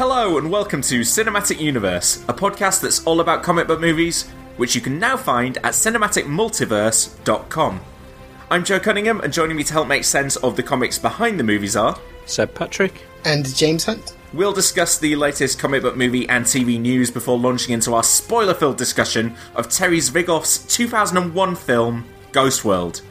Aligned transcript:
Hello, 0.00 0.38
and 0.38 0.50
welcome 0.50 0.80
to 0.80 1.00
Cinematic 1.00 1.60
Universe, 1.60 2.24
a 2.26 2.32
podcast 2.32 2.80
that's 2.80 3.04
all 3.04 3.20
about 3.20 3.42
comic 3.42 3.66
book 3.66 3.82
movies, 3.82 4.26
which 4.56 4.74
you 4.74 4.80
can 4.80 4.98
now 4.98 5.14
find 5.14 5.58
at 5.58 5.74
cinematicmultiverse.com. 5.74 7.80
I'm 8.50 8.64
Joe 8.64 8.80
Cunningham, 8.80 9.20
and 9.20 9.30
joining 9.30 9.58
me 9.58 9.64
to 9.64 9.74
help 9.74 9.88
make 9.88 10.04
sense 10.04 10.36
of 10.36 10.56
the 10.56 10.62
comics 10.62 10.98
behind 10.98 11.38
the 11.38 11.44
movies 11.44 11.76
are 11.76 11.98
Seb 12.24 12.54
Patrick. 12.54 13.02
And 13.26 13.54
James 13.54 13.84
Hunt. 13.84 14.16
We'll 14.32 14.54
discuss 14.54 14.98
the 14.98 15.16
latest 15.16 15.58
comic 15.58 15.82
book 15.82 15.98
movie 15.98 16.26
and 16.30 16.46
TV 16.46 16.80
news 16.80 17.10
before 17.10 17.38
launching 17.38 17.74
into 17.74 17.92
our 17.92 18.02
spoiler 18.02 18.54
filled 18.54 18.78
discussion 18.78 19.36
of 19.54 19.68
Terry 19.68 19.98
Zwigoff's 19.98 20.64
2001 20.74 21.56
film, 21.56 22.06
Ghost 22.32 22.64
World. 22.64 23.02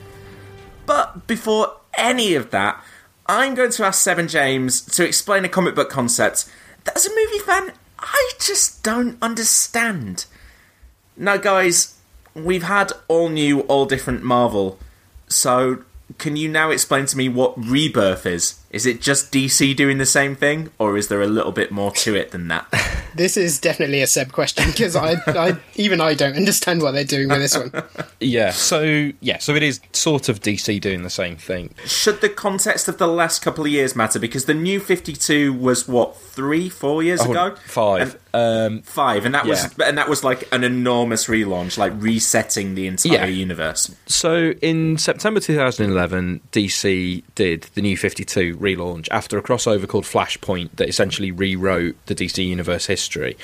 But 0.88 1.28
before 1.28 1.72
any 1.96 2.34
of 2.34 2.50
that, 2.50 2.84
I'm 3.28 3.54
going 3.54 3.70
to 3.74 3.86
ask 3.86 4.02
Seven 4.02 4.28
James 4.28 4.82
to 4.82 5.06
explain 5.06 5.46
a 5.46 5.50
comic 5.50 5.76
book 5.76 5.92
concept 5.92 6.46
that, 6.46 6.54
as 6.96 7.06
a 7.06 7.10
movie 7.10 7.40
fan, 7.40 7.74
I 8.00 8.32
just 8.40 8.84
don't 8.84 9.18
understand. 9.22 10.26
Now, 11.18 11.38
guys, 11.38 11.96
we've 12.34 12.64
had 12.64 12.92
all 13.08 13.30
new, 13.30 13.62
all 13.62 13.86
different 13.86 14.24
Marvel, 14.24 14.80
so 15.28 15.84
can 16.18 16.36
you 16.36 16.50
now 16.50 16.72
explain 16.72 17.06
to 17.08 17.18
me 17.18 17.30
what 17.30 17.54
Rebirth 17.58 18.26
is? 18.26 18.59
Is 18.72 18.86
it 18.86 19.02
just 19.02 19.32
DC 19.32 19.76
doing 19.76 19.98
the 19.98 20.06
same 20.06 20.36
thing, 20.36 20.70
or 20.78 20.96
is 20.96 21.08
there 21.08 21.22
a 21.24 21.28
little 21.28 21.52
bit 21.52 21.72
more 21.72 21.92
to 21.92 22.16
it 22.16 22.32
than 22.32 22.48
that? 22.50 22.68
This 23.16 23.38
is 23.38 23.60
definitely 23.60 24.04
a 24.04 24.08
Seb 24.08 24.32
question 24.32 24.66
because 24.68 24.96
I, 24.96 25.16
I, 25.26 25.58
even 25.76 26.00
I 26.00 26.14
don't 26.14 26.36
understand 26.36 26.84
what 26.84 26.92
they're 26.92 27.04
doing 27.04 27.28
with 27.28 27.40
this 27.40 27.58
one. 27.58 27.72
Yeah, 28.20 28.52
so 28.52 29.12
yeah, 29.20 29.40
so 29.40 29.56
it 29.56 29.64
is 29.64 29.80
sort 29.94 30.30
of 30.30 30.42
DC 30.42 30.80
doing 30.80 31.02
the 31.02 31.10
same 31.10 31.36
thing. 31.36 31.74
Should 31.86 32.22
the 32.22 32.30
context 32.30 32.88
of 32.88 32.98
the 33.00 33.08
last 33.08 33.42
couple 33.42 33.66
of 33.66 33.72
years 33.72 33.96
matter? 33.96 34.20
Because 34.20 34.46
the 34.46 34.54
new 34.54 34.80
52 34.80 35.52
was 35.54 35.88
what 35.88 36.18
three, 36.18 36.70
four 36.70 37.02
years 37.02 37.22
Oh, 37.24 37.32
ago, 37.32 37.56
five. 37.66 38.20
Um, 38.34 38.82
five, 38.84 39.26
and 39.26 39.34
that 39.34 39.46
was 39.48 39.74
and 39.84 39.98
that 39.98 40.08
was 40.08 40.24
like 40.24 40.48
an 40.52 40.64
enormous 40.64 41.26
relaunch, 41.26 41.78
like 41.78 41.94
resetting 41.98 42.76
the 42.76 42.86
entire 42.88 43.12
Yeah. 43.14 43.26
universe. 43.26 43.90
so 44.06 44.52
in 44.62 44.98
September 44.98 45.40
2011, 45.40 46.42
DC 46.52 47.24
did 47.36 47.64
the 47.74 47.82
New 47.82 47.98
52 47.98 48.56
relaunch 48.58 49.08
after 49.10 49.38
a 49.38 49.42
crossover 49.42 49.88
called 49.88 50.04
Flashpoint 50.06 50.70
that 50.76 50.88
essentially 50.88 51.32
rewrote 51.32 51.96
the 52.06 52.14
DC 52.16 52.46
universe 52.46 52.86
history. 52.86 53.36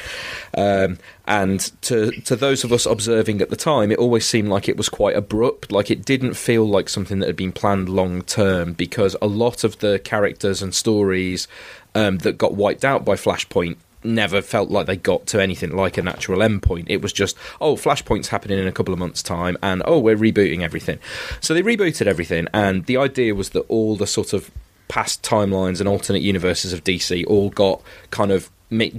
Um, 0.57 0.97
and 1.27 1.59
to 1.81 2.11
to 2.21 2.35
those 2.35 2.63
of 2.63 2.71
us 2.71 2.85
observing 2.85 3.41
at 3.41 3.49
the 3.49 3.55
time, 3.55 3.91
it 3.91 3.97
always 3.97 4.27
seemed 4.27 4.49
like 4.49 4.69
it 4.69 4.77
was 4.77 4.89
quite 4.89 5.15
abrupt. 5.15 5.71
Like 5.71 5.89
it 5.89 6.05
didn't 6.05 6.35
feel 6.35 6.65
like 6.67 6.89
something 6.89 7.19
that 7.19 7.27
had 7.27 7.35
been 7.35 7.51
planned 7.51 7.89
long 7.89 8.21
term 8.21 8.73
because 8.73 9.15
a 9.21 9.27
lot 9.27 9.63
of 9.63 9.79
the 9.79 9.97
characters 9.99 10.61
and 10.61 10.75
stories 10.75 11.47
um, 11.95 12.17
that 12.19 12.37
got 12.37 12.53
wiped 12.55 12.85
out 12.85 13.03
by 13.05 13.15
Flashpoint 13.15 13.77
never 14.05 14.41
felt 14.41 14.69
like 14.69 14.85
they 14.85 14.97
got 14.97 15.25
to 15.27 15.41
anything 15.41 15.75
like 15.75 15.97
a 15.97 16.01
natural 16.01 16.39
endpoint. 16.39 16.85
It 16.87 17.01
was 17.01 17.11
just, 17.11 17.37
oh, 17.59 17.75
Flashpoint's 17.75 18.29
happening 18.29 18.59
in 18.59 18.67
a 18.67 18.71
couple 18.71 18.93
of 18.93 18.99
months' 18.99 19.23
time, 19.23 19.57
and 19.61 19.81
oh, 19.85 19.99
we're 19.99 20.17
rebooting 20.17 20.61
everything. 20.61 20.99
So 21.41 21.53
they 21.53 21.61
rebooted 21.61 22.07
everything, 22.07 22.47
and 22.53 22.85
the 22.85 22.97
idea 22.97 23.35
was 23.35 23.49
that 23.49 23.65
all 23.67 23.95
the 23.95 24.07
sort 24.07 24.33
of 24.33 24.51
past 24.87 25.23
timelines 25.23 25.79
and 25.79 25.89
alternate 25.89 26.21
universes 26.21 26.71
of 26.71 26.83
DC 26.83 27.25
all 27.27 27.49
got 27.49 27.81
kind 28.11 28.31
of 28.31 28.49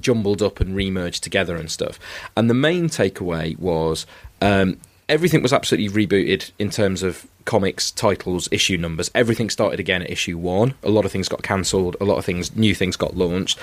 jumbled 0.01 0.43
up 0.43 0.61
and 0.61 0.77
remerged 0.77 1.21
together 1.21 1.57
and 1.57 1.71
stuff. 1.71 1.99
And 2.37 2.49
the 2.49 2.55
main 2.55 2.89
takeaway 2.89 3.59
was 3.59 4.07
um, 4.41 4.79
everything 5.09 5.43
was 5.43 5.53
absolutely 5.53 6.07
rebooted 6.07 6.51
in 6.59 6.71
terms 6.71 7.03
of 7.03 7.27
comics, 7.45 7.91
titles, 7.93 8.49
issue 8.51 8.77
numbers. 8.77 9.11
Everything 9.15 9.49
started 9.51 9.79
again 9.79 10.03
at 10.03 10.11
issue 10.11 10.37
one. 10.37 10.75
A 10.83 10.91
lot 10.91 11.05
of 11.05 11.13
things 11.13 11.29
got 11.29 11.43
cancelled. 11.43 11.97
A 12.01 12.05
lot 12.05 12.19
of 12.19 12.25
things, 12.25 12.57
new 12.57 12.75
things 12.75 12.97
got 12.97 13.17
launched, 13.17 13.59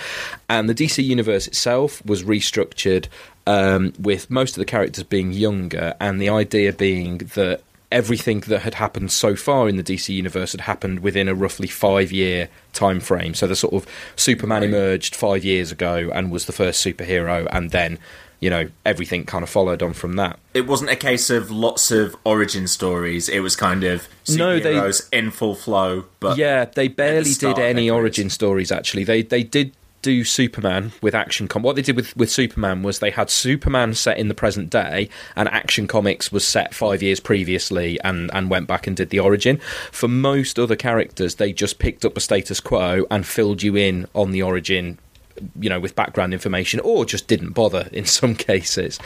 and 0.49 0.69
the 0.69 0.75
DC 0.75 1.03
universe 1.03 1.47
itself 1.47 2.03
was 2.05 2.23
restructured 2.23 3.07
um, 3.45 3.93
with 3.99 4.29
most 4.29 4.51
of 4.51 4.59
the 4.59 4.65
characters 4.65 5.03
being 5.03 5.31
younger, 5.31 5.93
and 5.99 6.21
the 6.21 6.29
idea 6.29 6.71
being 6.71 7.17
that 7.35 7.61
everything 7.91 8.39
that 8.41 8.63
had 8.63 8.73
happened 8.73 9.11
so 9.11 9.35
far 9.35 9.69
in 9.69 9.77
the 9.77 9.83
DC 9.83 10.09
universe 10.09 10.53
had 10.53 10.61
happened 10.61 10.99
within 11.01 11.27
a 11.27 11.35
roughly 11.35 11.67
five 11.67 12.11
year 12.11 12.49
time 12.73 12.99
frame. 12.99 13.35
So 13.35 13.45
the 13.45 13.55
sort 13.55 13.73
of 13.73 13.85
Superman 14.15 14.63
emerged 14.63 15.15
five 15.15 15.45
years 15.45 15.71
ago 15.71 16.09
and 16.13 16.31
was 16.31 16.45
the 16.45 16.53
first 16.53 16.83
superhero, 16.83 17.47
and 17.51 17.69
then 17.69 17.99
you 18.43 18.49
know 18.49 18.65
everything 18.85 19.23
kind 19.25 19.41
of 19.43 19.49
followed 19.49 19.81
on 19.81 19.93
from 19.93 20.13
that. 20.17 20.37
It 20.53 20.67
wasn't 20.67 20.89
a 20.91 20.97
case 20.97 21.29
of 21.29 21.49
lots 21.49 21.91
of 21.91 22.15
origin 22.25 22.67
stories. 22.67 23.29
It 23.29 23.39
was 23.39 23.55
kind 23.55 23.83
of 23.85 24.07
No, 24.27 24.59
they- 24.59 24.73
superheroes 24.75 25.07
in 25.13 25.31
full 25.31 25.55
flow. 25.55 26.05
But 26.19 26.37
yeah, 26.37 26.65
they 26.65 26.89
barely 26.89 27.31
start 27.31 27.55
did 27.55 27.63
any 27.63 27.89
origin 27.89 28.29
stories. 28.29 28.69
Actually, 28.71 29.05
they 29.05 29.21
they 29.21 29.43
did 29.43 29.71
do 30.01 30.25
Superman 30.25 30.91
with 31.01 31.15
Action 31.15 31.47
Com. 31.47 31.61
What 31.63 31.77
they 31.77 31.81
did 31.81 31.95
with 31.95 32.15
with 32.17 32.29
Superman 32.29 32.83
was 32.83 32.99
they 32.99 33.11
had 33.11 33.29
Superman 33.29 33.93
set 33.93 34.17
in 34.17 34.27
the 34.27 34.33
present 34.43 34.69
day, 34.69 35.07
and 35.37 35.47
Action 35.47 35.87
Comics 35.87 36.29
was 36.29 36.45
set 36.45 36.73
five 36.73 37.01
years 37.01 37.21
previously, 37.21 37.97
and 38.03 38.29
and 38.33 38.49
went 38.49 38.67
back 38.67 38.85
and 38.87 38.97
did 38.97 39.09
the 39.11 39.19
origin. 39.19 39.61
For 39.93 40.09
most 40.09 40.59
other 40.59 40.75
characters, 40.75 41.35
they 41.35 41.53
just 41.53 41.79
picked 41.79 42.03
up 42.03 42.17
a 42.17 42.19
status 42.19 42.59
quo 42.59 43.05
and 43.09 43.25
filled 43.25 43.63
you 43.63 43.77
in 43.77 44.07
on 44.13 44.31
the 44.31 44.41
origin 44.43 44.99
you 45.59 45.69
know, 45.69 45.79
with 45.79 45.95
background 45.95 46.33
information, 46.33 46.79
or 46.81 47.05
just 47.05 47.27
didn't 47.27 47.51
bother 47.51 47.89
in 47.93 48.05
some 48.05 48.35
cases. 48.35 48.99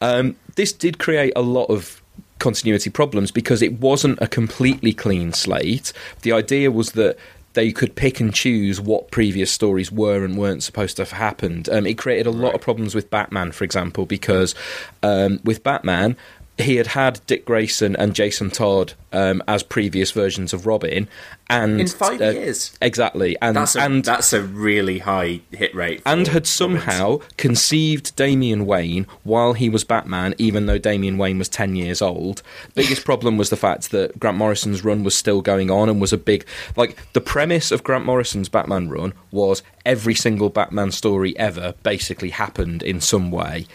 Um, 0.00 0.36
this 0.56 0.72
did 0.72 0.98
create 0.98 1.32
a 1.36 1.42
lot 1.42 1.66
of 1.66 2.02
continuity 2.38 2.90
problems 2.90 3.30
because 3.30 3.62
it 3.62 3.80
wasn't 3.80 4.20
a 4.20 4.26
completely 4.26 4.92
clean 4.92 5.32
slate. 5.32 5.92
The 6.22 6.32
idea 6.32 6.70
was 6.70 6.92
that 6.92 7.16
they 7.54 7.70
could 7.70 7.94
pick 7.94 8.20
and 8.20 8.34
choose 8.34 8.80
what 8.80 9.10
previous 9.10 9.50
stories 9.50 9.92
were 9.92 10.24
and 10.24 10.36
weren't 10.36 10.62
supposed 10.62 10.96
to 10.96 11.02
have 11.02 11.12
happened. 11.12 11.68
Um, 11.68 11.86
it 11.86 11.98
created 11.98 12.26
a 12.26 12.30
lot 12.30 12.54
of 12.54 12.60
problems 12.60 12.94
with 12.94 13.10
Batman, 13.10 13.52
for 13.52 13.64
example, 13.64 14.06
because 14.06 14.54
um, 15.02 15.40
with 15.44 15.62
Batman, 15.62 16.16
he 16.58 16.76
had 16.76 16.88
had 16.88 17.20
Dick 17.26 17.44
Grayson 17.44 17.96
and 17.96 18.14
Jason 18.14 18.50
Todd 18.50 18.94
um, 19.12 19.42
as 19.48 19.62
previous 19.62 20.10
versions 20.10 20.52
of 20.52 20.66
Robin, 20.66 21.08
and 21.52 21.80
In 21.80 21.86
five 21.86 22.20
uh, 22.20 22.30
years? 22.30 22.76
exactly, 22.80 23.36
and 23.42 23.56
that's 23.56 23.76
a, 23.76 23.80
and 23.80 24.04
that's 24.04 24.32
a 24.32 24.42
really 24.42 24.98
high 25.00 25.40
hit 25.50 25.74
rate. 25.74 26.02
and 26.06 26.26
had 26.28 26.46
somehow 26.46 27.20
conceived 27.36 28.16
Damian 28.16 28.66
Wayne 28.66 29.06
while 29.24 29.52
he 29.52 29.68
was 29.68 29.84
Batman, 29.84 30.34
even 30.38 30.66
though 30.66 30.78
Damian 30.78 31.18
Wayne 31.18 31.38
was 31.38 31.48
10 31.48 31.76
years 31.76 32.00
old. 32.00 32.42
Biggest 32.74 33.04
problem 33.10 33.36
was 33.36 33.50
the 33.50 33.56
fact 33.56 33.90
that 33.90 34.18
Grant 34.18 34.36
Morrison's 34.38 34.84
run 34.84 35.04
was 35.04 35.14
still 35.14 35.42
going 35.42 35.70
on 35.70 35.88
and 35.88 36.00
was 36.00 36.12
a 36.12 36.18
big. 36.18 36.46
Like, 36.76 36.96
the 37.12 37.20
premise 37.20 37.70
of 37.70 37.84
Grant 37.84 38.04
Morrison's 38.04 38.48
Batman 38.48 38.88
run 38.88 39.12
was 39.30 39.62
every 39.84 40.14
single 40.14 40.48
Batman 40.48 40.92
story 40.92 41.36
ever 41.38 41.74
basically 41.82 42.30
happened 42.30 42.82
in 42.84 43.00
some 43.00 43.30
way. 43.32 43.66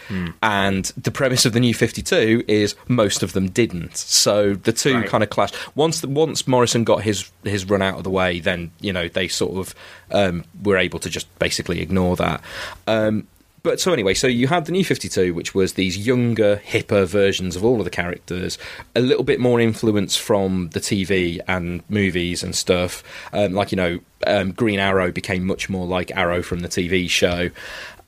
And 0.42 0.86
the 0.96 1.10
premise 1.10 1.44
of 1.44 1.52
the 1.52 1.60
new 1.60 1.74
52 1.74 2.44
is 2.48 2.74
most 2.88 3.22
of 3.22 3.32
them 3.34 3.48
didn't. 3.50 3.96
So 3.96 4.54
the 4.54 4.72
two 4.72 4.94
Right. 4.94 5.06
kind 5.06 5.22
of 5.22 5.28
clashed. 5.30 5.54
Once, 5.74 6.02
once 6.02 6.46
Morrison 6.48 6.82
got 6.84 7.02
his, 7.02 7.30
his 7.44 7.67
run 7.70 7.82
out 7.82 7.96
of 7.98 8.04
the 8.04 8.10
way, 8.10 8.40
then, 8.40 8.70
you 8.80 8.92
know, 8.92 9.08
they 9.08 9.28
sort 9.28 9.56
of 9.56 9.74
um, 10.10 10.44
were 10.62 10.76
able 10.76 10.98
to 11.00 11.10
just 11.10 11.26
basically 11.38 11.80
ignore 11.80 12.16
that. 12.16 12.40
Um, 12.86 13.26
but 13.62 13.80
so 13.80 13.92
anyway, 13.92 14.14
so 14.14 14.26
you 14.26 14.46
had 14.46 14.66
the 14.66 14.72
new 14.72 14.84
52, 14.84 15.34
which 15.34 15.54
was 15.54 15.74
these 15.74 15.98
younger, 16.06 16.62
hipper 16.64 17.06
versions 17.06 17.56
of 17.56 17.64
all 17.64 17.78
of 17.78 17.84
the 17.84 17.90
characters, 17.90 18.56
a 18.94 19.00
little 19.00 19.24
bit 19.24 19.40
more 19.40 19.60
influence 19.60 20.16
from 20.16 20.70
the 20.70 20.80
TV 20.80 21.40
and 21.48 21.82
movies 21.90 22.42
and 22.42 22.54
stuff. 22.54 23.02
Um, 23.32 23.52
like, 23.52 23.72
you 23.72 23.76
know, 23.76 23.98
um, 24.26 24.52
Green 24.52 24.78
Arrow 24.78 25.10
became 25.10 25.44
much 25.44 25.68
more 25.68 25.86
like 25.86 26.10
Arrow 26.16 26.42
from 26.42 26.60
the 26.60 26.68
TV 26.68 27.10
show. 27.10 27.50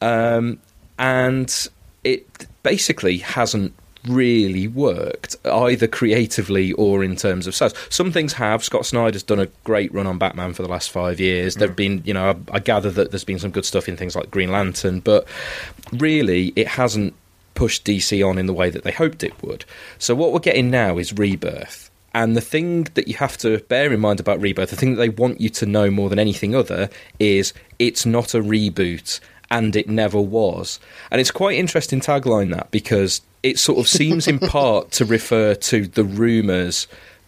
Um, 0.01 0.61
and 0.99 1.69
it 2.05 2.47
basically 2.63 3.19
hasn't 3.19 3.75
really 4.07 4.67
worked 4.69 5.37
either 5.45 5.87
creatively 5.87 6.73
or 6.73 7.05
in 7.05 7.17
terms 7.17 7.47
of 7.47 7.55
sales. 7.55 7.75
Some 7.89 8.13
things 8.13 8.33
have. 8.35 8.65
Scott 8.65 8.87
Snyder's 8.87 9.23
done 9.23 9.41
a 9.41 9.47
great 9.65 9.93
run 9.93 10.07
on 10.07 10.19
Batman 10.19 10.55
for 10.55 10.63
the 10.63 10.69
last 10.69 10.91
five 10.91 11.21
years. 11.21 11.57
There've 11.57 11.71
mm-hmm. 11.71 11.77
been, 11.77 12.03
you 12.05 12.15
know, 12.15 12.31
I, 12.31 12.57
I 12.57 12.59
gather 12.61 12.91
that 12.91 13.11
there's 13.11 13.25
been 13.25 13.39
some 13.39 13.51
good 13.51 13.65
stuff 13.65 13.89
in 13.89 13.97
things 13.97 14.17
like 14.17 14.31
Green 14.31 14.51
Lantern, 14.51 15.01
but 15.01 15.27
really 15.93 16.53
it 16.57 16.69
hasn't 16.69 17.15
pushed 17.55 17.85
DC 17.85 18.27
on 18.27 18.39
in 18.39 18.47
the 18.47 18.55
way 18.55 18.71
that 18.71 18.85
they 18.85 18.93
hoped 18.93 19.23
it 19.23 19.43
would. 19.43 19.65
So 19.99 20.15
what 20.15 20.33
we're 20.33 20.39
getting 20.39 20.71
now 20.71 20.99
is 20.99 21.13
Rebirth. 21.13 21.91
And 22.13 22.37
the 22.37 22.41
thing 22.41 22.85
that 22.95 23.07
you 23.07 23.15
have 23.15 23.37
to 23.39 23.59
bear 23.69 23.93
in 23.93 24.01
mind 24.01 24.19
about 24.19 24.41
Rebirth, 24.41 24.71
the 24.71 24.77
thing 24.77 24.95
that 24.95 25.01
they 25.01 25.11
want 25.11 25.41
you 25.41 25.49
to 25.51 25.67
know 25.67 25.91
more 25.91 26.09
than 26.09 26.19
anything 26.19 26.55
other, 26.55 26.91
is 27.19 27.53
it's 27.79 28.05
not 28.05 28.35
a 28.35 28.41
reboot 28.41 29.21
and 29.51 29.75
it 29.75 29.89
never 29.89 30.21
was. 30.21 30.79
And 31.11 31.21
it's 31.21 31.31
quite 31.31 31.59
interesting 31.59 32.01
tagline 32.01 32.55
that 32.55 32.71
because 32.71 33.21
it 33.43 33.59
sort 33.59 33.79
of 33.79 33.89
seems 33.89 34.29
in 34.29 34.39
part 34.57 34.91
to 34.93 35.05
refer 35.05 35.55
to 35.55 35.87
the 35.87 36.05
rumours 36.05 36.87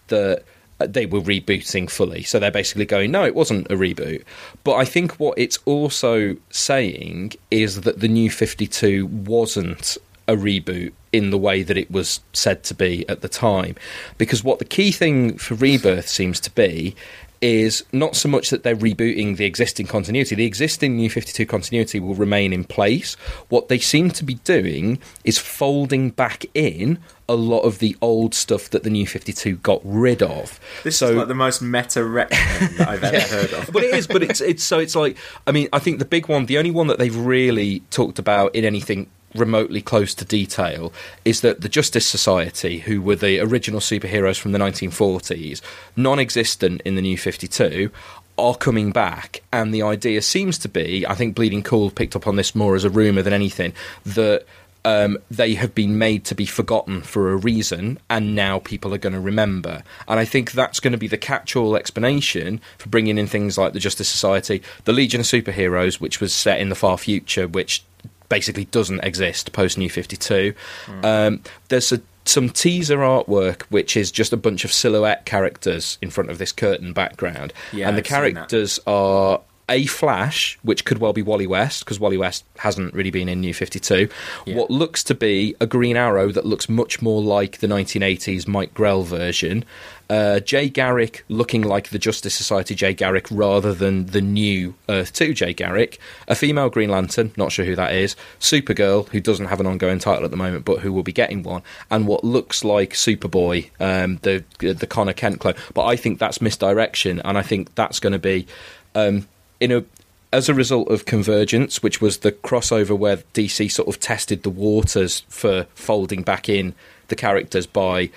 that 0.08 0.44
uh, 0.80 0.86
they 0.86 1.06
were 1.06 1.20
rebooting 1.20 1.90
fully. 1.90 2.22
So 2.22 2.38
they're 2.38 2.50
basically 2.50 2.86
going, 2.86 3.10
no, 3.10 3.24
it 3.24 3.34
wasn't 3.34 3.70
a 3.70 3.76
reboot. 3.76 4.22
But 4.64 4.74
I 4.74 4.84
think 4.84 5.12
what 5.18 5.38
it's 5.38 5.58
also 5.64 6.36
saying 6.50 7.32
is 7.50 7.82
that 7.82 8.00
the 8.00 8.08
new 8.08 8.30
52 8.30 9.06
wasn't 9.06 9.96
a 10.28 10.36
reboot 10.36 10.92
in 11.12 11.30
the 11.30 11.38
way 11.38 11.62
that 11.62 11.76
it 11.76 11.90
was 11.90 12.20
said 12.32 12.64
to 12.64 12.74
be 12.74 13.06
at 13.08 13.20
the 13.20 13.28
time. 13.28 13.76
Because 14.18 14.42
what 14.42 14.58
the 14.58 14.64
key 14.64 14.92
thing 14.92 15.36
for 15.36 15.54
Rebirth 15.54 16.08
seems 16.08 16.40
to 16.40 16.50
be 16.50 16.94
is 17.42 17.84
not 17.92 18.14
so 18.14 18.28
much 18.28 18.50
that 18.50 18.62
they're 18.62 18.76
rebooting 18.76 19.36
the 19.36 19.44
existing 19.44 19.86
continuity. 19.86 20.36
The 20.36 20.46
existing 20.46 20.96
New 20.96 21.10
52 21.10 21.44
continuity 21.44 21.98
will 21.98 22.14
remain 22.14 22.52
in 22.52 22.64
place. 22.64 23.14
What 23.48 23.68
they 23.68 23.78
seem 23.78 24.10
to 24.12 24.24
be 24.24 24.34
doing 24.34 25.00
is 25.24 25.38
folding 25.38 26.10
back 26.10 26.46
in 26.54 26.98
a 27.28 27.34
lot 27.34 27.60
of 27.60 27.80
the 27.80 27.96
old 28.00 28.34
stuff 28.34 28.70
that 28.70 28.84
the 28.84 28.90
New 28.90 29.06
52 29.06 29.56
got 29.56 29.80
rid 29.84 30.22
of. 30.22 30.60
This 30.84 30.98
so, 30.98 31.10
is 31.10 31.16
like 31.16 31.28
the 31.28 31.34
most 31.34 31.60
meta 31.62 32.00
retcon 32.00 32.76
that 32.76 32.88
I've 32.88 33.02
ever 33.02 33.20
heard 33.34 33.52
of. 33.54 33.72
but 33.72 33.82
it 33.82 33.94
is. 33.94 34.06
But 34.06 34.22
it's 34.22 34.40
it's 34.40 34.62
so 34.62 34.78
it's 34.78 34.94
like 34.94 35.16
I 35.46 35.52
mean 35.52 35.68
I 35.72 35.80
think 35.80 35.98
the 35.98 36.04
big 36.04 36.28
one, 36.28 36.46
the 36.46 36.58
only 36.58 36.70
one 36.70 36.86
that 36.86 36.98
they've 36.98 37.16
really 37.16 37.80
talked 37.90 38.18
about 38.18 38.54
in 38.54 38.64
anything 38.64 39.08
remotely 39.34 39.82
close 39.82 40.14
to 40.14 40.24
detail 40.24 40.92
is 41.24 41.40
that 41.40 41.60
the 41.60 41.68
Justice 41.68 42.06
Society, 42.06 42.80
who 42.80 43.00
were 43.00 43.16
the 43.16 43.40
original 43.40 43.80
superheroes 43.80 44.38
from 44.38 44.52
the 44.52 44.58
1940s, 44.58 45.60
non 45.96 46.18
existent 46.18 46.80
in 46.84 46.94
the 46.94 47.02
New 47.02 47.18
52, 47.18 47.90
are 48.38 48.56
coming 48.56 48.92
back. 48.92 49.42
And 49.52 49.72
the 49.72 49.82
idea 49.82 50.22
seems 50.22 50.58
to 50.58 50.68
be 50.68 51.06
I 51.06 51.14
think 51.14 51.34
Bleeding 51.34 51.62
Cool 51.62 51.90
picked 51.90 52.16
up 52.16 52.26
on 52.26 52.36
this 52.36 52.54
more 52.54 52.74
as 52.74 52.84
a 52.84 52.90
rumour 52.90 53.22
than 53.22 53.32
anything 53.32 53.72
that. 54.04 54.44
Um, 54.84 55.18
they 55.30 55.54
have 55.54 55.76
been 55.76 55.96
made 55.96 56.24
to 56.24 56.34
be 56.34 56.44
forgotten 56.44 57.02
for 57.02 57.30
a 57.30 57.36
reason, 57.36 58.00
and 58.10 58.34
now 58.34 58.58
people 58.58 58.92
are 58.92 58.98
going 58.98 59.12
to 59.12 59.20
remember. 59.20 59.84
And 60.08 60.18
I 60.18 60.24
think 60.24 60.50
that's 60.50 60.80
going 60.80 60.90
to 60.90 60.98
be 60.98 61.06
the 61.06 61.16
catch 61.16 61.54
all 61.54 61.76
explanation 61.76 62.60
for 62.78 62.88
bringing 62.88 63.16
in 63.16 63.28
things 63.28 63.56
like 63.56 63.74
the 63.74 63.78
Justice 63.78 64.08
Society, 64.08 64.60
the 64.82 64.92
Legion 64.92 65.20
of 65.20 65.26
Superheroes, 65.26 66.00
which 66.00 66.20
was 66.20 66.34
set 66.34 66.58
in 66.58 66.68
the 66.68 66.74
far 66.74 66.98
future, 66.98 67.46
which 67.46 67.84
basically 68.32 68.64
doesn't 68.64 69.00
exist 69.04 69.52
post 69.52 69.76
New 69.76 69.90
52. 69.90 70.54
Um, 71.02 71.42
there's 71.68 71.92
a, 71.92 72.00
some 72.24 72.48
teaser 72.48 72.96
artwork 72.96 73.64
which 73.64 73.94
is 73.94 74.10
just 74.10 74.32
a 74.32 74.38
bunch 74.38 74.64
of 74.64 74.72
silhouette 74.72 75.26
characters 75.26 75.98
in 76.00 76.08
front 76.08 76.30
of 76.30 76.38
this 76.38 76.50
curtain 76.50 76.94
background. 76.94 77.52
Yeah, 77.74 77.88
and 77.88 77.98
the 77.98 78.00
I've 78.00 78.06
characters 78.06 78.80
are 78.86 79.42
a 79.68 79.84
Flash, 79.84 80.58
which 80.62 80.86
could 80.86 80.96
well 80.96 81.12
be 81.12 81.20
Wally 81.20 81.46
West, 81.46 81.84
because 81.84 82.00
Wally 82.00 82.16
West 82.16 82.44
hasn't 82.58 82.94
really 82.94 83.10
been 83.10 83.28
in 83.28 83.40
New 83.40 83.52
52. 83.52 84.08
What 84.46 84.70
looks 84.70 85.04
to 85.04 85.14
be 85.14 85.54
a 85.60 85.66
Green 85.66 85.98
Arrow 85.98 86.32
that 86.32 86.46
looks 86.46 86.70
much 86.70 87.02
more 87.02 87.22
like 87.22 87.58
the 87.58 87.66
1980s 87.66 88.48
Mike 88.48 88.72
Grell 88.72 89.02
version. 89.02 89.64
Uh, 90.12 90.40
Jay 90.40 90.68
Garrick 90.68 91.24
looking 91.30 91.62
like 91.62 91.88
the 91.88 91.98
Justice 91.98 92.34
Society 92.34 92.74
Jay 92.74 92.92
Garrick 92.92 93.28
rather 93.30 93.72
than 93.72 94.04
the 94.04 94.20
new 94.20 94.74
Earth 94.86 95.14
2 95.14 95.32
Jay 95.32 95.54
Garrick. 95.54 95.98
A 96.28 96.34
female 96.34 96.68
Green 96.68 96.90
Lantern, 96.90 97.32
not 97.38 97.50
sure 97.50 97.64
who 97.64 97.74
that 97.76 97.94
is. 97.94 98.14
Supergirl, 98.38 99.08
who 99.08 99.20
doesn't 99.20 99.46
have 99.46 99.58
an 99.58 99.66
ongoing 99.66 99.98
title 99.98 100.26
at 100.26 100.30
the 100.30 100.36
moment, 100.36 100.66
but 100.66 100.80
who 100.80 100.92
will 100.92 101.02
be 101.02 101.14
getting 101.14 101.42
one. 101.42 101.62
And 101.90 102.06
what 102.06 102.24
looks 102.24 102.62
like 102.62 102.90
Superboy, 102.90 103.70
um, 103.80 104.18
the 104.20 104.44
the 104.58 104.86
Conner 104.86 105.14
Kent 105.14 105.40
clone. 105.40 105.54
But 105.72 105.86
I 105.86 105.96
think 105.96 106.18
that's 106.18 106.42
misdirection, 106.42 107.22
and 107.24 107.38
I 107.38 107.42
think 107.42 107.74
that's 107.74 107.98
going 107.98 108.12
to 108.12 108.18
be 108.18 108.46
um, 108.94 109.26
in 109.60 109.72
a 109.72 109.82
as 110.30 110.50
a 110.50 110.54
result 110.54 110.90
of 110.90 111.06
Convergence, 111.06 111.82
which 111.82 112.02
was 112.02 112.18
the 112.18 112.32
crossover 112.32 112.98
where 112.98 113.16
DC 113.32 113.70
sort 113.70 113.88
of 113.88 113.98
tested 113.98 114.42
the 114.42 114.50
waters 114.50 115.20
for 115.30 115.64
folding 115.74 116.22
back 116.22 116.50
in 116.50 116.74
the 117.08 117.16
characters 117.16 117.66
by 117.66 118.10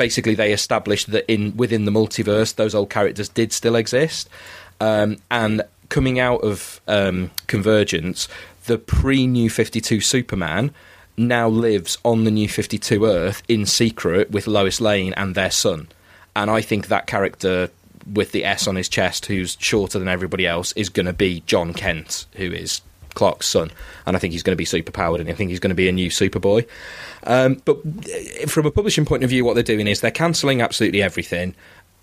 basically 0.00 0.34
they 0.34 0.50
established 0.50 1.10
that 1.10 1.30
in 1.30 1.54
within 1.58 1.84
the 1.84 1.90
multiverse 1.90 2.54
those 2.54 2.74
old 2.74 2.88
characters 2.88 3.28
did 3.28 3.52
still 3.52 3.76
exist, 3.76 4.30
um, 4.80 5.18
and 5.30 5.62
coming 5.90 6.18
out 6.18 6.40
of 6.42 6.80
um, 6.88 7.30
Convergence, 7.48 8.26
the 8.64 8.78
pre 8.78 9.26
New 9.26 9.50
Fifty 9.50 9.78
Two 9.78 10.00
Superman 10.00 10.72
now 11.18 11.48
lives 11.48 11.98
on 12.02 12.24
the 12.24 12.30
New 12.30 12.48
Fifty 12.48 12.78
Two 12.78 13.04
Earth 13.04 13.42
in 13.46 13.66
secret 13.66 14.30
with 14.30 14.46
Lois 14.46 14.80
Lane 14.80 15.12
and 15.18 15.34
their 15.34 15.50
son, 15.50 15.88
and 16.34 16.50
I 16.50 16.62
think 16.62 16.88
that 16.88 17.06
character 17.06 17.68
with 18.10 18.32
the 18.32 18.46
S 18.46 18.66
on 18.66 18.76
his 18.76 18.88
chest, 18.88 19.26
who's 19.26 19.58
shorter 19.60 19.98
than 19.98 20.08
everybody 20.08 20.46
else, 20.46 20.72
is 20.72 20.88
going 20.88 21.04
to 21.04 21.12
be 21.12 21.42
Jon 21.44 21.74
Kent, 21.74 22.24
who 22.36 22.50
is 22.50 22.80
Clark's 23.20 23.46
son, 23.46 23.70
and 24.06 24.16
I 24.16 24.18
think 24.18 24.32
he's 24.32 24.42
going 24.42 24.54
to 24.54 24.56
be 24.56 24.64
super 24.64 24.90
powered, 24.90 25.20
and 25.20 25.28
I 25.28 25.34
think 25.34 25.50
he's 25.50 25.60
going 25.60 25.68
to 25.68 25.74
be 25.74 25.90
a 25.90 25.92
new 25.92 26.08
Superboy. 26.08 26.66
Um, 27.24 27.60
but 27.66 27.76
uh, 27.76 28.46
from 28.46 28.64
a 28.64 28.70
publishing 28.70 29.04
point 29.04 29.24
of 29.24 29.28
view, 29.28 29.44
what 29.44 29.52
they're 29.52 29.62
doing 29.62 29.86
is 29.86 30.00
they're 30.00 30.10
cancelling 30.10 30.62
absolutely 30.62 31.02
everything 31.02 31.54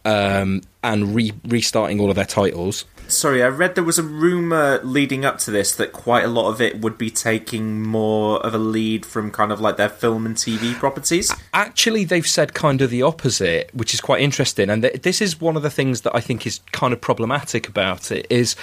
um, 0.05 0.61
and 0.83 1.15
re- 1.15 1.33
restarting 1.47 1.99
all 1.99 2.11
of 2.11 2.15
their 2.15 2.25
titles. 2.25 2.85
Sorry, 3.07 3.41
I 3.41 3.47
read 3.47 3.75
there 3.75 3.83
was 3.83 3.97
a 3.97 4.03
rumor 4.03 4.79
leading 4.83 5.25
up 5.25 5.37
to 5.39 5.51
this 5.51 5.73
that 5.75 5.91
quite 5.91 6.23
a 6.23 6.27
lot 6.27 6.49
of 6.49 6.61
it 6.61 6.81
would 6.81 6.97
be 6.97 7.09
taking 7.09 7.81
more 7.81 8.45
of 8.45 8.53
a 8.53 8.57
lead 8.57 9.05
from 9.05 9.31
kind 9.31 9.51
of 9.51 9.59
like 9.59 9.77
their 9.77 9.89
film 9.89 10.25
and 10.25 10.35
TV 10.35 10.73
properties. 10.75 11.33
Actually, 11.53 12.03
they've 12.03 12.27
said 12.27 12.53
kind 12.53 12.81
of 12.81 12.89
the 12.89 13.01
opposite, 13.01 13.73
which 13.73 13.93
is 13.93 14.01
quite 14.01 14.21
interesting. 14.21 14.69
And 14.69 14.83
th- 14.83 15.01
this 15.01 15.21
is 15.21 15.41
one 15.41 15.55
of 15.55 15.63
the 15.63 15.69
things 15.69 16.01
that 16.01 16.15
I 16.15 16.19
think 16.19 16.45
is 16.45 16.59
kind 16.73 16.93
of 16.93 17.01
problematic 17.01 17.67
about 17.67 18.11
it 18.11 18.27
is 18.29 18.55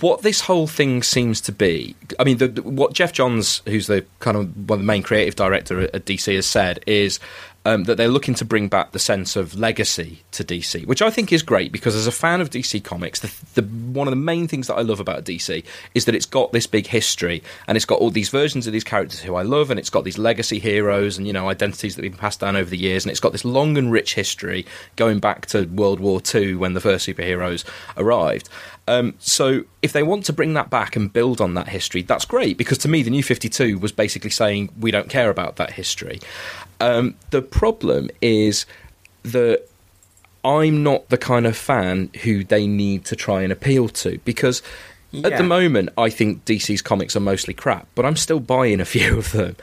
what 0.00 0.22
this 0.22 0.42
whole 0.42 0.66
thing 0.66 1.02
seems 1.02 1.40
to 1.42 1.52
be. 1.52 1.96
I 2.18 2.24
mean, 2.24 2.38
the, 2.38 2.48
what 2.62 2.92
Geoff 2.92 3.12
Johns, 3.12 3.62
who's 3.66 3.88
the 3.88 4.04
kind 4.20 4.36
of 4.36 4.68
one 4.68 4.78
of 4.78 4.84
the 4.84 4.86
main 4.86 5.02
creative 5.02 5.34
director 5.34 5.80
at, 5.80 5.94
at 5.94 6.04
DC, 6.04 6.34
has 6.34 6.46
said 6.46 6.82
is. 6.86 7.18
Um, 7.66 7.84
that 7.84 7.96
they're 7.98 8.08
looking 8.08 8.32
to 8.36 8.44
bring 8.46 8.68
back 8.68 8.92
the 8.92 8.98
sense 8.98 9.36
of 9.36 9.54
legacy 9.54 10.22
to 10.30 10.42
DC, 10.42 10.86
which 10.86 11.02
I 11.02 11.10
think 11.10 11.30
is 11.30 11.42
great 11.42 11.72
because 11.72 11.94
as 11.94 12.06
a 12.06 12.12
fan 12.12 12.40
of 12.40 12.48
DC 12.48 12.82
Comics, 12.82 13.20
the, 13.20 13.60
the 13.60 13.68
one 13.92 14.08
of 14.08 14.12
the 14.12 14.16
main 14.16 14.48
things 14.48 14.66
that 14.68 14.76
I 14.76 14.80
love 14.80 14.98
about 14.98 15.24
DC 15.24 15.62
is 15.94 16.06
that 16.06 16.14
it's 16.14 16.24
got 16.24 16.52
this 16.52 16.66
big 16.66 16.86
history 16.86 17.42
and 17.68 17.76
it's 17.76 17.84
got 17.84 17.98
all 17.98 18.08
these 18.10 18.30
versions 18.30 18.66
of 18.66 18.72
these 18.72 18.82
characters 18.82 19.20
who 19.20 19.34
I 19.34 19.42
love, 19.42 19.70
and 19.70 19.78
it's 19.78 19.90
got 19.90 20.04
these 20.04 20.16
legacy 20.16 20.58
heroes 20.58 21.18
and 21.18 21.26
you 21.26 21.34
know 21.34 21.50
identities 21.50 21.96
that 21.96 22.04
have 22.04 22.12
been 22.12 22.18
passed 22.18 22.40
down 22.40 22.56
over 22.56 22.70
the 22.70 22.78
years, 22.78 23.04
and 23.04 23.10
it's 23.10 23.20
got 23.20 23.32
this 23.32 23.44
long 23.44 23.76
and 23.76 23.92
rich 23.92 24.14
history 24.14 24.64
going 24.96 25.18
back 25.18 25.44
to 25.46 25.64
World 25.66 26.00
War 26.00 26.22
II 26.34 26.54
when 26.54 26.72
the 26.72 26.80
first 26.80 27.06
superheroes 27.06 27.64
arrived. 27.98 28.48
Um, 28.88 29.14
so 29.18 29.64
if 29.82 29.92
they 29.92 30.02
want 30.02 30.24
to 30.24 30.32
bring 30.32 30.54
that 30.54 30.68
back 30.68 30.96
and 30.96 31.12
build 31.12 31.40
on 31.40 31.54
that 31.54 31.68
history, 31.68 32.02
that's 32.02 32.24
great 32.24 32.58
because 32.58 32.78
to 32.78 32.88
me 32.88 33.02
the 33.02 33.10
New 33.10 33.22
Fifty 33.22 33.48
Two 33.48 33.78
was 33.78 33.92
basically 33.92 34.30
saying 34.30 34.70
we 34.78 34.90
don't 34.90 35.08
care 35.08 35.30
about 35.30 35.56
that 35.56 35.72
history. 35.72 36.20
Um, 36.80 37.14
the 37.30 37.42
problem 37.42 38.10
is 38.20 38.66
that 39.22 39.68
I'm 40.44 40.82
not 40.82 41.08
the 41.08 41.18
kind 41.18 41.46
of 41.46 41.56
fan 41.56 42.10
who 42.22 42.44
they 42.44 42.66
need 42.66 43.04
to 43.06 43.16
try 43.16 43.42
and 43.42 43.52
appeal 43.52 43.88
to 43.88 44.18
because. 44.24 44.62
At 45.24 45.36
the 45.38 45.42
moment, 45.42 45.88
I 45.98 46.08
think 46.08 46.44
DC's 46.44 46.82
comics 46.82 47.16
are 47.16 47.20
mostly 47.20 47.52
crap, 47.52 47.88
but 47.96 48.06
I'm 48.06 48.14
still 48.14 48.38
buying 48.38 48.78
a 48.78 48.84
few 48.94 49.18
of 49.18 49.32
them. 49.32 49.56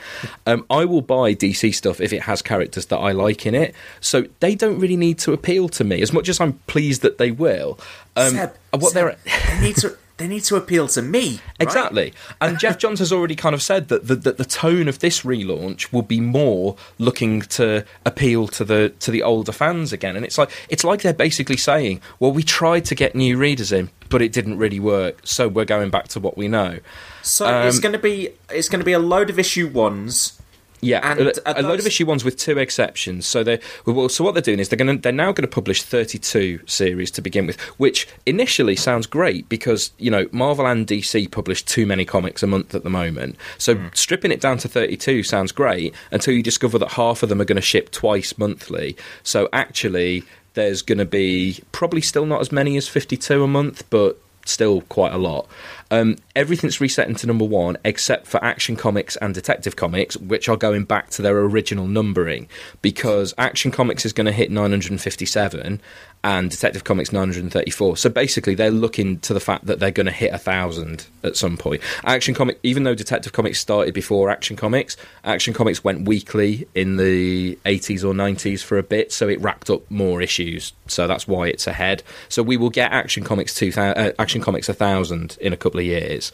Um, 0.46 0.66
I 0.70 0.84
will 0.84 1.00
buy 1.00 1.34
DC 1.36 1.74
stuff 1.74 2.02
if 2.02 2.12
it 2.12 2.24
has 2.24 2.42
characters 2.42 2.88
that 2.88 2.98
I 2.98 3.14
like 3.14 3.46
in 3.46 3.56
it. 3.56 3.74
So 4.02 4.26
they 4.42 4.56
don't 4.56 4.78
really 4.78 4.98
need 4.98 5.20
to 5.20 5.32
appeal 5.32 5.70
to 5.70 5.86
me 5.86 6.02
as 6.02 6.12
much 6.12 6.28
as 6.28 6.42
I'm 6.42 6.60
pleased 6.68 7.02
that 7.04 7.18
they 7.18 7.32
will. 7.32 7.80
Um, 8.18 8.32
Seb, 8.32 8.56
what 8.72 8.92
Seb, 8.92 8.94
they're 8.94 9.18
they 9.48 9.62
need 9.62 9.78
to 9.78 9.98
they 10.18 10.28
need 10.28 10.44
to 10.46 10.56
appeal 10.56 10.88
to 10.90 11.02
me. 11.02 11.34
right? 11.34 11.42
Exactly. 11.60 12.14
And 12.42 12.58
Geoff 12.60 12.78
Johns 12.80 13.00
has 13.00 13.12
already 13.14 13.36
kind 13.36 13.54
of 13.54 13.62
said 13.62 13.88
that 13.90 14.08
the, 14.08 14.16
that 14.16 14.38
the 14.38 14.46
tone 14.46 14.88
of 14.88 15.00
this 15.00 15.22
relaunch 15.22 15.94
will 15.94 16.02
be 16.02 16.20
more 16.20 16.76
looking 16.98 17.42
to 17.42 17.86
appeal 18.06 18.48
to 18.50 18.66
the 18.66 18.90
to 19.00 19.12
the 19.12 19.24
older 19.24 19.52
fans 19.52 19.94
again. 19.94 20.16
And 20.16 20.26
it's 20.26 20.38
like 20.38 20.50
it's 20.70 20.84
like 20.84 21.02
they're 21.02 21.14
basically 21.14 21.58
saying, 21.58 22.02
well, 22.20 22.32
we 22.32 22.44
tried 22.44 22.86
to 22.86 22.96
get 22.96 23.16
new 23.16 23.38
readers 23.38 23.72
in, 23.72 23.90
but 24.10 24.22
it 24.22 24.32
didn't 24.32 24.58
really 24.58 24.80
work, 24.80 25.20
so 25.24 25.48
we're 25.48 25.66
going 25.66 25.90
back 25.90 26.08
to 26.10 26.20
what 26.20 26.38
we 26.38 26.48
know. 26.48 26.80
So 27.22 27.46
Um, 27.46 27.68
it's 27.68 27.80
going 27.80 27.94
to 27.94 28.00
be 28.00 28.30
it's 28.50 28.70
going 28.70 28.80
to 28.80 28.86
be 28.86 28.94
a 28.94 29.00
load 29.00 29.30
of 29.30 29.38
issue 29.38 29.68
ones. 29.68 30.40
Yeah, 30.81 31.00
And 31.03 31.19
a, 31.22 31.60
a 31.60 31.63
load 31.63 31.79
of 31.79 31.88
issue 31.88 32.05
ones 32.05 32.24
with 32.24 32.38
two 32.38 32.57
exceptions. 32.57 33.25
So 33.25 33.43
they 33.43 33.60
well, 33.86 34.10
so 34.10 34.24
what 34.24 34.34
they're 34.34 34.41
doing 34.41 34.60
is 34.60 34.69
they're 34.69 34.77
going 34.77 35.01
they're 35.01 35.12
now 35.12 35.31
going 35.31 35.48
to 35.48 35.53
publish 35.53 35.81
32 35.81 36.62
series 36.67 37.10
to 37.12 37.22
begin 37.22 37.48
with, 37.48 37.60
which 37.79 38.07
initially 38.25 38.75
sounds 38.75 39.07
great 39.07 39.50
because 39.50 39.91
you 39.98 40.12
know 40.12 40.27
Marvel 40.31 40.67
and 40.67 40.86
DC 40.86 41.31
publish 41.31 41.63
too 41.63 41.86
many 41.86 42.05
comics 42.05 42.43
a 42.43 42.48
month 42.48 42.75
at 42.75 42.84
the 42.84 42.89
moment. 42.89 43.36
So 43.57 43.75
Hmm. 43.75 43.88
stripping 43.93 44.31
it 44.31 44.41
down 44.41 44.57
to 44.60 44.67
32 44.67 45.24
sounds 45.24 45.51
great 45.51 45.93
until 46.12 46.34
you 46.34 46.43
discover 46.43 46.77
that 46.79 46.91
half 46.93 47.24
of 47.24 47.29
them 47.29 47.41
are 47.41 47.46
going 47.46 47.55
to 47.57 47.62
ship 47.62 47.91
twice 47.91 48.38
monthly. 48.38 48.96
So 49.24 49.50
actually, 49.53 50.24
there's 50.53 50.81
going 50.81 50.98
to 51.00 51.05
be 51.05 51.60
probably 51.72 52.01
still 52.01 52.25
not 52.25 52.41
as 52.41 52.51
many 52.51 52.77
as 52.77 52.88
52 52.88 53.43
a 53.43 53.48
month, 53.48 53.84
but 53.89 54.19
still 54.48 54.82
quite 54.82 55.13
a 55.13 55.18
lot. 55.18 55.48
Um, 55.89 56.18
everything's 56.36 56.82
reset 56.82 57.08
into 57.08 57.27
number 57.27 57.46
one 57.46 57.77
except 57.86 58.27
for 58.27 58.44
Action 58.44 58.75
Comics 58.75 59.16
and 59.18 59.34
Detective 59.34 59.75
Comics, 59.75 60.18
which 60.18 60.50
are 60.50 60.58
going 60.58 60.84
back 60.84 61.10
to 61.12 61.22
their 61.22 61.38
original 61.39 61.88
numbering 61.88 62.48
because 62.82 63.34
Action 63.38 63.72
Comics 63.72 64.06
is 64.06 64.13
going 64.13 64.25
to 64.25 64.32
hit 64.32 64.51
957 64.51 65.82
and 66.27 66.51
Detective 66.51 66.84
Comics 66.84 67.13
934. 67.13 67.96
So 67.96 68.10
basically, 68.10 68.53
they're 68.53 68.69
looking 68.69 69.17
to 69.22 69.34
the 69.34 69.39
fact 69.39 69.65
that 69.67 69.79
they're 69.79 69.91
going 69.91 70.07
to 70.07 70.12
hit 70.12 70.34
a 70.34 70.38
thousand 70.38 71.07
at 71.24 71.38
some 71.38 71.55
point. 71.55 71.81
Action 72.03 72.34
Comic, 72.34 72.60
even 72.63 72.84
though 72.84 72.96
Detective 72.96 73.31
Comics 73.31 73.62
started 73.62 73.93
before 73.93 74.29
Action 74.29 74.57
Comics, 74.57 74.98
Action 75.24 75.53
Comics 75.53 75.86
went 75.86 76.05
weekly 76.05 76.67
in 76.75 76.98
the 76.98 77.57
80s 77.65 78.03
or 78.03 78.13
90s 78.13 78.62
for 78.62 78.77
a 78.77 78.84
bit, 78.84 79.13
so 79.13 79.29
it 79.29 79.39
racked 79.39 79.69
up 79.69 79.89
more 79.89 80.22
issues. 80.22 80.74
So 80.88 81.07
that's 81.07 81.29
why 81.29 81.48
it's 81.48 81.65
ahead. 81.65 82.03
So 82.27 82.43
we 82.43 82.57
will 82.57 82.72
get 82.72 82.91
Action 82.91 83.24
Comics 83.24 83.55
2000, 83.55 83.98
uh, 83.98 84.12
Action 84.19 84.41
Comics 84.41 84.67
1000 84.67 85.38
in 85.39 85.53
a 85.53 85.57
couple 85.57 85.79
of 85.79 85.86
years, 85.86 86.34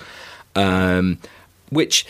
um, 0.55 1.19
which. 1.69 2.07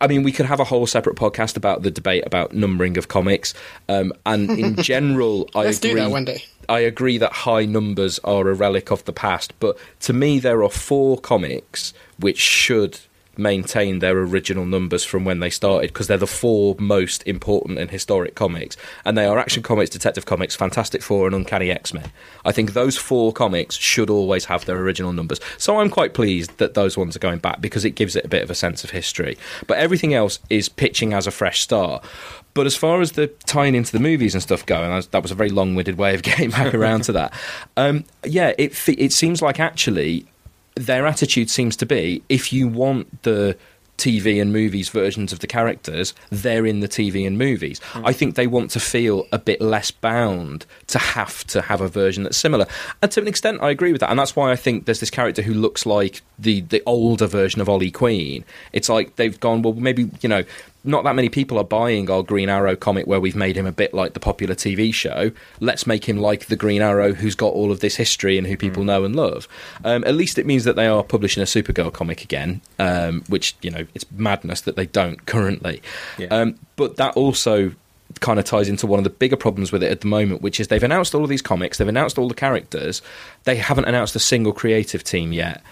I 0.00 0.06
mean, 0.06 0.22
we 0.22 0.32
could 0.32 0.46
have 0.46 0.60
a 0.60 0.64
whole 0.64 0.86
separate 0.86 1.16
podcast 1.16 1.56
about 1.56 1.82
the 1.82 1.90
debate 1.90 2.24
about 2.26 2.54
numbering 2.54 2.96
of 2.96 3.08
comics, 3.08 3.54
um, 3.88 4.12
and 4.26 4.50
in 4.50 4.76
general, 4.82 5.48
I 5.54 5.64
Let's 5.64 5.78
agree. 5.78 5.90
do 5.90 5.96
that 5.96 6.10
one 6.10 6.24
day. 6.24 6.44
I 6.68 6.80
agree 6.80 7.18
that 7.18 7.32
high 7.32 7.64
numbers 7.64 8.18
are 8.20 8.48
a 8.48 8.54
relic 8.54 8.90
of 8.90 9.04
the 9.04 9.12
past, 9.12 9.52
but 9.58 9.76
to 10.00 10.12
me, 10.12 10.38
there 10.38 10.62
are 10.62 10.70
four 10.70 11.18
comics 11.18 11.92
which 12.18 12.38
should 12.38 13.00
maintain 13.36 14.00
their 14.00 14.18
original 14.18 14.66
numbers 14.66 15.04
from 15.04 15.24
when 15.24 15.40
they 15.40 15.50
started 15.50 15.88
because 15.88 16.06
they're 16.06 16.16
the 16.16 16.26
four 16.26 16.76
most 16.78 17.22
important 17.24 17.78
and 17.78 17.90
historic 17.90 18.34
comics, 18.34 18.76
and 19.04 19.16
they 19.16 19.26
are 19.26 19.38
Action 19.38 19.62
Comics, 19.62 19.90
Detective 19.90 20.26
Comics, 20.26 20.54
Fantastic 20.54 21.02
Four, 21.02 21.26
and 21.26 21.34
Uncanny 21.34 21.70
X 21.70 21.94
Men. 21.94 22.12
I 22.44 22.52
think 22.52 22.72
those 22.72 22.96
four 22.96 23.32
comics 23.32 23.76
should 23.76 24.10
always 24.10 24.46
have 24.46 24.64
their 24.64 24.78
original 24.78 25.12
numbers. 25.12 25.40
So 25.58 25.80
I'm 25.80 25.90
quite 25.90 26.14
pleased 26.14 26.58
that 26.58 26.74
those 26.74 26.96
ones 26.96 27.16
are 27.16 27.20
going 27.20 27.38
back 27.38 27.60
because 27.60 27.84
it 27.84 27.90
gives 27.90 28.16
it 28.16 28.24
a 28.24 28.28
bit 28.28 28.42
of 28.42 28.50
a 28.50 28.54
sense 28.54 28.84
of 28.84 28.90
history. 28.90 29.36
But 29.66 29.78
everything 29.78 30.14
else 30.14 30.38
is 30.48 30.68
pitching 30.68 31.12
as 31.12 31.26
a 31.26 31.30
fresh 31.30 31.60
start. 31.60 32.04
But 32.52 32.66
as 32.66 32.76
far 32.76 33.00
as 33.00 33.12
the 33.12 33.28
tying 33.46 33.74
into 33.74 33.92
the 33.92 34.00
movies 34.00 34.34
and 34.34 34.42
stuff 34.42 34.66
go, 34.66 34.82
and 34.82 35.02
that 35.02 35.22
was 35.22 35.30
a 35.30 35.36
very 35.36 35.50
long-winded 35.50 35.96
way 35.96 36.14
of 36.14 36.22
getting 36.30 36.50
back 36.50 36.74
around 36.74 37.02
to 37.04 37.12
that. 37.12 37.32
Um, 37.76 38.04
yeah, 38.24 38.52
it 38.58 38.88
it 38.88 39.12
seems 39.12 39.40
like 39.40 39.60
actually 39.60 40.26
their 40.74 41.06
attitude 41.06 41.50
seems 41.50 41.76
to 41.76 41.86
be 41.86 42.22
if 42.28 42.52
you 42.52 42.68
want 42.68 43.22
the 43.22 43.56
TV 44.00 44.40
and 44.40 44.50
movies 44.50 44.88
versions 44.88 45.30
of 45.30 45.40
the 45.40 45.46
characters, 45.46 46.14
they're 46.30 46.64
in 46.64 46.80
the 46.80 46.88
TV 46.88 47.26
and 47.26 47.36
movies. 47.36 47.80
Hmm. 47.84 48.06
I 48.06 48.14
think 48.14 48.34
they 48.34 48.46
want 48.46 48.70
to 48.70 48.80
feel 48.80 49.26
a 49.30 49.38
bit 49.38 49.60
less 49.60 49.90
bound 49.90 50.64
to 50.88 50.98
have 50.98 51.44
to 51.48 51.60
have 51.60 51.82
a 51.82 51.88
version 51.88 52.22
that's 52.22 52.38
similar. 52.38 52.66
And 53.02 53.12
to 53.12 53.20
an 53.20 53.28
extent, 53.28 53.60
I 53.60 53.70
agree 53.70 53.92
with 53.92 54.00
that. 54.00 54.08
And 54.08 54.18
that's 54.18 54.34
why 54.34 54.50
I 54.50 54.56
think 54.56 54.86
there's 54.86 55.00
this 55.00 55.10
character 55.10 55.42
who 55.42 55.52
looks 55.52 55.84
like 55.84 56.22
the, 56.38 56.62
the 56.62 56.82
older 56.86 57.26
version 57.26 57.60
of 57.60 57.68
Ollie 57.68 57.90
Queen. 57.90 58.42
It's 58.72 58.88
like 58.88 59.16
they've 59.16 59.38
gone, 59.38 59.60
well, 59.60 59.74
maybe, 59.74 60.10
you 60.22 60.30
know, 60.30 60.44
not 60.84 61.04
that 61.04 61.14
many 61.14 61.28
people 61.28 61.58
are 61.58 61.64
buying 61.64 62.10
our 62.10 62.22
Green 62.22 62.48
Arrow 62.48 62.76
comic 62.76 63.06
where 63.06 63.20
we've 63.20 63.36
made 63.36 63.56
him 63.56 63.66
a 63.66 63.72
bit 63.72 63.92
like 63.92 64.14
the 64.14 64.20
popular 64.20 64.54
TV 64.54 64.92
show. 64.92 65.30
Let's 65.60 65.86
make 65.86 66.08
him 66.08 66.16
like 66.16 66.46
the 66.46 66.56
Green 66.56 66.82
Arrow 66.82 67.12
who's 67.12 67.34
got 67.34 67.52
all 67.52 67.70
of 67.70 67.80
this 67.80 67.96
history 67.96 68.38
and 68.38 68.46
who 68.46 68.56
people 68.56 68.84
know 68.84 69.04
and 69.04 69.14
love. 69.14 69.46
Um, 69.84 70.04
at 70.04 70.14
least 70.14 70.38
it 70.38 70.46
means 70.46 70.64
that 70.64 70.76
they 70.76 70.86
are 70.86 71.02
publishing 71.02 71.42
a 71.42 71.46
Supergirl 71.46 71.92
comic 71.92 72.22
again, 72.22 72.60
um, 72.78 73.22
which, 73.28 73.56
you 73.62 73.70
know, 73.70 73.86
it's 73.94 74.10
madness 74.12 74.62
that 74.62 74.76
they 74.76 74.86
don't 74.86 75.26
currently. 75.26 75.82
Yeah. 76.18 76.28
Um, 76.28 76.58
but 76.76 76.96
that 76.96 77.16
also 77.16 77.72
kind 78.18 78.38
of 78.38 78.44
ties 78.44 78.68
into 78.68 78.86
one 78.86 78.98
of 78.98 79.04
the 79.04 79.10
bigger 79.10 79.36
problems 79.36 79.70
with 79.70 79.82
it 79.82 79.90
at 79.90 80.00
the 80.00 80.06
moment, 80.06 80.42
which 80.42 80.58
is 80.58 80.68
they've 80.68 80.82
announced 80.82 81.14
all 81.14 81.22
of 81.22 81.30
these 81.30 81.42
comics, 81.42 81.78
they've 81.78 81.88
announced 81.88 82.18
all 82.18 82.28
the 82.28 82.34
characters, 82.34 83.02
they 83.44 83.56
haven't 83.56 83.86
announced 83.86 84.14
a 84.14 84.20
single 84.20 84.52
creative 84.52 85.02
team 85.02 85.32
yet, 85.32 85.62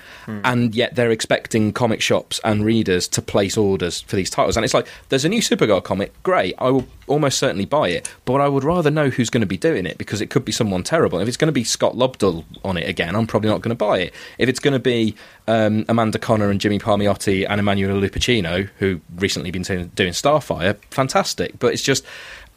and 0.44 0.74
yet 0.74 0.94
they're 0.94 1.10
expecting 1.10 1.72
comic 1.72 2.00
shops 2.02 2.40
and 2.44 2.64
readers 2.64 3.08
to 3.08 3.22
place 3.22 3.56
orders 3.56 4.00
for 4.02 4.16
these 4.16 4.30
titles. 4.30 4.56
And 4.56 4.64
it's 4.64 4.74
like, 4.74 4.86
there's 5.08 5.24
a 5.24 5.28
new 5.28 5.40
Supergirl 5.40 5.82
comic, 5.82 6.12
great, 6.22 6.54
I 6.58 6.70
will 6.70 6.86
almost 7.06 7.38
certainly 7.38 7.64
buy 7.64 7.88
it, 7.88 8.10
but 8.24 8.40
I 8.40 8.48
would 8.48 8.64
rather 8.64 8.90
know 8.90 9.10
who's 9.10 9.30
going 9.30 9.40
to 9.40 9.46
be 9.46 9.56
doing 9.56 9.86
it 9.86 9.98
because 9.98 10.20
it 10.20 10.28
could 10.28 10.44
be 10.44 10.52
someone 10.52 10.82
terrible. 10.82 11.18
If 11.18 11.28
it's 11.28 11.36
going 11.36 11.48
to 11.48 11.52
be 11.52 11.64
Scott 11.64 11.94
Lobdell 11.94 12.44
on 12.64 12.76
it 12.76 12.88
again, 12.88 13.16
I'm 13.16 13.26
probably 13.26 13.50
not 13.50 13.62
going 13.62 13.70
to 13.70 13.74
buy 13.74 14.00
it. 14.00 14.14
If 14.38 14.48
it's 14.48 14.60
going 14.60 14.72
to 14.72 14.78
be 14.78 15.14
um, 15.46 15.84
Amanda 15.88 16.18
Conner 16.18 16.50
and 16.50 16.60
Jimmy 16.60 16.78
Palmiotti 16.78 17.46
and 17.48 17.58
Emmanuel 17.58 18.00
Lupacchino, 18.00 18.68
who 18.78 19.00
recently 19.16 19.50
been 19.50 19.62
doing 19.62 20.12
Starfire, 20.12 20.76
fantastic. 20.90 21.58
But 21.58 21.72
it's 21.72 21.82
just 21.82 22.04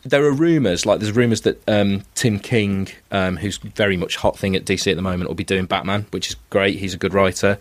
there 0.04 0.26
are 0.26 0.32
rumours, 0.32 0.86
like 0.86 1.00
there's 1.00 1.16
rumours 1.16 1.42
that 1.42 1.62
um, 1.70 2.04
Tom 2.16 2.40
King, 2.40 2.88
um, 3.12 3.38
who's 3.38 3.58
very 3.58 3.98
much 3.98 4.16
hot 4.16 4.38
thing 4.38 4.56
at 4.56 4.66
DC 4.66 4.90
at 4.90 4.96
the 4.96 5.02
moment, 5.02 5.30
will 5.30 5.36
be 5.36 5.44
doing 5.44 5.66
Batman, 5.66 6.08
which 6.12 6.30
is 6.30 6.36
great. 6.50 6.80
He's 6.80 6.94
a 6.94 6.98
good 6.98 7.14
writer. 7.14 7.60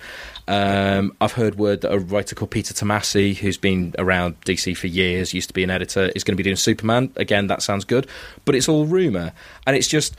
Um, 0.49 1.15
I've 1.21 1.33
heard 1.33 1.57
word 1.57 1.83
that 1.83 1.93
a 1.93 1.99
writer 1.99 2.35
called 2.35 2.51
Peter 2.51 2.73
Tomasi, 2.73 3.37
who's 3.37 3.59
been 3.59 3.95
around 3.99 4.41
DC 4.43 4.77
for 4.77 4.87
years, 4.87 5.35
used 5.35 5.49
to 5.49 5.55
be 5.55 5.63
an 5.63 5.71
editor, 5.71 6.11
is 6.15 6.25
going 6.25 6.33
to 6.33 6.37
be 6.37 6.43
doing 6.43 6.57
Superman. 6.57 7.13
Again, 7.17 7.47
that 7.49 7.63
sounds 7.63 7.85
good, 7.85 8.07
but 8.47 8.55
it's 8.55 8.69
all 8.69 8.87
rumour, 8.87 9.33
and 9.67 9.77
it's 9.77 9.89
just 9.89 10.17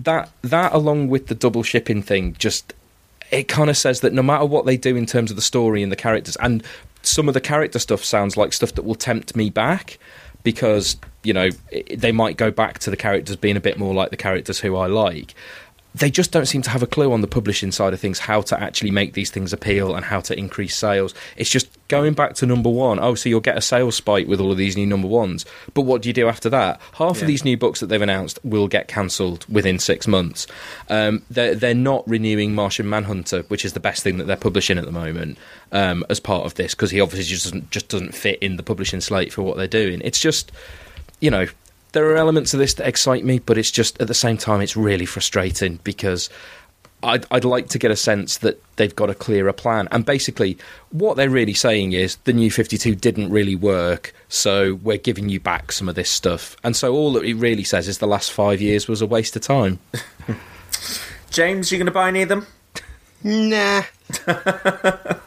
that 0.00 0.30
that 0.42 0.74
along 0.74 1.08
with 1.08 1.28
the 1.28 1.34
double 1.34 1.62
shipping 1.62 2.02
thing, 2.02 2.34
just 2.38 2.74
it 3.30 3.48
kind 3.48 3.70
of 3.70 3.78
says 3.78 4.00
that 4.00 4.12
no 4.12 4.22
matter 4.22 4.44
what 4.44 4.66
they 4.66 4.76
do 4.76 4.94
in 4.94 5.06
terms 5.06 5.30
of 5.30 5.36
the 5.36 5.42
story 5.42 5.82
and 5.82 5.90
the 5.90 5.96
characters, 5.96 6.36
and 6.36 6.62
some 7.02 7.28
of 7.28 7.34
the 7.34 7.40
character 7.40 7.78
stuff 7.78 8.04
sounds 8.04 8.36
like 8.36 8.52
stuff 8.52 8.74
that 8.74 8.82
will 8.82 8.94
tempt 8.94 9.34
me 9.34 9.48
back 9.48 9.98
because 10.42 10.96
you 11.22 11.32
know 11.32 11.50
they 11.96 12.12
might 12.12 12.36
go 12.36 12.50
back 12.50 12.78
to 12.80 12.90
the 12.90 12.96
characters 12.96 13.36
being 13.36 13.56
a 13.56 13.60
bit 13.60 13.78
more 13.78 13.94
like 13.94 14.10
the 14.10 14.16
characters 14.16 14.60
who 14.60 14.76
I 14.76 14.86
like. 14.86 15.34
They 15.94 16.10
just 16.10 16.32
don't 16.32 16.46
seem 16.46 16.62
to 16.62 16.70
have 16.70 16.82
a 16.82 16.86
clue 16.86 17.12
on 17.12 17.20
the 17.20 17.26
publishing 17.26 17.70
side 17.70 17.92
of 17.92 18.00
things 18.00 18.18
how 18.18 18.40
to 18.42 18.58
actually 18.58 18.90
make 18.90 19.12
these 19.12 19.30
things 19.30 19.52
appeal 19.52 19.94
and 19.94 20.04
how 20.04 20.20
to 20.20 20.38
increase 20.38 20.74
sales. 20.74 21.14
It's 21.36 21.50
just 21.50 21.68
going 21.88 22.14
back 22.14 22.34
to 22.36 22.46
number 22.46 22.70
one. 22.70 22.98
Oh, 22.98 23.14
so 23.14 23.28
you'll 23.28 23.40
get 23.40 23.58
a 23.58 23.60
sales 23.60 23.96
spike 23.96 24.26
with 24.26 24.40
all 24.40 24.50
of 24.50 24.56
these 24.56 24.74
new 24.74 24.86
number 24.86 25.08
ones. 25.08 25.44
But 25.74 25.82
what 25.82 26.00
do 26.00 26.08
you 26.08 26.14
do 26.14 26.28
after 26.28 26.48
that? 26.48 26.80
Half 26.94 27.20
of 27.20 27.26
these 27.26 27.44
new 27.44 27.58
books 27.58 27.80
that 27.80 27.86
they've 27.86 28.00
announced 28.00 28.38
will 28.42 28.68
get 28.68 28.88
cancelled 28.88 29.44
within 29.50 29.78
six 29.78 30.08
months. 30.08 30.46
Um, 30.88 31.22
they're, 31.30 31.54
they're 31.54 31.74
not 31.74 32.08
renewing 32.08 32.54
Martian 32.54 32.88
Manhunter, 32.88 33.42
which 33.48 33.64
is 33.64 33.74
the 33.74 33.80
best 33.80 34.02
thing 34.02 34.16
that 34.16 34.24
they're 34.24 34.36
publishing 34.36 34.78
at 34.78 34.86
the 34.86 34.92
moment, 34.92 35.36
um, 35.72 36.06
as 36.08 36.20
part 36.20 36.46
of 36.46 36.54
this, 36.54 36.74
because 36.74 36.90
he 36.90 37.00
obviously 37.02 37.28
just 37.28 37.44
doesn't, 37.44 37.70
just 37.70 37.88
doesn't 37.88 38.14
fit 38.14 38.38
in 38.40 38.56
the 38.56 38.62
publishing 38.62 39.02
slate 39.02 39.32
for 39.32 39.42
what 39.42 39.58
they're 39.58 39.66
doing. 39.66 40.00
It's 40.02 40.18
just, 40.18 40.52
you 41.20 41.30
know, 41.30 41.46
there 41.92 42.06
are 42.10 42.16
elements 42.16 42.54
of 42.54 42.60
this 42.60 42.74
that 42.74 42.86
excite 42.86 43.24
me, 43.24 43.38
but 43.38 43.58
it's 43.58 43.70
just 43.70 44.00
at 44.00 44.08
the 44.08 44.14
same 44.14 44.36
time 44.36 44.60
it's 44.60 44.76
really 44.76 45.06
frustrating 45.06 45.78
because 45.84 46.28
I'd, 47.02 47.26
I'd 47.30 47.44
like 47.44 47.68
to 47.68 47.78
get 47.78 47.90
a 47.90 47.96
sense 47.96 48.38
that 48.38 48.62
they've 48.76 48.94
got 48.94 49.10
a 49.10 49.14
clearer 49.14 49.52
plan. 49.52 49.88
And 49.90 50.04
basically, 50.04 50.56
what 50.90 51.16
they're 51.16 51.30
really 51.30 51.54
saying 51.54 51.92
is 51.92 52.16
the 52.24 52.32
new 52.32 52.50
52 52.50 52.94
didn't 52.94 53.30
really 53.30 53.56
work, 53.56 54.14
so 54.28 54.74
we're 54.82 54.98
giving 54.98 55.28
you 55.28 55.40
back 55.40 55.72
some 55.72 55.88
of 55.88 55.94
this 55.94 56.10
stuff. 56.10 56.56
And 56.64 56.76
so 56.76 56.92
all 56.92 57.12
that 57.14 57.24
it 57.24 57.34
really 57.34 57.64
says 57.64 57.88
is 57.88 57.98
the 57.98 58.06
last 58.06 58.32
five 58.32 58.60
years 58.60 58.88
was 58.88 59.02
a 59.02 59.06
waste 59.06 59.36
of 59.36 59.42
time. 59.42 59.78
James, 61.30 61.72
you 61.72 61.78
going 61.78 61.86
to 61.86 61.92
buy 61.92 62.08
any 62.08 62.22
of 62.22 62.28
them? 62.28 62.46
Nah. 63.24 63.82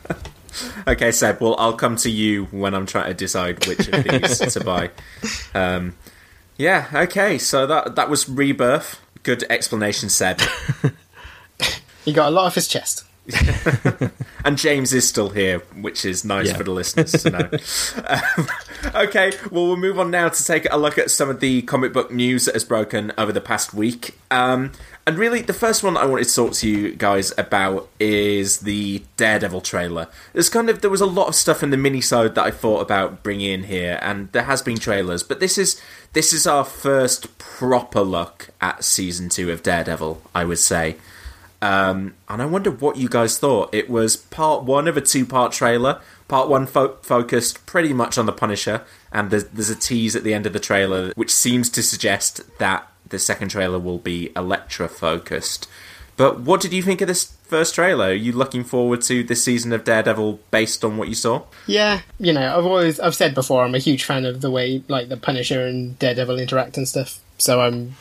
Okay, 0.88 1.12
Seb. 1.12 1.42
Well, 1.42 1.56
I'll 1.58 1.76
come 1.76 1.96
to 1.98 2.10
you 2.10 2.46
when 2.46 2.76
I'm 2.76 2.86
trying 2.86 3.08
to 3.08 3.14
decide 3.14 3.66
which 3.66 3.88
of 3.88 4.04
these 4.04 4.38
to 4.54 4.64
buy. 4.64 4.92
Um, 5.56 5.96
yeah. 6.58 6.88
Okay. 6.94 7.38
So 7.38 7.66
that 7.68 7.96
that 7.96 8.10
was 8.10 8.28
Rebirth. 8.30 9.02
Good 9.24 9.44
explanation, 9.50 10.10
Seb. 10.10 10.40
He 12.06 12.14
got 12.14 12.28
a 12.28 12.32
lot 12.32 12.46
off 12.46 12.54
his 12.54 12.68
chest. 12.68 13.04
and 14.46 14.58
James 14.60 14.94
is 14.94 15.10
still 15.10 15.30
here, 15.30 15.58
which 15.82 16.06
is 16.06 16.24
nice 16.24 16.50
Yeah. 16.50 16.58
for 16.58 16.64
the 16.64 16.70
listeners 16.72 17.14
to 17.14 17.30
know. 17.32 17.50
um, 18.08 18.48
okay, 18.94 19.32
well, 19.50 19.66
we'll 19.66 19.76
move 19.78 19.98
on 20.00 20.12
now 20.12 20.30
to 20.30 20.46
take 20.46 20.72
a 20.72 20.78
look 20.78 21.00
at 21.00 21.10
some 21.10 21.32
of 21.32 21.40
the 21.40 21.64
comic 21.64 21.94
book 21.94 22.12
news 22.12 22.46
that 22.46 22.54
has 22.54 22.64
broken 22.64 23.12
over 23.18 23.32
the 23.32 23.42
past 23.42 23.74
week. 23.74 24.20
Um, 24.30 24.72
and 25.08 25.20
really, 25.20 25.42
the 25.42 25.54
first 25.54 25.84
one 25.84 25.98
I 25.98 26.06
wanted 26.06 26.28
to 26.28 26.36
talk 26.36 26.54
to 26.54 26.70
you 26.70 26.96
guys 26.96 27.32
about 27.38 27.90
is 28.00 28.62
the 28.62 29.04
Daredevil 29.18 29.62
trailer. 29.62 30.08
There's 30.34 30.50
kind 30.50 30.68
of 30.68 30.82
there 30.82 30.90
was 30.90 31.02
a 31.02 31.06
lot 31.06 31.28
of 31.28 31.36
stuff 31.36 31.62
in 31.62 31.70
the 31.70 31.78
minisode 31.78 32.34
that 32.34 32.44
I 32.44 32.50
thought 32.50 32.82
about 32.82 33.22
bringing 33.22 33.52
in 33.52 33.64
here, 33.66 34.00
and 34.02 34.32
there 34.32 34.44
has 34.44 34.64
been 34.64 34.78
trailers, 34.78 35.22
but 35.22 35.40
this 35.40 35.60
is 35.60 35.80
this 36.14 36.34
is 36.34 36.48
our 36.48 36.66
first 36.66 37.38
proper 37.38 38.02
look 38.02 38.50
at 38.60 38.84
season 38.84 39.30
two 39.30 39.52
of 39.52 39.62
Daredevil. 39.62 40.22
I 40.34 40.44
would 40.44 40.60
say. 40.60 40.98
Um, 41.62 42.16
and 42.28 42.42
I 42.42 42.46
wonder 42.46 42.70
what 42.70 42.98
you 42.98 43.08
guys 43.08 43.38
thought. 43.40 43.74
It 43.74 43.90
was 43.90 44.16
part 44.16 44.64
one 44.64 44.88
of 44.88 44.98
a 44.98 45.02
two 45.02 45.26
part 45.26 45.52
trailer. 45.52 46.02
Part 46.28 46.50
one 46.50 46.66
fo- 46.66 46.98
focused 47.04 47.66
pretty 47.68 47.94
much 47.94 48.18
on 48.18 48.26
the 48.26 48.32
Punisher, 48.32 48.84
and 49.12 49.30
there's, 49.30 49.46
there's 49.46 49.70
a 49.70 49.76
tease 49.76 50.16
at 50.16 50.24
the 50.24 50.34
end 50.34 50.48
of 50.48 50.54
the 50.54 50.60
trailer 50.60 51.12
which 51.16 51.32
seems 51.32 51.70
to 51.70 51.84
suggest 51.84 52.42
that 52.58 52.92
the 53.08 53.20
second 53.20 53.50
trailer 53.50 53.80
will 53.80 53.98
be 53.98 54.32
Elektra 54.36 54.88
focused. 54.88 55.68
But 56.18 56.40
what 56.40 56.62
did 56.62 56.72
you 56.72 56.82
think 56.82 57.02
of 57.02 57.08
this 57.08 57.36
first 57.44 57.76
trailer? 57.76 58.08
Are 58.08 58.14
you 58.14 58.32
looking 58.32 58.64
forward 58.64 59.02
to 59.04 59.24
this 59.24 59.44
season 59.44 59.74
of 59.74 59.84
Daredevil 59.84 60.40
based 60.50 60.86
on 60.86 60.98
what 60.98 61.10
you 61.10 61.16
saw? 61.16 61.44
Yeah, 61.68 62.02
you 62.20 62.32
know, 62.32 62.58
I've 62.58 62.66
always 62.66 63.00
I've 63.00 63.16
said 63.16 63.36
before 63.36 63.64
I'm 63.64 63.76
a 63.76 63.80
huge 63.80 64.04
fan 64.06 64.26
of 64.26 64.42
the 64.42 64.50
way 64.50 64.82
like 64.88 65.10
the 65.10 65.18
Punisher 65.18 65.66
and 65.66 66.00
Daredevil 66.00 66.40
interact 66.40 66.78
and 66.78 66.88
stuff. 66.88 67.20
So 67.38 67.62
I'm 67.62 67.96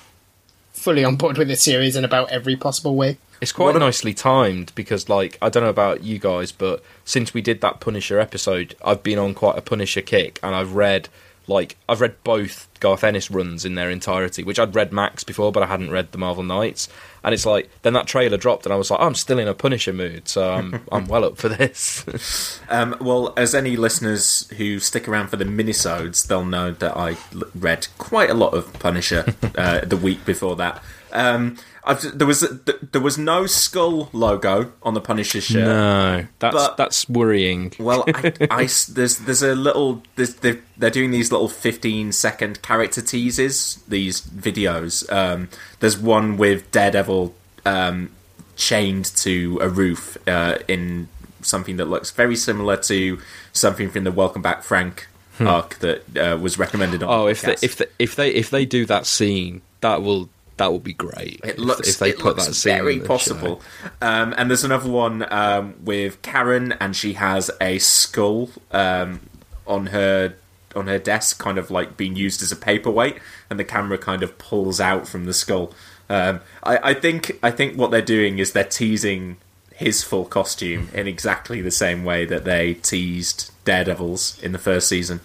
fully 0.72 1.04
on 1.04 1.16
board 1.16 1.38
with 1.38 1.48
this 1.48 1.62
series 1.62 1.96
in 1.96 2.04
about 2.04 2.30
every 2.30 2.56
possible 2.56 2.94
way. 2.94 3.18
It's 3.40 3.52
quite 3.52 3.76
nicely 3.76 4.14
timed 4.14 4.72
because, 4.74 5.08
like, 5.08 5.36
I 5.42 5.48
don't 5.48 5.64
know 5.64 5.68
about 5.68 6.02
you 6.02 6.18
guys, 6.18 6.52
but 6.52 6.82
since 7.04 7.34
we 7.34 7.42
did 7.42 7.60
that 7.60 7.80
Punisher 7.80 8.18
episode, 8.18 8.74
I've 8.84 9.02
been 9.02 9.18
on 9.18 9.34
quite 9.34 9.58
a 9.58 9.60
Punisher 9.60 10.02
kick, 10.02 10.38
and 10.42 10.54
I've 10.54 10.74
read, 10.74 11.08
like, 11.46 11.76
I've 11.88 12.00
read 12.00 12.22
both 12.24 12.68
Garth 12.80 13.04
Ennis 13.04 13.30
runs 13.30 13.64
in 13.64 13.74
their 13.74 13.90
entirety, 13.90 14.42
which 14.42 14.58
I'd 14.58 14.74
read 14.74 14.92
Max 14.92 15.24
before, 15.24 15.52
but 15.52 15.62
I 15.62 15.66
hadn't 15.66 15.90
read 15.90 16.12
the 16.12 16.18
Marvel 16.18 16.42
Knights. 16.42 16.88
And 17.22 17.32
it's 17.32 17.46
like, 17.46 17.70
then 17.82 17.94
that 17.94 18.06
trailer 18.06 18.36
dropped, 18.36 18.66
and 18.66 18.72
I 18.72 18.76
was 18.76 18.90
like, 18.90 19.00
I'm 19.00 19.14
still 19.14 19.38
in 19.38 19.48
a 19.48 19.54
Punisher 19.54 19.92
mood, 19.94 20.28
so 20.28 20.52
I'm 20.52 20.82
I'm 20.92 21.06
well 21.06 21.24
up 21.24 21.36
for 21.38 21.48
this. 21.48 22.60
Um, 22.70 22.96
well, 23.00 23.34
as 23.36 23.54
any 23.54 23.76
listeners 23.76 24.48
who 24.56 24.78
stick 24.80 25.06
around 25.06 25.28
for 25.28 25.36
the 25.36 25.44
minisodes, 25.44 26.26
they'll 26.26 26.44
know 26.44 26.72
that 26.72 26.96
I 26.96 27.10
l- 27.34 27.42
read 27.54 27.86
quite 27.98 28.30
a 28.30 28.34
lot 28.34 28.54
of 28.54 28.72
Punisher 28.74 29.34
uh, 29.56 29.80
the 29.80 29.96
week 29.96 30.24
before 30.24 30.56
that. 30.56 30.82
Um, 31.14 31.56
I've, 31.84 32.18
there 32.18 32.26
was 32.26 32.40
th- 32.40 32.78
there 32.92 33.00
was 33.00 33.16
no 33.18 33.46
skull 33.46 34.08
logo 34.12 34.72
on 34.82 34.94
the 34.94 35.00
Punisher 35.00 35.40
shirt. 35.40 35.64
no, 35.64 36.26
that's 36.38 36.54
But- 36.54 36.76
that's 36.76 37.08
worrying. 37.08 37.72
Well, 37.78 38.04
I, 38.08 38.32
I 38.50 38.68
there's 38.88 39.18
there's 39.18 39.42
a 39.42 39.54
little 39.54 40.02
there's, 40.16 40.34
they're, 40.36 40.60
they're 40.76 40.90
doing 40.90 41.10
these 41.10 41.30
little 41.30 41.48
15 41.48 42.12
second 42.12 42.62
character 42.62 43.00
teases, 43.02 43.82
these 43.86 44.20
videos. 44.22 45.10
Um, 45.12 45.48
there's 45.80 45.96
one 45.98 46.36
with 46.36 46.70
Daredevil 46.72 47.34
um, 47.64 48.10
chained 48.56 49.04
to 49.16 49.58
a 49.60 49.68
roof 49.68 50.16
uh, 50.26 50.58
in 50.68 51.08
something 51.42 51.76
that 51.76 51.84
looks 51.86 52.10
very 52.10 52.36
similar 52.36 52.76
to 52.78 53.20
something 53.52 53.90
from 53.90 54.04
the 54.04 54.12
Welcome 54.12 54.42
Back 54.42 54.62
Frank 54.62 55.06
arc 55.40 55.74
that 55.80 56.16
uh, 56.16 56.36
was 56.38 56.58
recommended 56.58 57.02
on. 57.02 57.08
Hmm. 57.08 57.14
Oh, 57.14 57.26
if 57.26 57.42
they 57.42 57.56
if 57.60 57.76
they, 57.76 57.86
if 57.98 58.16
they 58.16 58.30
if 58.30 58.50
they 58.50 58.64
do 58.64 58.86
that 58.86 59.04
scene, 59.04 59.62
that 59.80 60.00
will 60.02 60.28
that 60.56 60.72
would 60.72 60.84
be 60.84 60.92
great. 60.92 61.40
It 61.42 61.50
If- 61.50 61.58
looks, 61.58 61.88
if, 61.88 61.98
they 61.98 62.12
put 62.12 62.36
that 62.36 62.54
scene 62.54 62.74
very 62.74 63.00
possible. 63.00 63.60
Um, 64.00 64.34
and 64.36 64.50
there's 64.50 64.64
another 64.64 64.90
one 64.90 65.26
um, 65.32 65.74
with 65.84 66.22
Karen, 66.22 66.72
and 66.72 66.94
she 66.94 67.14
has 67.14 67.50
a 67.60 67.78
skull 67.78 68.50
um, 68.70 69.20
on 69.66 69.86
her 69.86 70.34
on 70.76 70.88
her 70.88 70.98
desk, 70.98 71.38
kind 71.38 71.56
of 71.56 71.70
like 71.70 71.96
being 71.96 72.16
used 72.16 72.42
as 72.42 72.50
a 72.50 72.56
paperweight, 72.56 73.16
and 73.48 73.58
the 73.60 73.64
camera 73.64 73.96
kind 73.96 74.22
of 74.22 74.36
pulls 74.38 74.80
out 74.80 75.06
from 75.06 75.24
the 75.24 75.32
skull. 75.32 75.72
Um, 76.08 76.40
I, 76.62 76.90
I 76.90 76.94
think 76.94 77.38
I 77.42 77.50
think 77.50 77.76
what 77.76 77.90
they're 77.90 78.02
doing 78.02 78.38
is 78.38 78.52
they're 78.52 78.64
teasing 78.64 79.36
his 79.74 80.04
full 80.04 80.24
costume 80.24 80.88
in 80.94 81.08
exactly 81.08 81.60
the 81.60 81.70
same 81.70 82.04
way 82.04 82.24
that 82.24 82.44
they 82.44 82.74
teased 82.74 83.50
Daredevil's 83.64 84.40
in 84.42 84.52
the 84.52 84.58
first 84.58 84.88
season. 84.88 85.20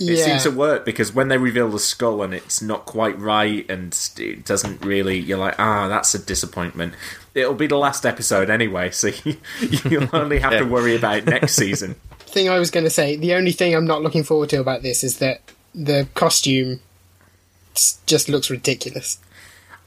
It 0.00 0.16
Yeah. 0.18 0.24
seems 0.24 0.42
to 0.44 0.50
work 0.50 0.84
because 0.86 1.12
when 1.14 1.28
they 1.28 1.36
reveal 1.36 1.68
the 1.68 1.78
skull 1.78 2.22
and 2.22 2.32
it's 2.32 2.62
not 2.62 2.86
quite 2.86 3.18
right 3.18 3.64
and 3.70 3.96
it 4.16 4.44
doesn't 4.46 4.82
really, 4.84 5.18
you're 5.18 5.36
like, 5.38 5.54
ah, 5.58 5.88
that's 5.88 6.14
a 6.14 6.18
disappointment. 6.18 6.94
It'll 7.34 7.54
be 7.54 7.66
the 7.66 7.76
last 7.76 8.06
episode 8.06 8.48
anyway, 8.48 8.90
so 8.90 9.08
you, 9.24 9.36
you'll 9.84 10.08
only 10.12 10.38
have 10.38 10.52
to 10.52 10.64
worry 10.64 10.96
about 10.96 11.18
it 11.18 11.26
next 11.26 11.54
season. 11.54 11.96
Thing 12.20 12.48
I 12.48 12.58
was 12.58 12.70
going 12.70 12.84
to 12.84 12.90
say, 12.90 13.16
the 13.16 13.34
only 13.34 13.52
thing 13.52 13.74
I'm 13.74 13.86
not 13.86 14.02
looking 14.02 14.22
forward 14.24 14.48
to 14.50 14.60
about 14.60 14.82
this 14.82 15.04
is 15.04 15.18
that 15.18 15.42
the 15.74 16.08
costume 16.14 16.80
just 18.06 18.28
looks 18.28 18.50
ridiculous. 18.50 19.18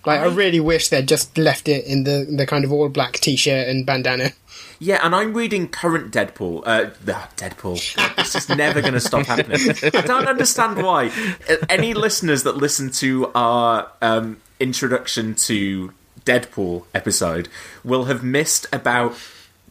Like 0.05 0.20
I 0.20 0.25
really 0.25 0.59
wish 0.59 0.90
they'd 0.90 1.07
just 1.07 1.38
left 1.38 1.70
it 1.70 1.85
in 1.85 2.03
the 2.03 2.27
the 2.29 2.46
kind 2.46 2.66
of 2.66 2.74
all 2.74 2.90
black 2.90 3.14
t-shirt 3.14 3.68
and 3.70 3.85
bandana. 3.85 4.31
Yeah, 4.79 5.00
and 5.03 5.16
I'm 5.16 5.33
reading 5.33 5.68
current 5.68 6.12
Deadpool. 6.12 6.64
Uh, 6.66 6.90
Deadpool. 7.05 7.96
God, 7.96 8.12
this 8.18 8.36
is 8.36 8.50
never 8.50 8.81
going 8.81 8.94
to 8.94 9.00
stop 9.00 9.25
happening. 9.25 9.75
I 9.94 10.01
don't 10.01 10.27
understand 10.27 10.81
why. 10.83 11.12
Any 11.70 11.94
listeners 11.94 12.44
that 12.44 12.57
listen 12.57 12.92
to 12.92 13.31
our 13.33 13.92
um, 14.01 14.38
introduction 14.59 15.36
to 15.36 15.94
Deadpool 16.25 16.86
episode 16.94 17.50
will 17.83 18.05
have 18.05 18.24
missed 18.24 18.68
about 18.72 19.16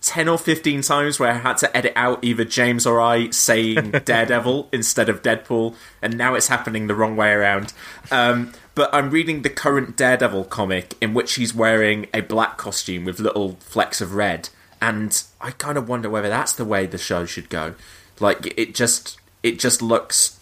10 0.02 0.28
or 0.28 0.36
15 0.36 0.82
times 0.82 1.18
where 1.20 1.30
I 1.30 1.38
had 1.38 1.56
to 1.58 1.76
edit 1.76 1.92
out 1.94 2.22
either 2.24 2.44
James 2.44 2.86
or 2.86 3.00
I 3.00 3.30
saying 3.30 3.90
Daredevil 4.04 4.68
instead 4.72 5.08
of 5.08 5.22
Deadpool, 5.22 5.74
and 6.02 6.18
now 6.18 6.34
it's 6.34 6.48
happening 6.48 6.86
the 6.88 6.94
wrong 6.94 7.16
way 7.16 7.30
around. 7.30 7.72
Um, 8.10 8.52
but 8.74 8.92
I'm 8.92 9.10
reading 9.10 9.42
the 9.42 9.50
current 9.50 9.96
Daredevil 9.96 10.44
comic 10.44 10.94
in 11.00 11.14
which 11.14 11.34
he's 11.34 11.54
wearing 11.54 12.06
a 12.12 12.20
black 12.20 12.58
costume 12.58 13.04
with 13.04 13.20
little 13.20 13.52
flecks 13.60 14.00
of 14.00 14.14
red, 14.14 14.48
and 14.82 15.22
I 15.40 15.52
kind 15.52 15.78
of 15.78 15.88
wonder 15.88 16.10
whether 16.10 16.28
that's 16.28 16.52
the 16.52 16.64
way 16.66 16.84
the 16.84 16.98
show 16.98 17.24
should 17.24 17.48
go. 17.48 17.74
Like, 18.20 18.52
it 18.58 18.74
just, 18.74 19.18
it 19.42 19.58
just 19.58 19.80
looks. 19.80 20.38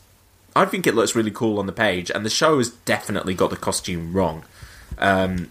I 0.56 0.64
think 0.64 0.86
it 0.88 0.94
looks 0.96 1.14
really 1.14 1.30
cool 1.30 1.60
on 1.60 1.66
the 1.66 1.72
page, 1.72 2.10
and 2.10 2.26
the 2.26 2.30
show 2.30 2.58
has 2.58 2.70
definitely 2.70 3.34
got 3.34 3.50
the 3.50 3.56
costume 3.56 4.12
wrong. 4.12 4.44
Um, 4.98 5.50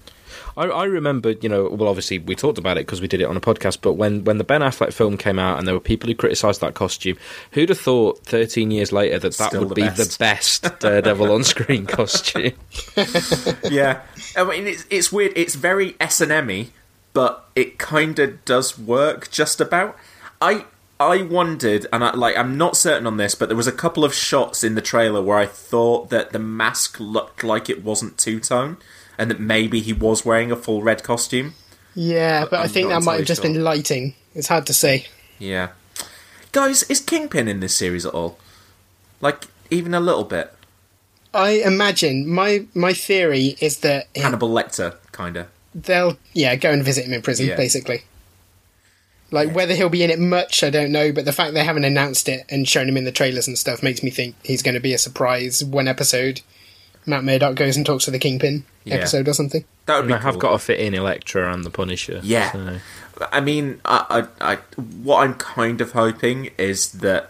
I, 0.58 0.63
I 0.65 0.84
remember, 0.86 1.32
you 1.32 1.47
know, 1.47 1.69
well, 1.69 1.88
obviously 1.88 2.19
we 2.19 2.36
talked 2.36 2.58
about 2.58 2.78
it 2.78 2.86
because 2.86 2.99
we 2.99 3.08
did 3.08 3.21
it 3.21 3.25
on 3.25 3.38
a 3.38 3.41
podcast. 3.41 3.78
But 3.82 3.93
when 3.93 4.25
when 4.25 4.38
the 4.39 4.43
Ben 4.43 4.60
Affleck 4.62 4.91
film 4.91 5.15
came 5.17 5.39
out 5.39 5.58
and 5.58 5.65
there 5.65 5.73
were 5.73 5.80
people 5.80 6.10
who 6.10 6.15
criticised 6.15 6.60
that 6.60 6.73
costume, 6.73 7.17
who'd 7.52 7.69
have 7.69 7.80
thought 7.80 8.19
13 8.25 8.69
years 8.71 8.91
later 8.91 9.19
that 9.19 9.38
that 9.38 9.49
Still 9.49 9.62
would 9.62 9.69
the 9.69 9.75
be 9.75 9.82
best. 9.84 9.97
the 9.97 10.17
best 10.19 10.80
Daredevil 10.80 11.32
on 11.32 11.43
screen 11.45 11.86
costume? 11.97 12.52
yeah, 13.71 14.02
I 14.36 14.43
mean 14.43 14.67
it's 14.67 14.86
it's 14.89 15.12
weird. 15.12 15.32
It's 15.38 15.56
very 15.56 15.95
S 16.02 16.19
and 16.19 16.32
M 16.32 16.49
but 17.13 17.45
it 17.56 17.78
kind 17.78 18.19
of 18.19 18.43
does 18.45 18.78
work 18.78 19.30
just 19.32 19.60
about. 19.60 19.98
I 20.41 20.65
I 21.00 21.22
wondered, 21.22 21.88
and 21.93 22.04
I, 22.04 22.13
like 22.13 22.36
I'm 22.36 22.58
not 22.58 22.76
certain 22.76 23.08
on 23.08 23.17
this, 23.17 23.36
but 23.36 23.48
there 23.48 23.56
was 23.56 23.67
a 23.67 23.72
couple 23.72 24.04
of 24.04 24.13
shots 24.13 24.63
in 24.63 24.76
the 24.76 24.82
trailer 24.82 25.22
where 25.22 25.38
I 25.38 25.45
thought 25.45 26.10
that 26.10 26.32
the 26.32 26.39
mask 26.39 27.00
looked 27.00 27.43
like 27.43 27.69
it 27.69 27.84
wasn't 27.84 28.17
two 28.17 28.39
tone, 28.39 28.78
and 29.17 29.32
that 29.32 29.39
maybe 29.39 29.80
he 29.80 29.93
was 29.93 30.26
wearing 30.26 30.52
a 30.52 30.56
full 30.56 30.84
red 30.84 31.04
costume. 31.04 31.54
Yeah, 31.95 32.45
but 32.50 32.60
i 32.60 32.63
I'm 32.63 32.69
think 32.69 32.89
that 32.89 33.04
might 33.04 33.17
have 33.17 33.28
just 33.28 33.41
sure. 33.41 33.52
been 33.52 33.63
lighting. 33.63 34.15
It's 34.36 34.48
hard 34.48 34.65
to 34.67 34.74
say. 34.74 35.08
Yeah, 35.38 35.69
guys, 36.52 36.84
is 36.84 37.00
Kingpin 37.00 37.48
in 37.48 37.62
this 37.62 37.76
series 37.76 38.06
at 38.06 38.13
all? 38.13 38.38
Like 39.22 39.45
even 39.69 39.93
a 39.93 40.00
little 40.00 40.26
bit? 40.26 40.54
I 41.34 41.62
imagine 41.65 42.28
my 42.28 42.65
my 42.74 42.93
theory 42.93 43.56
is 43.62 43.80
that 43.80 44.08
Hannibal 44.15 44.50
Lecter, 44.50 44.95
kind 45.12 45.38
of. 45.38 45.48
They'll 45.75 46.17
yeah 46.34 46.55
go 46.55 46.71
and 46.71 46.84
visit 46.84 47.05
him 47.05 47.13
in 47.13 47.21
prison 47.21 47.47
Yeah. 47.47 47.55
basically. 47.55 48.03
Like 49.32 49.53
whether 49.53 49.75
he'll 49.75 49.89
be 49.89 50.03
in 50.03 50.10
it 50.10 50.17
much, 50.19 50.63
I 50.63 50.69
don't 50.71 50.91
know. 50.91 51.12
But 51.12 51.25
the 51.25 51.32
fact 51.32 51.53
they 51.53 51.63
haven't 51.63 51.84
announced 51.86 52.27
it 52.27 52.45
and 52.49 52.67
shown 52.67 52.89
him 52.89 52.97
in 52.97 53.03
the 53.05 53.12
trailers 53.12 53.47
and 53.47 53.58
stuff 53.58 53.84
makes 53.84 54.01
me 54.01 54.10
think 54.10 54.36
he's 54.43 54.63
going 54.63 54.73
to 54.73 54.79
be 54.82 54.93
a 54.93 54.97
surprise. 54.97 55.63
One 55.63 55.88
episode, 55.88 56.41
Matt 57.05 57.23
Murdock 57.23 57.55
goes 57.55 57.77
and 57.77 57.86
talks 57.86 58.05
to 58.05 58.12
the 58.12 58.17
Kingpin 58.17 58.65
Yeah. 58.86 58.95
episode 58.95 59.27
or 59.27 59.34
something. 59.34 59.65
That 59.86 59.95
would 59.97 60.05
And 60.05 60.08
be. 60.10 60.13
I 60.15 60.17
have 60.21 60.39
got 60.39 60.53
to 60.53 60.58
fit 60.60 60.79
in 60.79 60.95
Elektra 60.95 61.53
and 61.53 61.63
the 61.63 61.69
Punisher. 61.69 62.21
Yeah. 62.23 62.51
so. 62.51 62.79
I 63.32 63.39
mean, 63.39 63.82
I, 63.86 64.25
I, 64.41 64.53
I, 64.53 64.55
what 65.03 65.19
I'm 65.23 65.36
kind 65.36 65.79
of 65.82 65.91
hoping 65.91 66.49
is 66.58 66.93
that 66.93 67.29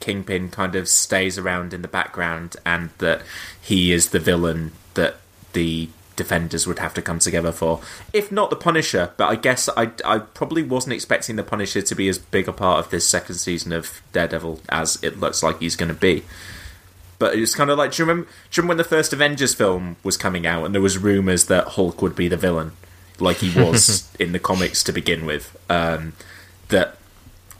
Kingpin 0.00 0.48
kind 0.48 0.74
of 0.76 0.88
stays 0.88 1.36
around 1.36 1.74
in 1.74 1.82
the 1.82 1.88
background 1.88 2.56
and 2.64 2.88
that 2.98 3.20
he 3.60 3.92
is 3.92 4.10
the 4.10 4.18
villain 4.18 4.72
that 4.94 5.16
the 5.52 5.88
defenders 6.16 6.66
would 6.66 6.78
have 6.78 6.94
to 6.94 7.02
come 7.02 7.18
together 7.18 7.52
for. 7.52 7.80
If 8.12 8.30
not 8.30 8.50
the 8.50 8.56
Punisher, 8.56 9.12
but 9.16 9.28
I 9.28 9.36
guess 9.36 9.68
I, 9.76 9.90
I 10.04 10.18
probably 10.18 10.62
wasn't 10.62 10.94
expecting 10.94 11.36
the 11.36 11.42
Punisher 11.42 11.82
to 11.82 11.94
be 11.94 12.08
as 12.08 12.18
big 12.18 12.48
a 12.48 12.52
part 12.52 12.84
of 12.84 12.90
this 12.90 13.08
second 13.08 13.36
season 13.36 13.72
of 13.72 14.02
Daredevil 14.12 14.60
as 14.68 15.02
it 15.02 15.18
looks 15.18 15.42
like 15.42 15.60
he's 15.60 15.76
going 15.76 15.88
to 15.88 15.94
be. 15.94 16.24
But 17.18 17.34
it 17.34 17.40
was 17.40 17.54
kind 17.54 17.70
of 17.70 17.78
like, 17.78 17.92
do 17.92 18.02
you, 18.02 18.08
remember, 18.08 18.30
do 18.50 18.58
you 18.58 18.62
remember 18.62 18.70
when 18.70 18.78
the 18.78 18.84
first 18.84 19.12
Avengers 19.12 19.54
film 19.54 19.96
was 20.02 20.16
coming 20.16 20.46
out 20.46 20.64
and 20.64 20.74
there 20.74 20.82
was 20.82 20.98
rumours 20.98 21.46
that 21.46 21.68
Hulk 21.68 22.02
would 22.02 22.16
be 22.16 22.28
the 22.28 22.36
villain? 22.36 22.72
Like 23.20 23.38
he 23.38 23.58
was 23.58 24.10
in 24.18 24.32
the 24.32 24.40
comics 24.40 24.82
to 24.84 24.92
begin 24.92 25.24
with. 25.24 25.56
Um, 25.70 26.14
that 26.68 26.98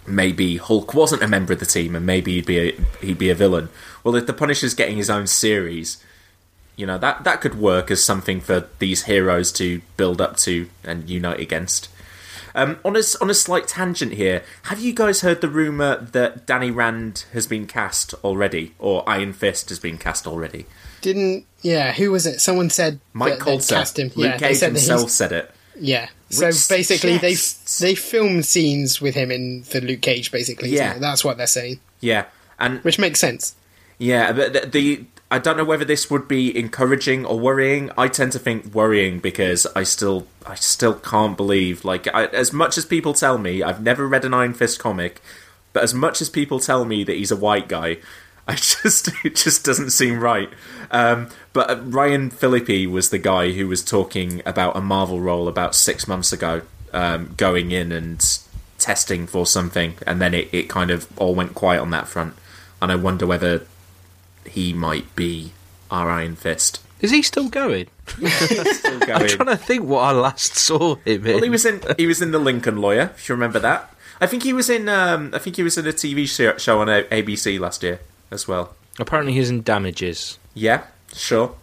maybe 0.06 0.56
Hulk 0.56 0.92
wasn't 0.94 1.22
a 1.22 1.28
member 1.28 1.52
of 1.52 1.60
the 1.60 1.66
team 1.66 1.94
and 1.94 2.04
maybe 2.04 2.34
he'd 2.34 2.46
be 2.46 2.58
a, 2.58 2.80
he'd 3.00 3.18
be 3.18 3.30
a 3.30 3.34
villain. 3.34 3.68
Well, 4.02 4.16
if 4.16 4.26
the 4.26 4.32
Punisher's 4.32 4.74
getting 4.74 4.96
his 4.96 5.08
own 5.08 5.26
series, 5.26 6.02
you 6.76 6.86
know 6.86 6.98
that 6.98 7.24
that 7.24 7.40
could 7.40 7.54
work 7.56 7.90
as 7.90 8.02
something 8.04 8.40
for 8.40 8.68
these 8.78 9.04
heroes 9.04 9.52
to 9.52 9.80
build 9.96 10.20
up 10.20 10.36
to 10.38 10.68
and 10.82 11.08
unite 11.08 11.40
against. 11.40 11.88
Um, 12.56 12.78
on 12.84 12.94
a 12.96 13.02
on 13.20 13.30
a 13.30 13.34
slight 13.34 13.66
tangent 13.66 14.12
here, 14.12 14.44
have 14.64 14.78
you 14.78 14.92
guys 14.92 15.22
heard 15.22 15.40
the 15.40 15.48
rumor 15.48 15.96
that 16.12 16.46
Danny 16.46 16.70
Rand 16.70 17.24
has 17.32 17.46
been 17.48 17.66
cast 17.66 18.14
already, 18.22 18.74
or 18.78 19.08
Iron 19.08 19.32
Fist 19.32 19.70
has 19.70 19.80
been 19.80 19.98
cast 19.98 20.26
already? 20.26 20.66
Didn't 21.00 21.46
yeah? 21.62 21.92
Who 21.92 22.12
was 22.12 22.26
it? 22.26 22.40
Someone 22.40 22.70
said 22.70 23.00
Mike 23.12 23.40
Colter, 23.40 23.74
cast 23.74 23.98
him. 23.98 24.12
Luke 24.14 24.32
yeah, 24.32 24.38
Cage 24.38 24.58
said 24.58 24.72
himself 24.72 25.10
said 25.10 25.32
it. 25.32 25.50
Yeah. 25.78 26.08
So 26.30 26.46
Which 26.46 26.68
basically, 26.68 27.18
they 27.18 27.34
suggests- 27.34 27.78
they 27.80 27.94
filmed 27.96 28.46
scenes 28.46 29.00
with 29.00 29.14
him 29.16 29.30
in 29.32 29.64
for 29.64 29.80
Luke 29.80 30.00
Cage. 30.00 30.30
Basically, 30.30 30.70
Yeah. 30.70 30.98
that's 30.98 31.24
what 31.24 31.36
they're 31.36 31.46
saying, 31.48 31.80
Yeah, 32.00 32.26
and 32.58 32.78
which 32.84 32.98
makes 32.98 33.18
sense. 33.18 33.54
Yeah, 33.98 34.32
but 34.32 34.52
the, 34.52 34.60
the 34.66 35.04
I 35.34 35.38
don't 35.38 35.56
know 35.56 35.64
whether 35.64 35.84
this 35.84 36.08
would 36.12 36.28
be 36.28 36.56
encouraging 36.56 37.26
or 37.26 37.40
worrying. 37.40 37.90
I 37.98 38.06
tend 38.06 38.30
to 38.32 38.38
think 38.38 38.72
worrying 38.72 39.18
because 39.18 39.66
I 39.74 39.82
still 39.82 40.28
I 40.46 40.54
still 40.54 40.94
can't 40.94 41.36
believe 41.36 41.84
like 41.84 42.06
I, 42.14 42.26
as 42.26 42.52
much 42.52 42.78
as 42.78 42.84
people 42.84 43.14
tell 43.14 43.36
me 43.36 43.60
I've 43.60 43.82
never 43.82 44.06
read 44.06 44.24
an 44.24 44.32
Iron 44.32 44.54
Fist 44.54 44.78
comic, 44.78 45.20
but 45.72 45.82
as 45.82 45.92
much 45.92 46.20
as 46.20 46.30
people 46.30 46.60
tell 46.60 46.84
me 46.84 47.02
that 47.02 47.16
he's 47.16 47.32
a 47.32 47.36
white 47.36 47.66
guy, 47.66 47.96
I 48.46 48.54
just 48.54 49.10
it 49.24 49.34
just 49.34 49.64
doesn't 49.64 49.90
seem 49.90 50.20
right. 50.20 50.50
Um, 50.92 51.30
but 51.52 51.68
uh, 51.68 51.80
Ryan 51.82 52.30
Phillippe 52.30 52.88
was 52.88 53.10
the 53.10 53.18
guy 53.18 53.50
who 53.50 53.66
was 53.66 53.82
talking 53.82 54.40
about 54.46 54.76
a 54.76 54.80
Marvel 54.80 55.20
role 55.20 55.48
about 55.48 55.74
six 55.74 56.06
months 56.06 56.32
ago, 56.32 56.62
um, 56.92 57.34
going 57.36 57.72
in 57.72 57.90
and 57.90 58.24
testing 58.78 59.26
for 59.26 59.46
something, 59.46 59.94
and 60.06 60.22
then 60.22 60.32
it, 60.32 60.48
it 60.54 60.68
kind 60.68 60.92
of 60.92 61.08
all 61.18 61.34
went 61.34 61.56
quiet 61.56 61.80
on 61.80 61.90
that 61.90 62.06
front. 62.06 62.34
And 62.80 62.92
I 62.92 62.94
wonder 62.94 63.26
whether 63.26 63.66
he 64.46 64.72
might 64.72 65.14
be 65.16 65.52
our 65.90 66.10
Iron 66.10 66.36
Fist. 66.36 66.80
Is 67.00 67.10
he 67.10 67.22
still 67.22 67.48
going? 67.48 67.88
Still 68.06 68.28
I'm 69.02 69.28
trying 69.28 69.48
to 69.48 69.56
think 69.56 69.84
what 69.84 70.00
I 70.00 70.12
last 70.12 70.56
saw 70.56 70.96
him 70.96 71.26
in. 71.26 71.34
Well, 71.34 71.42
he 71.42 71.50
was 71.50 71.64
in 71.64 71.82
he 71.96 72.06
was 72.06 72.22
in 72.22 72.30
the 72.30 72.38
Lincoln 72.38 72.78
Lawyer. 72.78 73.12
If 73.14 73.28
you 73.28 73.34
remember 73.34 73.58
that, 73.58 73.94
I 74.20 74.26
think 74.26 74.42
he 74.42 74.52
was 74.52 74.70
in 74.70 74.88
um, 74.88 75.30
I 75.34 75.38
think 75.38 75.56
he 75.56 75.62
was 75.62 75.76
in 75.76 75.86
a 75.86 75.92
TV 75.92 76.26
show 76.26 76.56
show 76.56 76.80
on 76.80 76.86
ABC 76.88 77.58
last 77.58 77.82
year 77.82 78.00
as 78.30 78.48
well. 78.48 78.74
Apparently, 78.98 79.32
he's 79.34 79.50
in 79.50 79.62
Damages. 79.62 80.38
Yeah, 80.54 80.84
sure. 81.12 81.54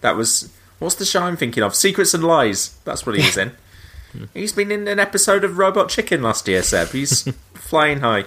That 0.00 0.16
was 0.16 0.52
what's 0.78 0.96
the 0.96 1.04
show 1.04 1.22
I'm 1.22 1.36
thinking 1.36 1.62
of? 1.62 1.74
Secrets 1.74 2.14
and 2.14 2.24
Lies. 2.24 2.76
That's 2.84 3.06
what 3.06 3.16
he 3.16 3.24
was 3.24 3.36
in. 3.36 3.52
He's 4.34 4.52
been 4.52 4.70
in 4.70 4.88
an 4.88 4.98
episode 4.98 5.44
of 5.44 5.58
Robot 5.58 5.90
Chicken 5.90 6.22
last 6.22 6.48
year, 6.48 6.62
Seb. 6.62 6.88
He's 6.88 7.22
flying 7.54 8.00
high. 8.00 8.24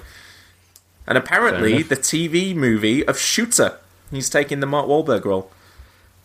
And 1.08 1.18
apparently, 1.18 1.82
the 1.84 1.96
TV 1.96 2.56
movie 2.56 3.06
of 3.06 3.18
Shooter. 3.18 3.78
He's 4.12 4.30
taking 4.30 4.60
the 4.60 4.68
Mark 4.68 4.88
Wahlberg 4.88 5.26
role. 5.26 5.52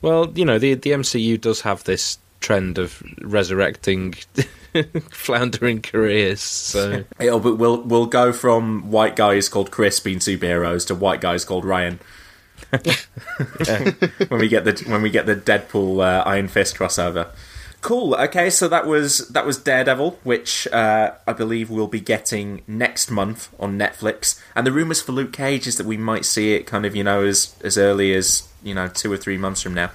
Well, 0.02 0.30
you 0.34 0.44
know, 0.44 0.58
the 0.58 0.74
the 0.74 0.90
MCU 0.90 1.40
does 1.40 1.62
have 1.62 1.84
this 1.84 2.18
trend 2.40 2.78
of 2.78 3.02
resurrecting 3.20 4.12
floundering 5.10 5.82
careers. 5.82 6.40
So 6.40 7.04
It'll, 7.18 7.40
but 7.40 7.56
we'll 7.56 7.82
we'll 7.82 8.06
go 8.06 8.32
from 8.32 8.90
white 8.90 9.16
guys 9.16 9.48
called 9.48 9.70
Chris 9.70 10.00
being 10.00 10.18
superheroes 10.18 10.86
to 10.88 10.94
white 10.94 11.20
guys 11.20 11.44
called 11.44 11.64
Ryan. 11.64 11.98
when 12.70 14.40
we 14.40 14.48
get 14.48 14.64
the 14.64 14.84
when 14.86 15.02
we 15.02 15.10
get 15.10 15.26
the 15.26 15.36
Deadpool 15.36 16.04
uh, 16.04 16.22
Iron 16.24 16.48
Fist 16.48 16.76
crossover. 16.76 17.28
Cool. 17.86 18.16
Okay, 18.16 18.50
so 18.50 18.66
that 18.66 18.84
was 18.84 19.28
that 19.28 19.46
was 19.46 19.58
Daredevil, 19.58 20.18
which 20.24 20.66
uh, 20.72 21.12
I 21.24 21.32
believe 21.32 21.70
we'll 21.70 21.86
be 21.86 22.00
getting 22.00 22.62
next 22.66 23.12
month 23.12 23.48
on 23.60 23.78
Netflix. 23.78 24.42
And 24.56 24.66
the 24.66 24.72
rumors 24.72 25.00
for 25.00 25.12
Luke 25.12 25.32
Cage 25.32 25.68
is 25.68 25.76
that 25.76 25.86
we 25.86 25.96
might 25.96 26.24
see 26.24 26.54
it 26.54 26.66
kind 26.66 26.84
of 26.84 26.96
you 26.96 27.04
know 27.04 27.22
as 27.22 27.54
as 27.62 27.78
early 27.78 28.12
as 28.12 28.48
you 28.64 28.74
know 28.74 28.88
two 28.88 29.12
or 29.12 29.16
three 29.16 29.38
months 29.38 29.62
from 29.62 29.74
now. 29.74 29.92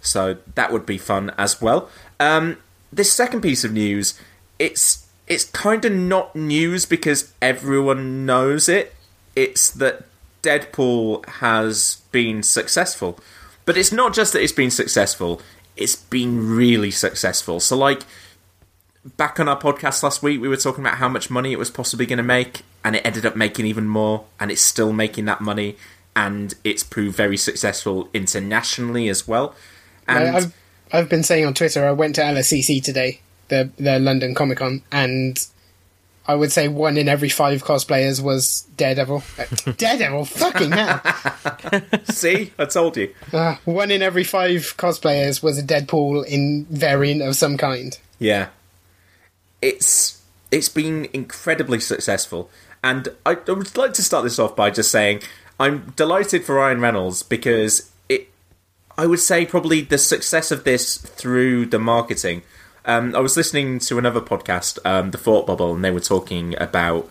So 0.00 0.38
that 0.56 0.72
would 0.72 0.84
be 0.84 0.98
fun 0.98 1.30
as 1.38 1.62
well. 1.62 1.88
Um, 2.18 2.56
this 2.92 3.12
second 3.12 3.42
piece 3.42 3.62
of 3.62 3.72
news, 3.72 4.20
it's 4.58 5.06
it's 5.28 5.44
kind 5.44 5.84
of 5.84 5.92
not 5.92 6.34
news 6.34 6.84
because 6.84 7.32
everyone 7.40 8.26
knows 8.26 8.68
it. 8.68 8.92
It's 9.36 9.70
that 9.70 10.06
Deadpool 10.42 11.24
has 11.26 12.02
been 12.10 12.42
successful, 12.42 13.20
but 13.66 13.76
it's 13.76 13.92
not 13.92 14.14
just 14.14 14.32
that 14.32 14.42
it's 14.42 14.50
been 14.50 14.72
successful. 14.72 15.40
It's 15.76 15.96
been 15.96 16.56
really 16.56 16.90
successful. 16.90 17.60
So 17.60 17.76
like 17.76 18.02
back 19.16 19.38
on 19.38 19.48
our 19.48 19.58
podcast 19.58 20.02
last 20.02 20.22
week, 20.22 20.40
we 20.40 20.48
were 20.48 20.56
talking 20.56 20.84
about 20.84 20.98
how 20.98 21.08
much 21.08 21.30
money 21.30 21.52
it 21.52 21.58
was 21.58 21.70
possibly 21.70 22.06
going 22.06 22.18
to 22.18 22.22
make, 22.22 22.62
and 22.82 22.96
it 22.96 23.04
ended 23.04 23.26
up 23.26 23.36
making 23.36 23.66
even 23.66 23.86
more, 23.86 24.24
and 24.40 24.50
it's 24.50 24.62
still 24.62 24.92
making 24.92 25.24
that 25.26 25.40
money, 25.40 25.76
and 26.16 26.54
it's 26.64 26.82
proved 26.82 27.16
very 27.16 27.36
successful 27.36 28.08
internationally 28.14 29.08
as 29.08 29.28
well. 29.28 29.54
And 30.06 30.36
I've 30.36 30.54
I've 30.92 31.08
been 31.08 31.22
saying 31.22 31.44
on 31.44 31.54
Twitter. 31.54 31.86
I 31.86 31.92
went 31.92 32.14
to 32.16 32.22
LSCC 32.22 32.82
today, 32.82 33.20
the 33.48 33.70
the 33.76 33.98
London 33.98 34.34
Comic 34.34 34.58
Con, 34.58 34.82
and 34.90 35.44
I 36.26 36.34
would 36.34 36.52
say 36.52 36.68
one 36.68 36.96
in 36.96 37.08
every 37.08 37.28
five 37.28 37.64
cosplayers 37.64 38.22
was 38.22 38.62
Daredevil. 38.76 39.22
Daredevil, 39.76 40.24
fucking 40.24 40.72
hell! 40.72 41.02
see, 42.04 42.52
I 42.58 42.64
told 42.64 42.96
you. 42.96 43.14
Uh, 43.32 43.56
one 43.64 43.90
in 43.90 44.00
every 44.00 44.24
five 44.24 44.74
cosplayers 44.78 45.42
was 45.42 45.58
a 45.58 45.62
Deadpool 45.62 46.26
in 46.26 46.64
variant 46.70 47.20
of 47.20 47.36
some 47.36 47.58
kind. 47.58 47.98
Yeah, 48.18 48.48
it's 49.60 50.22
it's 50.50 50.70
been 50.70 51.08
incredibly 51.12 51.80
successful, 51.80 52.48
and 52.82 53.08
I, 53.26 53.32
I 53.46 53.52
would 53.52 53.76
like 53.76 53.92
to 53.94 54.02
start 54.02 54.24
this 54.24 54.38
off 54.38 54.56
by 54.56 54.70
just 54.70 54.90
saying 54.90 55.20
I'm 55.60 55.92
delighted 55.96 56.44
for 56.44 56.54
Ryan 56.54 56.80
Reynolds 56.80 57.22
because 57.22 57.90
it. 58.08 58.28
I 58.96 59.06
would 59.06 59.20
say 59.20 59.44
probably 59.44 59.82
the 59.82 59.98
success 59.98 60.50
of 60.50 60.64
this 60.64 60.96
through 60.96 61.66
the 61.66 61.78
marketing. 61.78 62.42
Um, 62.86 63.14
I 63.14 63.20
was 63.20 63.36
listening 63.36 63.78
to 63.80 63.98
another 63.98 64.20
podcast, 64.20 64.78
um, 64.84 65.10
The 65.10 65.18
Thought 65.18 65.46
Bubble, 65.46 65.74
and 65.74 65.84
they 65.84 65.90
were 65.90 66.00
talking 66.00 66.54
about 66.60 67.08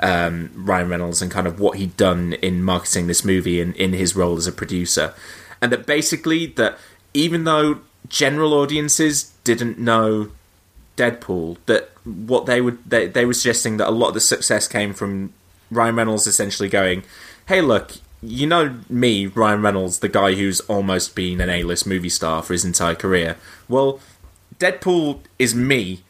um, 0.00 0.50
Ryan 0.54 0.88
Reynolds 0.88 1.20
and 1.22 1.30
kind 1.30 1.46
of 1.46 1.60
what 1.60 1.78
he'd 1.78 1.96
done 1.96 2.32
in 2.34 2.62
marketing 2.62 3.06
this 3.06 3.24
movie 3.24 3.60
and 3.60 3.76
in 3.76 3.92
his 3.92 4.16
role 4.16 4.36
as 4.36 4.46
a 4.46 4.52
producer, 4.52 5.14
and 5.60 5.70
that 5.70 5.86
basically 5.86 6.46
that 6.46 6.78
even 7.14 7.44
though 7.44 7.80
general 8.08 8.54
audiences 8.54 9.32
didn't 9.44 9.78
know 9.78 10.30
Deadpool, 10.96 11.58
that 11.66 11.90
what 12.04 12.46
they 12.46 12.60
would 12.60 12.78
they, 12.88 13.06
they 13.06 13.24
were 13.24 13.34
suggesting 13.34 13.76
that 13.76 13.88
a 13.88 13.90
lot 13.90 14.08
of 14.08 14.14
the 14.14 14.20
success 14.20 14.66
came 14.66 14.92
from 14.92 15.32
Ryan 15.70 15.96
Reynolds 15.96 16.26
essentially 16.26 16.68
going, 16.68 17.04
"Hey, 17.46 17.60
look." 17.60 17.92
You 18.24 18.46
know 18.46 18.78
me, 18.88 19.26
Ryan 19.26 19.62
Reynolds, 19.62 19.98
the 19.98 20.08
guy 20.08 20.34
who's 20.34 20.60
almost 20.60 21.16
been 21.16 21.40
an 21.40 21.50
A-list 21.50 21.88
movie 21.88 22.08
star 22.08 22.40
for 22.40 22.52
his 22.52 22.64
entire 22.64 22.94
career. 22.94 23.36
Well, 23.68 23.98
Deadpool 24.62 25.18
is 25.40 25.56
me, 25.56 26.04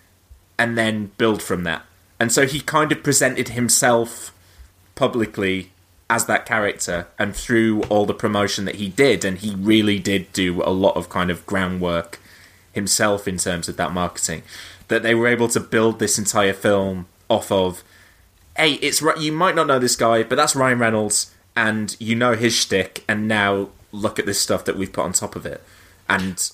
and 0.59 0.77
then 0.77 1.11
build 1.17 1.43
from 1.43 1.65
that. 1.65 1.83
And 2.21 2.31
so 2.31 2.47
he 2.47 2.61
kind 2.61 2.93
of 2.93 3.03
presented 3.03 3.49
himself 3.51 4.33
publicly 4.95 5.71
as 6.11 6.27
that 6.27 6.45
character, 6.45 7.07
and 7.19 7.35
through 7.35 7.83
all 7.85 8.05
the 8.05 8.13
promotion 8.13 8.67
that 8.67 8.75
he 8.75 8.91
did, 8.91 9.25
and 9.25 9.39
he 9.39 9.55
really 9.55 9.99
did 9.99 10.31
do 10.35 10.63
a 10.63 10.69
lot 10.69 10.95
of 10.97 11.09
kind 11.09 11.31
of 11.31 11.47
groundwork 11.47 12.21
himself 12.73 13.27
in 13.27 13.39
terms 13.39 13.71
of 13.71 13.79
that 13.79 13.93
marketing, 13.93 14.43
that 14.89 15.03
they 15.03 15.15
were 15.15 15.27
able 15.27 15.49
to 15.49 15.59
build 15.59 15.99
this 15.99 16.19
entire 16.19 16.53
film 16.53 17.07
off 17.31 17.51
of. 17.51 17.83
Hey, 18.59 18.75
it's 18.75 19.01
you 19.19 19.33
might 19.33 19.55
not 19.55 19.67
know 19.67 19.79
this 19.79 19.97
guy, 19.97 20.23
but 20.23 20.37
that's 20.37 20.55
Ryan 20.55 20.79
Reynolds, 20.79 21.35
and 21.57 21.97
you 21.99 22.15
know 22.15 22.35
his 22.35 22.55
shtick, 22.55 23.03
and 23.09 23.27
now 23.27 23.71
look 23.93 24.19
at 24.19 24.27
this 24.27 24.39
stuff 24.39 24.67
that 24.67 24.77
we've 24.77 24.93
put 24.93 25.05
on 25.05 25.15
top 25.15 25.35
of 25.35 25.47
it, 25.47 25.63
and 26.07 26.53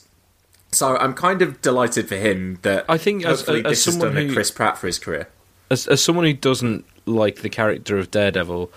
so 0.72 0.96
I'm 0.96 1.14
kind 1.14 1.42
of 1.42 1.60
delighted 1.62 2.08
for 2.08 2.16
him 2.16 2.58
that 2.62 2.84
I 2.88 2.98
think 2.98 3.24
as- 3.24 3.48
as 3.48 3.82
someone 3.82 4.14
who- 4.16 4.32
Chris 4.32 4.50
Pratt 4.50 4.78
for 4.78 4.86
his 4.86 4.98
career. 4.98 5.28
as 5.70 5.86
as 5.86 6.02
someone 6.02 6.24
who 6.24 6.32
doesn't 6.34 6.84
like 7.06 7.42
the 7.42 7.48
character 7.48 7.98
of 7.98 8.10
Daredevil, 8.10 8.70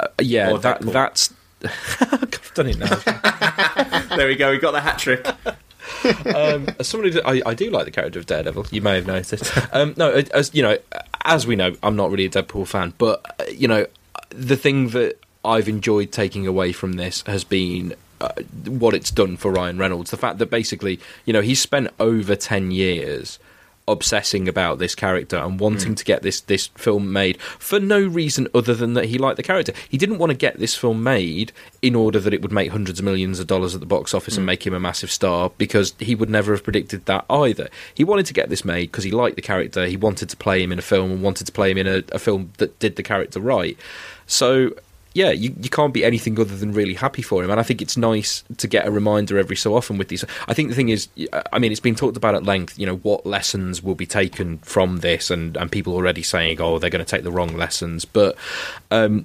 uh, 0.00 0.06
yeah, 0.20 0.50
Or 0.50 0.58
that 0.58 0.80
Deadpool. 0.82 0.92
that's. 0.92 1.32
I've 2.00 2.54
done 2.54 2.68
it 2.68 2.78
now. 2.78 2.96
There 4.16 4.26
we 4.26 4.36
go, 4.36 4.50
we 4.50 4.58
got 4.58 4.72
the 4.72 4.80
hat 4.80 4.98
trick. 4.98 5.26
um, 6.34 6.66
as 6.78 6.88
someone 6.88 7.10
who 7.12 7.20
I, 7.24 7.42
I 7.46 7.54
do 7.54 7.70
like 7.70 7.84
the 7.84 7.90
character 7.90 8.18
of 8.18 8.26
Daredevil, 8.26 8.66
you 8.70 8.80
may 8.80 8.94
have 8.96 9.06
noticed. 9.06 9.50
Um, 9.72 9.94
no, 9.96 10.10
as 10.32 10.50
you 10.54 10.62
know, 10.62 10.76
as 11.24 11.46
we 11.46 11.56
know, 11.56 11.74
I'm 11.82 11.94
not 11.96 12.10
really 12.10 12.24
a 12.24 12.30
Deadpool 12.30 12.66
fan, 12.66 12.94
but 12.98 13.24
uh, 13.40 13.44
you 13.50 13.68
know, 13.68 13.86
the 14.30 14.56
thing 14.56 14.88
that 14.90 15.18
I've 15.44 15.68
enjoyed 15.68 16.10
taking 16.12 16.46
away 16.46 16.72
from 16.72 16.94
this 16.94 17.22
has 17.26 17.44
been 17.44 17.94
uh, 18.20 18.32
what 18.66 18.94
it's 18.94 19.10
done 19.10 19.36
for 19.36 19.52
Ryan 19.52 19.78
Reynolds. 19.78 20.10
The 20.10 20.16
fact 20.16 20.38
that 20.38 20.50
basically, 20.50 21.00
you 21.24 21.32
know, 21.32 21.42
he's 21.42 21.60
spent 21.60 21.88
over 21.98 22.36
ten 22.36 22.70
years 22.70 23.38
obsessing 23.88 24.46
about 24.46 24.78
this 24.78 24.94
character 24.94 25.36
and 25.36 25.58
wanting 25.58 25.94
to 25.94 26.04
get 26.04 26.22
this 26.22 26.42
this 26.42 26.66
film 26.68 27.10
made 27.12 27.40
for 27.40 27.80
no 27.80 27.98
reason 27.98 28.46
other 28.54 28.74
than 28.74 28.92
that 28.92 29.06
he 29.06 29.18
liked 29.18 29.36
the 29.36 29.42
character. 29.42 29.72
He 29.88 29.96
didn't 29.96 30.18
want 30.18 30.30
to 30.30 30.36
get 30.36 30.58
this 30.58 30.76
film 30.76 31.02
made 31.02 31.52
in 31.80 31.94
order 31.94 32.20
that 32.20 32.34
it 32.34 32.42
would 32.42 32.52
make 32.52 32.70
hundreds 32.70 32.98
of 32.98 33.04
millions 33.04 33.40
of 33.40 33.46
dollars 33.46 33.74
at 33.74 33.80
the 33.80 33.86
box 33.86 34.14
office 34.14 34.36
and 34.36 34.44
make 34.44 34.66
him 34.66 34.74
a 34.74 34.80
massive 34.80 35.10
star 35.10 35.50
because 35.58 35.94
he 35.98 36.14
would 36.14 36.30
never 36.30 36.52
have 36.52 36.62
predicted 36.62 37.06
that 37.06 37.24
either. 37.30 37.68
He 37.94 38.04
wanted 38.04 38.26
to 38.26 38.34
get 38.34 38.50
this 38.50 38.64
made 38.64 38.92
because 38.92 39.04
he 39.04 39.10
liked 39.10 39.36
the 39.36 39.42
character. 39.42 39.86
He 39.86 39.96
wanted 39.96 40.28
to 40.28 40.36
play 40.36 40.62
him 40.62 40.70
in 40.70 40.78
a 40.78 40.82
film 40.82 41.10
and 41.10 41.22
wanted 41.22 41.46
to 41.46 41.52
play 41.52 41.70
him 41.70 41.78
in 41.78 41.86
a, 41.86 42.02
a 42.12 42.18
film 42.18 42.52
that 42.58 42.78
did 42.78 42.96
the 42.96 43.02
character 43.02 43.40
right. 43.40 43.78
So 44.26 44.72
yeah, 45.18 45.30
you, 45.30 45.52
you 45.60 45.68
can't 45.68 45.92
be 45.92 46.04
anything 46.04 46.38
other 46.38 46.56
than 46.56 46.70
really 46.70 46.94
happy 46.94 47.22
for 47.22 47.42
him. 47.42 47.50
And 47.50 47.58
I 47.58 47.64
think 47.64 47.82
it's 47.82 47.96
nice 47.96 48.44
to 48.56 48.68
get 48.68 48.86
a 48.86 48.90
reminder 48.92 49.36
every 49.36 49.56
so 49.56 49.74
often 49.74 49.98
with 49.98 50.06
these. 50.06 50.24
I 50.46 50.54
think 50.54 50.68
the 50.68 50.76
thing 50.76 50.90
is, 50.90 51.08
I 51.52 51.58
mean, 51.58 51.72
it's 51.72 51.80
been 51.80 51.96
talked 51.96 52.16
about 52.16 52.36
at 52.36 52.44
length, 52.44 52.78
you 52.78 52.86
know, 52.86 52.98
what 52.98 53.26
lessons 53.26 53.82
will 53.82 53.96
be 53.96 54.06
taken 54.06 54.58
from 54.58 54.98
this, 54.98 55.28
and, 55.28 55.56
and 55.56 55.72
people 55.72 55.94
already 55.94 56.22
saying, 56.22 56.60
oh, 56.60 56.78
they're 56.78 56.88
going 56.88 57.04
to 57.04 57.10
take 57.10 57.24
the 57.24 57.32
wrong 57.32 57.56
lessons. 57.56 58.04
But 58.04 58.36
um, 58.92 59.24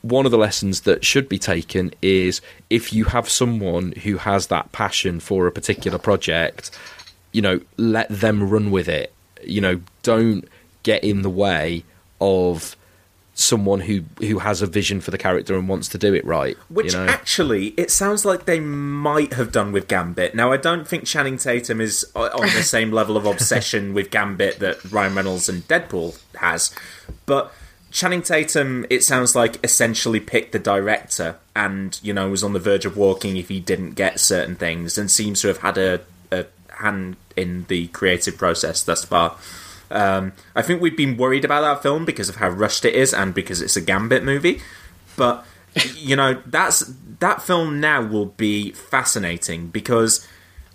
one 0.00 0.24
of 0.24 0.32
the 0.32 0.38
lessons 0.38 0.80
that 0.82 1.04
should 1.04 1.28
be 1.28 1.38
taken 1.38 1.92
is 2.00 2.40
if 2.70 2.94
you 2.94 3.04
have 3.04 3.28
someone 3.28 3.92
who 3.92 4.16
has 4.16 4.46
that 4.46 4.72
passion 4.72 5.20
for 5.20 5.46
a 5.46 5.52
particular 5.52 5.98
project, 5.98 6.70
you 7.32 7.42
know, 7.42 7.60
let 7.76 8.08
them 8.08 8.48
run 8.48 8.70
with 8.70 8.88
it. 8.88 9.12
You 9.44 9.60
know, 9.60 9.82
don't 10.02 10.48
get 10.82 11.04
in 11.04 11.20
the 11.20 11.28
way 11.28 11.84
of 12.22 12.74
someone 13.38 13.80
who 13.80 14.02
who 14.20 14.38
has 14.38 14.62
a 14.62 14.66
vision 14.66 14.98
for 14.98 15.10
the 15.10 15.18
character 15.18 15.54
and 15.56 15.68
wants 15.68 15.88
to 15.88 15.98
do 15.98 16.14
it 16.14 16.24
right. 16.24 16.56
Which 16.68 16.94
you 16.94 16.98
know? 16.98 17.06
actually, 17.06 17.68
it 17.76 17.90
sounds 17.90 18.24
like 18.24 18.46
they 18.46 18.58
might 18.60 19.34
have 19.34 19.52
done 19.52 19.72
with 19.72 19.88
Gambit. 19.88 20.34
Now, 20.34 20.50
I 20.50 20.56
don't 20.56 20.88
think 20.88 21.04
Channing 21.04 21.36
Tatum 21.36 21.80
is 21.80 22.04
uh, 22.16 22.30
on 22.32 22.46
the 22.46 22.62
same 22.62 22.90
level 22.90 23.16
of 23.16 23.26
obsession 23.26 23.92
with 23.94 24.10
Gambit 24.10 24.58
that 24.60 24.82
Ryan 24.90 25.14
Reynolds 25.14 25.48
and 25.50 25.68
Deadpool 25.68 26.18
has, 26.36 26.74
but 27.26 27.52
Channing 27.92 28.22
Tatum, 28.22 28.86
it 28.88 29.04
sounds 29.04 29.36
like, 29.36 29.62
essentially 29.62 30.18
picked 30.18 30.52
the 30.52 30.58
director 30.58 31.36
and 31.54 32.00
you 32.02 32.12
know 32.12 32.30
was 32.30 32.42
on 32.42 32.54
the 32.54 32.58
verge 32.58 32.86
of 32.86 32.96
walking 32.96 33.36
if 33.36 33.48
he 33.48 33.60
didn't 33.60 33.92
get 33.92 34.18
certain 34.18 34.56
things, 34.56 34.96
and 34.96 35.10
seems 35.10 35.42
to 35.42 35.48
have 35.48 35.58
had 35.58 35.76
a, 35.76 36.00
a 36.32 36.46
hand 36.78 37.16
in 37.36 37.66
the 37.68 37.88
creative 37.88 38.38
process 38.38 38.82
thus 38.82 39.04
far. 39.04 39.36
Um, 39.90 40.32
I 40.54 40.62
think 40.62 40.80
we've 40.80 40.96
been 40.96 41.16
worried 41.16 41.44
about 41.44 41.60
that 41.62 41.82
film 41.82 42.04
because 42.04 42.28
of 42.28 42.36
how 42.36 42.48
rushed 42.48 42.84
it 42.84 42.94
is 42.94 43.14
and 43.14 43.34
because 43.34 43.60
it's 43.60 43.76
a 43.76 43.80
Gambit 43.80 44.24
movie. 44.24 44.60
But 45.16 45.46
you 45.94 46.16
know, 46.16 46.42
that's 46.46 46.92
that 47.20 47.42
film 47.42 47.80
now 47.80 48.02
will 48.02 48.26
be 48.26 48.72
fascinating 48.72 49.68
because 49.68 50.26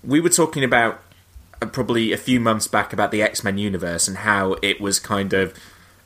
we 0.04 0.20
were 0.20 0.30
talking 0.30 0.64
about 0.64 1.02
uh, 1.62 1.66
probably 1.68 2.12
a 2.12 2.18
few 2.18 2.40
months 2.40 2.68
back 2.68 2.94
about 2.94 3.12
the 3.12 3.22
X 3.22 3.44
Men 3.44 3.58
universe 3.58 4.08
and 4.08 4.18
how 4.18 4.56
it 4.62 4.80
was 4.82 5.00
kind 5.00 5.34
of 5.34 5.54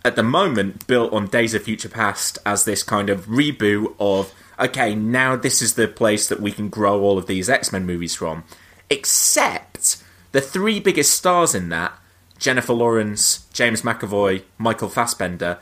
at 0.04 0.16
the 0.16 0.24
moment 0.24 0.86
built 0.88 1.12
on 1.14 1.28
Days 1.28 1.54
of 1.54 1.64
Future 1.64 1.90
Past 1.90 2.38
as 2.46 2.66
this 2.66 2.84
kind 2.84 3.10
of 3.10 3.26
reboot 3.26 3.94
of 4.00 4.34
okay, 4.60 4.96
now 4.96 5.36
this 5.36 5.62
is 5.62 5.74
the 5.74 5.88
place 5.88 6.30
that 6.30 6.40
we 6.40 6.52
can 6.52 6.70
grow 6.70 7.02
all 7.02 7.18
of 7.18 7.28
these 7.28 7.50
X 7.50 7.72
Men 7.72 7.86
movies 7.86 8.16
from. 8.16 8.44
Except 8.90 10.02
the 10.32 10.42
three 10.42 10.80
biggest 10.80 11.14
stars 11.14 11.56
in 11.56 11.70
that 11.70 11.94
Jennifer 12.38 12.74
Lawrence, 12.74 13.46
James 13.54 13.82
McAvoy, 13.82 14.44
Michael 14.58 14.90
Fassbender. 14.90 15.58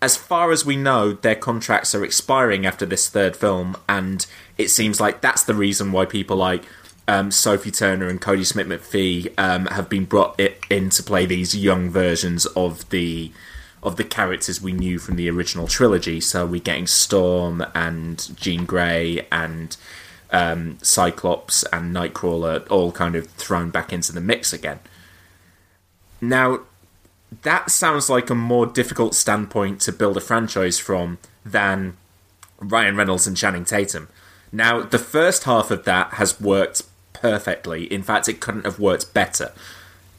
As 0.00 0.16
far 0.16 0.50
as 0.50 0.64
we 0.64 0.76
know, 0.76 1.12
their 1.12 1.36
contracts 1.36 1.94
are 1.94 2.04
expiring 2.04 2.66
after 2.66 2.84
this 2.84 3.08
third 3.08 3.36
film, 3.36 3.76
and 3.88 4.26
it 4.58 4.68
seems 4.68 5.00
like 5.00 5.20
that's 5.20 5.44
the 5.44 5.54
reason 5.54 5.92
why 5.92 6.04
people 6.06 6.36
like 6.36 6.64
um, 7.06 7.30
Sophie 7.30 7.70
Turner 7.70 8.08
and 8.08 8.20
Kodi 8.20 8.44
Smit-McPhee 8.44 9.32
um, 9.38 9.66
have 9.66 9.88
been 9.88 10.04
brought 10.04 10.40
in 10.70 10.90
to 10.90 11.02
play 11.02 11.26
these 11.26 11.56
young 11.56 11.90
versions 11.90 12.46
of 12.46 12.88
the 12.90 13.32
of 13.82 13.96
the 13.96 14.04
characters 14.04 14.62
we 14.62 14.72
knew 14.72 14.96
from 14.96 15.16
the 15.16 15.28
original 15.28 15.66
trilogy. 15.66 16.20
So 16.20 16.46
we're 16.46 16.60
getting 16.60 16.86
Storm 16.86 17.64
and 17.74 18.36
Jean 18.36 18.64
Grey 18.64 19.26
and 19.32 19.76
um, 20.30 20.78
Cyclops 20.82 21.64
and 21.72 21.94
Nightcrawler 21.94 22.64
all 22.70 22.92
kind 22.92 23.16
of 23.16 23.26
thrown 23.26 23.70
back 23.70 23.92
into 23.92 24.12
the 24.12 24.20
mix 24.20 24.52
again. 24.52 24.78
Now, 26.22 26.60
that 27.42 27.70
sounds 27.70 28.08
like 28.08 28.30
a 28.30 28.34
more 28.34 28.64
difficult 28.64 29.14
standpoint 29.14 29.80
to 29.82 29.92
build 29.92 30.16
a 30.16 30.20
franchise 30.20 30.78
from 30.78 31.18
than 31.44 31.96
Ryan 32.60 32.96
Reynolds 32.96 33.26
and 33.26 33.36
Channing 33.36 33.64
Tatum. 33.64 34.08
Now, 34.52 34.82
the 34.82 34.98
first 35.00 35.44
half 35.44 35.72
of 35.72 35.84
that 35.84 36.14
has 36.14 36.40
worked 36.40 36.82
perfectly. 37.12 37.92
In 37.92 38.02
fact, 38.04 38.28
it 38.28 38.40
couldn't 38.40 38.66
have 38.66 38.78
worked 38.78 39.12
better. 39.12 39.52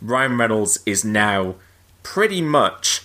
Ryan 0.01 0.37
Reynolds 0.37 0.79
is 0.85 1.05
now 1.05 1.55
pretty 2.03 2.41
much 2.41 3.03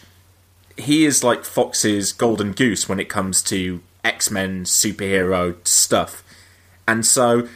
he 0.76 1.04
is 1.04 1.22
like 1.22 1.44
Fox's 1.44 2.12
golden 2.12 2.52
goose 2.52 2.88
when 2.88 2.98
it 2.98 3.08
comes 3.08 3.42
to 3.44 3.80
X-Men 4.02 4.64
superhero 4.64 5.66
stuff. 5.66 6.24
And 6.86 7.06
so 7.06 7.48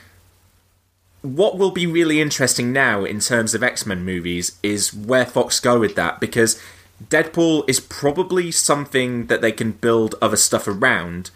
what 1.23 1.57
will 1.57 1.71
be 1.71 1.87
really 1.87 2.21
interesting 2.21 2.73
now 2.73 3.05
in 3.05 3.21
terms 3.21 3.55
of 3.55 3.63
X 3.63 3.87
Men 3.87 4.05
movies 4.05 4.59
is 4.63 4.93
where 4.93 5.25
Fox 5.25 5.61
go 5.61 5.79
with 5.79 5.95
that 5.95 6.21
because 6.21 6.61
Deadpool 7.03 7.69
is 7.69 7.81
probably 7.81 8.51
something 8.51 9.27
that 9.27 9.41
they 9.41 9.53
can 9.53 9.73
build 9.73 10.17
other 10.21 10.37
stuff 10.37 10.69
around, 10.69 11.31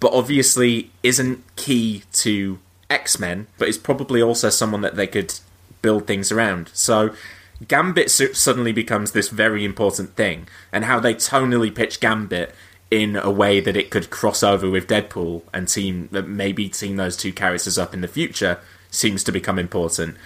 but 0.00 0.12
obviously 0.12 0.90
isn't 1.02 1.44
key 1.56 2.04
to 2.12 2.58
X 2.88 3.18
Men, 3.18 3.48
but 3.58 3.68
is 3.68 3.78
probably 3.78 4.22
also 4.22 4.48
someone 4.48 4.80
that 4.82 4.96
they 4.96 5.06
could 5.06 5.34
build 5.82 6.06
things 6.06 6.30
around. 6.30 6.70
So 6.72 7.10
Gambit 7.66 8.10
suddenly 8.10 8.72
becomes 8.72 9.12
this 9.12 9.28
very 9.28 9.64
important 9.64 10.14
thing, 10.14 10.46
and 10.72 10.84
how 10.84 11.00
they 11.00 11.14
tonally 11.14 11.74
pitch 11.74 11.98
Gambit 11.98 12.54
in 12.92 13.16
a 13.16 13.30
way 13.30 13.58
that 13.58 13.76
it 13.76 13.90
could 13.90 14.10
cross 14.10 14.44
over 14.44 14.70
with 14.70 14.86
Deadpool 14.86 15.42
and 15.52 15.66
team 15.66 16.08
maybe 16.12 16.68
team 16.68 16.94
those 16.94 17.16
two 17.16 17.32
characters 17.32 17.76
up 17.76 17.92
in 17.92 18.00
the 18.00 18.08
future 18.08 18.60
seems 18.90 19.24
to 19.24 19.32
become 19.32 19.58
important. 19.58 20.16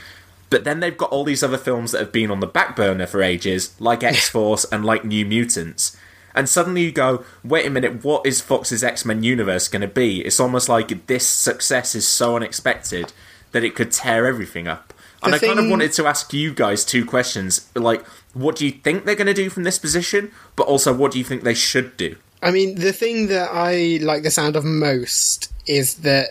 But 0.50 0.64
then 0.64 0.80
they've 0.80 0.96
got 0.96 1.10
all 1.10 1.24
these 1.24 1.42
other 1.42 1.58
films 1.58 1.92
that 1.92 2.00
have 2.00 2.12
been 2.12 2.30
on 2.30 2.40
the 2.40 2.46
back 2.46 2.74
burner 2.74 3.06
for 3.06 3.22
ages, 3.22 3.74
like 3.80 4.02
X 4.02 4.28
Force 4.28 4.64
and 4.64 4.84
like 4.84 5.04
New 5.04 5.24
Mutants. 5.24 5.96
And 6.34 6.48
suddenly 6.48 6.82
you 6.82 6.92
go, 6.92 7.24
wait 7.42 7.66
a 7.66 7.70
minute, 7.70 8.04
what 8.04 8.26
is 8.26 8.40
Fox's 8.40 8.84
X 8.84 9.04
Men 9.04 9.22
universe 9.22 9.68
going 9.68 9.82
to 9.82 9.88
be? 9.88 10.20
It's 10.24 10.40
almost 10.40 10.68
like 10.68 11.06
this 11.06 11.26
success 11.26 11.94
is 11.94 12.06
so 12.06 12.36
unexpected 12.36 13.12
that 13.52 13.64
it 13.64 13.74
could 13.74 13.92
tear 13.92 14.26
everything 14.26 14.68
up. 14.68 14.92
And 15.22 15.34
I 15.34 15.38
kind 15.38 15.58
of 15.58 15.68
wanted 15.68 15.92
to 15.92 16.06
ask 16.06 16.32
you 16.32 16.54
guys 16.54 16.84
two 16.84 17.04
questions. 17.04 17.68
Like, 17.74 18.06
what 18.32 18.56
do 18.56 18.64
you 18.64 18.72
think 18.72 19.04
they're 19.04 19.14
going 19.14 19.26
to 19.26 19.34
do 19.34 19.50
from 19.50 19.64
this 19.64 19.78
position? 19.78 20.32
But 20.56 20.66
also, 20.66 20.94
what 20.94 21.12
do 21.12 21.18
you 21.18 21.24
think 21.24 21.42
they 21.42 21.54
should 21.54 21.96
do? 21.96 22.16
I 22.42 22.50
mean, 22.50 22.76
the 22.76 22.92
thing 22.92 23.26
that 23.26 23.50
I 23.52 23.98
like 24.00 24.22
the 24.22 24.30
sound 24.30 24.56
of 24.56 24.64
most 24.64 25.52
is 25.66 25.96
that 25.96 26.28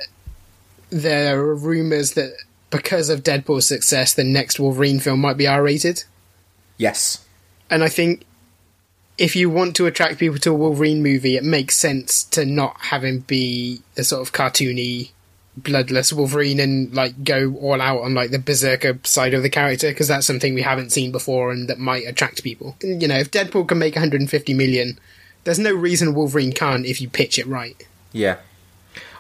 there 0.90 1.40
are 1.40 1.56
rumors 1.56 2.14
that 2.14 2.34
because 2.70 3.10
of 3.10 3.24
Deadpool's 3.24 3.68
success, 3.68 4.14
the 4.14 4.24
next 4.24 4.60
Wolverine 4.60 5.00
film 5.00 5.22
might 5.22 5.38
be 5.38 5.48
R 5.48 5.64
rated. 5.64 6.04
Yes. 6.78 7.26
And 7.70 7.84
I 7.84 7.90
think 7.90 8.26
if 9.18 9.36
you 9.36 9.50
want 9.50 9.76
to 9.76 9.86
attract 9.86 10.18
people 10.18 10.40
to 10.40 10.52
a 10.52 10.56
Wolverine 10.56 11.04
movie, 11.04 11.36
it 11.36 11.44
makes 11.44 11.78
sense 11.78 12.24
to 12.26 12.46
not 12.46 12.80
have 12.80 13.04
him 13.04 13.20
be 13.20 13.82
the 13.96 14.04
sort 14.04 14.22
of 14.22 14.32
cartoony, 14.32 15.12
bloodless 15.58 16.14
Wolverine 16.14 16.60
and 16.60 16.94
like 16.94 17.24
go 17.24 17.54
all 17.60 17.82
out 17.82 18.02
on 18.02 18.14
like 18.14 18.32
the 18.32 18.40
berserker 18.40 18.98
side 19.04 19.34
of 19.34 19.44
the 19.44 19.50
character 19.50 19.90
because 19.90 20.08
that's 20.08 20.26
something 20.26 20.54
we 20.54 20.62
haven't 20.62 20.92
seen 20.92 21.12
before 21.12 21.52
and 21.52 21.68
that 21.68 21.80
might 21.80 22.08
attract 22.08 22.44
people. 22.44 22.78
You 22.82 23.08
know, 23.08 23.18
if 23.18 23.32
Deadpool 23.32 23.68
can 23.68 23.78
make 23.78 23.96
150 23.96 24.54
million, 24.54 24.98
there's 25.44 25.60
no 25.60 25.74
reason 25.74 26.14
Wolverine 26.14 26.54
can't 26.54 26.86
if 26.86 27.02
you 27.02 27.10
pitch 27.10 27.38
it 27.38 27.48
right. 27.48 27.86
Yeah. 28.14 28.38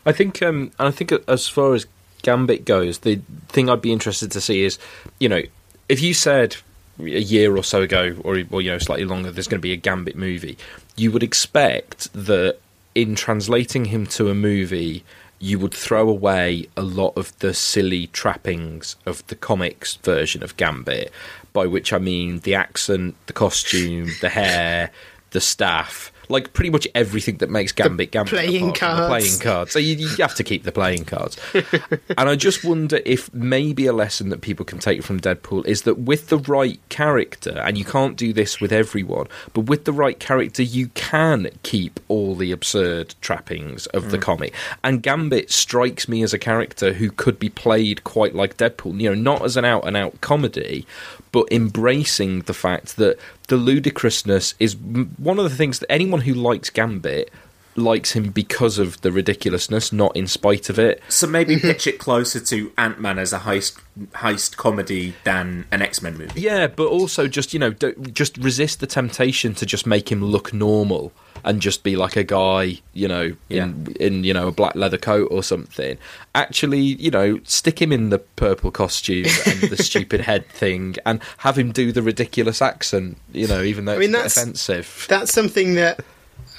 I 0.05 0.11
think, 0.11 0.41
um, 0.41 0.71
and 0.79 0.87
I 0.87 0.91
think 0.91 1.11
as 1.27 1.47
far 1.47 1.73
as 1.73 1.85
Gambit 2.21 2.65
goes, 2.65 2.99
the 2.99 3.21
thing 3.47 3.69
I'd 3.69 3.81
be 3.81 3.91
interested 3.91 4.31
to 4.31 4.41
see 4.41 4.63
is, 4.63 4.77
you 5.19 5.29
know, 5.29 5.41
if 5.87 6.01
you 6.01 6.13
said 6.13 6.57
a 6.99 7.03
year 7.03 7.55
or 7.55 7.63
so 7.63 7.81
ago, 7.81 8.15
or, 8.23 8.41
or 8.51 8.61
you 8.61 8.71
know, 8.71 8.77
slightly 8.77 9.05
longer, 9.05 9.31
there's 9.31 9.47
going 9.47 9.59
to 9.59 9.61
be 9.61 9.73
a 9.73 9.77
Gambit 9.77 10.15
movie, 10.15 10.57
you 10.95 11.11
would 11.11 11.23
expect 11.23 12.11
that 12.13 12.57
in 12.95 13.15
translating 13.15 13.85
him 13.85 14.05
to 14.07 14.29
a 14.29 14.35
movie, 14.35 15.03
you 15.39 15.57
would 15.59 15.73
throw 15.73 16.09
away 16.09 16.67
a 16.75 16.81
lot 16.81 17.13
of 17.15 17.37
the 17.39 17.53
silly 17.53 18.07
trappings 18.07 18.97
of 19.05 19.25
the 19.27 19.35
comics 19.35 19.95
version 19.95 20.43
of 20.43 20.57
Gambit, 20.57 21.11
by 21.53 21.65
which 21.65 21.93
I 21.93 21.97
mean 21.97 22.39
the 22.39 22.55
accent, 22.55 23.15
the 23.27 23.33
costume, 23.33 24.09
the 24.21 24.29
hair, 24.29 24.91
the 25.31 25.41
staff 25.41 26.11
like 26.29 26.53
pretty 26.53 26.69
much 26.69 26.87
everything 26.93 27.37
that 27.37 27.49
makes 27.49 27.71
Gambit 27.71 28.11
Gambit. 28.11 28.33
playing 28.33 28.73
cards. 28.73 29.07
playing 29.07 29.39
cards. 29.39 29.71
So 29.71 29.79
you, 29.79 29.95
you 29.95 30.09
have 30.19 30.35
to 30.35 30.43
keep 30.43 30.63
the 30.63 30.71
playing 30.71 31.05
cards. 31.05 31.37
and 31.53 32.29
I 32.29 32.35
just 32.35 32.63
wonder 32.63 32.99
if 33.05 33.33
maybe 33.33 33.87
a 33.87 33.93
lesson 33.93 34.29
that 34.29 34.41
people 34.41 34.63
can 34.63 34.79
take 34.79 35.03
from 35.03 35.19
Deadpool 35.19 35.65
is 35.65 35.81
that 35.83 35.99
with 35.99 36.27
the 36.27 36.37
right 36.37 36.79
character, 36.89 37.59
and 37.59 37.77
you 37.77 37.85
can't 37.85 38.15
do 38.15 38.31
this 38.31 38.61
with 38.61 38.71
everyone, 38.71 39.27
but 39.53 39.61
with 39.61 39.85
the 39.85 39.93
right 39.93 40.19
character, 40.19 40.61
you 40.61 40.89
can 40.89 41.49
keep 41.63 41.99
all 42.07 42.35
the 42.35 42.51
absurd 42.51 43.15
trappings 43.21 43.87
of 43.87 44.11
the 44.11 44.17
mm. 44.17 44.21
comic. 44.21 44.53
And 44.83 45.01
Gambit 45.01 45.51
strikes 45.51 46.07
me 46.07 46.21
as 46.21 46.33
a 46.33 46.39
character 46.39 46.93
who 46.93 47.09
could 47.09 47.39
be 47.39 47.49
played 47.49 48.03
quite 48.03 48.35
like 48.35 48.57
Deadpool. 48.57 48.99
You 48.99 49.09
know, 49.09 49.21
not 49.21 49.43
as 49.43 49.57
an 49.57 49.65
out 49.65 49.87
and 49.87 49.97
out 49.97 50.21
comedy, 50.21 50.85
but 51.31 51.47
embracing 51.51 52.41
the 52.41 52.53
fact 52.53 52.97
that 52.97 53.17
the 53.47 53.57
ludicrousness 53.57 54.55
is 54.59 54.75
one 54.75 55.37
of 55.37 55.49
the 55.49 55.55
things 55.55 55.79
that 55.79 55.91
anyone 55.91 56.21
who 56.21 56.33
likes 56.33 56.69
Gambit 56.69 57.31
likes 57.79 58.11
him 58.11 58.31
because 58.31 58.77
of 58.77 59.01
the 59.01 59.11
ridiculousness, 59.11 59.91
not 59.91 60.15
in 60.15 60.27
spite 60.27 60.69
of 60.69 60.77
it. 60.77 61.01
So 61.09 61.27
maybe 61.27 61.55
mm-hmm. 61.55 61.67
pitch 61.67 61.87
it 61.87 61.99
closer 61.99 62.39
to 62.39 62.71
Ant 62.77 62.99
Man 62.99 63.17
as 63.17 63.33
a 63.33 63.39
heist 63.39 63.79
heist 64.13 64.55
comedy 64.57 65.13
than 65.23 65.65
an 65.71 65.81
X 65.81 66.01
Men 66.01 66.17
movie. 66.17 66.39
Yeah, 66.39 66.67
but 66.67 66.87
also 66.87 67.27
just 67.27 67.53
you 67.53 67.59
know, 67.59 67.71
don't, 67.71 68.13
just 68.13 68.37
resist 68.37 68.79
the 68.79 68.87
temptation 68.87 69.53
to 69.55 69.65
just 69.65 69.85
make 69.85 70.11
him 70.11 70.23
look 70.23 70.53
normal 70.53 71.11
and 71.43 71.61
just 71.61 71.83
be 71.83 71.95
like 71.95 72.15
a 72.15 72.23
guy, 72.23 72.79
you 72.93 73.07
know, 73.07 73.33
in 73.49 73.95
in 73.99 74.23
you 74.23 74.33
know 74.33 74.47
a 74.47 74.51
black 74.51 74.75
leather 74.75 74.97
coat 74.97 75.27
or 75.31 75.43
something. 75.43 75.97
Actually, 76.35 76.81
you 76.81 77.11
know, 77.11 77.39
stick 77.43 77.81
him 77.81 77.91
in 77.91 78.09
the 78.09 78.19
purple 78.19 78.71
costume 78.71 79.25
and 79.45 79.61
the 79.69 79.77
stupid 79.83 80.21
head 80.21 80.47
thing, 80.49 80.95
and 81.05 81.21
have 81.37 81.57
him 81.57 81.71
do 81.71 81.91
the 81.91 82.01
ridiculous 82.01 82.61
accent. 82.61 83.17
You 83.31 83.47
know, 83.47 83.61
even 83.61 83.85
though 83.85 83.95
I 83.95 83.99
mean, 83.99 84.15
it's 84.15 84.35
that's- 84.35 84.37
offensive. 84.37 85.05
That's 85.09 85.33
something 85.33 85.75
that 85.75 86.03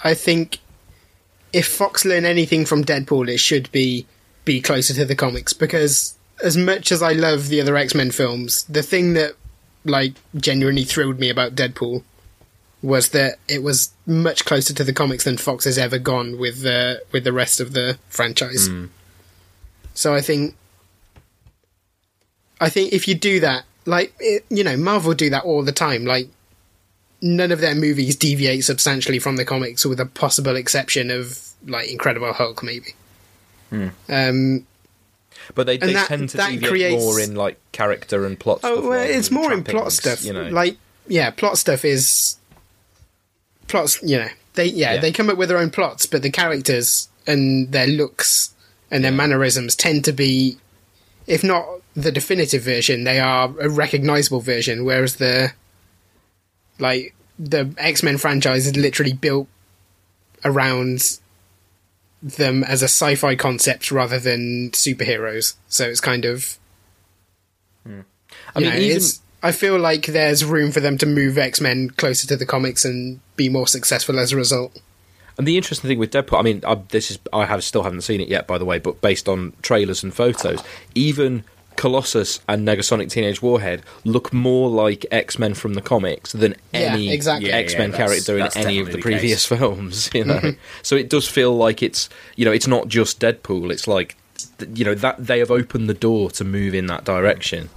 I 0.04 0.14
think 0.14 0.58
if 1.52 1.66
Fox 1.66 2.04
learn 2.04 2.24
anything 2.24 2.64
from 2.64 2.84
Deadpool, 2.84 3.28
it 3.28 3.38
should 3.38 3.70
be 3.72 4.06
be 4.44 4.60
closer 4.60 4.94
to 4.94 5.04
the 5.04 5.14
comics 5.14 5.52
because 5.52 6.16
as 6.42 6.56
much 6.56 6.90
as 6.90 7.02
I 7.02 7.12
love 7.12 7.48
the 7.48 7.60
other 7.60 7.76
X 7.76 7.94
Men 7.94 8.10
films, 8.10 8.64
the 8.64 8.82
thing 8.82 9.14
that 9.14 9.34
like 9.84 10.14
genuinely 10.36 10.84
thrilled 10.84 11.18
me 11.18 11.30
about 11.30 11.54
Deadpool 11.54 12.02
was 12.82 13.10
that 13.10 13.38
it 13.48 13.62
was 13.62 13.92
much 14.06 14.44
closer 14.44 14.72
to 14.74 14.84
the 14.84 14.92
comics 14.92 15.24
than 15.24 15.36
Fox 15.36 15.64
has 15.64 15.76
ever 15.76 15.98
gone 15.98 16.38
with 16.38 16.62
the 16.62 17.02
with 17.12 17.24
the 17.24 17.32
rest 17.32 17.60
of 17.60 17.72
the 17.72 17.98
franchise. 18.08 18.68
Hmm. 18.68 18.86
So 19.94 20.14
I 20.14 20.20
think 20.20 20.54
I 22.60 22.68
think 22.68 22.92
if 22.92 23.08
you 23.08 23.14
do 23.14 23.40
that, 23.40 23.64
like 23.86 24.14
it, 24.18 24.44
you 24.48 24.64
know, 24.64 24.76
Marvel 24.76 25.14
do 25.14 25.30
that 25.30 25.44
all 25.44 25.62
the 25.62 25.72
time. 25.72 26.04
Like 26.04 26.28
none 27.22 27.52
of 27.52 27.60
their 27.60 27.74
movies 27.74 28.16
deviate 28.16 28.64
substantially 28.64 29.18
from 29.18 29.36
the 29.36 29.44
comics, 29.44 29.84
with 29.84 30.00
a 30.00 30.06
possible 30.06 30.56
exception 30.56 31.10
of 31.10 31.38
like 31.66 31.88
Incredible 31.90 32.32
Hulk, 32.32 32.62
maybe. 32.62 32.94
Um, 34.08 34.66
But 35.54 35.66
they, 35.66 35.76
they 35.76 35.92
that- 35.92 36.08
tend 36.08 36.28
to 36.30 36.36
deviate 36.38 36.68
creates- 36.70 37.02
more 37.02 37.20
in 37.20 37.34
like 37.34 37.58
character 37.72 38.24
and 38.24 38.38
plot. 38.38 38.60
oh, 38.64 38.74
stuff 38.76 38.84
well, 38.84 39.00
it's 39.10 39.30
more 39.30 39.52
in 39.52 39.62
plot 39.64 39.92
stuff. 39.92 40.24
You 40.24 40.32
know, 40.32 40.48
Like, 40.48 40.76
yeah, 41.08 41.30
plot 41.30 41.58
stuff 41.58 41.84
is 41.84 42.36
plots. 43.68 44.00
You 44.02 44.18
know, 44.18 44.28
they 44.54 44.66
yeah, 44.66 44.94
Yeah. 44.94 45.00
they 45.00 45.12
come 45.12 45.30
up 45.30 45.36
with 45.36 45.48
their 45.48 45.58
own 45.58 45.70
plots, 45.70 46.06
but 46.06 46.22
the 46.22 46.30
characters 46.30 47.08
and 47.26 47.70
their 47.72 47.86
looks 47.86 48.50
and 48.90 49.04
their 49.04 49.12
mannerisms 49.12 49.76
tend 49.76 50.04
to 50.06 50.12
be, 50.12 50.56
if 51.26 51.44
not 51.44 51.66
the 51.94 52.10
definitive 52.12 52.62
version, 52.62 53.04
they 53.04 53.20
are 53.20 53.52
a 53.60 53.68
recognizable 53.68 54.40
version. 54.40 54.84
Whereas 54.84 55.16
the 55.16 55.52
like 56.80 57.14
the 57.38 57.72
X 57.78 58.02
Men 58.02 58.18
franchise 58.18 58.66
is 58.66 58.76
literally 58.76 59.12
built 59.12 59.48
around 60.44 61.18
them 62.22 62.62
as 62.64 62.82
a 62.82 62.86
sci-fi 62.86 63.34
concept 63.34 63.90
rather 63.90 64.18
than 64.18 64.70
superheroes. 64.72 65.54
So 65.68 65.86
it's 65.86 66.00
kind 66.00 66.24
of 66.24 66.58
I 68.54 68.60
mean, 68.60 68.70
know, 68.70 68.76
even 68.76 69.02
I 69.42 69.52
feel 69.52 69.78
like 69.78 70.06
there's 70.06 70.44
room 70.44 70.70
for 70.70 70.80
them 70.80 70.98
to 70.98 71.06
move 71.06 71.38
X 71.38 71.60
Men 71.60 71.90
closer 71.90 72.26
to 72.28 72.36
the 72.36 72.46
comics 72.46 72.84
and 72.84 73.20
be 73.36 73.48
more 73.48 73.66
successful 73.66 74.18
as 74.18 74.32
a 74.32 74.36
result. 74.36 74.80
And 75.38 75.46
the 75.46 75.56
interesting 75.56 75.88
thing 75.88 75.98
with 75.98 76.12
Deadpool, 76.12 76.38
I 76.38 76.42
mean, 76.42 76.62
I, 76.66 76.74
this 76.74 77.10
is 77.10 77.18
I 77.32 77.46
have 77.46 77.64
still 77.64 77.82
haven't 77.82 78.02
seen 78.02 78.20
it 78.20 78.28
yet, 78.28 78.46
by 78.46 78.58
the 78.58 78.64
way, 78.64 78.78
but 78.78 79.00
based 79.00 79.28
on 79.28 79.54
trailers 79.62 80.02
and 80.02 80.14
photos, 80.14 80.62
even 80.94 81.44
Colossus 81.80 82.40
and 82.46 82.68
Negasonic 82.68 83.08
Teenage 83.10 83.40
Warhead 83.40 83.82
look 84.04 84.34
more 84.34 84.68
like 84.68 85.06
X 85.10 85.38
Men 85.38 85.54
from 85.54 85.72
the 85.72 85.80
comics 85.80 86.32
than 86.32 86.54
Yeah, 86.74 86.80
any 86.80 87.10
exactly. 87.10 87.48
Yeah, 87.48 87.56
X 87.56 87.72
Men 87.72 87.90
yeah, 87.90 87.96
that's- 87.96 88.24
character 88.26 88.38
in 88.38 88.66
any 88.66 88.80
of 88.80 88.88
the 88.88 88.96
the 88.96 89.00
previous 89.00 89.48
case. 89.48 89.58
films. 89.58 90.10
You 90.12 90.24
know, 90.26 90.34
mm-hmm. 90.34 90.60
so 90.82 90.94
it 90.94 91.08
does 91.08 91.26
feel 91.26 91.56
like 91.56 91.82
it's 91.82 92.10
you 92.36 92.44
know 92.44 92.52
it's 92.52 92.66
not 92.66 92.88
just 92.88 93.18
Deadpool. 93.18 93.72
It's 93.72 93.88
like 93.88 94.18
you 94.74 94.84
know 94.84 94.94
that 94.94 95.26
they 95.26 95.38
have 95.38 95.50
opened 95.50 95.88
the 95.88 95.94
door 95.94 96.30
to 96.32 96.44
move 96.44 96.74
in 96.74 96.84
that 96.88 97.06
direction. 97.06 97.70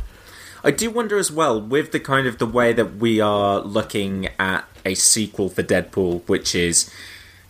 I 0.65 0.71
do 0.71 0.91
wonder 0.91 1.17
as 1.17 1.31
well 1.31 1.61
with 1.61 1.93
the 1.93 1.99
kind 2.01 2.27
of 2.27 2.39
the 2.39 2.45
way 2.45 2.73
that 2.73 2.97
we 2.97 3.21
are 3.21 3.61
looking 3.61 4.27
at 4.37 4.65
a 4.85 4.95
sequel 4.95 5.47
for 5.47 5.63
Deadpool, 5.63 6.27
which 6.27 6.55
is, 6.55 6.91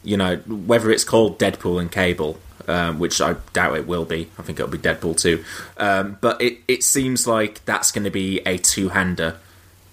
you 0.04 0.18
know, 0.18 0.38
whether 0.38 0.92
it's 0.92 1.04
called 1.04 1.40
Deadpool 1.40 1.80
and 1.80 1.92
Cable, 1.92 2.40
um, 2.68 3.00
which 3.00 3.22
I 3.22 3.36
doubt 3.54 3.78
it 3.78 3.88
will 3.88 4.06
be. 4.06 4.30
I 4.38 4.42
think 4.42 4.60
it'll 4.60 4.72
be 4.72 4.78
Deadpool 4.78 5.20
too. 5.20 5.44
Um, 5.78 6.18
but 6.22 6.42
it 6.42 6.60
it 6.68 6.84
seems 6.84 7.28
like 7.28 7.64
that's 7.66 7.92
going 7.92 8.06
to 8.06 8.12
be 8.12 8.40
a 8.46 8.58
two 8.58 8.90
hander 8.90 9.38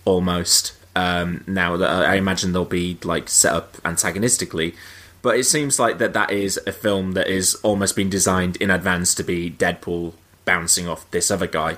almost. 0.05 0.75
Um, 0.97 1.45
now 1.47 1.77
that 1.77 1.89
I 1.89 2.17
imagine 2.17 2.53
they'll 2.53 2.65
be 2.65 2.99
like 3.05 3.29
set 3.29 3.53
up 3.53 3.77
antagonistically. 3.85 4.75
But 5.23 5.37
it 5.37 5.45
seems 5.45 5.79
like 5.79 5.99
that 5.99 6.15
that 6.15 6.31
is 6.31 6.59
a 6.67 6.73
film 6.73 7.13
that 7.13 7.29
is 7.29 7.55
almost 7.57 7.95
been 7.95 8.09
designed 8.09 8.57
in 8.57 8.71
advance 8.71 9.15
to 9.17 9.23
be 9.23 9.51
Deadpool 9.51 10.15
bouncing 10.45 10.89
off 10.89 11.09
this 11.11 11.31
other 11.31 11.47
guy, 11.47 11.77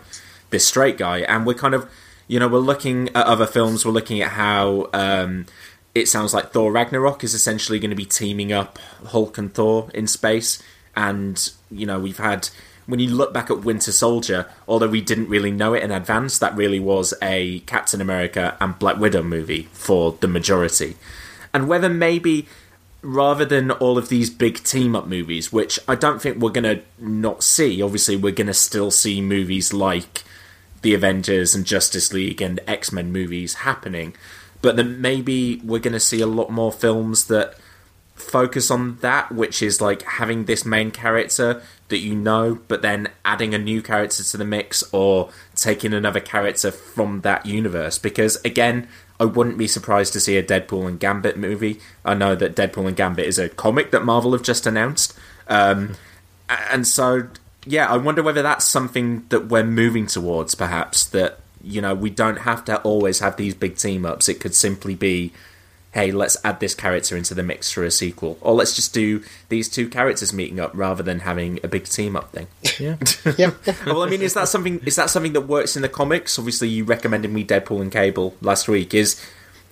this 0.50 0.66
straight 0.66 0.96
guy, 0.96 1.18
and 1.20 1.44
we're 1.44 1.54
kind 1.54 1.74
of, 1.74 1.90
you 2.28 2.38
know, 2.38 2.46
we're 2.46 2.58
looking 2.58 3.08
at 3.08 3.26
other 3.26 3.46
films. 3.46 3.84
We're 3.84 3.92
looking 3.92 4.22
at 4.22 4.30
how 4.30 4.88
um, 4.92 5.46
it 5.94 6.08
sounds 6.08 6.32
like 6.32 6.52
Thor 6.52 6.72
Ragnarok 6.72 7.22
is 7.22 7.34
essentially 7.34 7.78
going 7.78 7.90
to 7.90 7.96
be 7.96 8.04
teaming 8.04 8.52
up 8.52 8.78
Hulk 9.08 9.38
and 9.38 9.52
Thor 9.52 9.90
in 9.94 10.06
space, 10.06 10.62
and 10.96 11.50
you 11.70 11.86
know 11.86 12.00
we've 12.00 12.18
had 12.18 12.48
when 12.86 12.98
you 13.00 13.10
look 13.10 13.32
back 13.32 13.50
at 13.50 13.60
Winter 13.60 13.92
Soldier, 13.92 14.46
although 14.66 14.88
we 14.88 15.00
didn't 15.00 15.28
really 15.28 15.50
know 15.52 15.72
it 15.74 15.82
in 15.82 15.90
advance, 15.90 16.38
that 16.38 16.56
really 16.56 16.80
was 16.80 17.14
a 17.22 17.60
Captain 17.60 18.00
America 18.00 18.56
and 18.60 18.78
Black 18.78 18.98
Widow 18.98 19.22
movie 19.22 19.68
for 19.72 20.16
the 20.20 20.28
majority, 20.28 20.96
and 21.52 21.68
whether 21.68 21.88
maybe 21.88 22.48
rather 23.02 23.44
than 23.44 23.70
all 23.72 23.98
of 23.98 24.08
these 24.08 24.30
big 24.30 24.62
team 24.62 24.94
up 24.94 25.06
movies, 25.06 25.52
which 25.52 25.78
I 25.88 25.96
don't 25.96 26.22
think 26.22 26.38
we're 26.38 26.50
going 26.50 26.76
to 26.76 26.82
not 26.98 27.42
see. 27.42 27.82
Obviously, 27.82 28.16
we're 28.16 28.32
going 28.32 28.46
to 28.46 28.54
still 28.54 28.92
see 28.92 29.20
movies 29.20 29.72
like 29.72 30.22
the 30.82 30.94
Avengers 30.94 31.54
and 31.54 31.64
Justice 31.64 32.12
League 32.12 32.40
and 32.40 32.60
X 32.66 32.92
Men 32.92 33.12
movies 33.12 33.54
happening, 33.54 34.14
but 34.62 34.76
then 34.76 35.00
maybe 35.00 35.60
we're 35.64 35.80
going 35.80 35.92
to 35.92 36.00
see 36.00 36.20
a 36.20 36.26
lot 36.26 36.50
more 36.50 36.72
films 36.72 37.26
that 37.26 37.54
focus 38.14 38.70
on 38.70 38.96
that, 38.98 39.32
which 39.32 39.62
is 39.62 39.80
like 39.80 40.02
having 40.02 40.44
this 40.44 40.64
main 40.64 40.90
character 40.90 41.62
that 41.88 41.98
you 41.98 42.14
know, 42.14 42.58
but 42.68 42.80
then 42.80 43.08
adding 43.24 43.52
a 43.54 43.58
new 43.58 43.82
character 43.82 44.22
to 44.22 44.36
the 44.36 44.44
mix 44.44 44.82
or 44.92 45.30
taking 45.54 45.92
another 45.92 46.20
character 46.20 46.70
from 46.70 47.20
that 47.20 47.44
universe. 47.44 47.98
Because 47.98 48.36
again, 48.44 48.88
I 49.20 49.24
wouldn't 49.24 49.58
be 49.58 49.68
surprised 49.68 50.12
to 50.14 50.20
see 50.20 50.36
a 50.36 50.42
Deadpool 50.42 50.88
and 50.88 50.98
Gambit 50.98 51.36
movie. 51.36 51.80
I 52.04 52.14
know 52.14 52.34
that 52.34 52.56
Deadpool 52.56 52.88
and 52.88 52.96
Gambit 52.96 53.26
is 53.26 53.38
a 53.38 53.48
comic 53.48 53.90
that 53.90 54.04
Marvel 54.04 54.32
have 54.32 54.42
just 54.42 54.66
announced. 54.66 55.14
Um, 55.48 55.96
and 56.48 56.86
so, 56.86 57.28
yeah, 57.66 57.88
I 57.88 57.96
wonder 57.98 58.22
whether 58.22 58.42
that's 58.42 58.66
something 58.66 59.26
that 59.28 59.48
we're 59.48 59.64
moving 59.64 60.06
towards, 60.06 60.54
perhaps, 60.54 61.06
that, 61.06 61.38
you 61.62 61.80
know, 61.80 61.94
we 61.94 62.10
don't 62.10 62.38
have 62.38 62.64
to 62.66 62.80
always 62.82 63.20
have 63.20 63.36
these 63.36 63.54
big 63.54 63.76
team 63.76 64.04
ups. 64.04 64.28
It 64.28 64.40
could 64.40 64.54
simply 64.54 64.94
be 64.94 65.32
hey, 65.92 66.10
let's 66.10 66.38
add 66.42 66.58
this 66.58 66.74
character 66.74 67.16
into 67.16 67.34
the 67.34 67.42
mix 67.42 67.70
for 67.70 67.84
a 67.84 67.90
sequel, 67.90 68.38
or 68.40 68.54
let's 68.54 68.74
just 68.74 68.94
do 68.94 69.22
these 69.50 69.68
two 69.68 69.88
characters 69.88 70.32
meeting 70.32 70.58
up 70.58 70.70
rather 70.74 71.02
than 71.02 71.20
having 71.20 71.60
a 71.62 71.68
big 71.68 71.84
team 71.84 72.16
up 72.16 72.32
thing. 72.32 72.48
Yeah. 72.80 72.96
Yeah, 73.38 73.52
well, 73.86 74.02
I 74.02 74.08
mean, 74.08 74.22
is 74.22 74.34
that 74.34 74.48
something? 74.48 74.80
Is 74.84 74.96
that 74.96 75.10
something 75.10 75.34
that 75.34 75.42
works 75.42 75.76
in 75.76 75.82
the 75.82 75.88
comics? 75.88 76.38
Obviously, 76.38 76.68
you 76.68 76.84
recommended 76.84 77.30
me 77.30 77.44
Deadpool 77.44 77.80
and 77.80 77.92
Cable 77.92 78.34
last 78.40 78.66
week. 78.66 78.94
Is 78.94 79.22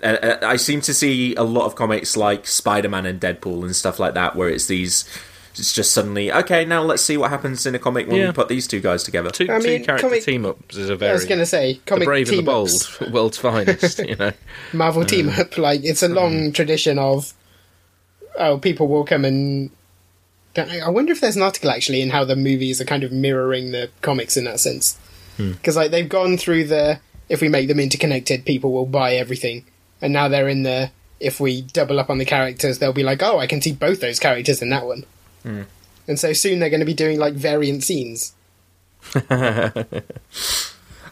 uh, 0.02 0.06
uh, 0.06 0.38
I 0.42 0.56
seem 0.56 0.80
to 0.82 0.94
see 0.94 1.34
a 1.34 1.42
lot 1.42 1.64
of 1.64 1.74
comics 1.74 2.16
like 2.16 2.46
Spider-Man 2.46 3.06
and 3.06 3.20
Deadpool 3.20 3.64
and 3.64 3.74
stuff 3.74 3.98
like 3.98 4.14
that, 4.14 4.36
where 4.36 4.48
it's 4.48 4.66
these. 4.66 5.04
It's 5.52 5.72
just 5.72 5.92
suddenly 5.92 6.32
okay. 6.32 6.64
Now 6.64 6.82
let's 6.82 7.02
see 7.02 7.16
what 7.16 7.30
happens 7.30 7.66
in 7.66 7.74
a 7.74 7.78
comic 7.78 8.06
when 8.06 8.16
Yeah. 8.16 8.26
we 8.28 8.32
put 8.32 8.48
these 8.48 8.66
two 8.66 8.80
guys 8.80 9.02
together. 9.02 9.30
Two, 9.30 9.44
I 9.50 9.58
two 9.58 9.80
character 9.80 10.08
comic- 10.08 10.24
team 10.24 10.46
ups 10.46 10.76
is 10.76 10.88
a 10.88 10.96
very 10.96 11.10
I 11.10 11.14
was 11.14 11.24
going 11.24 11.40
to 11.40 11.46
say 11.46 11.74
the 11.74 11.80
comic 11.86 12.06
brave 12.06 12.28
and 12.28 12.38
the 12.38 12.42
bold, 12.42 12.68
team-ups. 12.68 13.10
world's 13.10 13.38
finest. 13.38 13.98
You 13.98 14.16
know, 14.16 14.32
Marvel 14.72 15.02
uh, 15.02 15.06
team 15.06 15.28
up. 15.28 15.58
Like 15.58 15.84
it's 15.84 16.02
a 16.02 16.08
mm. 16.08 16.14
long 16.14 16.52
tradition 16.52 16.98
of 16.98 17.34
oh, 18.36 18.58
people 18.58 18.88
will 18.88 19.04
come 19.04 19.24
and. 19.24 19.70
I 20.56 20.90
wonder 20.90 21.12
if 21.12 21.20
there's 21.20 21.36
an 21.36 21.42
article 21.42 21.70
actually 21.70 22.00
in 22.00 22.10
how 22.10 22.24
the 22.24 22.34
movies 22.34 22.80
are 22.80 22.84
kind 22.84 23.04
of 23.04 23.12
mirroring 23.12 23.70
the 23.70 23.88
comics 24.02 24.36
in 24.36 24.44
that 24.44 24.58
sense, 24.58 24.98
hmm. 25.36 25.52
because 25.52 25.76
like 25.76 25.92
they've 25.92 26.08
gone 26.08 26.36
through 26.36 26.64
the 26.64 26.98
if 27.28 27.40
we 27.40 27.48
make 27.48 27.68
them 27.68 27.78
interconnected, 27.78 28.44
people 28.44 28.72
will 28.72 28.84
buy 28.84 29.14
everything, 29.14 29.64
and 30.02 30.12
now 30.12 30.26
they're 30.26 30.48
in 30.48 30.64
the 30.64 30.90
if 31.20 31.38
we 31.38 31.62
double 31.62 32.00
up 32.00 32.10
on 32.10 32.18
the 32.18 32.24
characters, 32.24 32.78
they'll 32.78 32.92
be 32.92 33.04
like, 33.04 33.22
oh, 33.22 33.38
I 33.38 33.46
can 33.46 33.62
see 33.62 33.72
both 33.72 34.00
those 34.00 34.18
characters 34.18 34.60
in 34.60 34.70
that 34.70 34.86
one. 34.86 35.04
And 35.44 36.18
so 36.18 36.32
soon 36.32 36.58
they're 36.58 36.70
going 36.70 36.80
to 36.80 36.86
be 36.86 36.94
doing 36.94 37.18
like 37.18 37.34
variant 37.34 37.84
scenes. 37.84 38.34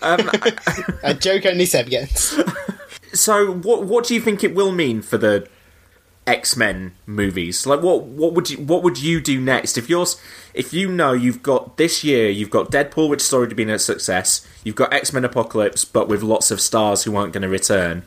Um, 0.00 0.30
A 1.02 1.14
joke 1.14 1.46
only 1.46 1.66
Seb 1.66 1.88
gets. 1.88 2.38
so, 3.12 3.52
what 3.52 3.84
what 3.84 4.06
do 4.06 4.14
you 4.14 4.20
think 4.20 4.44
it 4.44 4.54
will 4.54 4.72
mean 4.72 5.02
for 5.02 5.18
the 5.18 5.48
X 6.26 6.56
Men 6.56 6.92
movies? 7.06 7.66
Like, 7.66 7.82
what 7.82 8.04
what 8.04 8.32
would 8.34 8.50
you 8.50 8.58
what 8.58 8.82
would 8.82 9.00
you 9.00 9.20
do 9.20 9.40
next 9.40 9.76
if 9.76 9.88
you're 9.88 10.06
if 10.54 10.72
you 10.72 10.90
know 10.90 11.12
you've 11.12 11.42
got 11.42 11.76
this 11.76 12.04
year 12.04 12.28
you've 12.28 12.50
got 12.50 12.70
Deadpool, 12.70 13.08
which 13.08 13.22
has 13.22 13.32
already 13.32 13.54
been 13.54 13.70
a 13.70 13.78
success. 13.78 14.46
You've 14.62 14.76
got 14.76 14.92
X 14.92 15.12
Men 15.12 15.24
Apocalypse, 15.24 15.84
but 15.84 16.08
with 16.08 16.22
lots 16.22 16.50
of 16.50 16.60
stars 16.60 17.04
who 17.04 17.16
aren't 17.16 17.32
going 17.32 17.42
to 17.42 17.48
return. 17.48 18.04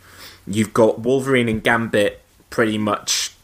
You've 0.48 0.74
got 0.74 1.00
Wolverine 1.00 1.48
and 1.48 1.64
Gambit 1.64 2.20
pretty 2.50 2.78
much, 2.78 3.36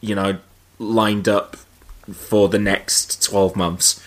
you 0.00 0.14
know, 0.14 0.38
lined 0.78 1.28
up 1.28 1.56
for 2.10 2.48
the 2.48 2.58
next 2.58 3.22
twelve 3.22 3.56
months. 3.56 4.02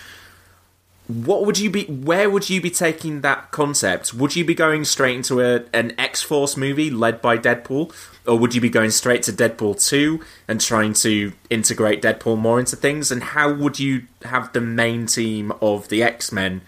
What 1.08 1.46
would 1.46 1.60
you 1.60 1.70
be 1.70 1.86
where 1.86 2.30
would 2.30 2.50
you 2.50 2.60
be 2.60 2.72
taking 2.72 3.22
that 3.22 3.52
concept? 3.52 4.14
Would 4.14 4.36
you 4.36 4.44
be 4.44 4.56
going 4.56 4.86
straight 4.86 5.16
into 5.16 5.40
a, 5.40 5.66
an 5.72 5.94
x-force 6.00 6.58
movie 6.58 6.90
led 6.90 7.22
by 7.22 7.38
deadpool? 7.38 7.94
Or 8.26 8.40
would 8.40 8.56
you 8.56 8.62
be 8.62 8.70
going 8.70 8.90
straight 8.90 9.22
to 9.24 9.32
deadpool 9.32 9.88
2 9.88 10.20
and 10.48 10.60
trying 10.60 10.94
to 10.94 11.34
integrate 11.52 12.02
deadpool 12.02 12.40
more 12.40 12.60
into 12.60 12.76
things? 12.76 13.12
And 13.12 13.22
how 13.22 13.54
would 13.54 13.80
you 13.80 14.04
have 14.24 14.52
the 14.54 14.62
main 14.62 15.06
team 15.06 15.52
of 15.62 15.90
the 15.90 16.02
x-men 16.02 16.62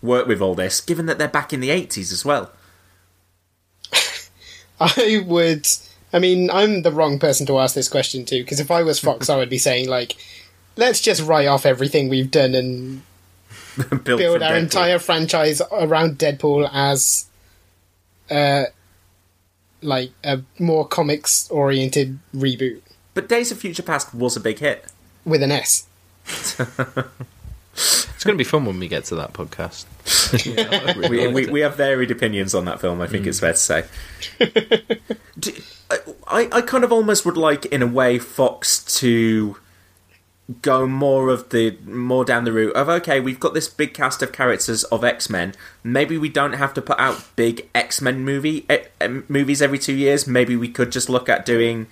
work 0.00 0.26
with 0.26 0.40
all 0.40 0.54
this 0.54 0.80
given 0.80 1.04
that 1.06 1.18
they're 1.18 1.28
back 1.28 1.52
in 1.52 1.60
the 1.60 1.68
80s 1.68 2.10
as 2.10 2.24
well? 2.24 2.52
I 4.80 5.22
would. 5.26 5.66
I 6.10 6.20
mean, 6.20 6.48
I'm 6.50 6.82
the 6.82 6.92
wrong 6.92 7.18
person 7.18 7.44
to 7.46 7.58
ask 7.58 7.74
this 7.74 7.88
question 7.88 8.24
to 8.26 8.38
because 8.38 8.60
if 8.60 8.70
I 8.70 8.82
was 8.82 8.98
Fox, 8.98 9.28
I 9.28 9.36
would 9.36 9.50
be 9.50 9.58
saying 9.58 9.88
like, 9.88 10.16
let's 10.76 11.00
just 11.00 11.22
write 11.22 11.46
off 11.46 11.66
everything 11.66 12.08
we've 12.08 12.30
done 12.30 12.54
and 12.54 13.02
build 14.04 14.20
our 14.20 14.50
Deadpool. 14.50 14.58
entire 14.58 14.98
franchise 14.98 15.62
around 15.72 16.18
Deadpool 16.18 16.68
as, 16.72 17.26
uh, 18.30 18.64
like 19.82 20.10
a 20.22 20.40
more 20.58 20.86
comics 20.86 21.50
oriented 21.50 22.18
reboot 22.34 22.80
but 23.14 23.28
days 23.28 23.52
of 23.52 23.58
future 23.58 23.82
past 23.82 24.12
was 24.12 24.36
a 24.36 24.40
big 24.40 24.58
hit 24.58 24.84
with 25.24 25.42
an 25.42 25.52
S. 25.52 25.86
It's 27.76 28.22
going 28.22 28.38
to 28.38 28.38
be 28.38 28.48
fun 28.48 28.64
when 28.66 28.78
we 28.78 28.86
get 28.86 29.04
to 29.06 29.16
that 29.16 29.32
podcast. 29.32 29.84
we, 31.10 31.26
we, 31.26 31.46
we 31.50 31.60
have 31.60 31.76
varied 31.76 32.12
opinions 32.12 32.54
on 32.54 32.66
that 32.66 32.80
film. 32.80 33.00
I 33.00 33.08
think 33.08 33.26
it's 33.26 33.40
fair 33.40 33.52
to 33.52 33.58
say. 33.58 33.84
Do, 35.36 35.52
I 36.28 36.48
I 36.52 36.60
kind 36.60 36.84
of 36.84 36.92
almost 36.92 37.26
would 37.26 37.36
like, 37.36 37.66
in 37.66 37.82
a 37.82 37.86
way, 37.88 38.20
Fox 38.20 38.84
to 39.00 39.56
go 40.60 40.86
more 40.86 41.30
of 41.30 41.48
the 41.48 41.76
more 41.86 42.24
down 42.24 42.44
the 42.44 42.52
route 42.52 42.76
of 42.76 42.88
okay, 42.88 43.18
we've 43.18 43.40
got 43.40 43.54
this 43.54 43.68
big 43.68 43.94
cast 43.94 44.22
of 44.22 44.32
characters 44.32 44.84
of 44.84 45.02
X 45.02 45.30
Men. 45.30 45.54
Maybe 45.82 46.18
we 46.18 46.28
don't 46.28 46.54
have 46.54 46.74
to 46.74 46.82
put 46.82 46.98
out 46.98 47.24
big 47.36 47.68
X 47.74 48.02
Men 48.02 48.24
movie 48.24 48.66
eh, 48.68 48.84
movies 49.28 49.62
every 49.62 49.78
two 49.78 49.94
years. 49.94 50.26
Maybe 50.26 50.56
we 50.56 50.68
could 50.68 50.92
just 50.92 51.08
look 51.08 51.28
at 51.28 51.46
doing 51.46 51.86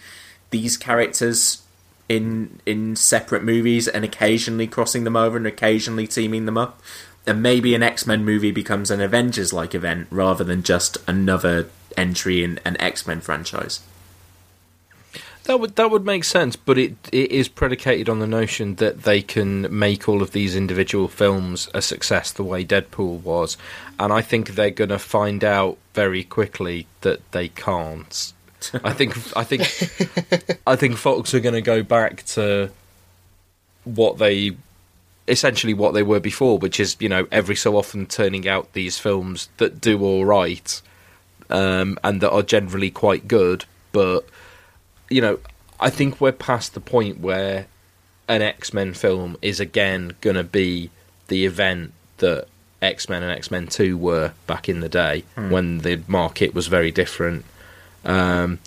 these 0.51 0.77
characters 0.77 1.63
in 2.09 2.61
in 2.67 2.95
separate 2.95 3.43
movies 3.43 3.89
and 3.89 4.05
occasionally 4.05 4.67
crossing 4.67 5.05
them 5.05 5.17
over 5.17 5.37
and 5.37 5.47
occasionally 5.47 6.07
teaming 6.07 6.45
them 6.45 6.59
up. 6.59 6.81
And 7.27 7.43
maybe 7.43 7.75
an 7.75 7.83
X 7.83 8.07
Men 8.07 8.25
movie 8.25 8.51
becomes 8.51 8.91
an 8.91 9.01
Avengers 9.01 9.53
like 9.53 9.75
event 9.75 10.09
rather 10.11 10.45
than 10.45 10.63
just 10.63 10.99
another 11.07 11.71
entry 11.97 12.45
in 12.45 12.61
an 12.67 12.79
X 12.81 13.07
Men 13.07 13.23
franchise. 13.23 13.81
That 15.45 15.59
would 15.59 15.75
that 15.77 15.91
would 15.91 16.05
make 16.05 16.23
sense, 16.25 16.55
but 16.55 16.79
it 16.79 16.95
it 17.11 17.33
is 17.33 17.49
predicated 17.49 18.09
on 18.09 18.21
the 18.21 18.27
notion 18.27 18.77
that 18.77 19.03
they 19.03 19.23
can 19.23 19.67
make 19.77 20.09
all 20.09 20.23
of 20.23 20.31
these 20.31 20.55
individual 20.55 21.09
films 21.09 21.69
a 21.75 21.83
success 21.83 22.31
the 22.31 22.45
way 22.45 22.65
Deadpool 22.65 23.23
was, 23.23 23.57
and 23.99 24.13
I 24.13 24.23
think 24.23 24.51
they're 24.51 24.71
going 24.71 24.91
to 24.91 25.01
find 25.01 25.43
out 25.43 25.79
very 25.95 26.23
quickly 26.23 26.87
that 27.01 27.29
they 27.33 27.49
can't. 27.49 28.33
I 28.85 28.93
think 28.93 29.17
I 29.37 29.43
think 29.43 29.63
I 30.67 30.77
think 30.77 30.97
Fox 30.97 31.35
are 31.35 31.41
going 31.41 31.55
to 31.55 31.61
go 31.61 31.83
back 31.83 32.23
to 32.27 32.71
what 33.85 34.19
they 34.19 34.57
essentially 35.27 35.75
what 35.75 35.93
they 35.95 36.03
were 36.05 36.21
before, 36.21 36.59
which 36.59 36.79
is 36.79 36.97
you 37.01 37.09
know 37.09 37.27
every 37.33 37.57
so 37.57 37.77
often 37.77 38.07
turning 38.07 38.47
out 38.47 38.73
these 38.75 38.99
films 38.99 39.49
that 39.57 39.81
do 39.81 40.03
all 40.03 40.25
right 40.25 40.81
um, 41.51 41.99
and 42.05 42.21
that 42.21 42.31
are 42.31 42.43
generally 42.43 42.91
quite 42.91 43.27
good, 43.27 43.65
but 43.91 44.25
you 45.13 45.21
know, 45.21 45.39
I 45.79 45.91
think 45.91 46.21
we're 46.21 46.33
past 46.33 46.75
the 46.75 46.81
point 46.81 47.21
where 47.21 47.67
an 48.29 48.43
X 48.43 48.73
Men 48.73 48.95
film 48.95 49.37
is 49.43 49.61
again 49.61 50.15
going 50.21 50.37
to 50.37 50.45
be 50.45 50.91
the 51.29 51.45
event 51.45 51.93
that 52.19 52.47
X 52.81 53.09
Men 53.09 53.23
and 53.23 53.33
X 53.33 53.51
Men 53.51 53.67
2 53.67 53.97
were 53.97 54.33
back 54.47 54.69
in 54.69 54.81
the 54.81 54.89
day 54.89 55.25
when 55.35 55.79
the 55.79 56.03
market 56.07 56.55
was 56.55 56.67
very 56.67 56.91
different. 56.91 57.45
Um, 58.05 58.59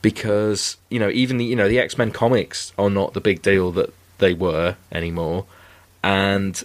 because, 0.00 0.76
you 0.88 0.98
know, 0.98 1.10
even 1.10 1.38
the, 1.38 1.44
you 1.44 1.56
know, 1.56 1.68
the 1.68 1.78
X 1.78 1.98
Men 1.98 2.10
comics 2.10 2.72
are 2.78 2.90
not 2.90 3.12
the 3.12 3.20
big 3.20 3.42
deal 3.42 3.72
that 3.72 3.92
they 4.18 4.32
were 4.32 4.76
anymore. 4.92 5.46
And, 6.02 6.62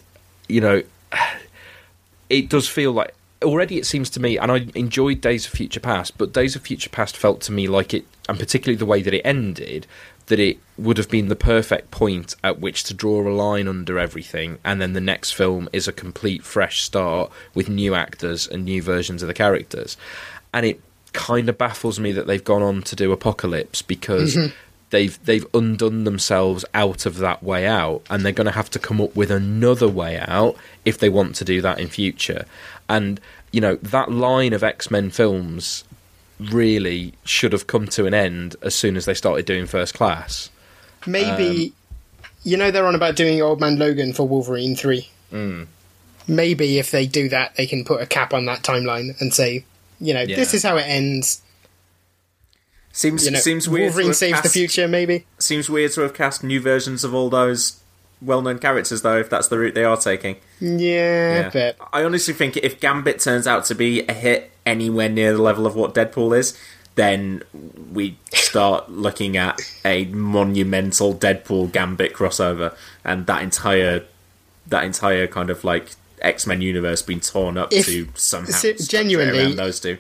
you 0.48 0.62
know, 0.62 0.84
it 2.30 2.50
does 2.50 2.68
feel 2.68 2.92
like 2.92 3.14
already 3.44 3.78
it 3.78 3.86
seems 3.86 4.10
to 4.12 4.20
me 4.20 4.38
and 4.38 4.52
I 4.52 4.68
enjoyed 4.76 5.22
Days 5.22 5.46
of 5.46 5.52
Future 5.52 5.80
Past, 5.80 6.18
but 6.18 6.34
Days 6.34 6.56
of 6.56 6.62
Future 6.64 6.90
Past 6.90 7.18
felt 7.18 7.42
to 7.42 7.52
me 7.52 7.68
like 7.68 7.94
it 7.94 8.06
and 8.30 8.40
particularly 8.40 8.78
the 8.78 8.86
way 8.86 9.02
that 9.02 9.14
it 9.14 9.22
ended 9.24 9.88
that 10.28 10.40
it 10.40 10.58
would 10.78 10.98
have 10.98 11.10
been 11.10 11.28
the 11.28 11.36
perfect 11.36 11.92
point 11.92 12.36
at 12.44 12.60
which 12.60 12.84
to 12.86 12.94
draw 12.94 13.22
a 13.22 13.30
line 13.30 13.68
under 13.68 14.00
everything 14.00 14.58
and 14.64 14.82
then 14.82 14.94
the 14.94 15.02
next 15.02 15.32
film 15.32 15.68
is 15.74 15.88
a 15.88 15.92
complete 15.92 16.44
fresh 16.44 16.82
start 16.82 17.32
with 17.54 17.68
new 17.70 17.94
actors 17.94 18.48
and 18.48 18.64
new 18.64 18.82
versions 18.82 19.22
of 19.22 19.28
the 19.28 19.34
characters. 19.34 19.98
And 20.54 20.66
it 20.66 20.82
kind 21.14 21.48
of 21.48 21.58
baffles 21.58 22.00
me 22.00 22.12
that 22.12 22.28
they've 22.28 22.44
gone 22.44 22.64
on 22.64 22.82
to 22.84 22.96
do 22.96 23.12
Apocalypse 23.12 23.82
because 23.82 24.36
mm-hmm. 24.36 24.54
they've 24.90 25.24
they've 25.26 25.46
undone 25.54 26.04
themselves 26.04 26.66
out 26.74 27.06
of 27.06 27.18
that 27.18 27.44
way 27.44 27.68
out 27.68 28.02
and 28.10 28.26
they're 28.26 28.32
going 28.32 28.46
to 28.46 28.52
have 28.52 28.70
to 28.72 28.80
come 28.80 29.00
up 29.00 29.16
with 29.16 29.30
another 29.30 29.88
way 29.88 30.18
out 30.18 30.56
if 30.86 30.98
they 30.98 31.10
want 31.10 31.36
to 31.36 31.46
do 31.46 31.62
that 31.62 31.80
in 31.80 31.88
future 31.88 32.46
and 32.90 33.20
you 33.52 33.62
know 33.62 33.76
that 33.78 34.12
line 34.12 34.54
of 34.54 34.64
x-men 34.64 35.10
films 35.10 35.84
really 36.40 37.14
should 37.24 37.54
have 37.54 37.68
come 37.68 37.88
to 37.88 38.06
an 38.06 38.14
end 38.14 38.56
as 38.62 38.74
soon 38.76 38.98
as 38.98 39.06
they 39.06 39.14
started 39.14 39.46
doing 39.46 39.66
first 39.66 39.94
class 39.94 40.50
Maybe 41.06 41.68
um, 41.68 42.24
you 42.44 42.58
know 42.58 42.72
they're 42.72 42.86
on 42.86 42.96
about 42.96 43.16
doing 43.16 43.42
Old 43.42 43.60
Man 43.60 43.78
Logan 43.78 44.14
for 44.14 44.28
Wolverine 44.28 44.76
three. 44.76 45.10
Hmm. 45.30 45.64
Maybe 46.28 46.80
if 46.80 46.92
they 46.92 47.06
do 47.06 47.30
that, 47.30 47.56
they 47.56 47.66
can 47.66 47.84
put 47.84 48.02
a 48.02 48.06
cap 48.06 48.34
on 48.34 48.46
that 48.46 48.64
timeline 48.64 49.20
and 49.20 49.34
say, 49.34 49.66
you 50.00 50.14
know, 50.14 50.26
this 50.26 50.54
is 50.54 50.64
how 50.64 50.78
it 50.78 50.84
ends. 50.84 51.42
Seems 52.94 53.26
You 53.26 53.32
know, 53.32 53.40
seems 53.40 53.68
weird. 53.68 53.88
Wolverine 53.88 54.08
have 54.08 54.16
saves 54.16 54.42
the 54.42 54.50
future. 54.50 54.88
Maybe 54.88 55.26
Seems 55.38 55.70
weird 55.70 55.92
to 55.94 56.02
have 56.02 56.14
cast 56.14 56.44
new 56.44 56.62
versions 56.62 57.04
of 57.04 57.14
all 57.14 57.30
those 57.30 57.82
well-known 58.24 58.60
characters, 58.60 59.02
though. 59.02 59.18
If 59.18 59.30
that's 59.30 59.48
the 59.48 59.58
route 59.58 59.76
they 59.76 59.84
are 59.84 59.98
taking. 59.98 60.38
yeah, 60.60 61.50
but 61.52 61.78
I 61.92 62.04
honestly 62.04 62.34
think 62.34 62.58
if 62.58 62.80
Gambit 62.80 63.20
turns 63.20 63.48
out 63.48 63.66
to 63.66 63.76
be 63.76 64.02
a 64.08 64.14
hit 64.14 64.52
anywhere 64.66 65.10
near 65.10 65.34
the 65.34 65.42
level 65.42 65.66
of 65.68 65.76
what 65.76 65.94
Deadpool 65.94 66.38
is, 66.38 66.58
then 66.96 67.44
we 67.92 68.18
start 68.34 68.90
looking 68.92 69.36
at 69.38 69.60
a 69.84 70.06
monumental 70.06 71.14
Deadpool 71.14 71.72
Gambit 71.72 72.14
crossover, 72.14 72.76
and 73.04 73.26
that 73.28 73.42
entire 73.42 74.04
that 74.68 74.84
entire 74.86 75.28
kind 75.28 75.50
of 75.50 75.64
like 75.64 75.90
X 76.22 76.48
Men 76.48 76.62
universe 76.62 77.02
being 77.02 77.20
torn 77.20 77.58
up 77.58 77.74
If- 77.74 77.86
to 77.88 78.08
somehow 78.16 78.58
it 78.64 78.80
genuinely- 78.88 79.54
those 79.54 79.80
two. 79.82 79.98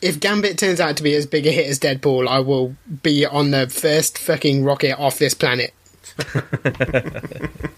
if 0.00 0.20
Gambit 0.20 0.56
turns 0.58 0.78
out 0.80 0.96
to 0.98 1.02
be 1.02 1.14
as 1.16 1.26
big 1.26 1.46
a 1.46 1.50
hit 1.50 1.66
as 1.66 1.80
Deadpool, 1.80 2.28
I 2.28 2.38
will 2.40 2.76
be 3.02 3.26
on 3.26 3.50
the 3.50 3.68
first 3.68 4.18
fucking 4.18 4.62
rocket 4.64 4.96
off 5.00 5.18
this 5.18 5.34
planet. 5.34 5.72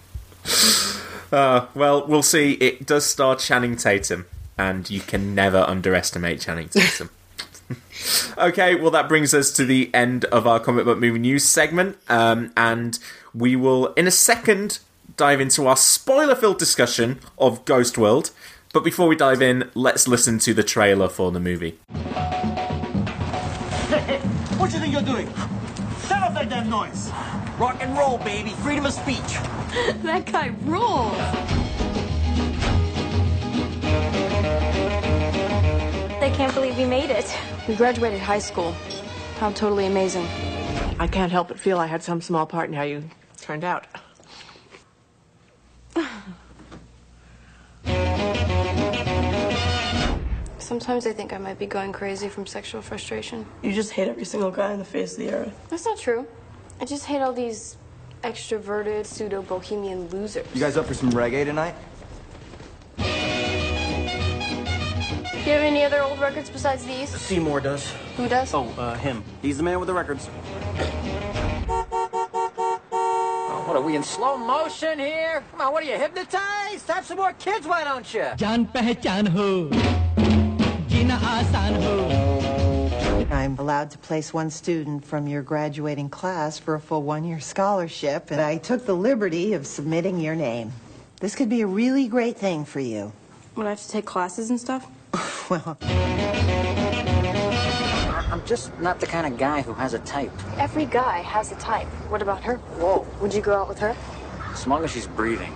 Well, 1.76 2.06
we'll 2.06 2.22
see. 2.22 2.52
It 2.52 2.86
does 2.86 3.04
star 3.04 3.36
Channing 3.36 3.76
Tatum, 3.76 4.24
and 4.56 4.88
you 4.88 5.00
can 5.00 5.34
never 5.34 5.58
underestimate 5.58 6.40
Channing 6.40 6.70
Tatum. 6.70 7.10
okay, 8.38 8.74
well, 8.74 8.90
that 8.92 9.08
brings 9.08 9.34
us 9.34 9.52
to 9.52 9.66
the 9.66 9.90
end 9.92 10.24
of 10.26 10.46
our 10.46 10.58
comic 10.58 10.86
book 10.86 10.98
movie 10.98 11.18
news 11.18 11.44
segment, 11.44 11.98
um, 12.08 12.50
and 12.56 12.98
we 13.34 13.56
will, 13.56 13.88
in 13.94 14.06
a 14.06 14.10
second, 14.10 14.78
dive 15.18 15.38
into 15.38 15.66
our 15.66 15.76
spoiler-filled 15.76 16.58
discussion 16.58 17.20
of 17.38 17.62
Ghost 17.66 17.98
World. 17.98 18.30
But 18.72 18.82
before 18.82 19.06
we 19.06 19.16
dive 19.16 19.42
in, 19.42 19.70
let's 19.74 20.08
listen 20.08 20.38
to 20.40 20.54
the 20.54 20.62
trailer 20.62 21.08
for 21.10 21.30
the 21.30 21.40
movie. 21.40 21.78
What 24.56 24.70
do 24.70 24.76
you 24.76 24.82
think 24.82 24.92
you're 24.94 25.02
doing? 25.02 25.26
Shut 26.08 26.22
up 26.22 26.32
that 26.32 26.48
damn 26.48 26.70
noise! 26.70 27.10
Rock 27.58 27.78
and 27.80 27.96
roll, 27.96 28.18
baby. 28.18 28.50
Freedom 28.50 28.86
of 28.86 28.92
speech. 28.92 29.16
That 30.02 30.24
guy 30.24 30.54
rules. 30.64 31.16
They 36.20 36.30
can't 36.30 36.54
believe 36.54 36.78
we 36.78 36.86
made 36.86 37.10
it. 37.10 37.36
We 37.68 37.74
graduated 37.74 38.20
high 38.20 38.38
school. 38.38 38.72
How 39.38 39.50
totally 39.50 39.86
amazing. 39.86 40.26
I 40.98 41.06
can't 41.06 41.30
help 41.30 41.48
but 41.48 41.58
feel 41.58 41.78
I 41.78 41.86
had 41.86 42.02
some 42.02 42.22
small 42.22 42.46
part 42.46 42.68
in 42.68 42.74
how 42.74 42.84
you 42.84 43.04
turned 43.38 43.64
out. 43.64 43.86
Sometimes 50.58 51.06
I 51.06 51.12
think 51.12 51.32
I 51.32 51.38
might 51.38 51.58
be 51.58 51.66
going 51.66 51.92
crazy 51.92 52.28
from 52.28 52.46
sexual 52.46 52.82
frustration. 52.82 53.46
You 53.62 53.72
just 53.72 53.92
hate 53.92 54.08
every 54.08 54.24
single 54.24 54.50
guy 54.50 54.72
in 54.72 54.78
the 54.78 54.84
face 54.84 55.12
of 55.12 55.18
the 55.18 55.32
earth. 55.32 55.54
That's 55.68 55.84
not 55.84 55.98
true. 55.98 56.26
I 56.79 56.85
just 56.85 57.05
hate 57.05 57.21
all 57.21 57.33
these 57.33 57.77
extroverted, 58.23 59.05
pseudo 59.05 59.41
bohemian 59.41 60.07
losers. 60.09 60.45
You 60.53 60.59
guys 60.61 60.77
up 60.77 60.85
for 60.85 60.93
some 60.93 61.11
reggae 61.11 61.45
tonight? 61.45 61.75
Do 62.97 63.03
you 65.47 65.53
have 65.53 65.63
any 65.63 65.83
other 65.83 66.01
old 66.03 66.19
records 66.19 66.49
besides 66.49 66.85
these? 66.85 67.09
Seymour 67.09 67.61
does. 67.61 67.91
Who 68.17 68.27
does? 68.29 68.53
Oh, 68.53 68.69
uh, 68.77 68.95
him. 68.95 69.23
He's 69.41 69.57
the 69.57 69.63
man 69.63 69.79
with 69.79 69.87
the 69.87 69.93
records. 69.93 70.27
What 73.67 73.75
are 73.75 73.81
we 73.81 73.95
in 73.95 74.03
slow 74.03 74.37
motion 74.37 74.99
here? 74.99 75.43
Come 75.51 75.61
on, 75.61 75.73
what 75.73 75.83
are 75.83 75.87
you 75.87 75.97
hypnotized? 75.97 76.87
Have 76.89 77.05
some 77.05 77.17
more 77.17 77.33
kids, 77.33 77.65
why 77.67 77.83
don't 77.83 78.13
you? 78.13 78.25
जान 78.37 78.65
पहचान 78.75 79.27
हो 79.37 79.47
जीना 80.91 81.15
आसान 81.15 81.75
हो 81.83 82.24
I'm 83.30 83.58
allowed 83.58 83.90
to 83.90 83.98
place 83.98 84.32
one 84.32 84.50
student 84.50 85.04
from 85.04 85.26
your 85.26 85.42
graduating 85.42 86.10
class 86.10 86.58
for 86.58 86.76
a 86.76 86.80
full 86.80 87.02
one 87.02 87.24
year 87.24 87.40
scholarship, 87.40 88.30
and 88.30 88.40
I 88.40 88.58
took 88.58 88.86
the 88.86 88.94
liberty 88.94 89.52
of 89.52 89.66
submitting 89.66 90.20
your 90.20 90.36
name. 90.36 90.72
This 91.20 91.34
could 91.34 91.48
be 91.48 91.62
a 91.62 91.66
really 91.66 92.06
great 92.06 92.36
thing 92.36 92.64
for 92.64 92.78
you. 92.78 93.12
Would 93.56 93.66
I 93.66 93.70
have 93.70 93.80
to 93.80 93.88
take 93.88 94.04
classes 94.04 94.50
and 94.50 94.60
stuff? 94.60 94.86
well, 95.50 95.76
I'm 98.30 98.44
just 98.46 98.78
not 98.80 99.00
the 99.00 99.06
kind 99.06 99.26
of 99.32 99.38
guy 99.38 99.62
who 99.62 99.72
has 99.74 99.94
a 99.94 99.98
type. 100.00 100.30
Every 100.58 100.86
guy 100.86 101.18
has 101.22 101.50
a 101.50 101.56
type. 101.56 101.88
What 102.08 102.22
about 102.22 102.44
her? 102.44 102.56
Whoa. 102.78 103.06
Would 103.20 103.34
you 103.34 103.40
go 103.42 103.54
out 103.54 103.68
with 103.68 103.78
her? 103.80 103.96
As 104.52 104.66
long 104.66 104.84
as 104.84 104.92
she's 104.92 105.06
breathing. 105.08 105.52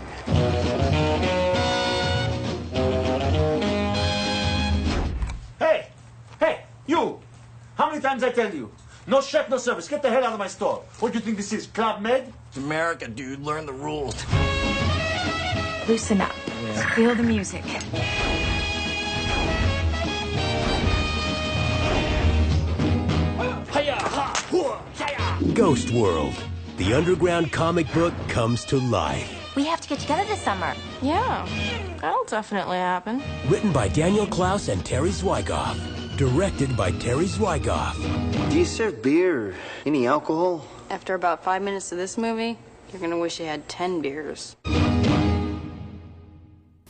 Times 8.10 8.24
I 8.24 8.30
tell 8.30 8.52
you? 8.52 8.72
No 9.06 9.20
chef, 9.20 9.48
no 9.48 9.56
service. 9.56 9.86
Get 9.86 10.02
the 10.02 10.10
hell 10.10 10.24
out 10.24 10.32
of 10.32 10.38
my 10.40 10.48
store. 10.48 10.82
What 10.98 11.12
do 11.12 11.18
you 11.20 11.24
think 11.24 11.36
this 11.36 11.52
is? 11.52 11.68
Club 11.68 12.02
Med? 12.02 12.32
It's 12.48 12.56
America, 12.56 13.06
dude. 13.06 13.38
Learn 13.38 13.66
the 13.66 13.72
rules. 13.72 14.16
Loosen 15.86 16.20
up. 16.20 16.32
Feel 16.96 17.14
the 17.14 17.22
music. 17.22 17.62
Ghost 25.54 25.92
World. 25.92 26.34
The 26.78 26.92
underground 26.94 27.52
comic 27.52 27.92
book 27.94 28.12
comes 28.26 28.64
to 28.64 28.78
life. 28.78 29.54
We 29.54 29.64
have 29.66 29.80
to 29.82 29.88
get 29.88 30.00
together 30.00 30.24
this 30.24 30.42
summer. 30.42 30.74
Yeah, 31.00 31.46
that'll 32.00 32.24
definitely 32.24 32.78
happen. 32.78 33.22
Written 33.48 33.70
by 33.70 33.86
Daniel 33.86 34.26
Clowes 34.26 34.68
and 34.68 34.84
Terry 34.84 35.10
Zwigoff. 35.10 35.99
Directed 36.20 36.76
by 36.76 36.90
Terry 36.90 37.24
Zwigoff. 37.24 37.96
Do 38.50 38.58
you 38.58 38.66
serve 38.66 39.02
beer? 39.02 39.54
Any 39.86 40.06
alcohol? 40.06 40.66
After 40.90 41.14
about 41.14 41.42
five 41.42 41.62
minutes 41.62 41.92
of 41.92 41.96
this 41.96 42.18
movie, 42.18 42.58
you're 42.92 43.00
gonna 43.00 43.16
wish 43.16 43.40
you 43.40 43.46
had 43.46 43.66
ten 43.70 44.02
beers. 44.02 44.54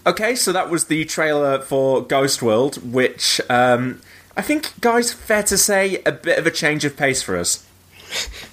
Okay, 0.04 0.34
so 0.34 0.50
that 0.50 0.68
was 0.68 0.86
the 0.86 1.04
trailer 1.04 1.60
for 1.60 2.02
Ghost 2.02 2.42
World, 2.42 2.92
which 2.92 3.40
um, 3.48 4.02
I 4.36 4.42
think, 4.42 4.72
guys, 4.80 5.12
fair 5.12 5.44
to 5.44 5.56
say, 5.56 6.02
a 6.04 6.10
bit 6.10 6.36
of 6.36 6.44
a 6.44 6.50
change 6.50 6.84
of 6.84 6.96
pace 6.96 7.22
for 7.22 7.36
us. 7.36 7.64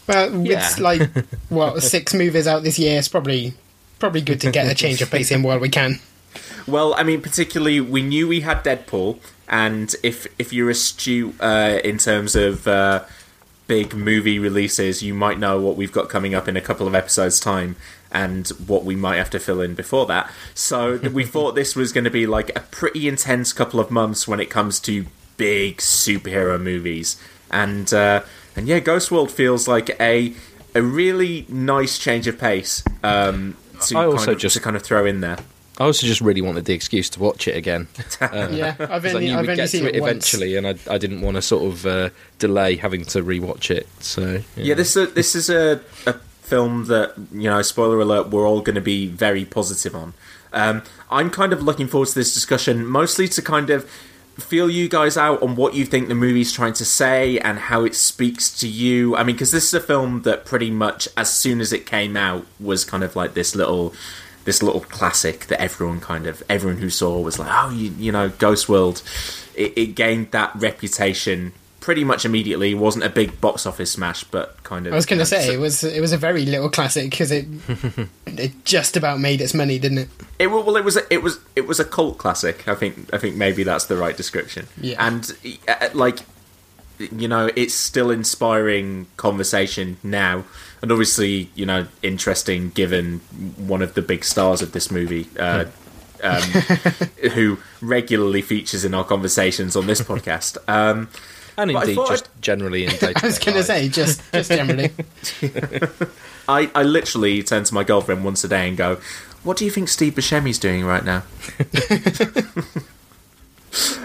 Well, 0.05 0.29
with 0.29 0.45
Yeah. 0.45 0.75
like 0.79 1.09
what 1.49 1.81
six 1.81 2.13
movies 2.13 2.45
out 2.45 2.61
this 2.61 2.77
year, 2.77 2.99
it's 2.99 3.07
probably 3.07 3.55
probably 3.97 4.21
good 4.21 4.41
to 4.41 4.51
get 4.51 4.71
a 4.71 4.75
change 4.75 5.01
of 5.01 5.09
pace 5.09 5.31
in 5.31 5.41
while 5.41 5.57
we 5.57 5.69
can. 5.69 6.01
Well, 6.67 6.93
I 6.93 7.01
mean, 7.01 7.23
particularly 7.23 7.81
we 7.81 8.03
knew 8.03 8.27
we 8.27 8.41
had 8.41 8.63
Deadpool, 8.63 9.17
and 9.49 9.95
if 10.03 10.27
if 10.39 10.51
you're 10.53 10.69
astute 10.69 11.35
uh, 11.39 11.79
in 11.83 11.97
terms 11.97 12.35
of 12.35 12.67
uh, 12.67 13.03
big 13.67 13.93
movie 13.95 14.39
releases, 14.39 15.01
you 15.03 15.13
might 15.13 15.39
know 15.39 15.59
what 15.59 15.75
we've 15.75 15.91
got 15.91 16.09
coming 16.09 16.33
up 16.33 16.47
in 16.47 16.55
a 16.57 16.61
couple 16.61 16.87
of 16.87 16.95
episodes' 16.95 17.39
time, 17.39 17.75
and 18.11 18.47
what 18.67 18.83
we 18.85 18.95
might 18.95 19.17
have 19.17 19.29
to 19.31 19.39
fill 19.39 19.61
in 19.61 19.73
before 19.75 20.05
that. 20.07 20.31
So 20.53 20.97
we 21.13 21.25
thought 21.25 21.55
this 21.55 21.75
was 21.75 21.91
going 21.93 22.03
to 22.05 22.09
be 22.11 22.25
like 22.27 22.55
a 22.55 22.61
pretty 22.61 23.07
intense 23.07 23.53
couple 23.53 23.79
of 23.79 23.91
months 23.91 24.27
when 24.27 24.39
it 24.39 24.49
comes 24.49 24.79
to 24.81 25.05
big 25.37 25.77
superhero 25.77 26.59
movies, 26.61 27.21
and 27.51 27.93
uh, 27.93 28.23
and 28.55 28.67
yeah, 28.67 28.79
Ghost 28.79 29.11
World 29.11 29.31
feels 29.31 29.67
like 29.67 29.89
a 29.99 30.33
a 30.75 30.81
really 30.81 31.45
nice 31.49 31.97
change 31.97 32.27
of 32.27 32.37
pace. 32.37 32.83
Um, 33.03 33.55
to 33.81 33.97
I 33.97 34.05
also 34.05 34.17
kind 34.17 34.29
of, 34.29 34.37
just- 34.39 34.55
to 34.55 34.61
kind 34.61 34.75
of 34.75 34.81
throw 34.83 35.05
in 35.05 35.21
there. 35.21 35.37
I 35.79 35.83
also 35.85 36.07
just 36.07 36.21
really 36.21 36.41
wanted 36.41 36.65
the 36.65 36.73
excuse 36.73 37.09
to 37.11 37.19
watch 37.19 37.47
it 37.47 37.55
again. 37.55 37.87
Um, 38.21 38.53
Yeah, 38.53 38.75
I've 38.79 39.03
'cause 39.03 39.13
only- 39.13 39.27
I 39.27 39.29
knew 39.31 39.37
I've 39.37 39.41
we'd 39.41 39.49
only 39.51 39.55
get 39.55 39.69
seen 39.69 39.81
to 39.83 39.89
it 39.89 39.95
it 39.95 40.01
eventually, 40.01 40.55
and 40.55 40.67
I, 40.67 40.75
I 40.89 40.97
didn't 40.97 41.21
want 41.21 41.35
to 41.35 41.41
sort 41.41 41.71
of 41.71 41.85
uh, 41.85 42.09
delay 42.39 42.75
having 42.77 43.05
to 43.05 43.23
rewatch 43.23 43.69
it. 43.69 43.87
So 43.99 44.41
Yeah, 44.55 44.73
this 44.73 44.95
is 44.95 45.09
a, 45.09 45.11
this 45.13 45.35
is 45.35 45.49
a, 45.49 45.79
a 46.07 46.13
film 46.41 46.85
that 46.85 47.13
you 47.31 47.49
know. 47.49 47.61
Spoiler 47.61 47.99
alert: 48.01 48.29
we're 48.29 48.47
all 48.47 48.61
going 48.61 48.75
to 48.75 48.81
be 48.81 49.05
very 49.07 49.45
positive 49.45 49.93
on. 49.95 50.13
Um, 50.53 50.81
I'm 51.11 51.29
kind 51.29 51.53
of 51.53 51.61
looking 51.61 51.87
forward 51.87 52.07
to 52.09 52.15
this 52.15 52.33
discussion, 52.33 52.85
mostly 52.85 53.27
to 53.27 53.41
kind 53.41 53.69
of 53.69 53.87
feel 54.39 54.69
you 54.69 54.87
guys 54.87 55.17
out 55.17 55.41
on 55.43 55.55
what 55.55 55.73
you 55.73 55.83
think 55.85 56.07
the 56.07 56.15
movie's 56.15 56.51
trying 56.51 56.71
to 56.73 56.85
say 56.85 57.37
and 57.39 57.57
how 57.59 57.83
it 57.83 57.93
speaks 57.95 58.49
to 58.59 58.67
you. 58.67 59.15
I 59.15 59.23
mean, 59.23 59.35
because 59.35 59.51
this 59.51 59.65
is 59.65 59.73
a 59.73 59.79
film 59.79 60.21
that 60.23 60.45
pretty 60.45 60.69
much, 60.71 61.07
as 61.17 61.31
soon 61.33 61.59
as 61.59 61.73
it 61.73 61.85
came 61.85 62.15
out, 62.17 62.45
was 62.59 62.83
kind 62.85 63.03
of 63.03 63.15
like 63.15 63.35
this 63.35 63.55
little. 63.55 63.93
This 64.47 64.63
little 64.63 64.79
classic 64.79 65.47
that 65.47 65.61
everyone 65.61 65.99
kind 65.99 66.25
of 66.25 66.41
everyone 66.49 66.79
who 66.79 66.89
saw 66.89 67.19
was 67.19 67.37
like, 67.37 67.49
oh, 67.51 67.69
you, 67.69 67.91
you 67.99 68.11
know, 68.13 68.29
Ghost 68.29 68.69
World. 68.69 69.03
It, 69.55 69.77
it 69.77 69.85
gained 69.95 70.31
that 70.31 70.55
reputation 70.55 71.51
pretty 71.81 72.03
much 72.03 72.23
immediately. 72.23 72.71
It 72.71 72.75
wasn't 72.75 73.03
a 73.03 73.09
big 73.09 73.39
box 73.41 73.65
office 73.65 73.91
smash, 73.91 74.23
but 74.23 74.63
kind 74.63 74.87
of. 74.87 74.93
I 74.93 74.95
was 74.95 75.05
going 75.05 75.19
to 75.19 75.25
say 75.25 75.47
so- 75.47 75.51
it 75.51 75.59
was 75.59 75.83
it 75.83 75.99
was 75.99 76.13
a 76.13 76.17
very 76.17 76.45
little 76.45 76.69
classic 76.69 77.09
because 77.09 77.31
it 77.31 77.45
it 78.25 78.65
just 78.65 78.95
about 78.95 79.19
made 79.19 79.41
its 79.41 79.53
money, 79.53 79.79
didn't 79.79 79.97
it? 79.97 80.09
It 80.39 80.47
well, 80.47 80.77
it 80.77 80.85
was 80.85 80.95
a, 80.95 81.13
it 81.13 81.21
was 81.21 81.39
it 81.57 81.67
was 81.67 81.79
a 81.79 81.85
cult 81.85 82.17
classic. 82.17 82.67
I 82.67 82.75
think 82.75 83.13
I 83.13 83.17
think 83.17 83.35
maybe 83.35 83.63
that's 83.63 83.85
the 83.85 83.97
right 83.97 84.15
description. 84.15 84.67
Yeah. 84.79 85.05
and 85.05 85.35
uh, 85.67 85.89
like 85.93 86.19
you 86.99 87.27
know, 87.27 87.49
it's 87.55 87.73
still 87.73 88.09
inspiring 88.11 89.07
conversation 89.17 89.97
now, 90.03 90.45
and 90.81 90.91
obviously 90.91 91.49
you 91.55 91.65
know 91.65 91.87
interesting 92.01 92.69
given 92.69 93.19
one 93.57 93.81
of 93.81 93.93
the 93.93 94.01
big 94.01 94.23
stars 94.23 94.61
of 94.61 94.71
this 94.71 94.91
movie. 94.91 95.27
Uh, 95.39 95.65
um, 96.23 96.41
who 97.33 97.59
regularly 97.79 98.41
features 98.41 98.83
in 98.83 98.95
our 98.95 99.03
conversations 99.03 99.75
on 99.75 99.85
this 99.85 100.01
podcast, 100.01 100.57
um, 100.67 101.09
and 101.57 101.71
indeed 101.71 101.95
just 102.07 102.29
generally 102.41 102.85
in 102.85 102.91
I 103.01 103.13
was 103.23 103.39
going 103.39 103.57
to 103.57 103.63
say 103.63 103.87
just 103.89 104.21
just 104.31 104.49
generally. 104.49 104.91
I, 106.49 106.71
I 106.73 106.83
literally 106.83 107.43
turn 107.43 107.65
to 107.65 107.73
my 107.73 107.83
girlfriend 107.83 108.23
once 108.23 108.43
a 108.43 108.47
day 108.47 108.67
and 108.67 108.77
go, 108.77 108.99
"What 109.43 109.57
do 109.57 109.65
you 109.65 109.71
think 109.71 109.89
Steve 109.89 110.13
Buscemi's 110.13 110.59
doing 110.59 110.85
right 110.85 111.03
now?" 111.03 111.23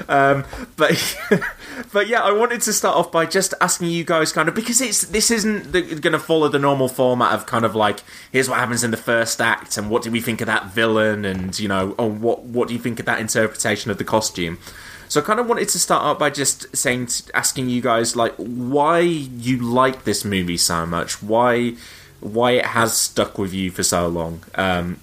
Um, 0.09 0.45
but 0.77 1.17
but 1.93 2.09
yeah, 2.09 2.21
I 2.23 2.33
wanted 2.33 2.61
to 2.63 2.73
start 2.73 2.97
off 2.97 3.13
by 3.13 3.27
just 3.27 3.55
asking 3.61 3.89
you 3.89 4.05
guys, 4.05 4.33
kind 4.33 4.49
of, 4.49 4.55
because 4.55 4.81
it's 4.81 5.03
this 5.03 5.31
isn't 5.31 5.73
going 5.73 6.13
to 6.13 6.19
follow 6.19 6.49
the 6.49 6.59
normal 6.59 6.89
format 6.89 7.33
of 7.33 7.47
kind 7.47 7.65
of 7.65 7.75
like, 7.75 8.01
here's 8.31 8.49
what 8.49 8.59
happens 8.59 8.85
in 8.85 8.91
the 8.91 8.97
first 8.97 9.41
act, 9.41 9.77
and 9.77 9.91
what 9.91 10.03
do 10.03 10.11
we 10.11 10.21
think 10.21 10.41
of 10.41 10.47
that 10.47 10.67
villain, 10.67 11.25
and 11.25 11.59
you 11.59 11.69
know, 11.69 11.95
oh, 11.99 12.09
what 12.09 12.45
what 12.45 12.69
do 12.69 12.75
you 12.75 12.81
think 12.81 13.01
of 13.01 13.07
that 13.07 13.21
interpretation 13.21 13.91
of 13.91 13.99
the 13.99 14.05
costume? 14.05 14.59
So 15.09 15.21
I 15.21 15.25
kind 15.25 15.39
of 15.39 15.47
wanted 15.47 15.69
to 15.69 15.79
start 15.79 16.05
out 16.05 16.19
by 16.19 16.31
just 16.31 16.75
saying, 16.75 17.09
asking 17.35 17.69
you 17.69 17.83
guys 17.83 18.17
like 18.17 18.35
why 18.37 19.01
you 19.01 19.59
like 19.59 20.05
this 20.05 20.25
movie 20.25 20.57
so 20.57 20.87
much, 20.87 21.23
why 21.23 21.75
why 22.21 22.53
it 22.53 22.67
has 22.67 22.97
stuck 22.97 23.37
with 23.37 23.53
you 23.53 23.71
for 23.71 23.83
so 23.83 24.09
long. 24.09 24.43
Um, 24.55 25.01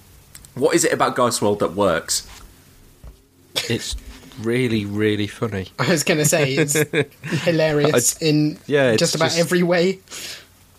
what 0.54 0.74
is 0.74 0.84
it 0.84 0.92
about 0.92 1.14
Ghost 1.14 1.40
World 1.40 1.60
that 1.60 1.74
works? 1.74 2.26
It's 3.68 3.94
really, 4.42 4.84
really 4.84 5.26
funny. 5.26 5.68
I 5.78 5.88
was 5.90 6.02
going 6.04 6.18
to 6.18 6.24
say 6.24 6.54
it's 6.54 6.74
hilarious 7.44 8.16
I- 8.22 8.26
in 8.26 8.58
yeah, 8.66 8.90
it's 8.90 9.00
just 9.00 9.14
about 9.14 9.26
just- 9.26 9.38
every 9.38 9.62
way. 9.62 10.00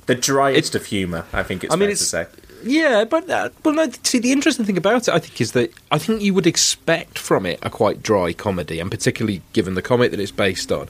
The 0.08 0.16
driest 0.16 0.76
of 0.76 0.86
humour, 0.88 1.26
I 1.32 1.44
think 1.44 1.64
it's 1.64 1.74
I 1.74 1.78
mean, 1.78 1.88
fair 1.88 1.92
it's- 1.92 2.00
to 2.00 2.06
say. 2.06 2.26
Yeah, 2.64 3.06
but 3.06 3.28
uh, 3.28 3.50
but 3.64 3.72
no, 3.74 3.90
see, 4.04 4.20
the 4.20 4.32
interesting 4.32 4.66
thing 4.68 4.78
about 4.78 5.08
it, 5.08 5.14
I 5.16 5.18
think, 5.18 5.42
is 5.42 5.54
that 5.54 5.72
I 5.92 5.98
think 5.98 6.22
you 6.22 6.36
would 6.36 6.46
expect 6.46 7.18
from 7.18 7.48
it 7.48 7.58
a 7.64 7.72
quite 7.72 8.04
dry 8.04 8.34
comedy, 8.34 8.80
and 8.80 8.92
particularly 8.92 9.42
given 9.54 9.74
the 9.74 9.82
comic 9.82 10.12
that 10.12 10.20
it's 10.20 10.30
based 10.30 10.72
on, 10.72 10.88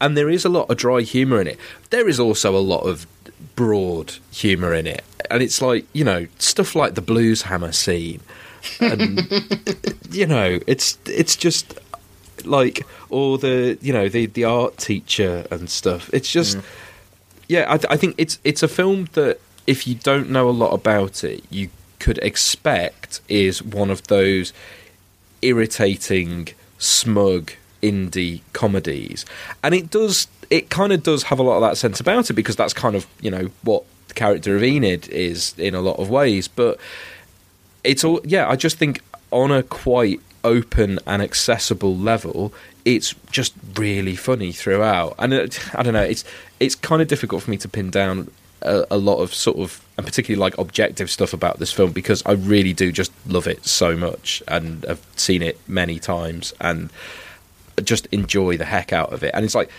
and 0.00 0.16
there 0.16 0.30
is 0.30 0.44
a 0.44 0.48
lot 0.48 0.70
of 0.70 0.76
dry 0.76 1.00
humour 1.00 1.40
in 1.40 1.48
it. 1.48 1.58
There 1.90 2.08
is 2.08 2.20
also 2.20 2.56
a 2.56 2.62
lot 2.62 2.82
of 2.82 3.08
broad 3.56 4.14
humour 4.30 4.72
in 4.72 4.86
it, 4.86 5.02
and 5.28 5.42
it's 5.42 5.60
like 5.60 5.86
you 5.92 6.04
know 6.04 6.28
stuff 6.38 6.76
like 6.76 6.94
the 6.94 7.02
Blueshammer 7.02 7.74
scene, 7.74 8.20
and 8.78 9.28
you 10.14 10.24
know 10.26 10.60
it's 10.68 10.98
it's 11.06 11.34
just 11.34 11.74
like 12.46 12.86
or 13.10 13.38
the 13.38 13.78
you 13.80 13.92
know 13.92 14.08
the 14.08 14.26
the 14.26 14.44
art 14.44 14.76
teacher 14.76 15.46
and 15.50 15.68
stuff. 15.70 16.10
It's 16.12 16.30
just. 16.30 16.58
Mm. 16.58 16.64
yeah, 17.48 17.64
I, 17.68 17.94
I 17.94 17.96
think 17.96 18.14
it's 18.18 18.38
it's 18.44 18.62
a 18.62 18.68
film 18.68 19.08
that 19.12 19.40
if 19.66 19.86
you 19.86 19.94
don't 19.94 20.30
know 20.30 20.48
a 20.48 20.50
lot 20.50 20.72
about 20.72 21.22
it, 21.22 21.44
you 21.50 21.68
could 21.98 22.18
expect 22.18 23.20
is 23.28 23.62
one 23.62 23.90
of 23.90 24.06
those 24.06 24.52
irritating, 25.42 26.48
smug 26.78 27.52
indie 27.82 28.40
comedies, 28.52 29.24
and 29.62 29.74
it 29.74 29.90
does. 29.90 30.26
It 30.50 30.70
kind 30.70 30.92
of 30.94 31.02
does 31.02 31.24
have 31.24 31.38
a 31.38 31.42
lot 31.42 31.56
of 31.56 31.62
that 31.62 31.76
sense 31.76 32.00
about 32.00 32.30
it 32.30 32.32
because 32.32 32.56
that's 32.56 32.72
kind 32.72 32.96
of 32.96 33.06
you 33.20 33.30
know 33.30 33.50
what 33.62 33.84
the 34.08 34.14
character 34.14 34.56
of 34.56 34.62
Enid 34.62 35.08
is 35.08 35.54
in 35.58 35.74
a 35.74 35.80
lot 35.80 35.98
of 35.98 36.08
ways. 36.08 36.48
But 36.48 36.78
it's 37.84 38.04
all 38.04 38.20
yeah. 38.24 38.48
I 38.48 38.56
just 38.56 38.78
think 38.78 39.02
on 39.30 39.50
a 39.50 39.62
quite 39.62 40.20
open 40.44 40.98
and 41.06 41.22
accessible 41.22 41.96
level, 41.96 42.52
it's 42.84 43.14
just 43.30 43.54
really 43.76 44.16
funny 44.16 44.52
throughout. 44.52 45.14
And 45.18 45.32
it, 45.32 45.60
I 45.74 45.82
don't 45.82 45.94
know, 45.94 46.02
it's 46.02 46.24
it's 46.60 46.74
kind 46.74 47.02
of 47.02 47.08
difficult 47.08 47.42
for 47.42 47.50
me 47.50 47.56
to 47.58 47.68
pin 47.68 47.90
down 47.90 48.30
a, 48.62 48.86
a, 48.90 48.98
lot 48.98 49.18
of 49.18 49.32
sort 49.32 49.58
of 49.58 49.84
and 49.96 50.04
particularly 50.06 50.40
like 50.40 50.58
objective 50.58 51.10
stuff 51.10 51.32
about 51.32 51.58
this 51.58 51.72
film 51.72 51.92
because 51.92 52.22
I 52.26 52.32
really 52.32 52.72
do 52.72 52.90
just 52.90 53.12
love 53.26 53.46
it 53.46 53.64
so 53.66 53.96
much 53.96 54.42
and 54.48 54.84
I've 54.88 55.04
seen 55.16 55.42
it 55.42 55.58
many 55.68 55.98
times 55.98 56.52
and 56.60 56.90
just 57.84 58.06
enjoy 58.06 58.56
the 58.56 58.64
heck 58.64 58.92
out 58.92 59.12
of 59.12 59.22
it. 59.22 59.30
And 59.34 59.44
it's 59.44 59.54
like 59.54 59.70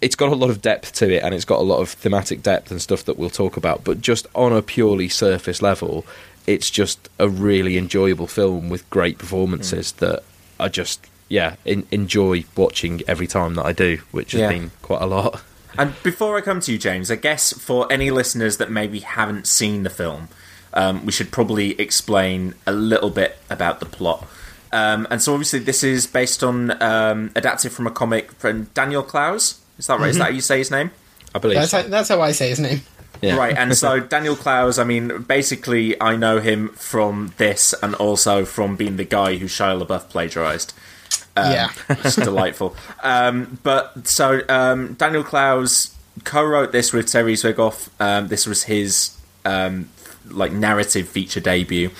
it's 0.00 0.16
got 0.16 0.32
a 0.32 0.34
lot 0.34 0.50
of 0.50 0.60
depth 0.60 0.92
to 0.94 1.10
it 1.14 1.22
and 1.22 1.34
it's 1.34 1.44
got 1.44 1.60
a 1.60 1.62
lot 1.62 1.80
of 1.80 1.90
thematic 1.90 2.42
depth 2.42 2.70
and 2.70 2.82
stuff 2.82 3.04
that 3.04 3.16
we'll 3.16 3.30
talk 3.30 3.56
about, 3.56 3.84
but 3.84 4.00
just 4.00 4.26
on 4.34 4.52
a 4.52 4.60
purely 4.62 5.08
surface 5.08 5.62
level, 5.62 6.04
it's 6.46 6.70
just 6.70 7.08
a 7.18 7.28
really 7.28 7.78
enjoyable 7.78 8.26
film 8.26 8.68
with 8.68 8.88
great 8.90 9.18
performances 9.18 9.92
mm. 9.92 9.96
that 9.98 10.22
I 10.58 10.68
just 10.68 11.06
yeah 11.28 11.56
in, 11.64 11.86
enjoy 11.90 12.44
watching 12.56 13.02
every 13.06 13.26
time 13.26 13.54
that 13.54 13.66
I 13.66 13.72
do, 13.72 14.00
which 14.10 14.32
has 14.32 14.40
yeah. 14.40 14.48
been 14.48 14.70
quite 14.82 15.02
a 15.02 15.06
lot. 15.06 15.42
And 15.78 15.94
before 16.02 16.36
I 16.36 16.42
come 16.42 16.60
to 16.60 16.72
you, 16.72 16.76
James, 16.76 17.10
I 17.10 17.16
guess 17.16 17.52
for 17.54 17.90
any 17.90 18.10
listeners 18.10 18.58
that 18.58 18.70
maybe 18.70 19.00
haven't 19.00 19.46
seen 19.46 19.84
the 19.84 19.88
film, 19.88 20.28
um, 20.74 21.06
we 21.06 21.12
should 21.12 21.30
probably 21.30 21.80
explain 21.80 22.54
a 22.66 22.72
little 22.72 23.10
bit 23.10 23.38
about 23.48 23.80
the 23.80 23.86
plot. 23.86 24.26
Um, 24.72 25.06
and 25.10 25.20
so, 25.22 25.32
obviously, 25.32 25.60
this 25.60 25.84
is 25.84 26.06
based 26.06 26.42
on 26.42 26.82
um, 26.82 27.30
adapted 27.34 27.72
from 27.72 27.86
a 27.86 27.90
comic 27.90 28.32
from 28.32 28.64
Daniel 28.74 29.02
Clowes. 29.02 29.60
Is 29.78 29.86
that 29.86 29.94
right? 29.94 30.00
Mm-hmm. 30.00 30.10
Is 30.10 30.18
that 30.18 30.24
how 30.24 30.30
you 30.30 30.40
say 30.40 30.58
his 30.58 30.70
name? 30.70 30.90
I 31.34 31.38
believe 31.38 31.58
that's, 31.58 31.70
so. 31.70 31.82
how, 31.82 31.88
that's 31.88 32.08
how 32.08 32.20
I 32.20 32.32
say 32.32 32.50
his 32.50 32.60
name. 32.60 32.80
Yeah. 33.22 33.36
Right, 33.36 33.56
and 33.56 33.76
so 33.76 34.00
Daniel 34.14 34.34
Clowes, 34.34 34.78
I 34.78 34.84
mean, 34.84 35.22
basically, 35.22 36.00
I 36.00 36.16
know 36.16 36.40
him 36.40 36.70
from 36.70 37.32
this 37.36 37.72
and 37.80 37.94
also 37.94 38.44
from 38.44 38.76
being 38.76 38.96
the 38.96 39.04
guy 39.04 39.36
who 39.36 39.46
Shia 39.46 39.80
LaBeouf 39.80 40.08
plagiarized. 40.08 40.74
Um, 41.36 41.52
yeah, 41.52 41.70
it's 41.88 42.16
delightful. 42.16 42.76
Um, 43.02 43.60
but 43.62 44.06
so 44.08 44.42
um, 44.48 44.94
Daniel 44.94 45.22
Clowes 45.22 45.96
co-wrote 46.24 46.72
this 46.72 46.92
with 46.92 47.06
Terry 47.06 47.34
Zwigoff. 47.34 47.88
Um, 48.00 48.28
this 48.28 48.46
was 48.46 48.64
his 48.64 49.16
um, 49.44 49.88
like 50.28 50.52
narrative 50.52 51.08
feature 51.08 51.40
debut. 51.40 51.90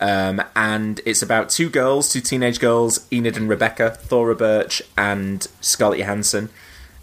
Um, 0.00 0.42
and 0.56 1.00
it's 1.04 1.20
about 1.20 1.50
two 1.50 1.68
girls, 1.68 2.10
two 2.10 2.22
teenage 2.22 2.58
girls, 2.58 3.06
Enid 3.12 3.36
and 3.36 3.48
Rebecca, 3.48 3.90
Thora 3.90 4.34
Birch 4.34 4.82
and 4.96 5.46
Scarlett 5.60 6.00
Johansson, 6.00 6.48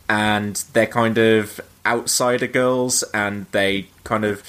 and 0.09 0.55
they're 0.73 0.87
kind 0.87 1.17
of 1.19 1.61
outsider 1.87 2.47
girls, 2.47 3.03
and 3.13 3.47
they 3.51 3.87
kind 4.03 4.25
of 4.25 4.43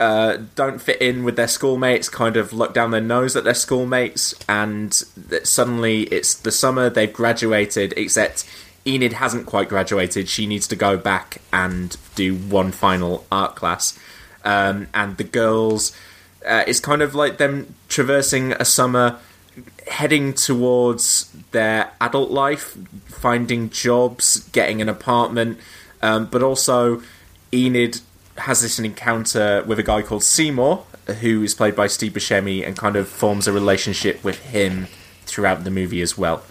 uh, 0.00 0.38
don't 0.54 0.80
fit 0.80 1.02
in 1.02 1.24
with 1.24 1.36
their 1.36 1.48
schoolmates, 1.48 2.08
kind 2.08 2.36
of 2.36 2.52
look 2.52 2.72
down 2.72 2.92
their 2.92 3.00
nose 3.00 3.34
at 3.36 3.44
their 3.44 3.54
schoolmates, 3.54 4.34
and 4.48 4.94
suddenly 5.42 6.02
it's 6.04 6.34
the 6.34 6.52
summer, 6.52 6.88
they've 6.88 7.12
graduated, 7.12 7.92
except 7.96 8.48
Enid 8.86 9.14
hasn't 9.14 9.46
quite 9.46 9.68
graduated. 9.68 10.28
She 10.28 10.46
needs 10.46 10.66
to 10.68 10.76
go 10.76 10.96
back 10.96 11.42
and 11.52 11.96
do 12.14 12.36
one 12.36 12.72
final 12.72 13.26
art 13.30 13.56
class. 13.56 13.98
Um, 14.44 14.86
and 14.94 15.16
the 15.16 15.24
girls, 15.24 15.94
uh, 16.46 16.64
it's 16.66 16.80
kind 16.80 17.02
of 17.02 17.14
like 17.14 17.38
them 17.38 17.74
traversing 17.88 18.52
a 18.52 18.64
summer, 18.64 19.18
heading 19.88 20.32
towards 20.32 21.30
their 21.50 21.90
adult 22.00 22.30
life, 22.30 22.78
finding 23.06 23.68
jobs, 23.68 24.48
getting 24.50 24.80
an 24.80 24.88
apartment, 24.88 25.58
um, 26.02 26.26
but 26.26 26.42
also 26.42 27.02
Enid 27.52 28.00
has 28.38 28.62
this 28.62 28.78
encounter 28.78 29.62
with 29.66 29.78
a 29.78 29.82
guy 29.82 30.02
called 30.02 30.22
Seymour, 30.22 30.84
who 31.20 31.42
is 31.42 31.54
played 31.54 31.74
by 31.74 31.86
Steve 31.86 32.12
Buscemi, 32.12 32.66
and 32.66 32.76
kind 32.76 32.96
of 32.96 33.08
forms 33.08 33.48
a 33.48 33.52
relationship 33.52 34.22
with 34.22 34.38
him 34.40 34.86
throughout 35.26 35.64
the 35.64 35.70
movie 35.70 36.00
as 36.00 36.16
well. 36.16 36.42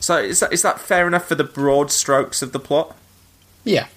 So 0.00 0.18
is 0.18 0.40
that 0.40 0.52
is 0.52 0.62
that 0.62 0.80
fair 0.80 1.06
enough 1.06 1.26
for 1.26 1.34
the 1.34 1.44
broad 1.44 1.90
strokes 1.90 2.42
of 2.42 2.52
the 2.52 2.58
plot? 2.58 2.96
Yeah. 3.64 3.88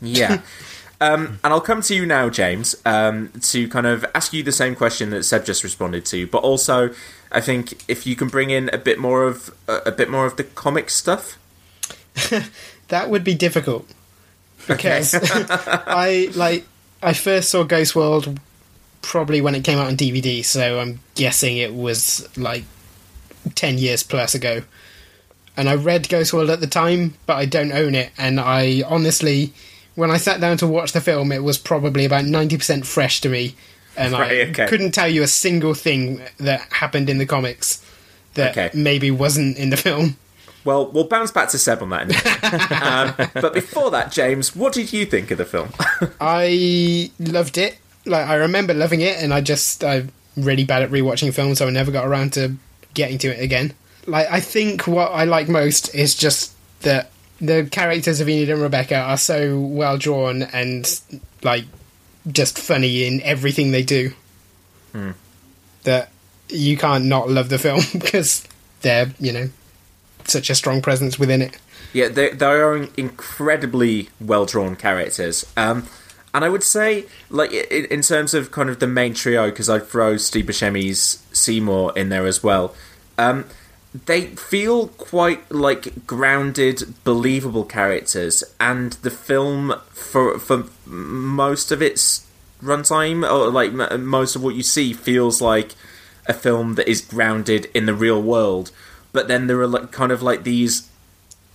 Yeah. 0.00 0.42
um, 1.00 1.40
and 1.42 1.52
I'll 1.52 1.60
come 1.60 1.80
to 1.82 1.94
you 1.94 2.06
now, 2.06 2.28
James, 2.28 2.76
um, 2.84 3.32
to 3.42 3.68
kind 3.68 3.86
of 3.86 4.04
ask 4.14 4.32
you 4.32 4.42
the 4.42 4.52
same 4.52 4.74
question 4.74 5.10
that 5.10 5.24
Seb 5.24 5.44
just 5.44 5.64
responded 5.64 6.04
to, 6.06 6.26
but 6.26 6.38
also 6.38 6.90
I 7.32 7.40
think 7.40 7.82
if 7.88 8.06
you 8.06 8.14
can 8.14 8.28
bring 8.28 8.50
in 8.50 8.70
a 8.72 8.78
bit 8.78 8.98
more 8.98 9.24
of 9.24 9.54
a 9.66 9.92
bit 9.92 10.10
more 10.10 10.26
of 10.26 10.36
the 10.36 10.44
comic 10.44 10.90
stuff. 10.90 11.38
that 12.88 13.10
would 13.10 13.22
be 13.22 13.34
difficult 13.34 13.88
because 14.68 15.14
okay. 15.14 15.46
I 15.48 16.30
like 16.34 16.64
I 17.02 17.12
first 17.14 17.50
saw 17.50 17.64
Ghost 17.64 17.96
World 17.96 18.38
probably 19.02 19.40
when 19.40 19.54
it 19.54 19.64
came 19.64 19.78
out 19.78 19.88
on 19.88 19.96
DVD, 19.96 20.44
so 20.44 20.80
I'm 20.80 21.00
guessing 21.14 21.56
it 21.56 21.74
was 21.74 22.28
like 22.36 22.64
10 23.54 23.78
years 23.78 24.02
plus 24.02 24.34
ago. 24.34 24.62
And 25.56 25.68
I 25.68 25.74
read 25.74 26.08
Ghost 26.08 26.32
World 26.32 26.50
at 26.50 26.60
the 26.60 26.66
time, 26.66 27.14
but 27.26 27.36
I 27.36 27.44
don't 27.44 27.72
own 27.72 27.94
it. 27.94 28.10
And 28.16 28.38
I 28.38 28.84
honestly, 28.86 29.52
when 29.94 30.10
I 30.10 30.16
sat 30.16 30.40
down 30.40 30.56
to 30.58 30.66
watch 30.66 30.92
the 30.92 31.00
film, 31.00 31.32
it 31.32 31.42
was 31.42 31.58
probably 31.58 32.04
about 32.04 32.24
90% 32.24 32.86
fresh 32.86 33.20
to 33.22 33.28
me. 33.28 33.56
And 33.96 34.12
right, 34.12 34.30
I 34.30 34.50
okay. 34.50 34.66
couldn't 34.68 34.92
tell 34.92 35.08
you 35.08 35.24
a 35.24 35.28
single 35.28 35.74
thing 35.74 36.22
that 36.38 36.60
happened 36.72 37.10
in 37.10 37.18
the 37.18 37.26
comics 37.26 37.84
that 38.34 38.56
okay. 38.56 38.70
maybe 38.72 39.10
wasn't 39.10 39.56
in 39.58 39.70
the 39.70 39.76
film. 39.76 40.16
Well, 40.64 40.90
we'll 40.90 41.04
bounce 41.04 41.30
back 41.30 41.48
to 41.50 41.58
Seb 41.58 41.82
on 41.82 41.90
that. 41.90 43.16
um, 43.22 43.30
but 43.34 43.54
before 43.54 43.90
that, 43.90 44.12
James, 44.12 44.54
what 44.54 44.72
did 44.72 44.92
you 44.92 45.06
think 45.06 45.30
of 45.30 45.38
the 45.38 45.44
film? 45.44 45.70
I 46.20 47.10
loved 47.18 47.58
it. 47.58 47.78
Like 48.04 48.26
I 48.26 48.34
remember 48.34 48.74
loving 48.74 49.00
it, 49.00 49.22
and 49.22 49.32
I 49.32 49.40
just 49.40 49.84
I'm 49.84 50.12
really 50.36 50.64
bad 50.64 50.82
at 50.82 50.90
rewatching 50.90 51.32
films, 51.32 51.58
so 51.58 51.66
I 51.66 51.70
never 51.70 51.90
got 51.90 52.06
around 52.06 52.32
to 52.34 52.54
getting 52.94 53.18
to 53.18 53.28
it 53.28 53.42
again. 53.42 53.74
Like 54.06 54.30
I 54.30 54.40
think 54.40 54.86
what 54.86 55.12
I 55.12 55.24
like 55.24 55.48
most 55.48 55.94
is 55.94 56.14
just 56.14 56.54
that 56.80 57.10
the 57.40 57.68
characters 57.70 58.20
of 58.20 58.28
Enid 58.28 58.50
and 58.50 58.62
Rebecca 58.62 58.96
are 58.96 59.16
so 59.16 59.60
well 59.60 59.98
drawn 59.98 60.42
and 60.42 61.00
like 61.42 61.64
just 62.30 62.58
funny 62.58 63.06
in 63.06 63.22
everything 63.22 63.70
they 63.70 63.82
do. 63.82 64.12
Hmm. 64.92 65.12
That 65.84 66.10
you 66.48 66.76
can't 66.76 67.04
not 67.04 67.28
love 67.28 67.48
the 67.48 67.58
film 67.58 67.80
because 67.92 68.46
they're 68.80 69.12
you 69.18 69.32
know 69.32 69.50
such 70.30 70.50
a 70.50 70.54
strong 70.54 70.82
presence 70.82 71.18
within 71.18 71.42
it. 71.42 71.58
Yeah, 71.92 72.08
they 72.08 72.30
they 72.30 72.46
are 72.46 72.76
incredibly 72.96 74.10
well 74.20 74.46
drawn 74.46 74.76
characters. 74.76 75.44
Um, 75.56 75.86
and 76.34 76.44
I 76.44 76.48
would 76.48 76.62
say, 76.62 77.06
like 77.30 77.52
in 77.52 78.02
terms 78.02 78.34
of 78.34 78.50
kind 78.50 78.68
of 78.68 78.78
the 78.78 78.86
main 78.86 79.14
trio, 79.14 79.50
because 79.50 79.68
I'd 79.68 79.86
throw 79.86 80.16
Steve 80.16 80.46
Buscemi's 80.46 81.22
Seymour 81.32 81.92
in 81.96 82.10
there 82.10 82.26
as 82.26 82.42
well. 82.42 82.74
Um, 83.16 83.46
they 84.06 84.26
feel 84.26 84.88
quite 84.88 85.50
like 85.50 86.06
grounded, 86.06 86.94
believable 87.04 87.64
characters, 87.64 88.44
and 88.60 88.92
the 88.92 89.10
film 89.10 89.74
for 89.90 90.38
for 90.38 90.66
most 90.84 91.72
of 91.72 91.80
its 91.80 92.26
runtime, 92.62 93.28
or 93.28 93.50
like 93.50 93.72
most 93.98 94.36
of 94.36 94.42
what 94.42 94.54
you 94.54 94.62
see, 94.62 94.92
feels 94.92 95.40
like 95.40 95.74
a 96.26 96.34
film 96.34 96.74
that 96.74 96.88
is 96.88 97.00
grounded 97.00 97.70
in 97.72 97.86
the 97.86 97.94
real 97.94 98.22
world 98.22 98.70
but 99.12 99.28
then 99.28 99.46
there 99.46 99.60
are 99.60 99.66
like 99.66 99.92
kind 99.92 100.12
of 100.12 100.22
like 100.22 100.44
these 100.44 100.88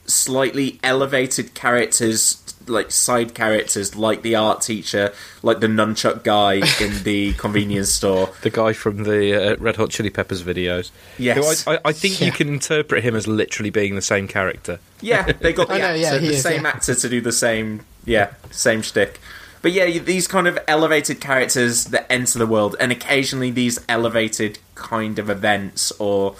slightly 0.05 0.79
elevated 0.83 1.53
characters 1.53 2.39
like 2.67 2.91
side 2.91 3.33
characters 3.33 3.95
like 3.95 4.21
the 4.21 4.35
art 4.35 4.61
teacher 4.61 5.13
like 5.41 5.59
the 5.59 5.67
nunchuck 5.67 6.23
guy 6.23 6.53
in 6.81 7.03
the 7.03 7.33
convenience 7.33 7.89
store. 7.89 8.29
The 8.41 8.49
guy 8.49 8.73
from 8.73 9.03
the 9.03 9.53
uh, 9.53 9.55
red 9.57 9.75
hot 9.75 9.89
chili 9.89 10.09
peppers 10.09 10.43
videos. 10.43 10.91
Yes. 11.17 11.67
I, 11.67 11.79
I, 11.83 11.91
think 11.91 12.19
yeah. 12.19 12.27
you 12.27 12.31
can 12.31 12.47
interpret 12.47 13.03
him 13.03 13.15
as 13.15 13.27
literally 13.27 13.69
being 13.69 13.95
the 13.95 14.01
same 14.01 14.27
character. 14.27 14.79
Yeah 15.01 15.23
they 15.31 15.53
got 15.53 15.67
the, 15.69 15.77
know, 15.77 15.85
actor, 15.85 15.97
yeah, 15.99 16.17
the 16.17 16.27
is, 16.27 16.41
same 16.41 16.63
yeah. 16.63 16.69
actor 16.69 16.95
to 16.95 17.09
do 17.09 17.21
the 17.21 17.31
same 17.31 17.85
yeah 18.05 18.33
same 18.51 18.81
shtick. 18.81 19.19
But 19.61 19.71
yeah, 19.71 19.99
these 19.99 20.27
kind 20.27 20.45
of 20.45 20.59
elevated 20.67 21.21
characters 21.21 21.85
that 21.85 22.11
enter 22.11 22.37
the 22.37 22.45
world, 22.45 22.75
and 22.81 22.91
occasionally 22.91 23.49
these 23.49 23.79
elevated 23.87 24.59
kind 24.75 25.17
of 25.17 25.29
events 25.29 25.91
or 25.99 26.35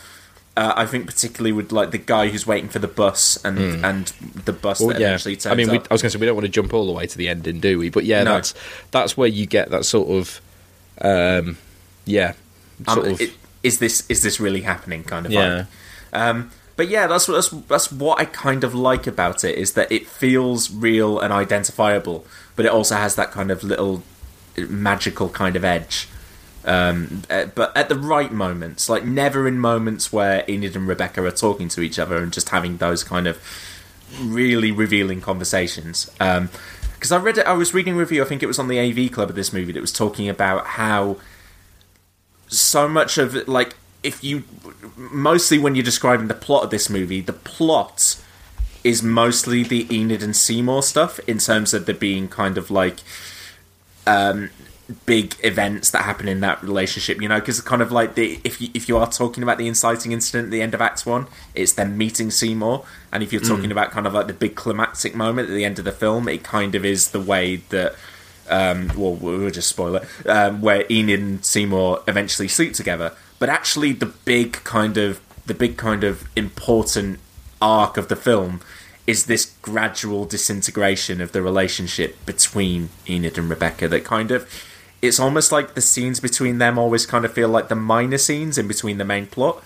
uh, 0.55 0.73
I 0.75 0.85
think 0.85 1.07
particularly 1.07 1.51
with 1.51 1.71
like 1.71 1.91
the 1.91 1.97
guy 1.97 2.27
who's 2.27 2.45
waiting 2.45 2.69
for 2.69 2.79
the 2.79 2.87
bus 2.87 3.43
and 3.43 3.57
mm. 3.57 3.83
and 3.83 4.07
the 4.45 4.53
bus 4.53 4.79
well, 4.79 4.89
that 4.89 4.99
yeah. 4.99 5.07
eventually 5.07 5.35
turns 5.35 5.51
I 5.51 5.55
mean, 5.55 5.69
we, 5.69 5.77
I 5.77 5.93
was 5.93 6.01
going 6.01 6.09
to 6.09 6.09
say 6.11 6.19
we 6.19 6.27
don't 6.27 6.35
want 6.35 6.45
to 6.45 6.51
jump 6.51 6.73
all 6.73 6.85
the 6.85 6.91
way 6.91 7.07
to 7.07 7.17
the 7.17 7.27
ending, 7.27 7.59
do 7.59 7.79
we? 7.79 7.89
But 7.89 8.05
yeah, 8.05 8.23
no. 8.23 8.35
that's 8.35 8.53
that's 8.91 9.17
where 9.17 9.27
you 9.27 9.47
get 9.47 9.71
that 9.71 9.85
sort 9.85 10.09
of, 10.09 10.41
um, 11.01 11.57
yeah, 12.05 12.33
sort 12.87 13.05
um, 13.05 13.13
of. 13.13 13.21
It, 13.21 13.33
is 13.63 13.79
this 13.79 14.07
is 14.09 14.21
this 14.21 14.39
really 14.39 14.61
happening? 14.61 15.03
Kind 15.03 15.25
of 15.25 15.31
yeah. 15.31 15.65
Um, 16.11 16.51
but 16.75 16.87
yeah, 16.87 17.07
that's 17.07 17.27
what 17.27 17.35
that's, 17.35 17.49
that's 17.49 17.91
what 17.91 18.19
I 18.19 18.25
kind 18.25 18.63
of 18.63 18.75
like 18.75 19.07
about 19.07 19.43
it 19.43 19.57
is 19.57 19.73
that 19.73 19.91
it 19.91 20.05
feels 20.05 20.71
real 20.71 21.19
and 21.19 21.33
identifiable, 21.33 22.27
but 22.55 22.65
it 22.65 22.71
also 22.71 22.95
has 22.95 23.15
that 23.15 23.31
kind 23.31 23.49
of 23.49 23.63
little 23.63 24.03
magical 24.57 25.29
kind 25.29 25.55
of 25.55 25.63
edge. 25.63 26.07
Um, 26.65 27.23
uh, 27.29 27.45
but 27.45 27.75
at 27.75 27.89
the 27.89 27.97
right 27.97 28.31
moments, 28.31 28.89
like 28.89 29.03
never 29.03 29.47
in 29.47 29.59
moments 29.59 30.13
where 30.13 30.45
Enid 30.47 30.75
and 30.75 30.87
Rebecca 30.87 31.23
are 31.25 31.31
talking 31.31 31.67
to 31.69 31.81
each 31.81 31.99
other 31.99 32.17
and 32.17 32.31
just 32.31 32.49
having 32.49 32.77
those 32.77 33.03
kind 33.03 33.27
of 33.27 33.37
really 34.21 34.71
revealing 34.71 35.21
conversations. 35.21 36.09
Because 36.17 37.11
I 37.11 37.17
read 37.17 37.37
it, 37.37 37.45
I 37.45 37.53
was 37.53 37.73
reading 37.73 37.95
a 37.95 37.97
review. 37.97 38.21
I 38.23 38.25
think 38.25 38.43
it 38.43 38.47
was 38.47 38.59
on 38.59 38.67
the 38.67 38.79
AV 38.79 39.11
Club 39.11 39.29
of 39.29 39.35
this 39.35 39.51
movie 39.51 39.73
that 39.73 39.81
was 39.81 39.91
talking 39.91 40.29
about 40.29 40.65
how 40.67 41.17
so 42.47 42.87
much 42.87 43.17
of 43.17 43.35
it, 43.35 43.47
like 43.47 43.75
if 44.03 44.23
you 44.23 44.43
mostly 44.95 45.57
when 45.57 45.75
you're 45.75 45.83
describing 45.83 46.27
the 46.27 46.33
plot 46.33 46.63
of 46.63 46.69
this 46.69 46.89
movie, 46.89 47.21
the 47.21 47.33
plot 47.33 48.21
is 48.83 49.01
mostly 49.01 49.63
the 49.63 49.87
Enid 49.93 50.21
and 50.21 50.35
Seymour 50.35 50.83
stuff 50.83 51.19
in 51.27 51.37
terms 51.37 51.73
of 51.73 51.85
there 51.85 51.95
being 51.95 52.27
kind 52.27 52.57
of 52.57 52.69
like 52.69 52.99
um, 54.05 54.49
big 55.05 55.35
events 55.43 55.91
that 55.91 56.03
happen 56.03 56.27
in 56.27 56.41
that 56.41 56.61
relationship. 56.61 57.21
You 57.21 57.29
know, 57.29 57.39
because 57.39 57.61
kind 57.61 57.81
of 57.81 57.91
like 57.91 58.15
the 58.15 58.39
if 58.43 58.59
you 58.61 58.69
if 58.73 58.87
you 58.89 58.97
are 58.97 59.07
talking 59.09 59.43
about 59.43 59.57
the 59.57 59.67
inciting 59.67 60.11
incident 60.11 60.45
at 60.47 60.51
the 60.51 60.61
end 60.61 60.73
of 60.73 60.81
Act 60.81 61.05
One, 61.05 61.27
it's 61.55 61.73
them 61.73 61.97
meeting 61.97 62.31
Seymour, 62.31 62.85
and 63.11 63.23
if 63.23 63.31
you're 63.31 63.41
talking 63.41 63.69
Mm. 63.69 63.71
about 63.71 63.91
kind 63.91 64.05
of 64.07 64.13
like 64.13 64.27
the 64.27 64.33
big 64.33 64.55
climactic 64.55 65.15
moment 65.15 65.49
at 65.49 65.53
the 65.53 65.65
end 65.65 65.79
of 65.79 65.85
the 65.85 65.91
film, 65.91 66.27
it 66.27 66.43
kind 66.43 66.75
of 66.75 66.85
is 66.85 67.11
the 67.11 67.21
way 67.21 67.57
that. 67.69 67.95
Um, 68.49 68.91
well, 68.97 69.13
we'll 69.15 69.49
just 69.51 69.69
spoil 69.69 69.95
it. 69.95 70.03
Um, 70.27 70.59
where 70.59 70.85
Enid 70.91 71.19
and 71.21 71.45
Seymour 71.45 72.03
eventually 72.09 72.49
sleep 72.49 72.73
together, 72.73 73.13
but 73.39 73.47
actually, 73.47 73.93
the 73.93 74.07
big 74.07 74.51
kind 74.65 74.97
of 74.97 75.21
the 75.45 75.53
big 75.53 75.77
kind 75.77 76.03
of 76.03 76.27
important 76.35 77.19
arc 77.61 77.95
of 77.95 78.09
the 78.09 78.17
film 78.17 78.59
is 79.07 79.25
this 79.27 79.53
gradual 79.61 80.25
disintegration 80.25 81.21
of 81.21 81.31
the 81.31 81.41
relationship 81.41 82.17
between 82.25 82.89
Enid 83.09 83.37
and 83.37 83.49
Rebecca. 83.49 83.87
That 83.87 84.03
kind 84.03 84.29
of 84.31 84.45
it's 85.03 85.19
almost 85.19 85.51
like 85.51 85.75
the 85.75 85.81
scenes 85.81 86.21
between 86.21 86.59
them 86.59 86.79
always 86.79 87.05
kind 87.05 87.25
of 87.25 87.33
feel 87.33 87.49
like 87.49 87.67
the 87.67 87.75
minor 87.75 88.17
scenes 88.17 88.57
in 88.57 88.69
between 88.69 88.97
the 88.97 89.05
main 89.05 89.27
plot. 89.27 89.61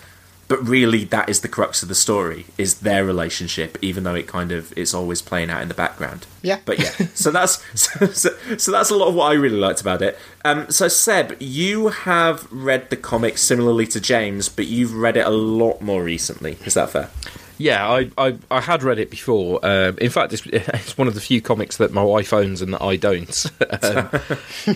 But 0.47 0.65
really, 0.65 1.03
that 1.05 1.29
is 1.29 1.41
the 1.41 1.49
crux 1.49 1.83
of 1.83 1.89
the 1.89 1.95
story: 1.95 2.45
is 2.57 2.79
their 2.79 3.05
relationship, 3.05 3.77
even 3.81 4.03
though 4.03 4.15
it 4.15 4.27
kind 4.27 4.51
of 4.51 4.73
it's 4.75 4.93
always 4.93 5.21
playing 5.21 5.49
out 5.49 5.61
in 5.61 5.67
the 5.67 5.73
background. 5.73 6.25
Yeah. 6.41 6.59
But 6.65 6.79
yeah, 6.79 7.07
so 7.13 7.31
that's 7.31 7.61
so, 7.79 8.07
so, 8.07 8.29
so 8.57 8.71
that's 8.71 8.89
a 8.89 8.95
lot 8.95 9.09
of 9.09 9.15
what 9.15 9.31
I 9.31 9.35
really 9.35 9.57
liked 9.57 9.81
about 9.81 10.01
it. 10.01 10.17
Um, 10.43 10.71
so 10.71 10.87
Seb, 10.87 11.35
you 11.39 11.89
have 11.89 12.51
read 12.51 12.89
the 12.89 12.97
comic 12.97 13.37
similarly 13.37 13.85
to 13.87 14.01
James, 14.01 14.49
but 14.49 14.65
you've 14.65 14.95
read 14.95 15.17
it 15.17 15.25
a 15.27 15.31
lot 15.31 15.81
more 15.81 16.01
recently. 16.01 16.57
Is 16.65 16.73
that 16.73 16.89
fair? 16.89 17.11
Yeah, 17.57 17.89
I, 17.89 18.11
I, 18.17 18.37
I 18.51 18.61
had 18.61 18.83
read 18.83 18.99
it 18.99 19.09
before. 19.09 19.59
Um, 19.65 19.97
in 19.97 20.09
fact, 20.11 20.31
it's, 20.33 20.45
it's 20.45 20.97
one 20.97 21.07
of 21.07 21.15
the 21.15 21.21
few 21.21 21.41
comics 21.41 21.77
that 21.77 21.91
my 21.91 22.03
wife 22.03 22.31
owns 22.33 22.61
and 22.61 22.73
that 22.73 22.81
I 22.83 22.95
don't. 22.97 23.45
um, 23.83 24.09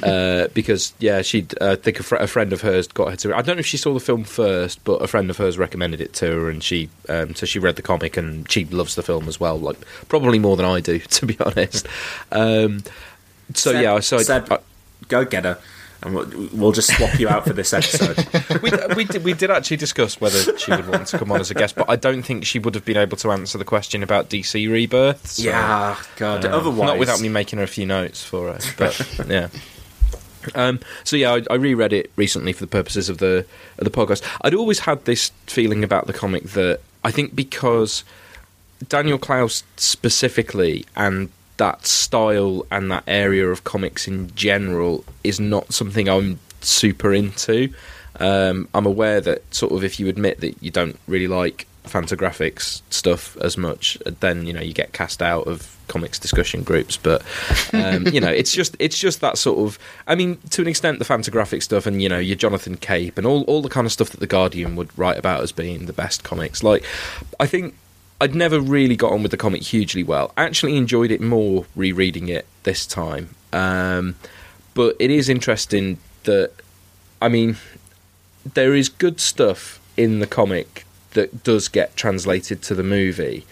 uh, 0.04 0.48
because, 0.54 0.94
yeah, 1.00 1.22
she 1.22 1.46
uh, 1.60 1.72
I 1.72 1.76
think 1.76 2.00
a, 2.00 2.04
fr- 2.04 2.16
a 2.16 2.28
friend 2.28 2.54
of 2.54 2.62
hers 2.62 2.88
got 2.88 3.12
her 3.12 3.16
to. 3.18 3.36
I 3.36 3.42
don't 3.42 3.58
know 3.58 3.60
if 3.62 3.68
she 3.68 3.78
saw 3.78 3.94
the 3.94 4.00
film 4.00 4.24
first, 4.24 4.84
but 4.84 5.02
a 5.02 5.08
friend 5.08 5.30
of 5.30 5.38
hers 5.38 5.58
recommended 5.58 6.02
it 6.02 6.14
to 6.14 6.26
her, 6.26 6.50
and 6.50 6.64
she 6.64 6.90
um, 7.10 7.36
so 7.36 7.46
she 7.46 7.60
read 7.60 7.76
the 7.76 7.82
comic 7.82 8.18
and 8.18 8.50
she 8.52 8.66
loves 8.66 8.96
the 8.96 9.04
film 9.04 9.28
as 9.28 9.40
well. 9.40 9.60
Like 9.60 9.78
probably 10.08 10.40
more 10.40 10.58
than 10.58 10.66
I 10.66 10.80
do, 10.80 11.00
to 11.00 11.26
be 11.26 11.38
honest. 11.40 11.88
Um, 12.32 12.84
so 13.54 13.74
Seb- 13.74 13.82
yeah, 13.84 14.00
so 14.00 14.18
I- 14.18 14.24
Seb, 14.24 14.52
I, 14.52 14.60
go 15.08 15.26
get 15.26 15.44
her, 15.46 15.60
and 16.04 16.16
we'll, 16.16 16.50
we'll 16.54 16.72
just 16.72 16.96
swap 16.96 17.20
you 17.20 17.30
out 17.30 17.46
for 17.46 17.54
this 17.54 17.74
episode. 17.74 18.18
we, 18.62 18.72
we, 18.96 19.04
did, 19.06 19.24
we 19.24 19.34
did 19.34 19.52
actually 19.52 19.78
discuss 19.78 20.20
whether 20.20 20.58
she 20.58 20.72
would 20.72 20.88
want 20.88 21.08
to 21.08 21.18
come 21.18 21.32
on 21.32 21.40
as 21.40 21.52
a 21.52 21.54
guest, 21.54 21.76
but 21.76 21.90
I 21.90 21.96
don't 21.96 22.24
think 22.24 22.46
she 22.46 22.60
would 22.60 22.74
have 22.76 22.86
been 22.86 22.98
able 22.98 23.18
to 23.18 23.32
answer 23.32 23.58
the 23.58 23.66
question 23.66 24.02
about 24.04 24.30
DC 24.30 24.72
rebirths. 24.72 25.34
so, 25.34 25.44
Yeah, 25.44 25.98
God, 26.18 26.46
otherwise- 26.46 26.88
not 26.88 26.98
without 27.00 27.22
me 27.22 27.30
making 27.30 27.58
her 27.60 27.64
a 27.64 27.68
few 27.68 27.86
notes 27.86 28.24
for 28.24 28.52
her. 28.54 28.60
But 28.78 29.28
yeah. 29.28 29.50
Um, 30.56 30.80
so 31.04 31.16
yeah, 31.16 31.34
I, 31.34 31.44
I 31.52 31.56
reread 31.56 31.94
it 31.94 32.12
recently 32.16 32.52
for 32.54 32.62
the 32.64 32.68
purposes 32.70 33.10
of 33.10 33.20
the 33.20 33.46
of 33.78 33.86
the 33.86 33.92
podcast. 33.92 34.24
I'd 34.42 34.56
always 34.56 34.80
had 34.80 35.06
this 35.06 35.32
feeling 35.46 35.84
about 35.84 36.08
the 36.08 36.14
comic 36.14 36.44
that 36.54 36.80
I 37.04 37.12
think 37.12 37.36
because 37.36 38.04
Daniel 38.90 39.20
Clowes 39.20 39.64
specifically 39.78 40.86
and 40.96 41.30
that 41.62 41.86
style 41.86 42.66
and 42.72 42.90
that 42.90 43.04
area 43.06 43.48
of 43.48 43.64
comics 43.64 44.08
in 44.08 44.34
general 44.34 45.06
is 45.24 45.40
not 45.40 45.72
something 45.72 46.10
I'm 46.10 46.40
super 46.62 47.14
into. 47.14 47.72
Um, 48.20 48.68
I'm 48.74 48.88
aware 48.88 49.22
that 49.22 49.54
sort 49.54 49.72
of 49.72 49.84
if 49.84 50.00
you 50.00 50.08
admit 50.08 50.40
that 50.40 50.56
you 50.64 50.72
don't 50.72 51.00
really 51.06 51.28
like 51.28 51.68
Fantagraphics 51.84 52.82
stuff 52.90 53.38
as 53.38 53.58
much, 53.58 54.00
then 54.22 54.48
you 54.48 54.54
know 54.54 54.62
you 54.62 54.74
get 54.74 54.94
cast 54.94 55.22
out 55.22 55.46
of 55.46 55.78
comics 55.88 56.18
discussion 56.18 56.64
groups. 56.64 56.98
But 56.98 57.22
um, 57.74 58.08
you 58.08 58.20
know, 58.20 58.32
it's 58.32 58.52
just 58.52 58.76
it's 58.80 58.98
just 58.98 59.22
that 59.22 59.38
sort 59.38 59.60
of. 59.60 59.78
I 60.08 60.16
mean, 60.16 60.38
to 60.50 60.64
an 60.64 60.68
extent, 60.68 60.98
the 60.98 61.06
Fantagraphic 61.06 61.62
stuff 61.62 61.86
and 61.86 62.02
you 62.02 62.10
know 62.10 62.18
your 62.18 62.38
Jonathan 62.38 62.76
Cape 62.76 63.20
and 63.20 63.28
all 63.28 63.44
all 63.44 63.62
the 63.62 63.70
kind 63.70 63.86
of 63.86 63.92
stuff 63.92 64.10
that 64.10 64.20
the 64.20 64.26
Guardian 64.26 64.76
would 64.78 64.98
write 64.98 65.20
about 65.20 65.42
as 65.42 65.52
being 65.52 65.86
the 65.86 65.94
best 65.94 66.24
comics. 66.24 66.64
Like, 66.64 66.84
I 67.40 67.46
think 67.46 67.76
I'd 68.22 68.36
never 68.36 68.60
really 68.60 68.96
got 68.96 69.12
on 69.12 69.24
with 69.24 69.32
the 69.32 69.38
comic 69.38 69.64
hugely 69.64 70.04
well. 70.04 70.32
Actually 70.38 70.78
enjoyed 70.78 71.10
it 71.10 71.22
more 71.22 71.66
rereading 71.76 72.30
it 72.30 72.46
this 72.62 72.86
time. 72.86 73.30
Um, 73.52 74.16
but 74.76 74.96
it 75.00 75.10
is 75.10 75.28
interesting 75.28 75.98
that, 76.26 76.52
I 77.20 77.30
mean, 77.30 77.58
there 78.54 78.76
is 78.76 78.90
good 78.90 79.20
stuff 79.20 79.80
in 79.98 80.20
the 80.20 80.28
comic 80.28 80.86
that 81.14 81.44
does 81.44 81.68
get 81.68 81.96
translated 81.96 82.62
to 82.62 82.76
the 82.76 82.84
movie. 82.84 83.44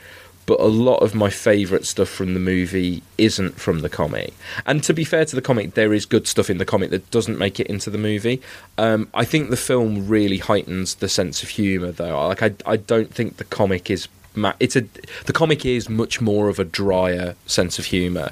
But 0.45 0.59
a 0.59 0.65
lot 0.65 0.97
of 0.97 1.15
my 1.15 1.31
favourite 1.31 1.85
stuff 1.85 2.09
from 2.09 2.35
the 2.35 2.39
movie 2.39 3.01
isn't 3.17 3.59
from 3.59 3.79
the 3.79 3.89
comic. 3.89 4.35
And 4.67 4.83
to 4.83 4.93
be 4.93 5.03
fair 5.03 5.25
to 5.25 5.35
the 5.35 5.41
comic, 5.41 5.73
there 5.73 5.93
is 5.93 6.05
good 6.05 6.27
stuff 6.27 6.47
in 6.47 6.59
the 6.59 6.65
comic 6.65 6.91
that 6.91 7.09
doesn't 7.09 7.39
make 7.39 7.59
it 7.59 7.65
into 7.67 7.89
the 7.89 7.97
movie. 7.97 8.39
Um, 8.77 9.09
I 9.15 9.25
think 9.25 9.49
the 9.49 9.57
film 9.57 10.07
really 10.07 10.37
heightens 10.37 10.95
the 10.95 11.09
sense 11.09 11.41
of 11.41 11.49
humour, 11.49 11.91
though. 11.91 12.27
Like 12.27 12.43
I, 12.43 12.53
I 12.67 12.77
don't 12.77 13.11
think 13.11 13.37
the 13.37 13.43
comic 13.43 13.89
is 13.89 14.07
ma- 14.39 14.53
it's 14.59 14.75
a 14.75 14.81
the 15.25 15.33
comic 15.33 15.65
is 15.65 15.89
much 15.89 16.19
more 16.21 16.49
of 16.49 16.57
a 16.59 16.63
drier 16.65 17.35
sense 17.45 17.77
of 17.79 17.85
humour. 17.85 18.31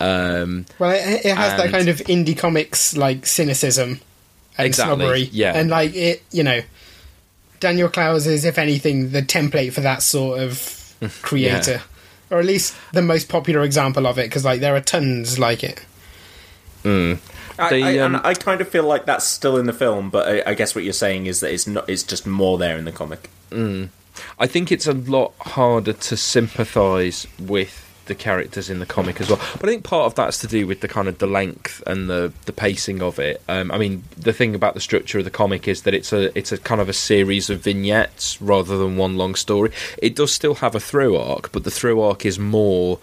Um, 0.00 0.66
Well, 0.78 0.90
it, 0.90 1.24
it 1.26 1.36
has 1.36 1.56
that 1.62 1.70
kind 1.70 1.88
of 1.88 1.98
indie 1.98 2.36
comics 2.36 2.96
like 2.96 3.24
cynicism 3.26 4.00
and 4.58 4.66
Exactly, 4.66 4.96
snobbery. 4.96 5.28
yeah. 5.32 5.52
and 5.56 5.70
like 5.70 5.94
it, 5.94 6.22
you 6.32 6.42
know, 6.42 6.60
Daniel 7.60 7.88
Clowes 7.88 8.26
is, 8.26 8.44
if 8.44 8.58
anything, 8.58 9.10
the 9.12 9.22
template 9.22 9.72
for 9.72 9.80
that 9.82 10.02
sort 10.02 10.40
of 10.40 10.94
creator, 11.22 11.80
or 12.30 12.40
at 12.40 12.44
least 12.46 12.74
the 12.92 13.02
most 13.02 13.28
popular 13.28 13.62
example 13.62 14.06
of 14.08 14.18
it. 14.18 14.24
Because 14.24 14.44
like 14.44 14.60
there 14.60 14.74
are 14.74 14.80
tons 14.80 15.38
like 15.38 15.62
it. 15.62 15.84
mm. 16.82 17.18
I, 17.58 17.68
The, 17.70 17.82
I, 17.84 17.98
um, 17.98 18.14
and 18.16 18.26
I 18.26 18.34
kind 18.34 18.60
of 18.60 18.68
feel 18.68 18.84
like 18.84 19.04
that's 19.06 19.26
still 19.26 19.56
in 19.58 19.66
the 19.66 19.72
film, 19.72 20.10
but 20.10 20.26
I, 20.46 20.50
I 20.50 20.54
guess 20.54 20.74
what 20.74 20.84
you're 20.84 20.92
saying 20.94 21.26
is 21.26 21.40
that 21.40 21.52
it's 21.52 21.66
not. 21.66 21.88
It's 21.88 22.02
just 22.02 22.26
more 22.26 22.58
there 22.58 22.76
in 22.78 22.84
the 22.86 22.92
comic. 22.92 23.30
Mm. 23.50 23.90
I 24.38 24.46
think 24.46 24.72
it's 24.72 24.86
a 24.86 24.92
lot 24.94 25.32
harder 25.40 25.92
to 25.92 26.16
sympathise 26.16 27.26
with 27.38 27.88
the 28.06 28.14
characters 28.14 28.68
in 28.68 28.78
the 28.78 28.86
comic 28.86 29.20
as 29.20 29.28
well. 29.28 29.38
But 29.58 29.68
I 29.68 29.72
think 29.72 29.84
part 29.84 30.06
of 30.06 30.14
that's 30.14 30.38
to 30.38 30.46
do 30.46 30.66
with 30.66 30.80
the 30.80 30.88
kind 30.88 31.08
of 31.08 31.18
the 31.18 31.26
length 31.26 31.82
and 31.86 32.10
the 32.10 32.32
the 32.46 32.52
pacing 32.52 33.00
of 33.02 33.18
it. 33.18 33.40
Um, 33.48 33.70
I 33.70 33.78
mean, 33.78 34.04
the 34.16 34.32
thing 34.32 34.54
about 34.54 34.74
the 34.74 34.80
structure 34.80 35.18
of 35.18 35.24
the 35.24 35.30
comic 35.30 35.68
is 35.68 35.82
that 35.82 35.94
it's 35.94 36.12
a 36.12 36.36
it's 36.36 36.52
a 36.52 36.58
kind 36.58 36.80
of 36.80 36.88
a 36.88 36.92
series 36.92 37.48
of 37.50 37.60
vignettes 37.60 38.40
rather 38.42 38.76
than 38.76 38.96
one 38.96 39.16
long 39.16 39.34
story. 39.34 39.70
It 39.98 40.16
does 40.16 40.32
still 40.32 40.56
have 40.56 40.74
a 40.74 40.80
through 40.80 41.16
arc, 41.16 41.52
but 41.52 41.64
the 41.64 41.70
through 41.70 42.00
arc 42.00 42.26
is 42.26 42.38
more 42.38 42.98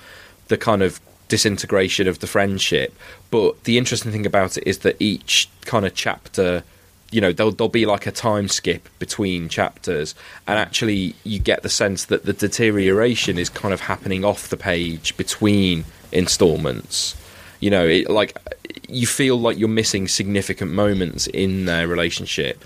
the 0.47 0.57
kind 0.57 0.81
of 0.83 0.99
disintegration 1.27 2.07
of 2.07 2.19
the 2.19 2.27
friendship. 2.27 2.93
But 3.31 3.63
the 3.63 3.77
interesting 3.77 4.11
thing 4.11 4.25
about 4.25 4.57
it 4.57 4.63
is 4.67 4.79
that 4.79 4.97
each 4.99 5.49
kind 5.61 5.85
of 5.85 5.93
chapter 5.93 6.63
you 7.11 7.21
know 7.21 7.31
there'll, 7.31 7.51
there'll 7.51 7.69
be 7.69 7.85
like 7.85 8.05
a 8.05 8.11
time 8.11 8.47
skip 8.47 8.87
between 8.99 9.49
chapters 9.49 10.15
and 10.47 10.59
actually 10.59 11.15
you 11.23 11.39
get 11.39 11.63
the 11.63 11.69
sense 11.69 12.05
that 12.05 12.25
the 12.25 12.33
deterioration 12.33 13.37
is 13.37 13.49
kind 13.49 13.73
of 13.73 13.81
happening 13.81 14.23
off 14.23 14.49
the 14.49 14.57
page 14.57 15.15
between 15.17 15.85
installments. 16.11 17.15
You 17.59 17.71
know 17.71 17.85
it, 17.85 18.09
like 18.09 18.37
you 18.87 19.07
feel 19.07 19.39
like 19.39 19.57
you're 19.57 19.67
missing 19.67 20.07
significant 20.07 20.71
moments 20.71 21.27
in 21.27 21.65
their 21.65 21.87
relationship 21.87 22.63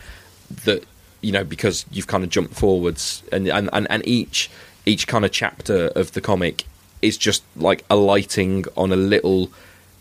that 0.65 0.83
you 1.21 1.31
know 1.31 1.43
because 1.43 1.85
you've 1.91 2.07
kind 2.07 2.23
of 2.23 2.29
jumped 2.29 2.53
forwards 2.53 3.23
and 3.31 3.47
and, 3.47 3.69
and, 3.73 3.87
and 3.89 4.07
each 4.07 4.49
each 4.85 5.07
kind 5.07 5.23
of 5.23 5.31
chapter 5.31 5.87
of 5.95 6.11
the 6.11 6.21
comic 6.21 6.65
is 7.01 7.17
just 7.17 7.43
like 7.55 7.83
alighting 7.89 8.65
on 8.75 8.91
a 8.91 8.95
little 8.95 9.49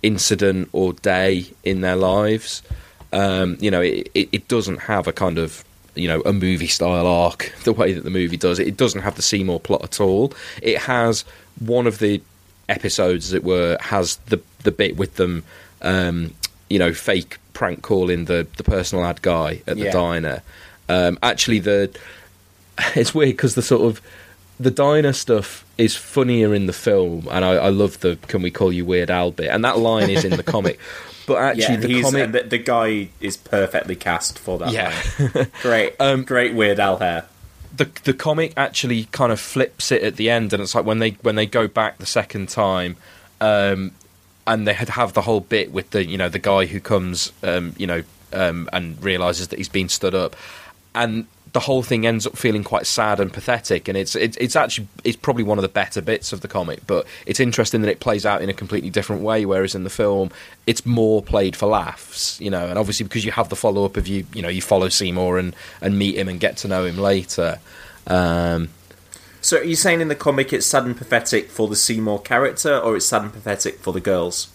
incident 0.03 0.69
or 0.73 0.93
day 0.95 1.47
in 1.63 1.81
their 1.81 1.97
lives 1.97 2.63
um, 3.13 3.57
you 3.61 3.71
know, 3.71 3.81
it, 3.81 4.11
it, 4.15 4.29
it 4.33 4.49
doesn't 4.49 4.79
have 4.79 5.07
a 5.07 5.13
kind 5.13 5.39
of 5.39 5.65
you 5.95 6.09
know 6.09 6.23
a 6.23 6.33
movie 6.33 6.67
style 6.69 7.07
arc 7.07 7.53
the 7.65 7.73
way 7.73 7.93
that 7.93 8.05
the 8.05 8.11
movie 8.11 8.37
does. 8.37 8.59
It 8.59 8.77
doesn't 8.77 9.03
have 9.03 9.17
the 9.17 9.23
Seymour 9.23 9.61
plot 9.61 9.83
at 9.85 10.01
all. 10.01 10.33
It 10.63 10.79
has 10.79 11.25
one 11.61 11.87
of 11.87 11.99
the 11.99 12.21
episodes, 12.69 13.27
as 13.27 13.33
it 13.35 13.45
were, 13.45 13.77
has 13.81 14.17
the 14.27 14.41
the 14.63 14.71
bit 14.73 14.97
with 14.97 15.17
them, 15.17 15.45
um, 15.83 16.33
you 16.71 16.79
know, 16.79 16.93
fake 16.95 17.39
prank 17.53 17.83
calling 17.83 18.25
the 18.27 18.47
the 18.57 18.65
personal 18.65 19.05
ad 19.05 19.21
guy 19.23 19.61
at 19.67 19.77
the 19.77 19.85
Yeah. 19.85 19.93
diner. 19.93 20.43
Um, 20.89 21.19
actually, 21.23 21.59
the 21.59 21.91
it's 22.95 23.15
weird 23.15 23.31
because 23.37 23.55
the 23.55 23.63
sort 23.63 23.83
of 23.83 24.01
the 24.63 24.71
diner 24.71 25.13
stuff 25.13 25.65
is 25.79 25.95
funnier 25.97 26.55
in 26.55 26.67
the 26.67 26.73
film, 26.73 27.29
and 27.31 27.45
I, 27.45 27.53
I 27.55 27.69
love 27.69 28.01
the 28.01 28.17
"Can 28.29 28.43
we 28.43 28.51
call 28.51 28.73
you 28.73 28.85
Weird 28.85 29.11
Al?" 29.11 29.31
bit, 29.31 29.49
and 29.49 29.65
that 29.65 29.79
line 29.79 30.11
is 30.11 30.25
in 30.25 30.37
the 30.37 30.43
comic. 30.43 30.79
But 31.25 31.37
actually, 31.39 31.75
yeah, 31.77 32.03
the 32.03 32.03
comic 32.03 32.33
the, 32.33 32.43
the 32.43 32.59
guy 32.59 33.09
is 33.21 33.37
perfectly 33.37 33.95
cast 33.95 34.41
for 34.41 34.59
that. 34.59 34.73
Yeah. 34.73 34.93
line. 35.35 35.47
great, 35.63 35.95
Um, 36.01 36.25
great 36.25 36.53
Weird 36.53 36.81
Al 36.81 36.97
hair. 36.97 37.27
the 37.77 37.89
the 38.03 38.13
comic 38.13 38.53
actually 38.57 39.05
kind 39.13 39.31
of 39.31 39.39
flips 39.39 39.93
it 39.93 40.03
at 40.03 40.17
the 40.17 40.29
end, 40.31 40.53
and 40.53 40.61
it's 40.61 40.75
like 40.75 40.85
when 40.85 40.99
they 40.99 41.11
when 41.23 41.37
they 41.37 41.47
go 41.47 41.69
back 41.69 41.99
the 41.99 42.07
second 42.07 42.49
time, 42.49 42.97
um, 43.41 43.93
and 44.49 44.67
they 44.67 44.73
had 44.75 44.89
have 44.89 45.13
the 45.13 45.23
whole 45.23 45.39
bit 45.41 45.71
with 45.73 45.91
the 45.91 46.05
you 46.05 46.19
know 46.19 46.29
the 46.29 46.41
guy 46.41 46.67
who 46.67 46.81
comes, 46.81 47.33
um, 47.45 47.73
you 47.79 47.87
know, 47.87 48.03
um, 48.33 48.69
and 48.73 49.01
realizes 49.03 49.47
that 49.49 49.59
he's 49.61 49.69
been 49.69 49.89
stood 49.89 50.17
up, 50.17 50.35
and 50.93 51.27
the 51.53 51.61
whole 51.61 51.83
thing 51.83 52.07
ends 52.07 52.27
up 52.27 52.37
feeling 52.37 52.65
quite 52.65 52.87
sad 52.87 53.21
and 53.21 53.33
pathetic, 53.33 53.89
and 53.89 53.97
it's 53.97 54.17
it's, 54.17 54.37
it's 54.39 54.57
actually 54.57 54.89
it's 55.05 55.17
probably 55.17 55.45
one 55.45 55.59
of 55.59 55.63
the 55.63 55.69
better 55.69 56.01
bits 56.01 56.33
of 56.33 56.41
the 56.41 56.49
comic, 56.49 56.87
but 56.87 57.07
it's 57.27 57.41
interesting 57.41 57.83
that 57.83 57.91
it 57.91 58.01
plays 58.01 58.25
out 58.25 58.41
in 58.41 58.49
a 58.49 58.55
completely 58.55 58.91
different 58.91 59.23
way, 59.23 59.45
whereas 59.45 59.75
in 59.75 59.85
the 59.85 59.91
film 59.91 60.31
it's 60.67 60.87
more 60.87 61.23
played 61.23 61.55
for 61.55 61.67
laughs, 61.67 62.41
you 62.41 62.51
know, 62.51 62.67
and 62.69 62.79
obviously 62.79 63.05
because 63.05 63.25
you 63.25 63.33
have 63.33 63.49
the 63.49 63.57
follow 63.57 63.85
up 63.85 63.97
of 63.97 64.09
you 64.09 64.25
you 64.33 64.41
know 64.41 64.49
you 64.49 64.63
follow 64.63 64.89
Seymour 64.89 65.39
and 65.39 65.55
and 65.81 65.99
meet 65.99 66.17
him 66.17 66.29
and 66.29 66.41
get 66.41 66.57
to 66.59 66.69
know 66.69 66.85
him 66.85 66.97
later. 66.97 67.59
Um, 68.07 68.71
So, 69.43 69.59
are 69.59 69.65
you 69.65 69.75
saying 69.75 70.01
in 70.01 70.09
the 70.09 70.15
comic 70.15 70.53
it's 70.53 70.67
sad 70.67 70.85
and 70.85 70.97
pathetic 70.97 71.51
for 71.51 71.67
the 71.67 71.75
Seymour 71.77 72.23
character, 72.23 72.79
or 72.79 72.97
it's 72.97 73.07
sad 73.07 73.23
and 73.23 73.33
pathetic 73.33 73.81
for 73.81 73.93
the 73.93 74.01
girls? 74.01 74.49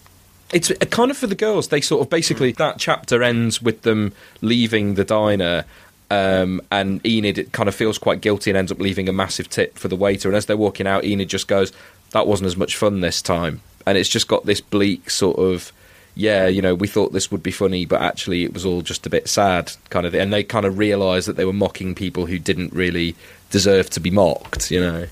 It's 0.50 0.70
uh, 0.70 0.76
kind 0.90 1.10
of 1.10 1.16
for 1.18 1.26
the 1.26 1.34
girls. 1.34 1.68
They 1.68 1.82
sort 1.82 2.00
of 2.00 2.08
basically 2.08 2.52
that 2.52 2.78
chapter 2.78 3.22
ends 3.22 3.60
with 3.60 3.82
them 3.82 4.14
leaving 4.40 4.94
the 4.94 5.04
diner, 5.04 5.66
um, 6.10 6.60
and 6.70 7.04
Enid 7.06 7.52
kind 7.52 7.68
of 7.68 7.74
feels 7.74 7.98
quite 7.98 8.20
guilty 8.20 8.50
and 8.50 8.56
ends 8.56 8.72
up 8.72 8.80
leaving 8.80 9.08
a 9.08 9.12
massive 9.12 9.48
tip 9.48 9.78
for 9.78 9.88
the 9.88 9.96
waiter. 9.96 10.28
And 10.28 10.36
as 10.36 10.46
they're 10.46 10.56
walking 10.56 10.86
out, 10.86 11.04
Enid 11.04 11.28
just 11.28 11.48
goes, 11.48 11.72
"That 12.12 12.26
wasn't 12.26 12.46
as 12.46 12.56
much 12.56 12.76
fun 12.76 13.00
this 13.00 13.20
time." 13.22 13.60
And 13.86 13.96
it's 13.96 14.08
just 14.08 14.28
got 14.28 14.44
this 14.46 14.60
bleak 14.60 15.08
sort 15.10 15.38
of, 15.38 15.72
yeah, 16.14 16.46
you 16.46 16.60
know, 16.60 16.74
we 16.74 16.88
thought 16.88 17.12
this 17.12 17.30
would 17.30 17.42
be 17.42 17.50
funny, 17.50 17.86
but 17.86 18.02
actually 18.02 18.44
it 18.44 18.52
was 18.52 18.66
all 18.66 18.82
just 18.82 19.06
a 19.06 19.10
bit 19.10 19.28
sad, 19.28 19.72
kind 19.88 20.04
of. 20.04 20.14
And 20.14 20.32
they 20.32 20.42
kind 20.42 20.66
of 20.66 20.78
realise 20.78 21.26
that 21.26 21.36
they 21.36 21.44
were 21.44 21.52
mocking 21.52 21.94
people 21.94 22.26
who 22.26 22.38
didn't 22.38 22.72
really 22.72 23.14
deserve 23.50 23.88
to 23.90 24.00
be 24.00 24.10
mocked, 24.10 24.70
you 24.70 24.80
know. 24.80 25.06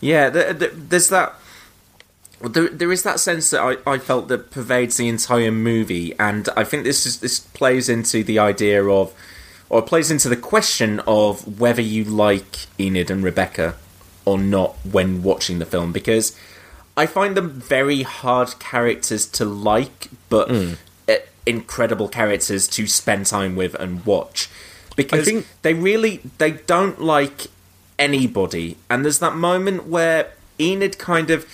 Yeah, 0.00 0.30
th 0.30 0.58
th 0.58 0.72
there's 0.74 1.08
that. 1.08 1.34
There, 2.42 2.68
there 2.68 2.90
is 2.90 3.02
that 3.02 3.20
sense 3.20 3.50
that 3.50 3.60
I, 3.60 3.76
I 3.90 3.98
felt 3.98 4.28
that 4.28 4.50
pervades 4.50 4.96
the 4.96 5.08
entire 5.08 5.52
movie, 5.52 6.14
and 6.18 6.48
I 6.56 6.64
think 6.64 6.84
this 6.84 7.04
is 7.04 7.20
this 7.20 7.40
plays 7.40 7.88
into 7.90 8.24
the 8.24 8.38
idea 8.38 8.82
of, 8.82 9.12
or 9.70 9.80
plays 9.80 10.10
into 10.10 10.28
the 10.28 10.36
question 10.36 11.00
of 11.06 11.58
whether 11.60 11.80
you 11.80 12.04
like 12.04 12.66
Enid 12.78 13.10
and 13.10 13.22
Rebecca 13.24 13.76
or 14.26 14.36
not 14.36 14.76
when 14.84 15.22
watching 15.22 15.58
the 15.60 15.64
film, 15.66 15.92
because 15.92 16.36
I 16.96 17.06
find 17.06 17.36
them 17.36 17.48
very 17.50 18.02
hard 18.02 18.58
characters 18.58 19.24
to 19.26 19.44
like, 19.46 20.08
but 20.28 20.48
Mm. 20.50 20.76
incredible 21.46 22.06
characters 22.08 22.68
to 22.68 22.86
spend 22.86 23.24
time 23.26 23.56
with 23.56 23.74
and 23.76 24.04
watch, 24.04 24.48
because 24.94 25.24
think- 25.24 25.46
they 25.62 25.72
really 25.72 26.20
they 26.38 26.50
don't 26.50 27.00
like 27.00 27.46
anybody. 27.98 28.76
And 28.90 29.04
there's 29.04 29.18
that 29.20 29.34
moment 29.36 29.86
where 29.86 30.32
Enid 30.60 30.98
kind 30.98 31.30
of 31.30 31.46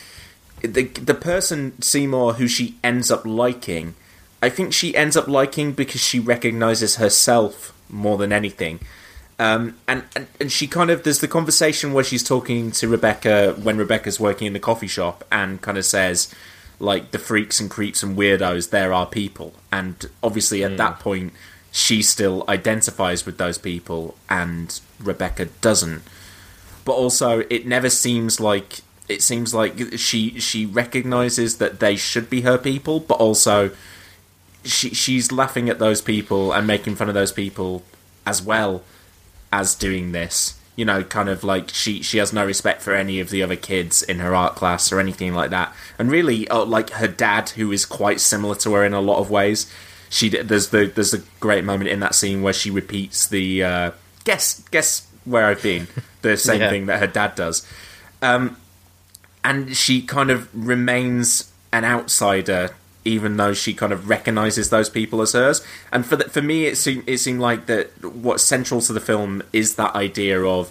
the 0.62 0.84
the 0.84 1.14
person 1.14 1.80
Seymour 1.80 2.34
who 2.34 2.48
she 2.48 2.74
ends 2.82 3.10
up 3.10 3.24
liking. 3.24 3.94
I 4.42 4.48
think 4.48 4.72
she 4.72 4.96
ends 4.96 5.16
up 5.16 5.28
liking 5.28 5.72
because 5.72 6.00
she 6.00 6.18
recognizes 6.18 6.96
herself 6.96 7.72
more 7.88 8.16
than 8.16 8.32
anything. 8.32 8.80
Um, 9.38 9.76
and, 9.86 10.04
and 10.14 10.26
and 10.40 10.50
she 10.50 10.66
kind 10.66 10.90
of 10.90 11.02
there's 11.02 11.20
the 11.20 11.28
conversation 11.28 11.92
where 11.92 12.04
she's 12.04 12.24
talking 12.24 12.70
to 12.72 12.88
Rebecca 12.88 13.54
when 13.62 13.76
Rebecca's 13.76 14.18
working 14.18 14.46
in 14.46 14.54
the 14.54 14.60
coffee 14.60 14.86
shop 14.86 15.24
and 15.30 15.60
kind 15.60 15.76
of 15.76 15.84
says 15.84 16.34
like 16.78 17.10
the 17.10 17.18
freaks 17.18 17.60
and 17.60 17.70
creeps 17.70 18.02
and 18.02 18.16
weirdos 18.16 18.70
there 18.70 18.92
are 18.94 19.06
people. 19.06 19.52
And 19.70 20.08
obviously 20.22 20.64
at 20.64 20.76
that 20.78 21.00
point 21.00 21.34
she 21.70 22.00
still 22.02 22.44
identifies 22.48 23.26
with 23.26 23.36
those 23.36 23.58
people 23.58 24.16
and 24.30 24.80
Rebecca 24.98 25.46
doesn't. 25.60 26.02
But 26.86 26.92
also 26.92 27.40
it 27.50 27.66
never 27.66 27.90
seems 27.90 28.40
like 28.40 28.80
it 29.06 29.20
seems 29.22 29.52
like 29.52 29.98
she 29.98 30.40
she 30.40 30.64
recognizes 30.64 31.58
that 31.58 31.80
they 31.80 31.96
should 31.96 32.30
be 32.30 32.40
her 32.40 32.56
people 32.56 33.00
but 33.00 33.18
also 33.18 33.70
she 34.66 34.90
she's 34.94 35.32
laughing 35.32 35.68
at 35.68 35.78
those 35.78 36.00
people 36.00 36.52
and 36.52 36.66
making 36.66 36.96
fun 36.96 37.08
of 37.08 37.14
those 37.14 37.32
people 37.32 37.82
as 38.26 38.42
well 38.42 38.82
as 39.52 39.74
doing 39.74 40.12
this. 40.12 40.58
You 40.76 40.84
know 40.84 41.02
kind 41.04 41.28
of 41.30 41.42
like 41.42 41.70
she 41.70 42.02
she 42.02 42.18
has 42.18 42.32
no 42.34 42.44
respect 42.44 42.82
for 42.82 42.92
any 42.94 43.18
of 43.20 43.30
the 43.30 43.42
other 43.42 43.56
kids 43.56 44.02
in 44.02 44.18
her 44.18 44.34
art 44.34 44.56
class 44.56 44.92
or 44.92 45.00
anything 45.00 45.32
like 45.34 45.48
that. 45.50 45.74
And 45.98 46.10
really 46.10 46.46
uh, 46.48 46.64
like 46.64 46.90
her 46.90 47.08
dad 47.08 47.48
who 47.50 47.72
is 47.72 47.86
quite 47.86 48.20
similar 48.20 48.54
to 48.56 48.74
her 48.74 48.84
in 48.84 48.92
a 48.92 49.00
lot 49.00 49.18
of 49.18 49.30
ways 49.30 49.72
she 50.10 50.28
there's 50.28 50.68
the 50.68 50.84
there's 50.94 51.14
a 51.14 51.22
great 51.40 51.64
moment 51.64 51.88
in 51.90 52.00
that 52.00 52.14
scene 52.14 52.42
where 52.42 52.52
she 52.52 52.70
repeats 52.70 53.26
the 53.26 53.62
uh, 53.64 53.90
guess 54.24 54.62
guess 54.70 55.06
where 55.24 55.46
I've 55.46 55.62
been 55.62 55.88
the 56.22 56.36
same 56.48 56.60
Yeah. 56.60 56.68
thing 56.70 56.86
that 56.86 57.00
her 57.00 57.06
dad 57.06 57.34
does. 57.34 57.66
Um, 58.22 58.56
and 59.42 59.76
she 59.76 60.02
kind 60.02 60.30
of 60.30 60.48
remains 60.54 61.50
an 61.72 61.84
outsider 61.84 62.70
even 63.06 63.36
though 63.36 63.54
she 63.54 63.72
kind 63.72 63.92
of 63.92 64.08
recognizes 64.08 64.70
those 64.70 64.90
people 64.90 65.22
as 65.22 65.32
hers. 65.32 65.64
And 65.92 66.04
for 66.04 66.16
the, 66.16 66.24
for 66.24 66.42
me 66.42 66.66
it 66.66 66.76
seemed 66.76 67.04
it 67.06 67.18
seemed 67.18 67.40
like 67.40 67.66
that 67.66 68.04
what's 68.04 68.42
central 68.42 68.80
to 68.82 68.92
the 68.92 69.00
film 69.00 69.42
is 69.52 69.76
that 69.76 69.94
idea 69.94 70.42
of 70.42 70.70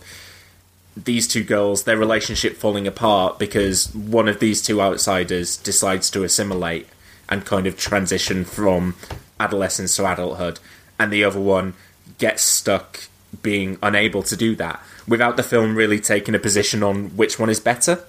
these 0.98 1.28
two 1.28 1.44
girls 1.44 1.84
their 1.84 1.98
relationship 1.98 2.56
falling 2.56 2.88
apart 2.88 3.38
because 3.38 3.94
one 3.94 4.28
of 4.28 4.40
these 4.40 4.62
two 4.62 4.82
outsiders 4.82 5.58
decides 5.58 6.10
to 6.10 6.24
assimilate 6.24 6.88
and 7.28 7.46
kind 7.46 7.68
of 7.68 7.78
transition 7.78 8.46
from 8.46 8.96
adolescence 9.40 9.96
to 9.96 10.12
adulthood. 10.12 10.60
And 11.00 11.12
the 11.12 11.24
other 11.24 11.40
one 11.40 11.74
gets 12.18 12.44
stuck 12.44 13.02
being 13.42 13.78
unable 13.84 14.24
to 14.24 14.36
do 14.38 14.56
that 14.56 14.82
without 15.08 15.36
the 15.36 15.44
film 15.44 15.76
really 15.76 16.00
taking 16.00 16.36
a 16.36 16.40
position 16.40 16.84
on 16.84 17.10
which 17.18 17.38
one 17.40 17.50
is 17.50 17.60
better 17.60 18.06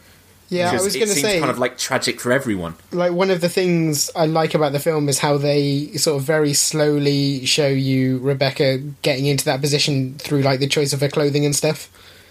Yeah, 0.49 0.70
I 0.70 0.74
was 0.74 0.94
going 0.94 1.09
to 1.09 1.12
seems 1.14 1.20
say, 1.26 1.38
kind 1.40 1.51
of 1.51 1.59
like 1.59 1.76
tragic 1.76 2.20
for 2.20 2.30
everyone 2.30 2.74
like 2.92 3.12
one 3.12 3.30
of 3.30 3.40
the 3.40 3.49
things 3.49 4.11
I 4.14 4.26
like 4.26 4.55
about 4.55 4.72
the 4.72 4.78
film 4.78 5.09
is 5.09 5.18
how 5.18 5.36
they 5.38 5.88
sort 5.97 6.18
of 6.18 6.22
very 6.24 6.53
slowly 6.55 7.44
show 7.47 7.66
you 7.68 8.18
Rebecca 8.18 8.78
getting 9.03 9.26
into 9.26 9.44
that 9.47 9.61
position 9.61 10.14
through 10.18 10.42
like 10.42 10.61
the 10.61 10.68
choice 10.68 10.92
of 10.92 11.01
her 11.01 11.09
clothing 11.09 11.44
and 11.44 11.55
stuff. 11.57 11.88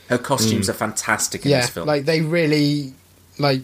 her 0.07 0.17
costumes 0.17 0.67
Mm. 0.67 0.69
are 0.69 0.73
fantastic 0.73 1.43
in 1.45 1.51
yeah, 1.51 1.61
this 1.61 1.69
film 1.71 1.87
like 1.87 2.05
they 2.05 2.21
really 2.21 2.93
like 3.37 3.61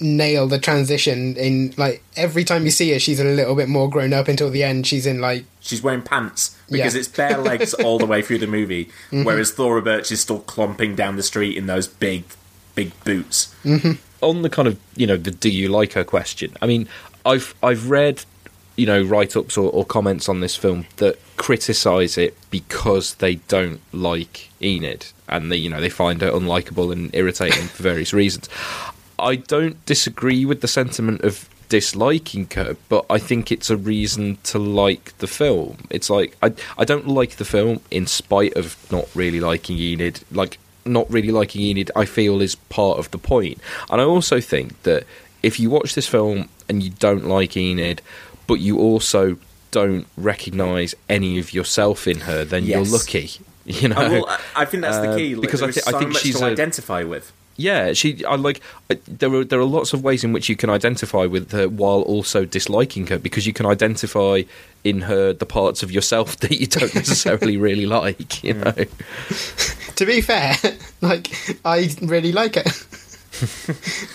nail 0.00 0.48
the 0.48 0.58
transition 0.58 1.36
in 1.36 1.72
like 1.76 2.02
every 2.16 2.42
time 2.42 2.64
you 2.64 2.70
see 2.70 2.90
her 2.92 2.98
she's 2.98 3.20
a 3.20 3.24
little 3.24 3.54
bit 3.54 3.68
more 3.68 3.88
grown 3.88 4.12
up 4.12 4.26
until 4.26 4.50
the 4.50 4.64
end 4.64 4.86
she's 4.86 5.06
in 5.06 5.20
like 5.20 5.44
She's 5.60 5.82
wearing 5.82 6.02
pants 6.02 6.58
because 6.68 6.94
Yeah. 6.94 6.98
it's 7.00 7.08
bare 7.08 7.38
legs 7.38 7.74
all 7.74 7.98
the 7.98 8.04
way 8.06 8.20
through 8.20 8.38
the 8.38 8.46
movie, 8.46 8.90
Mhm. 9.12 9.24
whereas 9.24 9.50
Thora 9.52 9.80
Birch 9.80 10.10
is 10.12 10.20
still 10.20 10.40
clomping 10.40 10.94
down 10.96 11.16
the 11.16 11.22
street 11.22 11.56
in 11.56 11.66
those 11.66 11.86
big, 11.86 12.24
big 12.74 12.92
boots. 13.04 13.54
Mm-hmm. 13.64 13.92
on 14.20 14.42
the 14.42 14.50
kind 14.50 14.68
of 14.68 14.78
you 14.96 15.06
know 15.06 15.16
the 15.16 15.30
do 15.30 15.50
you 15.50 15.68
like 15.68 15.92
her 15.92 16.04
question 16.04 16.56
i 16.62 16.66
mean 16.66 16.88
i've 17.26 17.54
i've 17.62 17.90
read 17.90 18.24
you 18.76 18.86
know 18.86 19.02
write-ups 19.02 19.56
or, 19.56 19.70
or 19.70 19.84
comments 19.84 20.28
on 20.28 20.40
this 20.40 20.56
film 20.56 20.86
that 20.96 21.18
criticize 21.36 22.18
it 22.18 22.36
because 22.50 23.14
they 23.16 23.36
don't 23.36 23.80
like 23.92 24.50
enid 24.62 25.06
and 25.28 25.50
they 25.50 25.56
you 25.56 25.70
know 25.70 25.80
they 25.80 25.88
find 25.88 26.20
her 26.22 26.30
unlikable 26.30 26.92
and 26.92 27.14
irritating 27.14 27.66
for 27.68 27.82
various 27.82 28.12
reasons. 28.12 28.48
I 29.18 29.36
don't 29.36 29.84
disagree 29.86 30.44
with 30.44 30.60
the 30.60 30.68
sentiment 30.68 31.22
of 31.22 31.48
disliking 31.68 32.46
her 32.54 32.76
but 32.88 33.06
i 33.08 33.18
think 33.18 33.50
it's 33.50 33.70
a 33.70 33.76
reason 33.76 34.38
to 34.44 34.58
like 34.58 35.16
the 35.18 35.26
film. 35.26 35.78
It's 35.90 36.10
like 36.10 36.36
i 36.42 36.52
i 36.76 36.84
don't 36.84 37.08
like 37.08 37.36
the 37.36 37.44
film 37.44 37.80
in 37.90 38.06
spite 38.06 38.54
of 38.54 38.76
not 38.90 39.08
really 39.14 39.40
liking 39.40 39.78
enid. 39.78 40.20
Like 40.30 40.58
not 40.84 41.10
really 41.10 41.30
liking 41.30 41.62
Enid, 41.62 41.90
I 41.96 42.04
feel, 42.04 42.40
is 42.40 42.54
part 42.54 42.98
of 42.98 43.10
the 43.10 43.18
point. 43.18 43.58
And 43.90 44.00
I 44.00 44.04
also 44.04 44.40
think 44.40 44.82
that 44.82 45.04
if 45.42 45.58
you 45.60 45.70
watch 45.70 45.94
this 45.94 46.06
film 46.08 46.48
and 46.68 46.82
you 46.82 46.90
don't 46.90 47.24
like 47.26 47.56
Enid, 47.56 48.02
but 48.46 48.54
you 48.60 48.78
also 48.78 49.36
don't 49.70 50.06
recognise 50.16 50.94
any 51.08 51.38
of 51.38 51.52
yourself 51.52 52.06
in 52.06 52.20
her, 52.20 52.44
then 52.44 52.64
you're 52.64 52.84
lucky. 52.84 53.30
You 53.66 53.88
know, 53.88 53.96
Oh, 53.96 54.10
well, 54.10 54.26
I- 54.28 54.40
I 54.56 54.64
think 54.66 54.82
that's 54.82 54.98
the 54.98 55.12
Uh, 55.12 55.16
key 55.16 55.34
like, 55.36 55.40
because 55.40 55.62
I, 55.62 55.70
thi- 55.70 55.80
is 55.80 55.86
I 55.88 55.98
think 55.98 56.12
much 56.12 56.20
she's 56.22 56.38
to 56.38 56.44
a, 56.44 56.50
identify 56.50 57.02
with. 57.02 57.32
Yeah, 57.56 57.92
she. 57.92 58.24
I 58.24 58.36
like. 58.36 58.60
I- 58.90 58.98
There 59.06 59.32
are 59.34 59.44
there 59.44 59.60
are 59.60 59.64
lots 59.64 59.92
of 59.92 60.02
ways 60.02 60.24
in 60.24 60.32
which 60.32 60.48
you 60.48 60.56
can 60.56 60.70
identify 60.70 61.26
with 61.26 61.52
her 61.52 61.68
while 61.68 62.02
also 62.02 62.44
disliking 62.44 63.06
her 63.08 63.18
because 63.18 63.46
you 63.46 63.52
can 63.52 63.66
identify 63.66 64.42
in 64.82 65.02
her 65.02 65.32
the 65.32 65.46
parts 65.46 65.82
of 65.82 65.90
yourself 65.92 66.36
that 66.40 66.52
you 66.52 66.66
don't 66.66 66.94
necessarily 67.02 67.56
really 67.56 67.86
like. 67.86 68.42
You 68.44 68.54
know. 68.54 68.72
to 69.96 70.06
be 70.06 70.20
fair 70.20 70.56
like 71.00 71.28
I 71.64 71.88
really 72.02 72.32
like 72.32 72.56
her 72.56 72.62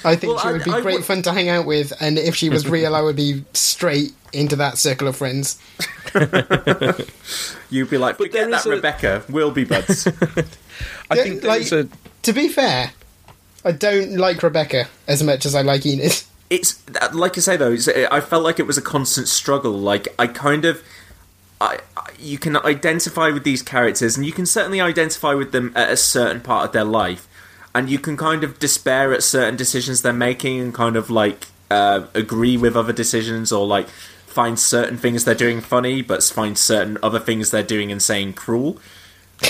I 0.03 0.15
think 0.15 0.33
Well, 0.33 0.39
she 0.39 0.47
I- 0.47 0.51
would 0.53 0.63
be 0.65 0.71
I 0.71 0.81
great 0.81 0.95
would- 0.95 1.05
fun 1.05 1.21
to 1.23 1.31
hang 1.33 1.47
out 1.49 1.65
with 1.65 1.93
and 2.01 2.17
if 2.17 2.35
she 2.35 2.49
was 2.49 2.67
real 2.67 2.95
I 2.95 3.01
would 3.01 3.15
be 3.15 3.43
straight 3.53 4.13
into 4.33 4.55
that 4.57 4.77
circle 4.77 5.07
of 5.07 5.15
friends. 5.15 5.57
You'd 7.69 7.89
be 7.89 7.97
like, 7.97 8.17
but 8.17 8.27
forget 8.27 8.49
that, 8.51 8.65
Rebecca. 8.65 9.23
We'll 9.29 9.51
be 9.51 9.63
buds. 9.63 10.07
I 11.09 11.15
Yeah, 11.15 11.23
think 11.23 11.43
like, 11.43 11.71
a 11.71 11.87
to 12.23 12.33
be 12.33 12.47
fair, 12.47 12.91
I 13.63 13.71
don't 13.71 14.17
like 14.17 14.41
Rebecca 14.41 14.87
as 15.07 15.23
much 15.23 15.45
as 15.45 15.55
I 15.55 15.61
like 15.61 15.85
Enid. 15.85 16.23
it's 16.49 16.81
like 17.13 17.37
I 17.37 17.41
say 17.41 17.57
though. 17.57 17.73
It's, 17.73 17.87
I 17.87 18.21
felt 18.21 18.43
like 18.43 18.59
it 18.59 18.67
was 18.67 18.77
a 18.77 18.81
constant 18.81 19.27
struggle. 19.27 19.73
Like 19.73 20.07
I 20.17 20.27
kind 20.27 20.65
of, 20.65 20.83
I, 21.61 21.79
I 21.95 22.09
you 22.17 22.37
can 22.37 22.57
identify 22.57 23.29
with 23.29 23.43
these 23.43 23.61
characters, 23.61 24.17
and 24.17 24.25
you 24.25 24.31
can 24.31 24.45
certainly 24.45 24.81
identify 24.81 25.33
with 25.33 25.51
them 25.51 25.71
at 25.75 25.89
a 25.89 25.97
certain 25.97 26.41
part 26.41 26.65
of 26.65 26.71
their 26.71 26.83
life, 26.83 27.27
and 27.75 27.89
you 27.89 27.99
can 27.99 28.17
kind 28.17 28.43
of 28.43 28.59
despair 28.59 29.13
at 29.13 29.23
certain 29.23 29.55
decisions 29.55 30.01
they're 30.01 30.13
making, 30.13 30.59
and 30.59 30.73
kind 30.73 30.95
of 30.95 31.09
like 31.09 31.47
uh, 31.69 32.05
agree 32.13 32.57
with 32.57 32.75
other 32.75 32.93
decisions, 32.93 33.51
or 33.51 33.67
like 33.67 33.89
find 34.25 34.59
certain 34.59 34.97
things 34.97 35.25
they're 35.25 35.35
doing 35.35 35.59
funny, 35.59 36.01
but 36.01 36.23
find 36.23 36.57
certain 36.57 36.97
other 37.03 37.19
things 37.19 37.51
they're 37.51 37.63
doing 37.63 37.97
saying 37.99 38.33
cruel. 38.33 38.79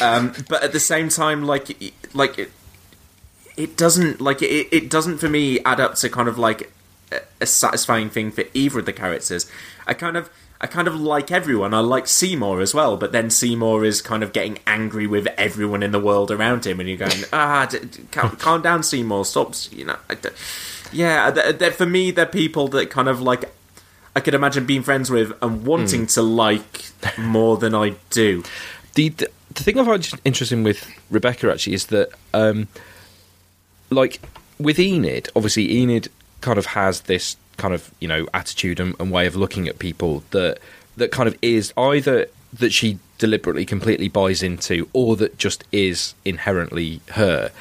Um, 0.01 0.33
but 0.47 0.63
at 0.63 0.71
the 0.71 0.79
same 0.79 1.09
time, 1.09 1.43
like 1.43 1.93
like 2.13 2.51
it, 3.59 3.77
doesn't 3.77 4.21
like 4.21 4.41
it, 4.41 4.67
it 4.71 4.89
doesn't 4.89 5.17
for 5.19 5.29
me 5.29 5.59
add 5.65 5.79
up 5.79 5.95
to 5.95 6.09
kind 6.09 6.27
of 6.27 6.37
like 6.37 6.71
a, 7.11 7.19
a 7.41 7.45
satisfying 7.45 8.09
thing 8.09 8.31
for 8.31 8.43
either 8.53 8.79
of 8.79 8.85
the 8.85 8.93
characters. 8.93 9.49
I 9.87 9.93
kind 9.93 10.17
of 10.17 10.29
I 10.61 10.67
kind 10.67 10.87
of 10.87 10.95
like 10.99 11.31
everyone. 11.31 11.73
I 11.73 11.79
like 11.79 12.05
Seymour 12.07 12.59
as 12.61 12.73
well, 12.73 12.97
but 12.97 13.11
then 13.13 13.29
Seymour 13.29 13.85
is 13.85 14.01
kind 14.01 14.23
of 14.23 14.33
getting 14.33 14.59
angry 14.67 15.07
with 15.07 15.25
everyone 15.37 15.81
in 15.83 15.91
the 15.91 15.99
world 16.01 16.31
around 16.31 16.65
him, 16.67 16.79
and 16.81 16.89
you're 16.89 16.97
going, 16.97 17.23
ah, 17.33 17.65
d- 17.65 17.79
d- 17.79 18.03
calm, 18.11 18.35
calm 18.35 18.61
down, 18.61 18.83
Seymour. 18.83 19.23
Stop, 19.25 19.53
you 19.71 19.85
know. 19.85 19.95
I 20.09 20.15
d- 20.15 20.29
yeah, 20.91 21.31
they're, 21.31 21.53
they're- 21.53 21.71
for 21.71 21.85
me, 21.85 22.11
they're 22.11 22.25
people 22.25 22.67
that 22.69 22.89
kind 22.89 23.07
of 23.07 23.21
like 23.21 23.45
I 24.15 24.19
could 24.19 24.33
imagine 24.33 24.65
being 24.65 24.81
friends 24.83 25.09
with 25.09 25.31
and 25.41 25.65
wanting 25.65 26.07
to 26.07 26.21
like 26.21 26.89
more 27.17 27.55
than 27.57 27.73
I 27.73 27.95
do. 28.09 28.43
the, 28.95 29.09
the 29.09 29.29
the 29.53 29.63
thing 29.63 29.79
I 29.79 29.85
find 29.85 30.09
interesting 30.25 30.63
with 30.63 30.85
Rebecca 31.09 31.49
actually 31.51 31.73
is 31.75 31.85
that, 31.87 32.09
um, 32.33 32.67
like 33.89 34.21
with 34.59 34.79
Enid, 34.79 35.29
obviously 35.35 35.79
Enid 35.81 36.09
kind 36.41 36.57
of 36.57 36.67
has 36.67 37.01
this 37.01 37.37
kind 37.57 37.73
of 37.73 37.91
you 37.99 38.07
know 38.07 38.27
attitude 38.33 38.79
and, 38.79 38.95
and 38.99 39.11
way 39.11 39.27
of 39.27 39.35
looking 39.35 39.67
at 39.67 39.79
people 39.79 40.23
that 40.31 40.59
that 40.97 41.11
kind 41.11 41.27
of 41.27 41.37
is 41.41 41.73
either 41.77 42.27
that 42.53 42.71
she 42.71 42.99
deliberately 43.17 43.65
completely 43.65 44.07
buys 44.07 44.41
into 44.41 44.89
or 44.93 45.15
that 45.15 45.37
just 45.37 45.63
is 45.71 46.15
inherently 46.25 47.01
her 47.11 47.51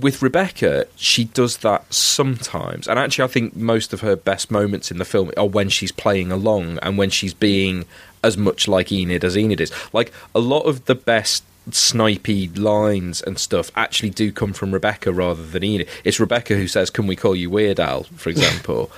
with 0.00 0.22
Rebecca, 0.22 0.86
she 0.96 1.24
does 1.24 1.58
that 1.58 1.92
sometimes, 1.92 2.88
and 2.88 2.98
actually, 2.98 3.24
I 3.24 3.28
think 3.28 3.56
most 3.56 3.92
of 3.92 4.00
her 4.00 4.16
best 4.16 4.50
moments 4.50 4.90
in 4.90 4.98
the 4.98 5.04
film 5.04 5.30
are 5.36 5.46
when 5.46 5.68
she's 5.68 5.92
playing 5.92 6.32
along 6.32 6.78
and 6.78 6.98
when 6.98 7.10
she's 7.10 7.34
being 7.34 7.84
as 8.22 8.36
much 8.36 8.68
like 8.68 8.92
Enid 8.92 9.24
as 9.24 9.36
Enid 9.36 9.60
is. 9.60 9.72
Like 9.92 10.12
a 10.34 10.40
lot 10.40 10.62
of 10.62 10.86
the 10.86 10.94
best 10.94 11.44
snipey 11.72 12.56
lines 12.58 13.22
and 13.22 13.38
stuff 13.38 13.70
actually 13.74 14.10
do 14.10 14.32
come 14.32 14.52
from 14.52 14.72
Rebecca 14.72 15.12
rather 15.12 15.44
than 15.44 15.64
Enid. 15.64 15.88
It's 16.04 16.20
Rebecca 16.20 16.54
who 16.54 16.66
says, 16.66 16.90
"Can 16.90 17.06
we 17.06 17.16
call 17.16 17.34
you 17.34 17.50
Weird 17.50 17.80
Al?" 17.80 18.04
for 18.04 18.30
example, 18.34 18.90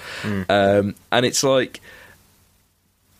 um, 0.48 0.94
and 1.10 1.26
it's 1.26 1.42
like 1.42 1.80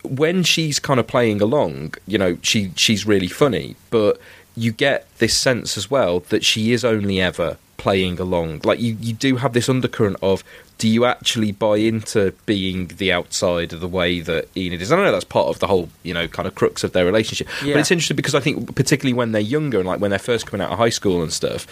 when 0.03 0.43
she's 0.43 0.79
kind 0.79 0.99
of 0.99 1.07
playing 1.07 1.41
along, 1.41 1.95
you 2.07 2.19
know, 2.19 2.39
she 2.43 2.73
she's 2.77 3.07
really 3.07 3.29
funny, 3.29 3.77
but 3.91 4.21
you 4.57 4.73
get 4.73 5.07
this 5.19 5.37
sense 5.37 5.77
as 5.77 5.91
well 5.91 6.21
that 6.29 6.45
she 6.45 6.73
is 6.73 6.85
only 6.85 7.21
ever 7.21 7.57
playing 7.83 8.21
along. 8.21 8.61
Like 8.63 8.79
you, 8.79 8.97
you 9.01 9.13
do 9.13 9.37
have 9.37 9.55
this 9.55 9.69
undercurrent 9.69 10.17
of 10.23 10.45
do 10.79 10.89
you 10.89 11.05
actually 11.05 11.51
buy 11.51 11.79
into 11.79 12.33
being 12.47 12.87
the 12.87 13.13
outsider 13.13 13.75
of 13.75 13.81
the 13.81 13.89
way 13.89 14.21
that 14.21 14.49
Enid 14.57 14.81
is? 14.81 14.93
I 14.93 14.97
know 14.97 15.11
that's 15.11 15.25
part 15.25 15.49
of 15.49 15.59
the 15.59 15.67
whole, 15.67 15.89
you 16.05 16.15
know, 16.15 16.29
kind 16.29 16.47
of 16.47 16.55
crux 16.55 16.85
of 16.85 16.93
their 16.93 17.05
relationship. 17.05 17.49
Yeah. 17.61 17.75
But 17.75 17.81
it's 17.81 17.91
interesting 17.91 18.17
because 18.17 18.37
I 18.37 18.41
think 18.41 18.77
particularly 18.77 19.15
when 19.15 19.33
they're 19.33 19.41
younger 19.41 19.79
and 19.79 19.87
like 19.89 19.99
when 19.99 20.11
they're 20.11 20.21
first 20.21 20.47
coming 20.47 20.65
out 20.65 20.71
of 20.71 20.79
high 20.79 20.91
school 20.91 21.23
and 21.23 21.33
stuff, 21.33 21.67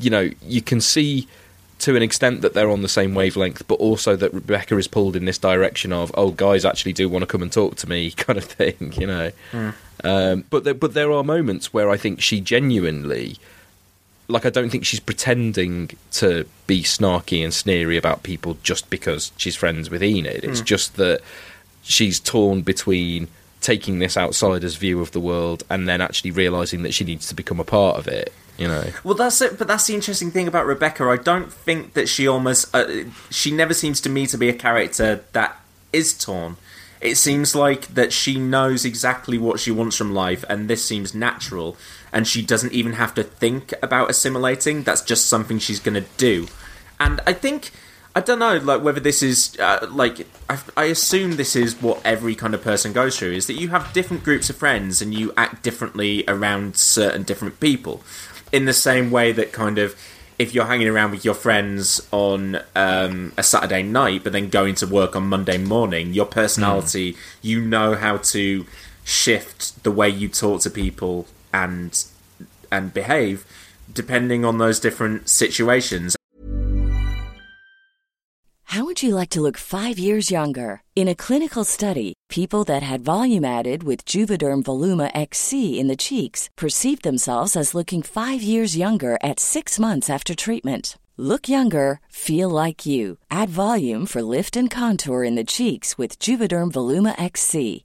you 0.00 0.08
know, 0.08 0.30
you 0.42 0.62
can 0.62 0.80
see 0.80 1.28
to 1.80 1.96
an 1.96 2.02
extent 2.02 2.40
that 2.40 2.54
they're 2.54 2.70
on 2.70 2.80
the 2.80 2.88
same 2.88 3.14
wavelength, 3.14 3.68
but 3.68 3.74
also 3.74 4.16
that 4.16 4.32
Rebecca 4.32 4.78
is 4.78 4.88
pulled 4.88 5.16
in 5.16 5.26
this 5.26 5.36
direction 5.36 5.92
of, 5.92 6.10
oh, 6.14 6.30
guys 6.30 6.64
actually 6.64 6.94
do 6.94 7.10
want 7.10 7.24
to 7.24 7.26
come 7.26 7.42
and 7.42 7.52
talk 7.52 7.76
to 7.76 7.88
me, 7.88 8.10
kind 8.26 8.38
of 8.38 8.44
thing, 8.44 8.94
you 8.96 9.06
know. 9.06 9.32
Mm. 9.52 9.74
Um, 10.02 10.44
but 10.48 10.64
there, 10.64 10.72
but 10.72 10.94
there 10.94 11.12
are 11.12 11.22
moments 11.22 11.74
where 11.74 11.90
I 11.90 11.98
think 11.98 12.22
she 12.22 12.40
genuinely, 12.40 13.36
like, 14.28 14.46
I 14.46 14.50
don't 14.50 14.70
think 14.70 14.84
she's 14.86 15.00
pretending 15.00 15.90
to 16.12 16.46
be 16.66 16.82
snarky 16.82 17.42
and 17.44 17.52
sneery 17.52 17.96
about 17.96 18.22
people 18.22 18.56
just 18.62 18.88
because 18.90 19.32
she's 19.36 19.56
friends 19.56 19.90
with 19.90 20.02
Enid. 20.02 20.44
It's 20.44 20.60
Mm. 20.60 20.64
just 20.64 20.96
that 20.96 21.20
she's 21.82 22.18
torn 22.20 22.62
between 22.62 23.28
taking 23.60 23.98
this 23.98 24.16
outsider's 24.16 24.76
view 24.76 25.00
of 25.00 25.12
the 25.12 25.20
world 25.20 25.62
and 25.70 25.88
then 25.88 26.00
actually 26.00 26.30
realizing 26.30 26.82
that 26.82 26.92
she 26.94 27.04
needs 27.04 27.28
to 27.28 27.34
become 27.34 27.58
a 27.60 27.64
part 27.64 27.96
of 27.98 28.06
it. 28.08 28.32
You 28.56 28.68
know. 28.68 28.84
Well, 29.02 29.14
that's 29.14 29.40
it. 29.40 29.58
But 29.58 29.66
that's 29.66 29.86
the 29.88 29.94
interesting 29.94 30.30
thing 30.30 30.46
about 30.46 30.64
Rebecca. 30.64 31.04
I 31.04 31.16
don't 31.16 31.52
think 31.52 31.94
that 31.94 32.08
she 32.08 32.28
almost. 32.28 32.72
Uh, 32.74 32.86
she 33.28 33.50
never 33.50 33.74
seems 33.74 34.00
to 34.02 34.08
me 34.08 34.28
to 34.28 34.38
be 34.38 34.48
a 34.48 34.52
character 34.52 35.24
that 35.32 35.60
is 35.92 36.14
torn. 36.14 36.56
It 37.00 37.16
seems 37.16 37.54
like 37.56 37.88
that 37.94 38.12
she 38.12 38.38
knows 38.38 38.84
exactly 38.84 39.38
what 39.38 39.58
she 39.58 39.72
wants 39.72 39.96
from 39.96 40.14
life, 40.14 40.44
and 40.48 40.70
this 40.70 40.84
seems 40.84 41.14
natural. 41.14 41.76
And 42.14 42.26
she 42.26 42.40
doesn't 42.40 42.72
even 42.72 42.94
have 42.94 43.14
to 43.16 43.22
think 43.22 43.74
about 43.82 44.08
assimilating. 44.08 44.84
That's 44.84 45.02
just 45.02 45.26
something 45.26 45.58
she's 45.58 45.80
going 45.80 46.02
to 46.02 46.08
do. 46.16 46.46
And 46.98 47.20
I 47.26 47.34
think. 47.34 47.70
I 48.16 48.20
don't 48.20 48.38
know, 48.38 48.58
like 48.58 48.80
whether 48.80 49.00
this 49.00 49.24
is 49.24 49.58
uh, 49.58 49.88
like 49.90 50.24
I, 50.48 50.60
I 50.76 50.84
assume 50.84 51.34
this 51.34 51.56
is 51.56 51.82
what 51.82 52.00
every 52.04 52.36
kind 52.36 52.54
of 52.54 52.62
person 52.62 52.92
goes 52.92 53.18
through 53.18 53.32
is 53.32 53.48
that 53.48 53.54
you 53.54 53.70
have 53.70 53.92
different 53.92 54.22
groups 54.22 54.48
of 54.48 54.54
friends 54.54 55.02
and 55.02 55.12
you 55.12 55.32
act 55.36 55.64
differently 55.64 56.22
around 56.28 56.76
certain 56.76 57.24
different 57.24 57.58
people 57.58 58.04
in 58.52 58.66
the 58.66 58.72
same 58.72 59.10
way 59.10 59.32
that 59.32 59.52
kind 59.52 59.78
of 59.78 59.96
if 60.38 60.54
you're 60.54 60.66
hanging 60.66 60.88
around 60.88 61.10
with 61.12 61.24
your 61.24 61.34
friends 61.34 62.06
on 62.10 62.60
um, 62.74 63.32
a 63.36 63.42
Saturday 63.42 63.82
night, 63.82 64.24
but 64.24 64.32
then 64.32 64.48
going 64.48 64.74
to 64.76 64.86
work 64.86 65.14
on 65.14 65.24
Monday 65.28 65.58
morning, 65.58 66.12
your 66.12 66.26
personality, 66.26 67.16
you 67.40 67.60
know 67.60 67.94
how 67.94 68.16
to 68.16 68.66
shift 69.04 69.82
the 69.84 69.90
way 69.90 70.08
you 70.08 70.28
talk 70.28 70.60
to 70.62 70.70
people 70.70 71.26
and 71.54 72.04
and 72.70 72.92
behave 72.92 73.46
depending 73.92 74.44
on 74.44 74.58
those 74.58 74.80
different 74.80 75.28
situations. 75.28 76.16
How 78.64 78.84
would 78.84 79.04
you 79.04 79.14
like 79.14 79.30
to 79.30 79.40
look 79.40 79.56
five 79.56 80.00
years 80.00 80.32
younger? 80.32 80.82
In 80.96 81.06
a 81.06 81.14
clinical 81.14 81.62
study, 81.62 82.14
people 82.28 82.64
that 82.64 82.82
had 82.82 83.04
volume 83.04 83.44
added 83.44 83.84
with 83.84 84.04
Juvederm 84.04 84.64
Voluma 84.64 85.12
XC 85.14 85.78
in 85.78 85.86
the 85.86 86.02
cheeks 86.08 86.50
perceived 86.56 87.04
themselves 87.04 87.54
as 87.54 87.74
looking 87.74 88.02
five 88.02 88.42
years 88.42 88.76
younger 88.76 89.16
at 89.22 89.38
six 89.38 89.78
months 89.78 90.10
after 90.10 90.34
treatment. 90.34 90.98
Look 91.16 91.48
younger, 91.48 92.00
feel 92.08 92.48
like 92.48 92.84
you. 92.84 93.18
Add 93.30 93.48
volume 93.48 94.06
for 94.06 94.22
lift 94.22 94.56
and 94.56 94.68
contour 94.68 95.22
in 95.22 95.36
the 95.36 95.44
cheeks 95.44 95.96
with 95.96 96.18
Juvederm 96.18 96.72
Voluma 96.72 97.14
XC. 97.16 97.84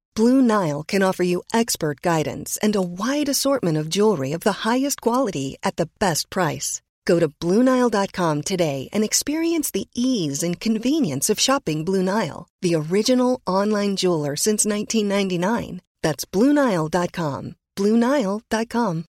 Blue 0.15 0.41
Nile 0.41 0.83
can 0.83 1.03
offer 1.03 1.23
you 1.23 1.43
expert 1.53 2.01
guidance 2.01 2.57
and 2.61 2.75
a 2.75 2.81
wide 2.81 3.29
assortment 3.29 3.77
of 3.77 3.89
jewelry 3.89 4.33
of 4.33 4.41
the 4.41 4.67
highest 4.67 4.99
quality 5.01 5.55
at 5.63 5.77
the 5.77 5.89
best 5.99 6.29
price. 6.29 6.81
Go 7.05 7.19
to 7.19 7.29
BlueNile.com 7.39 8.41
today 8.41 8.89
and 8.91 9.03
experience 9.03 9.71
the 9.71 9.87
ease 9.95 10.43
and 10.43 10.59
convenience 10.59 11.29
of 11.29 11.39
shopping 11.39 11.85
Blue 11.85 12.03
Nile, 12.03 12.47
the 12.61 12.75
original 12.75 13.39
online 13.47 13.95
jeweler 13.95 14.35
since 14.35 14.65
1999. 14.65 15.81
That's 16.03 16.25
BlueNile.com. 16.25 17.55
BlueNile.com. 17.77 19.05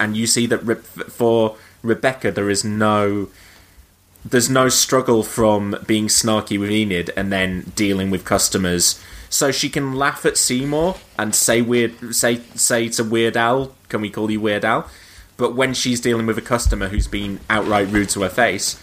and 0.00 0.16
you 0.16 0.26
see 0.26 0.46
that 0.46 0.60
for 1.08 1.56
Rebecca 1.82 2.30
there 2.30 2.50
is 2.50 2.64
no 2.64 3.28
there's 4.30 4.50
no 4.50 4.68
struggle 4.68 5.22
from 5.22 5.76
being 5.86 6.08
snarky 6.08 6.58
with 6.58 6.70
Enid 6.70 7.10
and 7.16 7.32
then 7.32 7.72
dealing 7.76 8.10
with 8.10 8.24
customers. 8.24 9.00
So 9.28 9.52
she 9.52 9.68
can 9.68 9.94
laugh 9.94 10.24
at 10.26 10.36
Seymour 10.36 10.96
and 11.18 11.34
say 11.34 11.62
weird 11.62 12.14
say 12.14 12.40
say 12.54 12.88
to 12.90 13.04
Weird 13.04 13.36
Al, 13.36 13.72
can 13.88 14.00
we 14.00 14.10
call 14.10 14.30
you 14.30 14.40
Weird 14.40 14.64
Al? 14.64 14.88
But 15.36 15.54
when 15.54 15.74
she's 15.74 16.00
dealing 16.00 16.26
with 16.26 16.38
a 16.38 16.42
customer 16.42 16.88
who's 16.88 17.06
been 17.08 17.40
outright 17.50 17.88
rude 17.88 18.08
to 18.10 18.22
her 18.22 18.28
face, 18.28 18.82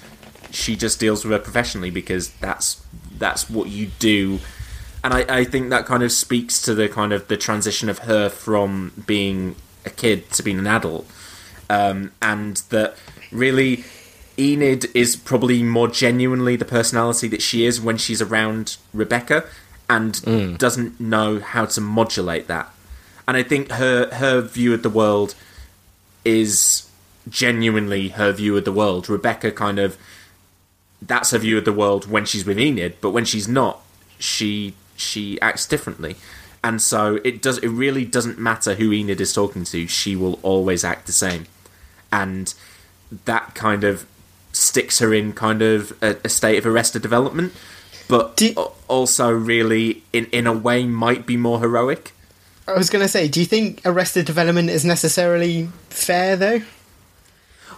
she 0.52 0.76
just 0.76 1.00
deals 1.00 1.26
with 1.26 1.32
her 1.32 1.40
professionally 1.40 1.90
because 1.90 2.30
that's 2.34 2.86
that's 3.18 3.50
what 3.50 3.70
you 3.70 3.88
do. 4.00 4.40
And 5.04 5.14
I, 5.14 5.40
I 5.40 5.44
think 5.44 5.70
that 5.72 5.86
kind 5.86 6.04
of 6.04 6.12
speaks 6.12 6.62
to 6.62 6.74
the 6.74 6.88
kind 6.88 7.12
of 7.12 7.28
the 7.28 7.36
transition 7.36 7.90
of 7.90 8.00
her 8.00 8.30
from 8.30 9.04
being 9.06 9.56
a 9.86 9.90
kid 9.90 10.30
to 10.32 10.44
being 10.44 10.60
an 10.60 10.68
adult. 10.68 11.10
Um, 11.70 12.12
and 12.22 12.58
that 12.70 12.96
really 13.32 13.84
Enid 14.38 14.86
is 14.96 15.16
probably 15.16 15.62
more 15.64 15.88
genuinely 15.88 16.56
the 16.56 16.66
personality 16.66 17.28
that 17.28 17.42
she 17.42 17.66
is 17.66 17.80
when 17.80 17.98
she's 17.98 18.22
around 18.22 18.78
Rebecca 18.94 19.46
and 19.90 20.14
mm. 20.16 20.58
doesn't 20.58 21.00
know 21.00 21.40
how 21.40 21.66
to 21.66 21.82
modulate 21.82 22.48
that. 22.48 22.72
And 23.28 23.38
I 23.38 23.44
think 23.44 23.72
her 23.72 24.10
her 24.14 24.42
view 24.42 24.74
of 24.74 24.84
the 24.84 24.90
world 24.90 25.36
is 26.26 26.90
genuinely 27.30 28.10
her 28.10 28.32
view 28.32 28.58
of 28.58 28.66
the 28.66 28.72
world. 28.72 29.08
Rebecca 29.08 29.52
kind 29.52 29.80
of 29.80 29.98
that's 31.02 31.32
her 31.32 31.38
view 31.38 31.58
of 31.58 31.66
the 31.66 31.74
world 31.74 32.10
when 32.10 32.26
she's 32.26 32.46
with 32.46 32.60
Enid, 32.60 32.96
but 33.02 33.12
when 33.12 33.26
she's 33.26 33.48
not, 33.48 33.82
she 34.18 34.74
she 34.96 35.40
acts 35.42 35.68
differently. 35.68 36.16
And 36.64 36.82
so 36.82 37.20
it 37.24 37.42
does 37.42 37.58
it 37.60 37.68
really 37.70 38.06
doesn't 38.06 38.40
matter 38.40 38.76
who 38.76 38.92
Enid 38.92 39.22
is 39.22 39.34
talking 39.34 39.64
to, 39.66 39.88
she 39.88 40.16
will 40.16 40.40
always 40.42 40.84
act 40.84 41.06
the 41.06 41.12
same. 41.12 41.46
And 42.12 42.54
that 43.26 43.54
kind 43.54 43.84
of 43.84 44.06
sticks 44.74 44.98
her 44.98 45.14
in 45.14 45.34
kind 45.34 45.62
of 45.62 45.94
a, 46.02 46.18
a 46.24 46.30
state 46.30 46.58
of 46.58 46.66
arrested 46.66 47.04
development, 47.04 47.54
but 48.08 48.42
al- 48.58 48.76
also 48.88 49.30
really 49.30 50.02
in 50.12 50.26
in 50.32 50.48
a 50.48 50.54
way 50.54 50.84
might 50.84 51.28
be 51.28 51.38
more 51.38 51.60
heroic. 51.60 52.12
I 52.68 52.74
was 52.74 52.90
going 52.90 53.04
to 53.04 53.08
say, 53.08 53.28
do 53.28 53.40
you 53.40 53.46
think 53.46 53.82
Arrested 53.86 54.26
Development 54.26 54.70
is 54.70 54.86
necessarily 54.86 55.68
fair, 55.90 56.36
though? 56.36 56.62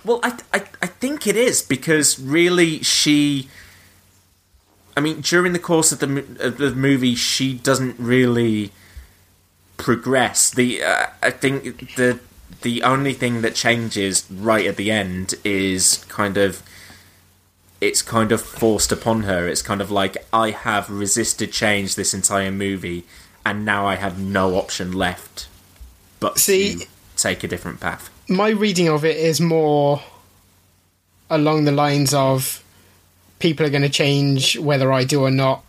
Well, 0.06 0.22
I, 0.24 0.40
I 0.54 0.60
I 0.82 0.88
think 0.88 1.28
it 1.28 1.36
is 1.36 1.62
because 1.62 2.18
really 2.18 2.82
she. 2.82 3.50
I 4.96 5.02
mean, 5.02 5.20
during 5.20 5.52
the 5.52 5.60
course 5.60 5.92
of 5.92 6.00
the 6.00 6.08
of 6.40 6.58
the 6.60 6.74
movie, 6.74 7.16
she 7.16 7.56
doesn't 7.56 8.00
really 8.00 8.72
progress. 9.76 10.50
The 10.50 10.82
uh, 10.82 11.08
I 11.22 11.32
think 11.32 11.96
the 11.96 12.20
the 12.62 12.84
only 12.84 13.14
thing 13.14 13.42
that 13.42 13.54
changes 13.54 14.26
right 14.32 14.66
at 14.66 14.78
the 14.78 14.92
end 14.92 15.34
is 15.44 16.06
kind 16.08 16.38
of 16.38 16.64
it's 17.82 18.02
kind 18.02 18.32
of 18.32 18.42
forced 18.42 18.92
upon 18.92 19.24
her. 19.24 19.48
It's 19.48 19.62
kind 19.62 19.82
of 19.82 19.92
like 19.92 20.18
I 20.32 20.52
have 20.52 20.90
resisted 20.90 21.52
change 21.52 21.96
this 21.96 22.14
entire 22.14 22.52
movie, 22.52 23.06
and 23.46 23.66
now 23.66 23.86
I 23.86 23.96
have 23.96 24.20
no 24.20 24.56
option 24.56 24.92
left 24.92 25.48
but 26.20 26.40
See- 26.40 26.76
to 26.76 26.88
take 27.18 27.44
a 27.44 27.48
different 27.48 27.80
path. 27.80 28.10
My 28.28 28.50
reading 28.50 28.90
of 28.90 29.06
it 29.06 29.18
is 29.18 29.40
more 29.40 30.02
along 31.30 31.66
the 31.66 31.72
lines 31.72 32.14
of 32.14 32.64
people 33.40 33.66
are 33.66 33.70
going 33.70 33.84
to 33.84 33.90
change 33.90 34.58
whether 34.58 34.92
I 34.92 35.04
do 35.04 35.22
or 35.22 35.32
not. 35.32 35.64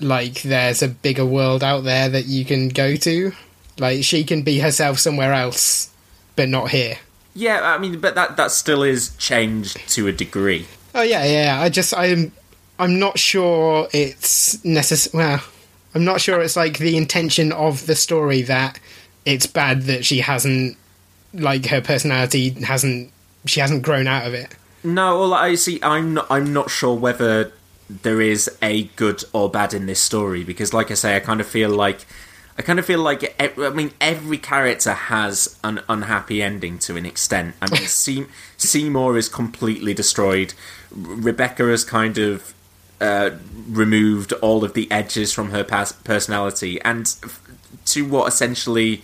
Like, 0.00 0.42
there's 0.42 0.82
a 0.82 0.88
bigger 0.88 1.26
world 1.26 1.62
out 1.62 1.84
there 1.84 2.08
that 2.08 2.26
you 2.26 2.44
can 2.44 2.68
go 2.68 2.96
to. 2.96 3.32
Like, 3.78 4.04
she 4.04 4.24
can 4.24 4.42
be 4.42 4.60
herself 4.60 4.98
somewhere 4.98 5.32
else, 5.32 5.90
but 6.36 6.48
not 6.48 6.70
here. 6.70 6.98
Yeah, 7.34 7.60
I 7.62 7.78
mean, 7.78 8.00
but 8.00 8.14
that 8.14 8.36
that 8.36 8.50
still 8.50 8.82
is 8.82 9.14
changed 9.16 9.88
to 9.90 10.06
a 10.06 10.12
degree. 10.12 10.66
Oh 10.94 11.02
yeah, 11.02 11.24
yeah. 11.24 11.44
yeah. 11.44 11.60
I 11.60 11.68
just 11.68 11.92
I'm 11.96 12.32
I'm 12.78 12.98
not 12.98 13.18
sure 13.18 13.88
it's 13.92 14.64
necessary. 14.64 15.24
Well, 15.24 15.42
I'm 15.94 16.04
not 16.04 16.20
sure 16.20 16.40
it's 16.40 16.56
like 16.56 16.78
the 16.78 16.96
intention 16.96 17.52
of 17.52 17.86
the 17.86 17.96
story 17.96 18.42
that 18.42 18.78
it's 19.24 19.46
bad 19.46 19.82
that 19.82 20.04
she 20.04 20.20
hasn't 20.20 20.76
like 21.32 21.66
her 21.66 21.80
personality 21.80 22.50
hasn't 22.50 23.12
she 23.46 23.60
hasn't 23.60 23.82
grown 23.82 24.06
out 24.06 24.26
of 24.26 24.34
it. 24.34 24.54
No, 24.82 25.18
well, 25.18 25.34
I 25.34 25.54
see. 25.54 25.80
I'm 25.82 26.14
not. 26.14 26.26
I'm 26.30 26.52
not 26.52 26.70
sure 26.70 26.94
whether 26.94 27.52
there 27.88 28.20
is 28.20 28.50
a 28.62 28.84
good 28.96 29.24
or 29.32 29.50
bad 29.50 29.74
in 29.74 29.86
this 29.86 30.00
story 30.00 30.44
because, 30.44 30.72
like 30.72 30.90
I 30.90 30.94
say, 30.94 31.16
I 31.16 31.20
kind 31.20 31.40
of 31.40 31.46
feel 31.46 31.70
like 31.70 32.06
I 32.56 32.62
kind 32.62 32.78
of 32.78 32.86
feel 32.86 33.00
like 33.00 33.34
I 33.40 33.70
mean 33.70 33.92
every 34.00 34.38
character 34.38 34.92
has 34.92 35.58
an 35.64 35.80
unhappy 35.88 36.42
ending 36.42 36.78
to 36.80 36.96
an 36.96 37.04
extent. 37.04 37.56
I 37.60 37.68
mean, 37.70 37.82
Se- 37.86 38.26
Seymour 38.56 39.16
is 39.16 39.28
completely 39.28 39.92
destroyed. 39.94 40.54
Rebecca 40.92 41.64
has 41.64 41.84
kind 41.84 42.16
of 42.18 42.54
uh, 43.00 43.30
removed 43.68 44.32
all 44.34 44.64
of 44.64 44.74
the 44.74 44.90
edges 44.90 45.32
from 45.32 45.50
her 45.50 45.64
personality, 45.64 46.80
and 46.82 47.12
f- 47.24 47.40
to 47.86 48.06
what 48.06 48.28
essentially 48.28 49.02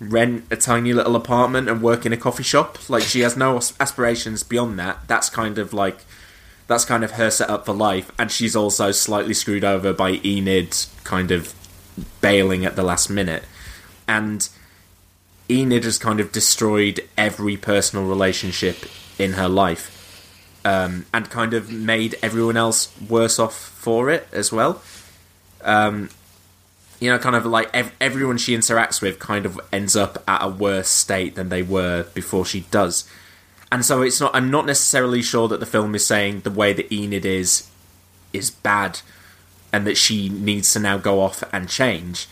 rent 0.00 0.44
a 0.50 0.56
tiny 0.56 0.92
little 0.92 1.14
apartment 1.14 1.68
and 1.68 1.82
work 1.82 2.04
in 2.04 2.12
a 2.12 2.16
coffee 2.16 2.42
shop. 2.42 2.90
Like 2.90 3.04
she 3.04 3.20
has 3.20 3.36
no 3.36 3.56
aspirations 3.78 4.42
beyond 4.42 4.78
that. 4.80 5.06
That's 5.06 5.30
kind 5.30 5.58
of 5.58 5.72
like 5.72 5.98
that's 6.66 6.84
kind 6.84 7.04
of 7.04 7.12
her 7.12 7.30
setup 7.30 7.66
for 7.66 7.72
life, 7.72 8.10
and 8.18 8.32
she's 8.32 8.56
also 8.56 8.90
slightly 8.90 9.34
screwed 9.34 9.62
over 9.64 9.92
by 9.92 10.20
Enid, 10.24 10.74
kind 11.04 11.30
of 11.30 11.54
bailing 12.20 12.64
at 12.64 12.76
the 12.76 12.82
last 12.82 13.10
minute, 13.10 13.44
and 14.08 14.48
Enid 15.48 15.84
has 15.84 15.98
kind 15.98 16.20
of 16.20 16.32
destroyed 16.32 17.06
every 17.16 17.56
personal 17.56 18.06
relationship 18.06 18.76
in 19.18 19.32
her 19.32 19.48
life, 19.48 19.96
um, 20.64 21.06
and 21.12 21.28
kind 21.30 21.54
of 21.54 21.70
made 21.70 22.16
everyone 22.22 22.56
else 22.56 22.92
worse 23.08 23.38
off 23.38 23.54
for 23.54 24.10
it 24.10 24.26
as 24.32 24.52
well. 24.52 24.82
Um, 25.62 26.10
you 27.00 27.10
know, 27.10 27.18
kind 27.18 27.34
of 27.34 27.46
like 27.46 27.70
ev- 27.74 27.92
everyone 28.00 28.36
she 28.36 28.54
interacts 28.54 29.00
with 29.00 29.18
kind 29.18 29.46
of 29.46 29.58
ends 29.72 29.96
up 29.96 30.22
at 30.28 30.44
a 30.44 30.48
worse 30.48 30.88
state 30.88 31.34
than 31.34 31.48
they 31.48 31.62
were 31.62 32.04
before 32.14 32.44
she 32.44 32.60
does. 32.70 33.08
And 33.72 33.84
so 33.84 34.02
it's 34.02 34.20
not. 34.20 34.34
I'm 34.34 34.50
not 34.50 34.66
necessarily 34.66 35.22
sure 35.22 35.48
that 35.48 35.60
the 35.60 35.66
film 35.66 35.94
is 35.94 36.06
saying 36.06 36.40
the 36.40 36.50
way 36.50 36.72
that 36.72 36.92
Enid 36.92 37.24
is 37.24 37.68
is 38.32 38.50
bad, 38.50 39.00
and 39.72 39.86
that 39.86 39.96
she 39.96 40.28
needs 40.28 40.72
to 40.72 40.78
now 40.78 40.98
go 40.98 41.20
off 41.20 41.42
and 41.52 41.68
change. 41.68 42.26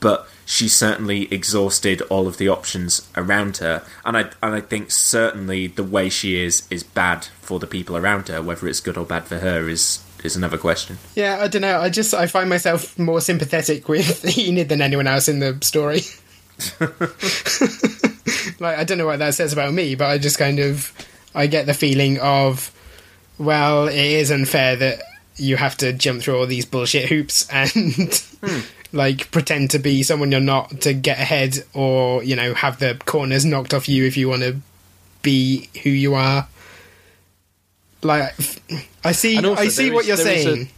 But 0.00 0.28
she's 0.44 0.74
certainly 0.74 1.32
exhausted 1.32 2.02
all 2.02 2.28
of 2.28 2.36
the 2.36 2.48
options 2.48 3.08
around 3.16 3.58
her, 3.58 3.82
and 4.04 4.16
I 4.16 4.30
and 4.42 4.54
I 4.54 4.60
think 4.60 4.90
certainly 4.90 5.66
the 5.66 5.84
way 5.84 6.08
she 6.08 6.42
is 6.42 6.66
is 6.70 6.82
bad 6.82 7.26
for 7.40 7.58
the 7.58 7.66
people 7.66 7.96
around 7.96 8.28
her. 8.28 8.42
Whether 8.42 8.68
it's 8.68 8.80
good 8.80 8.96
or 8.96 9.04
bad 9.04 9.24
for 9.24 9.38
her 9.38 9.68
is 9.68 10.02
is 10.22 10.36
another 10.36 10.58
question. 10.58 10.98
Yeah, 11.14 11.38
I 11.40 11.48
don't 11.48 11.62
know. 11.62 11.80
I 11.80 11.88
just 11.88 12.12
I 12.14 12.26
find 12.26 12.48
myself 12.50 12.98
more 12.98 13.20
sympathetic 13.20 13.88
with 13.88 14.24
Enid 14.38 14.68
than 14.68 14.82
anyone 14.82 15.06
else 15.06 15.28
in 15.28 15.40
the 15.40 15.58
story. 15.62 16.02
like 18.60 18.78
I 18.78 18.84
don't 18.84 18.98
know 18.98 19.06
what 19.06 19.18
that 19.18 19.34
says 19.34 19.52
about 19.52 19.72
me, 19.72 19.94
but 19.94 20.06
I 20.06 20.18
just 20.18 20.38
kind 20.38 20.58
of 20.58 20.92
I 21.34 21.46
get 21.46 21.66
the 21.66 21.74
feeling 21.74 22.18
of 22.20 22.70
well, 23.38 23.88
it 23.88 23.94
is 23.94 24.30
unfair 24.30 24.76
that 24.76 25.02
you 25.36 25.56
have 25.56 25.76
to 25.78 25.92
jump 25.92 26.22
through 26.22 26.38
all 26.38 26.46
these 26.46 26.64
bullshit 26.64 27.08
hoops 27.08 27.48
and 27.50 27.92
hmm. 28.42 28.60
like 28.92 29.30
pretend 29.30 29.70
to 29.70 29.78
be 29.78 30.02
someone 30.02 30.30
you're 30.32 30.40
not 30.40 30.80
to 30.82 30.94
get 30.94 31.18
ahead 31.18 31.64
or, 31.74 32.22
you 32.22 32.36
know, 32.36 32.54
have 32.54 32.78
the 32.78 32.98
corners 33.04 33.44
knocked 33.44 33.74
off 33.74 33.88
you 33.88 34.04
if 34.04 34.16
you 34.16 34.28
want 34.28 34.42
to 34.42 34.56
be 35.22 35.68
who 35.82 35.90
you 35.90 36.14
are. 36.14 36.48
Like 38.02 38.34
I 39.04 39.12
see 39.12 39.38
I 39.38 39.68
see 39.68 39.90
what 39.90 40.02
is- 40.02 40.08
you're 40.08 40.14
is 40.14 40.20
a- 40.20 40.24
saying. 40.24 40.68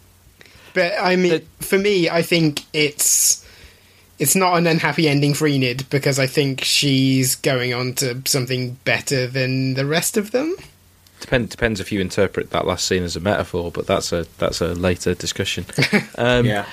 But 0.75 0.95
I 1.01 1.17
mean, 1.17 1.47
for 1.61 1.79
me, 1.79 2.09
I 2.09 2.23
think 2.23 2.63
it's 2.73 3.45
it's 4.19 4.35
not 4.37 4.57
an 4.57 4.67
unhappy 4.67 5.09
ending 5.09 5.35
for 5.35 5.47
Enid 5.47 5.89
because 5.91 6.19
I 6.19 6.27
think 6.27 6.63
she's 6.63 7.37
going 7.37 7.73
on 7.73 7.95
to 7.95 8.23
something 8.27 8.79
better 8.85 9.27
than 9.27 9.75
the 9.75 9.87
rest 9.87 10.17
of 10.17 10.31
them. 10.31 10.57
Depend, 11.21 11.51
depends 11.51 11.81
if 11.81 11.91
you 11.91 12.01
interpret 12.01 12.51
that 12.51 12.67
last 12.67 12.87
scene 12.87 13.03
as 13.03 13.17
a 13.17 13.21
metaphor, 13.21 13.71
but 13.71 13.87
that's 13.87 14.13
a 14.13 14.27
that's 14.39 14.61
a 14.61 14.75
later 14.75 15.15
discussion. 15.15 15.67
Um, 16.17 16.47
Yeah. 16.47 16.67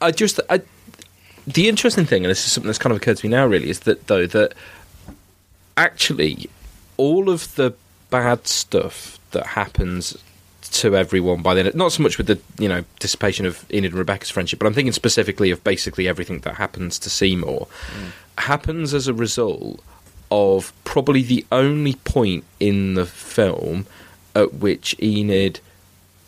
I 0.00 0.10
just 0.10 0.40
I 0.50 0.60
the 1.46 1.68
interesting 1.68 2.04
thing, 2.06 2.24
and 2.24 2.30
this 2.30 2.44
is 2.46 2.52
something 2.52 2.68
that's 2.68 2.78
kind 2.78 2.90
of 2.90 2.96
occurred 2.96 3.18
to 3.18 3.26
me 3.26 3.30
now, 3.30 3.46
really, 3.46 3.68
is 3.70 3.80
that 3.80 4.06
though 4.06 4.26
that 4.26 4.54
actually 5.76 6.48
all 6.96 7.28
of 7.28 7.54
the 7.56 7.74
bad 8.10 8.46
stuff 8.46 9.18
that 9.32 9.46
happens 9.46 10.16
to 10.62 10.96
everyone 10.96 11.42
by 11.42 11.54
then, 11.54 11.70
not 11.74 11.92
so 11.92 12.02
much 12.02 12.18
with 12.18 12.26
the 12.26 12.38
you 12.58 12.68
know 12.68 12.84
dissipation 12.98 13.46
of 13.46 13.64
Enid 13.72 13.92
and 13.92 13.98
Rebecca's 13.98 14.30
friendship, 14.30 14.58
but 14.58 14.66
I'm 14.66 14.74
thinking 14.74 14.92
specifically 14.92 15.50
of 15.50 15.62
basically 15.64 16.08
everything 16.08 16.40
that 16.40 16.54
happens 16.56 16.98
to 17.00 17.10
Seymour 17.10 17.68
happens 18.38 18.92
as 18.94 19.06
a 19.06 19.14
result 19.14 19.82
of 20.34 20.72
probably 20.84 21.22
the 21.22 21.46
only 21.52 21.94
point 22.04 22.42
in 22.58 22.94
the 22.94 23.06
film 23.06 23.86
at 24.34 24.54
which 24.54 24.96
Enid 25.00 25.60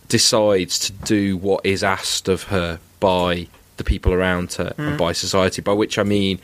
decides 0.09 0.79
to 0.79 0.93
do 0.93 1.37
what 1.37 1.65
is 1.67 1.83
asked 1.83 2.29
of 2.29 2.45
her 2.45 2.79
by 3.01 3.49
the 3.77 3.85
people 3.85 4.13
around 4.13 4.53
her 4.55 4.73
Mm. 4.79 4.89
and 4.89 4.99
by 4.99 5.13
society. 5.13 5.61
By 5.63 5.73
which 5.73 5.99
I 5.99 6.03
mean, 6.05 6.39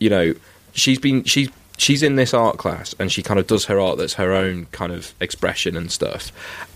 you 0.00 0.10
know, 0.10 0.34
she's 0.72 0.98
been 0.98 1.22
she's 1.24 1.48
she's 1.76 2.02
in 2.02 2.16
this 2.16 2.34
art 2.34 2.56
class 2.56 2.94
and 2.98 3.10
she 3.10 3.22
kind 3.22 3.38
of 3.40 3.46
does 3.46 3.64
her 3.66 3.80
art 3.80 3.98
that's 3.98 4.14
her 4.14 4.32
own 4.32 4.66
kind 4.72 4.92
of 4.92 5.12
expression 5.20 5.76
and 5.76 5.90
stuff. 5.90 6.32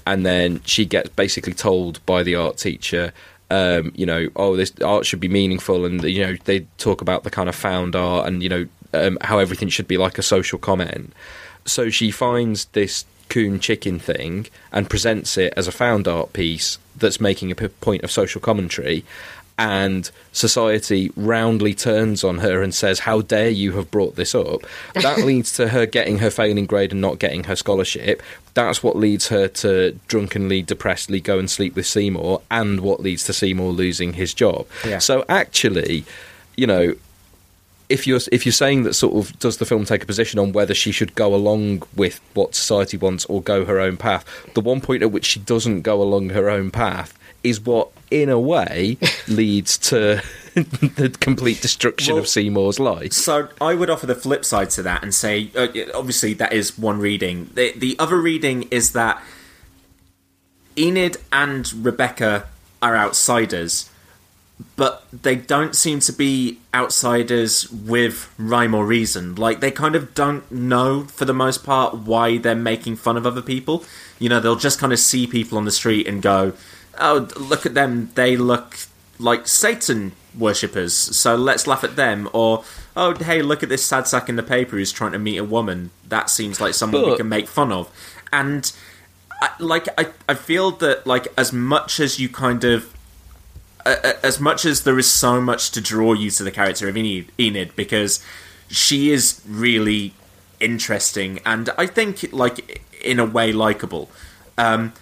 And 0.07 0.25
then 0.25 0.61
she 0.65 0.85
gets 0.87 1.09
basically 1.11 1.53
told 1.55 2.05
by 2.07 2.23
the 2.23 2.35
art 2.37 2.57
teacher, 2.59 3.13
um, 3.51 3.93
you 3.95 4.07
know, 4.07 4.29
oh, 4.37 4.57
this 4.57 4.73
art 4.85 5.05
should 5.07 5.21
be 5.21 5.29
meaningful, 5.29 5.85
and 5.85 6.03
you 6.05 6.25
know, 6.27 6.37
they 6.45 6.61
talk 6.79 7.01
about 7.01 7.25
the 7.25 7.31
kind 7.31 7.49
of 7.49 7.55
found 7.55 7.97
art 7.97 8.27
and 8.29 8.43
you 8.43 8.49
know 8.49 8.67
um, 8.93 9.19
how 9.21 9.39
everything 9.39 9.69
should 9.69 9.89
be 9.89 9.97
like 9.97 10.19
a 10.19 10.23
social 10.23 10.59
comment. 10.59 11.13
So 11.65 11.91
she 11.91 12.11
finds 12.11 12.67
this 12.67 13.05
coon 13.29 13.61
chicken 13.61 13.99
thing 13.99 14.47
and 14.73 14.89
presents 14.89 15.37
it 15.37 15.53
as 15.57 15.69
a 15.69 15.73
found 15.73 16.09
art 16.09 16.33
piece 16.33 16.79
that's 16.97 17.21
making 17.21 17.51
a 17.51 17.55
p- 17.55 17.69
point 17.69 18.03
of 18.03 18.11
social 18.11 18.41
commentary. 18.41 19.05
And 19.61 20.09
society 20.31 21.11
roundly 21.17 21.75
turns 21.75 22.23
on 22.23 22.39
her 22.39 22.63
and 22.63 22.73
says, 22.73 23.01
How 23.01 23.23
dare 23.23 23.49
you 23.49 23.73
have 23.73 23.91
brought 23.91 24.15
this 24.15 24.33
up? 24.33 24.61
That 24.95 25.19
leads 25.25 25.53
to 25.55 25.69
her 25.71 25.85
getting 25.85 26.19
her 26.19 26.31
failing 26.31 26.67
grade 26.67 26.93
and 26.93 27.01
not 27.01 27.19
getting 27.19 27.43
her 27.45 27.57
scholarship. 27.57 28.23
That's 28.55 28.85
what 28.85 28.97
leads 28.97 29.29
her 29.29 29.49
to 29.49 29.99
drunkenly, 30.07 30.63
depressedly 30.63 31.21
go 31.21 31.41
and 31.41 31.51
sleep 31.51 31.75
with 31.75 31.87
Seymour, 31.87 32.41
and 32.53 32.81
what 32.81 33.01
leads 33.01 33.25
to 33.25 33.33
Seymour 33.33 33.73
losing 33.73 34.13
his 34.13 34.33
job. 34.33 34.69
Yeah. 34.87 34.99
So 34.99 35.25
actually, 35.29 36.05
you 36.57 36.69
know, 36.69 36.95
if 37.89 38.07
you're 38.07 38.21
if 38.31 38.45
you're 38.45 38.53
saying 38.53 38.83
that 38.83 38.95
sort 38.95 39.15
of 39.15 39.39
does 39.39 39.59
the 39.59 39.65
film 39.65 39.85
take 39.85 40.03
a 40.03 40.07
position 40.07 40.39
on 40.39 40.53
whether 40.53 40.75
she 40.75 40.93
should 40.93 41.15
go 41.15 41.35
along 41.35 41.83
with 41.97 42.21
what 42.35 42.55
society 42.55 42.97
wants 42.97 43.25
or 43.27 43.43
go 43.43 43.65
her 43.65 43.79
own 43.79 43.97
path, 43.97 44.25
the 44.55 44.61
one 44.61 44.81
point 44.81 45.03
at 45.03 45.11
which 45.11 45.25
she 45.25 45.41
doesn't 45.41 45.83
go 45.83 46.03
along 46.03 46.31
her 46.31 46.49
own 46.51 46.71
path 46.71 47.19
is 47.45 47.61
what, 47.61 47.91
in 48.11 48.29
a 48.29 48.39
way, 48.39 48.97
leads 49.29 49.79
to 49.79 50.23
the 50.55 51.17
complete 51.21 51.61
destruction 51.61 52.15
Well, 52.15 52.23
of 52.23 52.29
Seymour's 52.29 52.81
life. 52.81 53.13
So 53.13 53.49
I 53.61 53.75
would 53.75 53.91
offer 53.91 54.07
the 54.07 54.15
flip 54.15 54.45
side 54.45 54.71
to 54.71 54.83
that 54.83 55.03
and 55.03 55.15
say, 55.15 55.51
uh, 55.55 55.69
obviously, 55.95 56.35
that 56.35 56.53
is 56.53 56.77
one 56.77 56.99
reading. 56.99 57.51
The, 57.55 57.73
the 57.77 57.97
other 57.99 58.21
reading 58.21 58.65
is 58.71 58.93
that 58.93 59.23
Enid 60.77 61.17
and 61.33 61.73
Rebecca 61.85 62.49
are 62.83 62.97
outsiders, 62.97 63.91
but 64.77 65.05
they 65.13 65.37
don't 65.37 65.75
seem 65.75 66.01
to 66.01 66.13
be 66.13 66.59
outsiders 66.75 67.71
with 67.71 68.33
rhyme 68.39 68.75
or 68.75 68.85
reason. 68.85 69.35
Like, 69.37 69.61
they 69.61 69.71
kind 69.71 69.95
of 69.95 70.15
don't 70.15 70.51
know, 70.51 71.05
for 71.05 71.25
the 71.25 71.35
most 71.35 71.65
part, 71.65 71.95
why 71.95 72.39
they're 72.39 72.55
making 72.55 72.97
fun 72.97 73.17
of 73.17 73.27
other 73.27 73.43
people. 73.43 73.85
You 74.19 74.29
know, 74.29 74.41
they'll 74.41 74.57
just 74.57 74.81
kind 74.81 74.93
of 74.93 74.99
see 74.99 75.27
people 75.27 75.59
on 75.59 75.65
the 75.65 75.71
street 75.71 76.09
and 76.09 76.21
go, 76.23 76.55
oh, 76.99 77.29
look 77.37 77.67
at 77.67 77.75
them, 77.75 78.11
they 78.15 78.37
look 78.37 78.79
like 79.21 79.47
Satan 79.47 80.13
worshippers, 80.37 80.95
so 80.95 81.35
let's 81.35 81.67
laugh 81.67 81.85
at 81.85 81.97
them. 81.97 82.29
Or, 82.33 82.65
oh, 82.97 83.15
hey, 83.15 83.43
look 83.43 83.63
at 83.63 83.69
this 83.69 83.85
sad 83.85 84.07
sack 84.09 84.29
in 84.29 84.37
the 84.37 84.43
paper 84.43 84.77
who's 84.77 84.93
trying 84.93 85.13
to 85.13 85.19
meet 85.19 85.39
a 85.39 85.45
woman. 85.45 85.91
That 86.09 86.31
seems 86.31 86.61
like 86.61 86.75
someone 86.75 87.09
we 87.09 87.17
can 87.17 87.29
make 87.29 87.47
fun 87.47 87.71
of. 87.71 87.91
And, 88.33 88.73
I, 89.41 89.51
like, 89.61 89.89
I, 89.97 90.09
I 90.29 90.35
feel 90.35 90.73
that, 90.73 91.07
like, 91.07 91.29
as 91.37 91.53
much 91.53 92.01
as 92.01 92.19
you 92.19 92.29
kind 92.29 92.65
of 92.65 92.93
as 94.23 94.41
much 94.41 94.65
as 94.65 94.83
there 94.83 94.99
is 94.99 95.11
so 95.11 95.41
much 95.41 95.71
to 95.73 95.81
draw 95.81 96.13
you 96.13 96.31
to 96.31 96.43
the 96.43 96.51
character 96.51 96.89
of 96.89 96.97
Enid, 96.97 97.33
Enid 97.39 97.75
because 97.77 98.25
she 98.69 99.11
is 99.11 99.41
really 99.47 100.15
interesting 100.61 101.41
and 101.47 101.71
I 101.79 101.87
think 101.87 102.33
like 102.33 102.83
in 103.03 103.19
a 103.19 103.25
way 103.25 103.53
likable. 103.53 104.11
Um, 104.57 104.93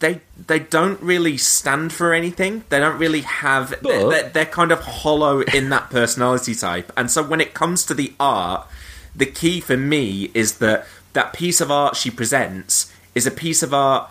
they 0.00 0.20
they 0.46 0.58
don't 0.58 1.00
really 1.00 1.36
stand 1.36 1.92
for 1.92 2.12
anything. 2.12 2.64
They 2.70 2.80
don't 2.80 2.98
really 2.98 3.20
have. 3.20 3.74
They're, 3.82 4.28
they're 4.28 4.46
kind 4.46 4.72
of 4.72 4.80
hollow 4.80 5.40
in 5.40 5.68
that 5.70 5.90
personality 5.90 6.54
type. 6.54 6.90
And 6.96 7.10
so 7.10 7.22
when 7.22 7.40
it 7.40 7.54
comes 7.54 7.84
to 7.86 7.94
the 7.94 8.12
art, 8.18 8.66
the 9.14 9.26
key 9.26 9.60
for 9.60 9.76
me 9.76 10.30
is 10.34 10.58
that 10.58 10.86
that 11.12 11.32
piece 11.32 11.60
of 11.60 11.70
art 11.70 11.96
she 11.96 12.10
presents 12.10 12.92
is 13.14 13.26
a 13.26 13.30
piece 13.30 13.62
of 13.62 13.74
art 13.74 14.10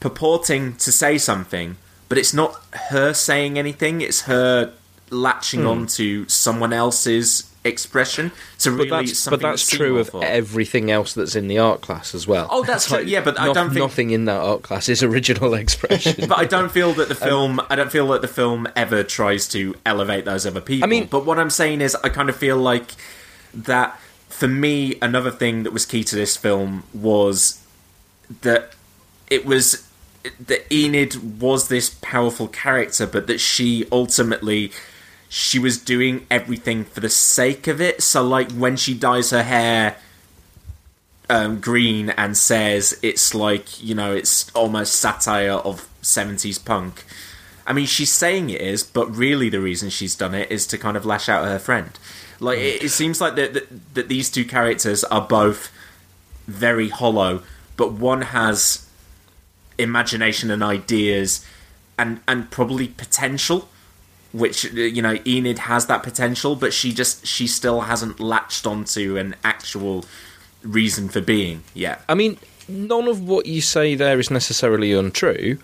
purporting 0.00 0.74
to 0.76 0.90
say 0.90 1.18
something, 1.18 1.76
but 2.12 2.18
it's 2.18 2.34
not 2.34 2.60
her 2.90 3.14
saying 3.14 3.58
anything. 3.58 4.02
It's 4.02 4.22
her 4.22 4.74
latching 5.08 5.60
Hmm. 5.62 5.66
on 5.68 5.86
to 5.98 6.28
someone 6.28 6.70
else's 6.74 7.44
expression 7.64 8.32
to 8.58 8.70
But 8.70 8.76
really 8.76 9.06
that's, 9.06 9.26
but 9.28 9.40
that's 9.40 9.66
true 9.66 9.98
of 9.98 10.08
thought. 10.10 10.24
everything 10.24 10.90
else 10.90 11.14
that's 11.14 11.34
in 11.34 11.46
the 11.48 11.58
art 11.58 11.80
class 11.80 12.14
as 12.14 12.26
well. 12.26 12.48
Oh, 12.50 12.64
that's 12.64 12.84
It's 12.86 12.92
true, 12.94 13.04
yeah, 13.04 13.20
but 13.22 13.40
I 13.40 13.46
no- 13.46 13.54
don't 13.54 13.68
think- 13.70 13.78
nothing 13.78 14.10
in 14.10 14.24
that 14.26 14.40
art 14.42 14.60
class 14.62 14.88
is 14.90 15.02
original 15.02 15.54
expression. 15.64 16.26
but 16.28 16.36
I 16.38 16.44
don't 16.44 16.70
feel 16.70 16.92
that 16.94 17.08
the 17.08 17.14
Um, 17.22 17.28
film. 17.28 17.60
I 17.70 17.76
don't 17.76 17.90
feel 17.92 18.08
that 18.08 18.20
the 18.20 18.28
film 18.28 18.68
ever 18.76 19.02
tries 19.04 19.46
to 19.48 19.74
elevate 19.86 20.24
those 20.26 20.44
other 20.44 20.60
people. 20.60 20.84
I 20.84 20.88
mean- 20.88 21.06
but 21.10 21.24
what 21.24 21.38
I'm 21.38 21.50
saying 21.50 21.80
is, 21.80 21.94
I 22.04 22.08
kind 22.10 22.28
of 22.28 22.36
feel 22.36 22.56
like 22.58 22.92
that. 23.54 23.98
For 24.28 24.48
me, 24.48 24.96
another 25.00 25.30
thing 25.30 25.62
that 25.62 25.72
was 25.72 25.86
key 25.86 26.02
to 26.04 26.16
this 26.16 26.36
film 26.36 26.82
was 26.92 27.60
that 28.40 28.72
it 29.30 29.44
was 29.46 29.86
that 30.40 30.72
Enid 30.72 31.40
was 31.40 31.68
this 31.68 31.90
powerful 32.00 32.48
character, 32.48 33.06
but 33.06 33.26
that 33.26 33.38
she 33.38 33.86
ultimately 33.90 34.72
she 35.28 35.58
was 35.58 35.78
doing 35.78 36.26
everything 36.30 36.84
for 36.84 37.00
the 37.00 37.08
sake 37.08 37.66
of 37.66 37.80
it. 37.80 38.02
So, 38.02 38.22
like 38.22 38.52
when 38.52 38.76
she 38.76 38.94
dyes 38.94 39.30
her 39.30 39.42
hair 39.42 39.96
um, 41.32 41.60
green 41.60 42.10
and 42.10 42.36
says 42.36 42.98
it's 43.02 43.34
like 43.34 43.82
you 43.82 43.94
know 43.94 44.12
it's 44.14 44.50
almost 44.54 44.96
satire 44.96 45.52
of 45.52 45.88
70s 46.02 46.62
punk 46.62 47.04
i 47.66 47.72
mean 47.72 47.86
she's 47.86 48.12
saying 48.12 48.50
it 48.50 48.60
is 48.60 48.82
but 48.82 49.06
really 49.16 49.48
the 49.48 49.60
reason 49.60 49.88
she's 49.88 50.14
done 50.14 50.34
it 50.34 50.50
is 50.50 50.66
to 50.66 50.76
kind 50.76 50.96
of 50.96 51.06
lash 51.06 51.28
out 51.28 51.44
at 51.44 51.50
her 51.50 51.58
friend 51.58 51.98
like 52.38 52.58
it, 52.58 52.82
it 52.82 52.88
seems 52.90 53.20
like 53.20 53.34
that, 53.36 53.54
that 53.54 53.94
that 53.94 54.08
these 54.08 54.30
two 54.30 54.44
characters 54.44 55.04
are 55.04 55.22
both 55.22 55.72
very 56.46 56.90
hollow 56.90 57.42
but 57.76 57.92
one 57.92 58.22
has 58.22 58.86
imagination 59.82 60.50
and 60.50 60.62
ideas 60.62 61.44
and 61.98 62.20
and 62.26 62.50
probably 62.50 62.88
potential 62.88 63.68
which 64.32 64.64
you 64.72 65.02
know 65.02 65.18
enid 65.26 65.58
has 65.60 65.86
that 65.86 66.02
potential 66.02 66.56
but 66.56 66.72
she 66.72 66.92
just 66.92 67.26
she 67.26 67.46
still 67.46 67.82
hasn't 67.82 68.18
latched 68.18 68.66
onto 68.66 69.16
an 69.18 69.34
actual 69.44 70.04
reason 70.62 71.08
for 71.08 71.20
being 71.20 71.62
yet 71.74 72.00
I 72.08 72.14
mean, 72.14 72.38
none 72.68 73.08
of 73.08 73.20
what 73.20 73.46
you 73.46 73.60
say 73.60 73.94
there 73.94 74.18
is 74.20 74.30
necessarily 74.30 74.92
untrue, 74.92 75.58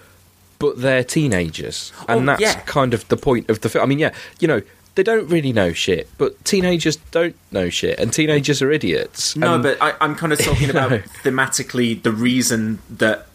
but 0.59 0.81
they're 0.82 1.05
teenagers, 1.05 1.93
and 2.09 2.23
Oh, 2.23 2.27
that's 2.27 2.43
yeah. 2.43 2.61
kind 2.62 2.93
of 2.93 3.07
the 3.09 3.16
point 3.16 3.49
of 3.49 3.61
the 3.61 3.69
film. 3.69 3.85
I 3.85 3.86
mean, 3.86 4.01
yeah, 4.01 4.12
you 4.40 4.49
know, 4.49 4.61
they 4.97 5.05
don't 5.05 5.28
really 5.28 5.53
know 5.53 5.73
shit, 5.73 6.09
but 6.19 6.45
teenagers 6.45 6.97
don't 7.12 7.36
know 7.53 7.70
shit, 7.70 8.01
and 8.01 8.12
teenagers 8.12 8.61
are 8.61 8.73
idiots. 8.73 9.36
no 9.36 9.55
and- 9.55 9.62
but 9.62 9.81
I, 9.81 9.95
i'm 10.01 10.16
kind 10.16 10.32
of 10.32 10.40
talking 10.40 10.69
about 10.74 10.90
thematically 11.23 12.03
the 12.03 12.11
reason 12.12 12.81
that 12.90 13.27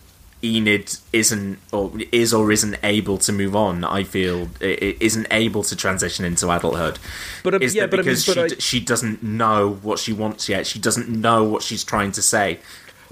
enid 0.44 0.98
isn't 1.14 1.58
or 1.72 1.92
is 2.12 2.34
or 2.34 2.52
isn't 2.52 2.76
able 2.84 3.18
to 3.18 3.32
move 3.32 3.56
on 3.56 3.84
i 3.86 4.04
feel 4.04 4.50
isn't 4.60 5.28
able 5.32 5.64
to 5.64 5.76
transition 5.76 6.26
into 6.26 6.50
adulthood. 6.52 7.00
But, 7.44 7.54
uh, 7.56 7.60
is 7.62 7.74
yeah, 7.74 7.84
that 7.84 7.92
but 7.92 8.00
I 8.00 8.04
mean, 8.04 8.06
because 8.16 8.26
but 8.26 8.34
she, 8.50 8.56
I- 8.56 8.60
she 8.60 8.80
doesn't 8.82 9.24
know 9.24 9.76
what 9.82 10.00
she 10.00 10.12
wants 10.14 10.50
yet? 10.50 10.68
She 10.68 10.80
doesn't 10.80 11.08
know 11.10 11.44
what 11.46 11.62
she's 11.64 11.84
trying 11.84 12.12
to 12.14 12.22
say 12.22 12.60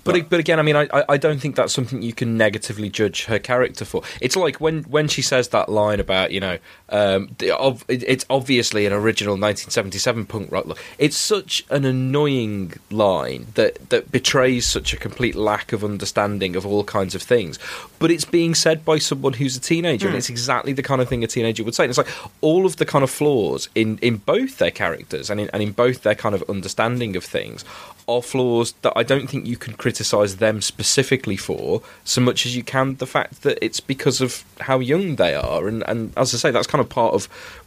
But 0.04 0.30
but 0.30 0.40
again, 0.40 0.60
I 0.60 0.64
mean, 0.64 0.76
I 0.76 0.88
I- 1.08 1.18
don't 1.18 1.40
think 1.40 1.56
that's 1.56 1.74
something 1.74 2.02
you 2.02 2.14
can 2.14 2.36
negatively 2.38 2.90
judge 2.90 3.26
her 3.26 3.38
character 3.38 3.86
for. 3.86 4.02
It's 4.20 4.36
like 4.36 4.60
when 4.60 4.84
when 4.84 5.08
she 5.08 5.22
says 5.22 5.50
that 5.50 5.70
line 5.70 6.00
about 6.00 6.32
you 6.32 6.40
know, 6.40 6.58
um, 6.90 7.30
the, 7.38 7.52
ob, 7.58 7.84
it, 7.88 8.04
it's 8.08 8.26
obviously 8.30 8.86
an 8.88 8.94
original 8.94 9.34
1977 9.34 10.26
punk 10.26 10.52
rock 10.52 10.66
look. 10.66 10.80
It's 10.98 11.16
such 11.18 11.64
an 11.70 11.86
annoying 11.86 12.74
line 12.90 13.48
that 13.54 13.90
that 13.90 14.12
betrays 14.12 14.66
such 14.66 14.94
a 14.94 14.98
complete 14.98 15.36
lack 15.36 15.72
of 15.74 15.84
understanding 15.84 16.56
of 16.56 16.66
all 16.66 16.84
kinds 16.84 17.14
of 17.14 17.22
things. 17.22 17.60
But 18.00 18.10
it's 18.10 18.26
being 18.26 18.56
said 18.56 18.84
by 18.84 18.98
someone 18.98 19.34
who's 19.34 19.56
a 19.56 19.60
teenager, 19.62 20.08
and 20.08 20.14
Hmm. 20.16 20.18
it's 20.18 20.30
exactly 20.30 20.74
the 20.74 20.82
kind 20.84 21.02
of 21.02 21.08
thing 21.10 21.24
a 21.24 21.28
teenager 21.28 21.64
would 21.64 21.76
say. 21.76 21.84
And 21.84 21.92
it's 21.92 21.98
like 22.00 22.10
all 22.42 22.66
of 22.66 22.78
the 22.78 22.86
kind 22.86 23.04
of 23.04 23.12
flaws 23.12 23.70
in 23.76 24.00
in 24.02 24.18
both 24.18 24.58
their 24.58 24.72
characters 24.72 25.30
and 25.30 25.40
in 25.40 25.50
and 25.54 25.62
in 25.62 25.72
both 25.74 26.02
their 26.02 26.16
kind 26.16 26.34
of 26.34 26.44
understanding 26.50 27.16
of 27.16 27.24
things 27.24 27.64
are 28.12 28.22
flaws 28.22 28.74
that 28.84 28.94
I 28.96 29.04
don't 29.04 29.28
think 29.30 29.46
you 29.48 29.58
can 29.58 29.74
criticise 29.74 30.38
them 30.38 30.62
specifically 30.62 31.38
for 31.38 31.82
so 32.04 32.22
much 32.22 32.46
as 32.46 32.56
you 32.56 32.64
can 32.64 32.96
the 32.96 33.08
fact 33.08 33.44
that 33.44 33.58
it's 33.66 33.80
because 33.80 34.22
of 34.22 34.44
how 34.60 34.80
young 34.80 35.16
they 35.16 35.34
are. 35.36 35.68
And, 35.68 35.84
and 35.88 36.12
as 36.18 36.34
I 36.36 36.38
say, 36.38 36.52
that's 36.52 36.68
kind 36.68 36.82
of 36.82 36.90
part 36.90 37.14
of 37.14 37.26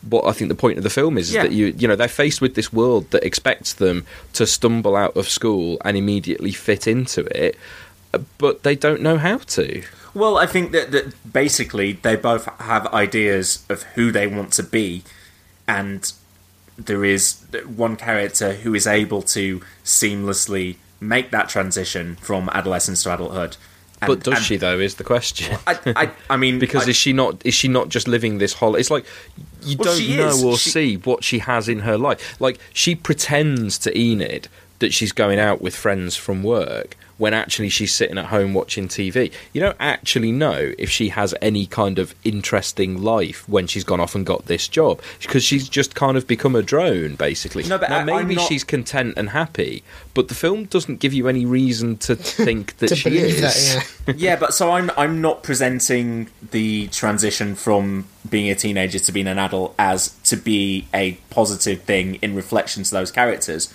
what 0.08 0.24
I 0.26 0.32
think 0.32 0.48
the 0.50 0.54
point 0.54 0.78
of 0.78 0.84
the 0.84 0.90
film 0.90 1.18
is, 1.18 1.28
is 1.28 1.34
Yeah. 1.34 1.42
that 1.44 1.52
you 1.52 1.66
you 1.78 1.88
know 1.88 1.96
they're 1.96 2.08
faced 2.24 2.40
with 2.40 2.54
this 2.54 2.72
world 2.72 3.10
that 3.10 3.24
expects 3.24 3.72
them 3.72 4.04
to 4.34 4.46
stumble 4.46 4.94
out 4.96 5.16
of 5.16 5.28
school 5.28 5.78
and 5.84 5.96
immediately 5.96 6.52
fit 6.52 6.86
into 6.86 7.20
it, 7.36 7.56
but 8.38 8.62
they 8.62 8.76
don't 8.76 9.00
know 9.00 9.18
how 9.18 9.38
to. 9.38 9.82
Well, 10.14 10.38
I 10.38 10.46
think 10.46 10.70
that, 10.72 10.92
that 10.92 11.32
basically 11.32 11.94
they 11.94 12.14
both 12.16 12.44
have 12.60 12.86
ideas 12.94 13.64
of 13.68 13.82
who 13.94 14.12
they 14.12 14.26
want 14.28 14.52
to 14.52 14.62
be, 14.62 15.02
and 15.66 16.12
there 16.78 17.04
is 17.04 17.34
one 17.76 17.96
character 17.96 18.54
who 18.54 18.74
is 18.74 18.86
able 18.86 19.22
to 19.22 19.60
seamlessly 19.84 20.76
make 21.00 21.30
that 21.30 21.48
transition 21.48 22.16
from 22.16 22.48
adolescence 22.50 23.02
to 23.04 23.14
adulthood. 23.14 23.56
And- 24.00 24.08
but 24.08 24.22
does 24.24 24.34
and- 24.34 24.44
she 24.44 24.56
though? 24.56 24.78
Is 24.80 24.96
the 24.96 25.04
question. 25.04 25.56
I, 25.66 25.78
I, 25.96 26.10
I 26.30 26.36
mean, 26.36 26.58
because 26.64 26.86
I- 26.86 26.90
is 26.90 26.96
she 26.96 27.12
not 27.12 27.40
is 27.44 27.54
she 27.54 27.68
not 27.68 27.88
just 27.88 28.08
living 28.08 28.38
this 28.38 28.52
whole 28.54 28.74
it's 28.76 28.90
like 28.90 29.04
you 29.62 29.76
Well, 29.78 29.96
don't 29.96 30.16
know 30.16 30.28
is. 30.28 30.44
or 30.44 30.58
She- 30.58 30.70
see 30.70 30.96
what 30.96 31.22
she 31.24 31.38
has 31.38 31.68
in 31.68 31.80
her 31.80 31.96
life 31.96 32.38
like 32.40 32.58
she 32.72 32.94
pretends 32.94 33.78
to 33.78 33.98
enid 33.98 34.48
that 34.80 34.92
she's 34.92 35.12
going 35.12 35.38
out 35.38 35.62
with 35.62 35.74
friends 35.76 36.16
from 36.16 36.42
work 36.42 36.96
when 37.18 37.32
actually 37.34 37.68
she's 37.68 37.92
sitting 37.94 38.18
at 38.18 38.26
home 38.26 38.52
watching 38.54 38.88
tv 38.88 39.32
you 39.52 39.60
don't 39.60 39.76
actually 39.78 40.32
know 40.32 40.72
if 40.78 40.90
she 40.90 41.08
has 41.10 41.34
any 41.40 41.66
kind 41.66 41.98
of 41.98 42.14
interesting 42.24 43.02
life 43.02 43.48
when 43.48 43.66
she's 43.66 43.84
gone 43.84 44.00
off 44.00 44.14
and 44.14 44.26
got 44.26 44.46
this 44.46 44.66
job 44.68 45.00
because 45.20 45.44
she's 45.44 45.68
just 45.68 45.94
kind 45.94 46.16
of 46.16 46.26
become 46.26 46.54
a 46.56 46.62
drone 46.62 47.14
basically 47.14 47.62
No, 47.64 47.78
but 47.78 47.90
now, 47.90 47.98
I- 47.98 48.04
maybe 48.04 48.34
not- 48.36 48.48
she's 48.48 48.64
content 48.64 49.14
and 49.16 49.30
happy 49.30 49.82
but 50.14 50.28
the 50.28 50.34
film 50.34 50.64
doesn't 50.64 51.00
give 51.00 51.12
you 51.12 51.28
any 51.28 51.44
reason 51.46 51.96
to 51.98 52.14
think 52.46 52.76
that 52.78 52.88
To 52.88 52.96
she 52.96 53.18
is 53.18 53.40
that, 53.40 53.86
yeah. 54.06 54.14
yeah, 54.16 54.36
but 54.36 54.54
so 54.54 54.70
I'm 54.72 54.90
I'm 54.96 55.20
not 55.20 55.42
presenting 55.42 56.28
the 56.50 56.88
transition 56.88 57.54
from 57.54 58.06
being 58.28 58.50
a 58.50 58.54
teenager 58.54 58.98
to 58.98 59.12
being 59.12 59.26
an 59.26 59.38
adult 59.38 59.74
as 59.78 60.08
to 60.24 60.36
be 60.36 60.86
a 60.94 61.12
positive 61.30 61.82
thing 61.82 62.16
in 62.16 62.34
reflection 62.34 62.82
to 62.84 62.90
those 62.90 63.10
characters. 63.10 63.72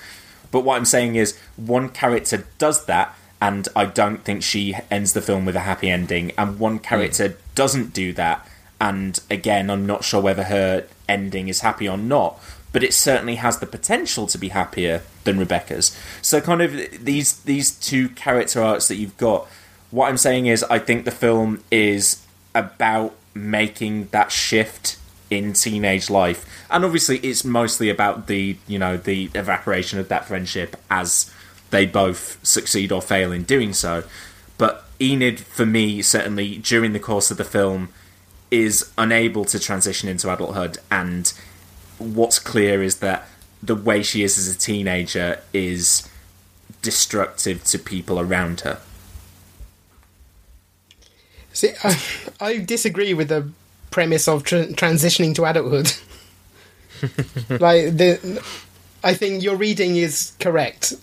But 0.52 0.61
what 0.61 0.78
I'm 0.78 0.86
saying 0.86 1.16
is 1.16 1.38
one 1.57 1.90
character 1.90 2.45
does 2.57 2.86
that 2.86 3.16
and 3.41 3.68
I 3.76 3.86
don't 3.86 4.24
think 4.24 4.44
she 4.44 4.76
ends 4.91 5.14
the 5.14 5.22
film 5.22 5.45
with 5.45 5.56
a 5.56 5.61
happy 5.61 5.90
ending. 5.90 6.32
And 6.38 6.60
one 6.60 6.78
hmm. 6.78 6.84
character 6.84 7.38
doesn't 7.56 7.94
do 7.94 8.14
that. 8.14 8.48
And 8.82 9.20
again 9.30 9.70
I'm 9.70 9.86
not 9.86 10.03
sure 10.03 10.22
whether 10.22 10.44
her 10.44 10.86
ending 11.07 11.48
is 11.48 11.61
happy 11.61 11.88
or 11.88 11.98
not 11.98 12.40
but 12.72 12.84
it 12.84 12.94
certainly 12.94 13.36
has 13.36 13.57
the 13.57 13.66
potential 13.66 14.28
to 14.28 14.38
be 14.38 14.49
happier 14.49 15.02
than 15.24 15.40
Rebecca's. 15.40 15.98
So 16.22 16.40
kind 16.40 16.61
of 16.61 16.72
these 17.03 17.40
these 17.40 17.72
two 17.72 18.10
character 18.10 18.61
arcs 18.61 18.88
that 18.90 18.95
you've 18.95 19.18
got 19.18 19.48
what 19.91 20.07
I'm 20.07 20.18
saying 20.18 20.45
is, 20.45 20.64
I 20.64 20.80
think 20.80 21.06
the 21.06 21.11
film 21.11 21.64
is 21.72 22.26
about 22.53 23.16
making 23.34 24.07
that 24.11 24.32
shift 24.32 24.98
in 25.30 25.53
teenage 25.53 26.10
life, 26.10 26.45
and 26.70 26.84
obviously, 26.84 27.18
it's 27.20 27.44
mostly 27.44 27.90
about 27.90 28.28
the 28.28 28.57
you 28.68 28.80
know 28.80 28.98
the 28.98 29.32
evaporation 29.34 29.99
of 29.99 30.07
that 30.10 30.26
friendship 30.26 30.76
as 30.90 31.34
they 31.70 31.86
both 31.86 32.40
succeed 32.46 32.91
or 32.91 33.02
fail 33.02 33.32
in 33.32 33.44
doing 33.44 33.74
so. 33.74 34.04
But 34.58 34.86
Enid, 35.02 35.40
for 35.40 35.66
me, 35.66 36.02
certainly 36.02 36.58
during 36.58 36.94
the 36.94 37.00
course 37.00 37.32
of 37.32 37.38
the 37.38 37.44
film, 37.44 37.90
is 38.52 38.91
unable 38.98 39.46
to 39.46 39.60
transition 39.60 40.10
into 40.10 40.32
adulthood, 40.32 40.78
and 40.90 41.32
what's 41.98 42.40
clear 42.40 42.82
is 42.82 42.98
that 42.98 43.28
the 43.62 43.76
way 43.76 44.02
she 44.02 44.24
is 44.24 44.38
as 44.38 44.54
a 44.54 44.58
teenager 44.58 45.41
is 45.54 46.10
destructive 46.82 47.64
to 47.66 47.78
people 47.78 48.20
around 48.20 48.62
her. 48.62 48.80
See, 51.54 51.72
I, 51.84 52.02
I 52.40 52.58
disagree 52.58 53.14
with 53.14 53.28
the 53.28 53.50
premise 53.91 54.28
of 54.28 54.44
tr- 54.44 54.56
transitioning 54.56 55.36
to 55.36 55.46
adulthood. 55.46 55.91
like 57.62 57.98
the, 57.98 58.44
I 59.04 59.14
think 59.14 59.44
your 59.44 59.56
reading 59.56 59.98
is 59.98 60.34
correct, 60.40 60.94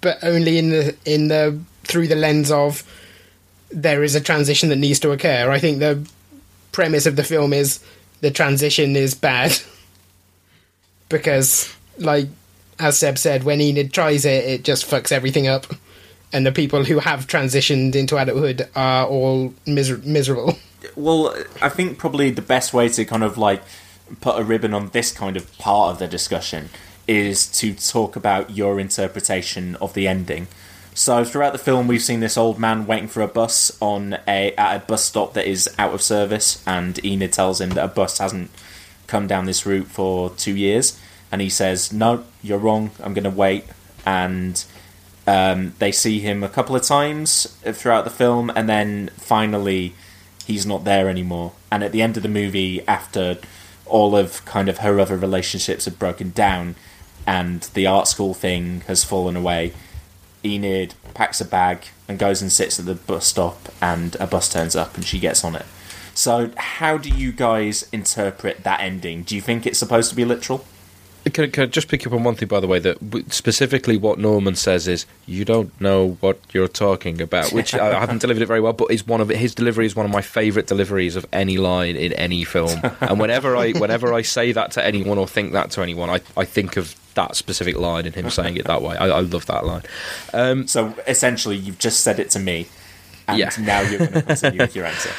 but 0.00 0.22
only 0.22 0.58
in 0.58 0.70
the 0.70 0.96
in 1.04 1.28
the 1.28 1.58
through 1.84 2.08
the 2.08 2.16
lens 2.16 2.50
of 2.50 2.84
there 3.70 4.02
is 4.02 4.14
a 4.14 4.20
transition 4.20 4.68
that 4.70 4.76
needs 4.76 5.00
to 5.00 5.12
occur. 5.12 5.50
I 5.50 5.58
think 5.58 5.78
the 5.78 6.06
premise 6.72 7.06
of 7.06 7.16
the 7.16 7.24
film 7.24 7.52
is 7.52 7.82
the 8.20 8.30
transition 8.30 8.96
is 8.96 9.14
bad 9.14 9.56
because, 11.08 11.74
like 11.98 12.28
as 12.78 12.98
Seb 12.98 13.18
said, 13.18 13.44
when 13.44 13.60
Enid 13.60 13.92
tries 13.92 14.24
it, 14.24 14.44
it 14.44 14.64
just 14.64 14.86
fucks 14.86 15.12
everything 15.12 15.46
up, 15.46 15.66
and 16.32 16.46
the 16.46 16.52
people 16.52 16.84
who 16.84 16.98
have 16.98 17.26
transitioned 17.26 17.94
into 17.94 18.16
adulthood 18.16 18.68
are 18.74 19.06
all 19.06 19.54
miser- 19.66 19.98
miserable. 20.04 20.58
Well, 20.96 21.36
I 21.60 21.68
think 21.68 21.98
probably 21.98 22.30
the 22.30 22.40
best 22.42 22.72
way 22.72 22.88
to 22.88 23.04
kind 23.04 23.22
of 23.22 23.36
like 23.36 23.62
put 24.22 24.40
a 24.40 24.42
ribbon 24.42 24.72
on 24.72 24.88
this 24.88 25.12
kind 25.12 25.36
of 25.36 25.56
part 25.58 25.92
of 25.92 25.98
the 25.98 26.08
discussion 26.08 26.70
is 27.10 27.46
to 27.48 27.74
talk 27.74 28.14
about 28.14 28.56
your 28.56 28.78
interpretation 28.78 29.74
of 29.76 29.94
the 29.94 30.06
ending. 30.06 30.46
So 30.94 31.24
throughout 31.24 31.52
the 31.52 31.58
film, 31.58 31.88
we've 31.88 32.00
seen 32.00 32.20
this 32.20 32.36
old 32.36 32.56
man 32.56 32.86
waiting 32.86 33.08
for 33.08 33.20
a 33.20 33.26
bus 33.26 33.76
on 33.82 34.18
a 34.28 34.54
at 34.54 34.76
a 34.76 34.86
bus 34.86 35.04
stop 35.04 35.34
that 35.34 35.44
is 35.44 35.68
out 35.76 35.92
of 35.92 36.02
service, 36.02 36.62
and 36.68 37.04
Enid 37.04 37.32
tells 37.32 37.60
him 37.60 37.70
that 37.70 37.84
a 37.84 37.88
bus 37.88 38.18
hasn't 38.18 38.50
come 39.08 39.26
down 39.26 39.46
this 39.46 39.66
route 39.66 39.88
for 39.88 40.30
two 40.30 40.56
years, 40.56 41.00
and 41.32 41.40
he 41.40 41.48
says, 41.48 41.92
"No, 41.92 42.24
you're 42.42 42.58
wrong. 42.58 42.92
I'm 43.02 43.12
going 43.12 43.24
to 43.24 43.30
wait." 43.30 43.64
And 44.06 44.64
um, 45.26 45.74
they 45.80 45.90
see 45.90 46.20
him 46.20 46.44
a 46.44 46.48
couple 46.48 46.76
of 46.76 46.82
times 46.82 47.56
throughout 47.64 48.04
the 48.04 48.10
film, 48.10 48.52
and 48.54 48.68
then 48.68 49.10
finally 49.16 49.94
he's 50.46 50.64
not 50.64 50.84
there 50.84 51.08
anymore. 51.08 51.52
And 51.72 51.82
at 51.82 51.90
the 51.90 52.02
end 52.02 52.16
of 52.16 52.22
the 52.22 52.28
movie, 52.28 52.86
after 52.86 53.38
all 53.86 54.14
of 54.14 54.44
kind 54.44 54.68
of 54.68 54.78
her 54.78 55.00
other 55.00 55.16
relationships 55.16 55.86
have 55.86 55.98
broken 55.98 56.30
down 56.30 56.76
and 57.26 57.62
the 57.74 57.86
art 57.86 58.08
school 58.08 58.34
thing 58.34 58.82
has 58.86 59.04
fallen 59.04 59.36
away, 59.36 59.72
Enid 60.44 60.94
packs 61.14 61.40
a 61.40 61.44
bag 61.44 61.86
and 62.08 62.18
goes 62.18 62.40
and 62.40 62.50
sits 62.50 62.78
at 62.78 62.86
the 62.86 62.94
bus 62.94 63.26
stop, 63.26 63.68
and 63.80 64.16
a 64.16 64.26
bus 64.26 64.52
turns 64.52 64.74
up 64.74 64.96
and 64.96 65.04
she 65.04 65.18
gets 65.18 65.44
on 65.44 65.54
it. 65.54 65.66
So, 66.14 66.50
how 66.56 66.98
do 66.98 67.08
you 67.08 67.32
guys 67.32 67.88
interpret 67.92 68.64
that 68.64 68.80
ending? 68.80 69.22
Do 69.22 69.34
you 69.34 69.40
think 69.40 69.66
it's 69.66 69.78
supposed 69.78 70.10
to 70.10 70.16
be 70.16 70.24
literal? 70.24 70.64
Can, 71.26 71.50
can 71.50 71.64
I 71.64 71.66
just 71.66 71.88
pick 71.88 72.06
up 72.06 72.12
on 72.14 72.24
one 72.24 72.34
thing, 72.34 72.48
by 72.48 72.60
the 72.60 72.66
way, 72.66 72.78
that 72.78 72.98
specifically 73.28 73.96
what 73.98 74.18
Norman 74.18 74.54
says 74.56 74.88
is, 74.88 75.04
you 75.26 75.44
don't 75.44 75.78
know 75.80 76.16
what 76.20 76.38
you're 76.52 76.66
talking 76.68 77.20
about, 77.20 77.52
which 77.52 77.74
I, 77.74 77.98
haven't 77.98 78.20
delivered 78.22 78.42
it 78.42 78.46
very 78.46 78.60
well, 78.60 78.72
but 78.72 78.90
is 78.90 79.06
one 79.06 79.20
of 79.20 79.28
his 79.28 79.54
delivery 79.54 79.84
is 79.86 79.94
one 79.94 80.06
of 80.06 80.12
my 80.12 80.22
favourite 80.22 80.66
deliveries 80.66 81.16
of 81.16 81.26
any 81.32 81.58
line 81.58 81.96
in 81.96 82.12
any 82.14 82.44
film. 82.44 82.80
and 83.00 83.20
whenever 83.20 83.56
I 83.56 83.72
whenever 83.72 84.14
I 84.14 84.22
say 84.22 84.52
that 84.52 84.72
to 84.72 84.84
anyone 84.84 85.18
or 85.18 85.28
think 85.28 85.52
that 85.52 85.70
to 85.72 85.82
anyone, 85.82 86.08
I, 86.08 86.20
I 86.36 86.44
think 86.46 86.76
of 86.76 86.94
that 87.14 87.36
specific 87.36 87.76
line 87.76 88.06
and 88.06 88.14
him 88.14 88.30
saying 88.30 88.56
it 88.56 88.64
that 88.66 88.80
way. 88.82 88.96
I, 88.96 89.08
I 89.08 89.20
love 89.20 89.44
that 89.46 89.66
line. 89.66 89.82
Um, 90.32 90.66
so 90.66 90.94
essentially, 91.06 91.56
you've 91.56 91.78
just 91.78 92.00
said 92.00 92.18
it 92.18 92.30
to 92.30 92.38
me, 92.38 92.68
and 93.28 93.38
Yeah. 93.38 93.50
now 93.60 93.80
you're 93.82 93.98
going 93.98 94.12
to 94.12 94.22
continue 94.22 94.60
with 94.60 94.74
your 94.74 94.86
answer. 94.92 95.10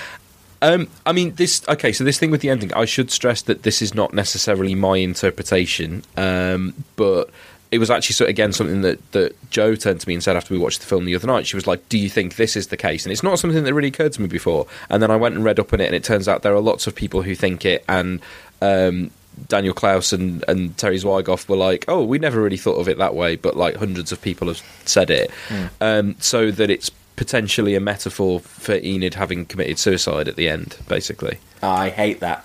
Um, 0.61 0.87
I 1.05 1.11
mean, 1.11 1.33
this. 1.35 1.67
Okay, 1.67 1.91
so 1.91 2.03
this 2.03 2.19
thing 2.19 2.29
with 2.31 2.41
the 2.41 2.49
ending, 2.49 2.73
I 2.73 2.85
should 2.85 3.09
stress 3.11 3.41
that 3.43 3.63
this 3.63 3.81
is 3.81 3.95
not 3.95 4.13
necessarily 4.13 4.75
my 4.75 4.97
interpretation, 4.97 6.03
um, 6.17 6.73
but 6.95 7.29
it 7.71 7.79
was 7.79 7.89
actually 7.89 8.13
so, 8.15 8.25
again 8.25 8.51
something 8.53 8.81
that 8.81 9.11
that 9.13 9.33
Joe 9.49 9.75
turned 9.75 10.01
to 10.01 10.07
me 10.07 10.13
and 10.13 10.21
said 10.23 10.35
after 10.35 10.53
we 10.53 10.59
watched 10.59 10.81
the 10.81 10.85
film 10.85 11.05
the 11.05 11.15
other 11.15 11.25
night. 11.27 11.47
She 11.47 11.55
was 11.55 11.65
like, 11.67 11.87
"Do 11.89 11.97
you 11.97 12.09
think 12.09 12.35
this 12.35 12.55
is 12.55 12.67
the 12.67 12.77
case?" 12.77 13.05
And 13.05 13.11
it's 13.11 13.23
not 13.23 13.39
something 13.39 13.63
that 13.63 13.73
really 13.73 13.87
occurred 13.87 14.13
to 14.13 14.21
me 14.21 14.27
before. 14.27 14.67
And 14.89 15.01
then 15.01 15.09
I 15.09 15.15
went 15.15 15.35
and 15.35 15.43
read 15.43 15.59
up 15.59 15.73
on 15.73 15.79
it, 15.81 15.85
and 15.85 15.95
it 15.95 16.03
turns 16.03 16.27
out 16.27 16.43
there 16.43 16.53
are 16.53 16.59
lots 16.61 16.85
of 16.85 16.93
people 16.95 17.21
who 17.23 17.33
think 17.33 17.65
it, 17.65 17.83
and 17.89 18.19
um, 18.61 19.09
Daniel 19.47 19.73
Clowes 19.73 20.13
and, 20.13 20.43
and 20.47 20.77
Terry 20.77 20.97
Zwigoff 20.97 21.47
were 21.49 21.55
like, 21.55 21.85
"Oh, 21.87 22.03
we 22.03 22.19
never 22.19 22.39
really 22.41 22.57
thought 22.57 22.75
of 22.79 22.87
it 22.87 22.97
that 22.99 23.15
way," 23.15 23.35
but 23.35 23.55
like 23.57 23.77
hundreds 23.77 24.11
of 24.11 24.21
people 24.21 24.47
have 24.49 24.61
said 24.85 25.09
it, 25.09 25.31
Hmm. 25.47 25.65
um, 25.79 26.15
so 26.19 26.51
that 26.51 26.69
it's 26.69 26.91
potentially 27.21 27.75
a 27.75 27.79
metaphor 27.79 28.39
for 28.39 28.73
Enid 28.77 29.13
having 29.13 29.45
committed 29.45 29.77
suicide 29.77 30.27
at 30.27 30.37
the 30.37 30.49
end, 30.49 30.75
basically. 30.87 31.37
I 31.61 31.89
hate 31.89 32.21
that. 32.21 32.43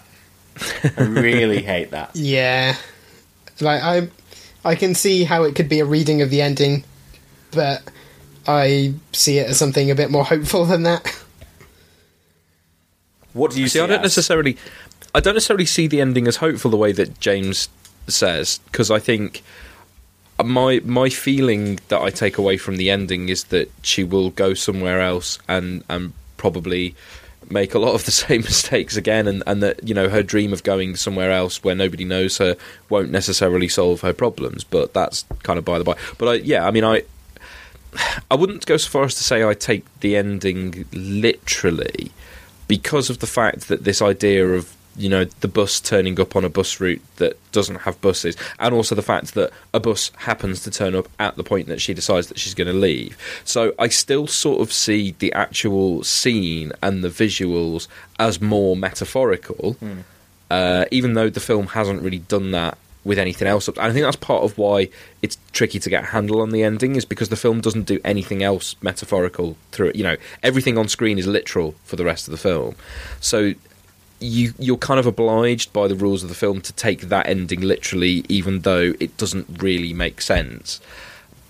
I 0.99 1.03
really 1.05 1.63
hate 1.73 1.93
that. 1.93 2.15
Yeah, 2.15 2.77
like 3.63 3.83
I, 3.83 4.09
I 4.67 4.75
can 4.75 4.95
see 4.95 5.25
how 5.25 5.45
it 5.45 5.55
could 5.55 5.71
be 5.71 5.81
a 5.81 5.87
reading 5.87 6.21
of 6.21 6.29
the 6.29 6.43
ending, 6.43 6.85
but 7.53 7.85
I 8.47 8.93
see 9.15 9.39
it 9.39 9.49
as 9.49 9.59
something 9.59 9.91
a 9.91 9.95
bit 9.95 10.11
more 10.11 10.25
hopeful 10.25 10.67
than 10.67 10.83
that. 10.83 11.07
What 13.33 13.53
do 13.53 13.59
you 13.59 13.69
see? 13.69 13.79
see 13.79 13.81
I 13.81 13.87
don't 13.87 14.01
as? 14.01 14.03
necessarily, 14.03 14.59
I 15.15 15.21
don't 15.21 15.33
necessarily 15.33 15.65
see 15.65 15.87
the 15.87 16.03
ending 16.03 16.29
as 16.29 16.37
hopeful 16.37 16.71
the 16.71 16.77
way 16.77 16.93
that 16.93 17.19
James 17.19 17.71
says, 18.09 18.61
because 18.67 18.91
I 18.91 18.99
think 18.99 19.43
Uh, 20.39 20.45
my 20.45 20.81
my 20.85 21.09
feeling 21.09 21.79
that 21.89 22.01
I 22.01 22.11
take 22.11 22.39
away 22.39 22.57
from 22.57 22.77
the 22.77 22.91
ending 22.91 23.29
is 23.29 23.45
that 23.45 23.71
she 23.83 24.05
will 24.05 24.31
go 24.31 24.55
somewhere 24.55 25.01
else 25.01 25.39
and 25.49 25.85
and 25.89 26.13
probably 26.37 26.95
make 27.49 27.75
a 27.75 27.79
lot 27.79 27.95
of 27.95 28.05
the 28.05 28.11
same 28.27 28.43
mistakes 28.43 28.97
again 28.97 29.27
and, 29.27 29.43
and 29.47 29.63
that 29.63 29.87
you 29.87 29.95
know 29.95 30.09
her 30.09 30.23
dream 30.23 30.53
of 30.53 30.63
going 30.63 30.97
somewhere 30.97 31.31
else 31.31 31.63
where 31.63 31.75
nobody 31.75 32.05
knows 32.05 32.39
her 32.39 32.57
won't 32.89 33.11
necessarily 33.11 33.69
solve 33.69 34.01
her 34.01 34.13
problems 34.13 34.65
but 34.65 34.93
that's 34.93 35.25
kind 35.43 35.59
of 35.59 35.65
by 35.65 35.79
the 35.79 35.85
by. 35.85 35.97
But 36.19 36.29
I, 36.29 36.35
yeah 36.35 36.67
I 36.67 36.71
mean 36.71 36.85
I 36.85 37.05
I 38.31 38.35
wouldn't 38.35 38.67
go 38.67 38.77
so 38.77 38.91
far 38.91 39.05
as 39.05 39.15
to 39.15 39.25
say 39.25 39.45
I 39.45 39.55
take 39.55 39.85
the 40.01 40.17
ending 40.17 40.87
literally 40.93 42.11
because 42.69 43.11
of 43.11 43.21
the 43.21 43.27
fact 43.27 43.69
that 43.69 43.85
this 43.85 44.03
idea 44.03 44.47
of 44.49 44.76
you 44.97 45.09
know 45.09 45.25
the 45.25 45.49
bus 45.49 45.81
turning 45.81 46.19
up 46.21 46.37
on 46.37 46.45
a 46.45 46.49
bus 46.49 46.81
route 46.81 47.03
that 47.17 47.39
doesn't 47.53 47.77
have 47.77 48.01
buses 48.01 48.37
and 48.59 48.75
also 48.75 48.95
the 48.95 49.03
fact 49.03 49.35
that 49.35 49.51
a 49.75 49.81
bus 49.81 50.11
happens 50.17 50.63
to 50.63 50.71
turn 50.71 50.95
up 50.95 51.09
at 51.19 51.37
the 51.37 51.45
point 51.45 51.67
that 51.69 51.81
she 51.81 51.95
decides 51.95 52.29
that 52.29 52.39
she's 52.39 52.55
going 52.55 52.67
to 52.67 52.73
leave 52.73 53.17
so 53.45 53.75
i 53.79 53.89
still 53.89 54.27
sort 54.27 54.61
of 54.61 54.73
see 54.73 55.15
the 55.19 55.33
actual 55.33 56.03
scene 56.03 56.73
and 56.83 57.05
the 57.05 57.09
visuals 57.09 57.89
as 58.19 58.41
more 58.41 58.77
metaphorical 58.77 59.77
uh, 60.51 60.85
even 60.91 61.15
though 61.15 61.29
the 61.29 61.41
film 61.41 61.67
hasn't 61.67 62.01
really 62.03 62.21
done 62.21 62.53
that 62.53 62.79
with 63.07 63.19
anything 63.21 63.47
else. 63.47 63.69
I 63.79 63.93
think 63.93 64.05
that's 64.05 64.17
part 64.17 64.43
of 64.43 64.59
why 64.59 64.89
it's 65.23 65.39
tricky 65.53 65.79
to 65.79 65.89
get 65.89 66.03
a 66.03 66.07
handle 66.07 66.41
on 66.41 66.51
the 66.51 66.65
ending, 66.65 66.97
is 66.97 67.05
because 67.05 67.29
the 67.29 67.37
film 67.37 67.61
doesn't 67.61 67.85
do 67.85 68.01
anything 68.05 68.43
else 68.43 68.75
metaphorical 68.83 69.57
through 69.71 69.91
it. 69.91 69.97
You 69.97 70.03
know, 70.03 70.17
everything 70.43 70.77
on 70.77 70.89
screen 70.89 71.19
is 71.19 71.27
literal 71.27 71.77
for 71.85 71.95
the 71.95 72.05
rest 72.05 72.27
of 72.27 72.33
the 72.33 72.39
film. 72.39 72.75
So 73.21 73.55
you 74.21 74.55
you're 74.59 74.77
kind 74.77 74.99
of 74.99 75.07
obliged 75.07 75.73
by 75.73 75.89
the 75.89 75.95
rules 75.95 76.23
of 76.23 76.29
the 76.29 76.35
film 76.35 76.61
to 76.63 76.73
take 76.73 77.03
that 77.03 77.27
ending 77.27 77.61
literally, 77.61 78.25
even 78.29 78.61
though 78.61 78.95
it 78.99 79.17
doesn't 79.17 79.63
really 79.63 79.93
make 79.93 80.21
sense. 80.21 80.81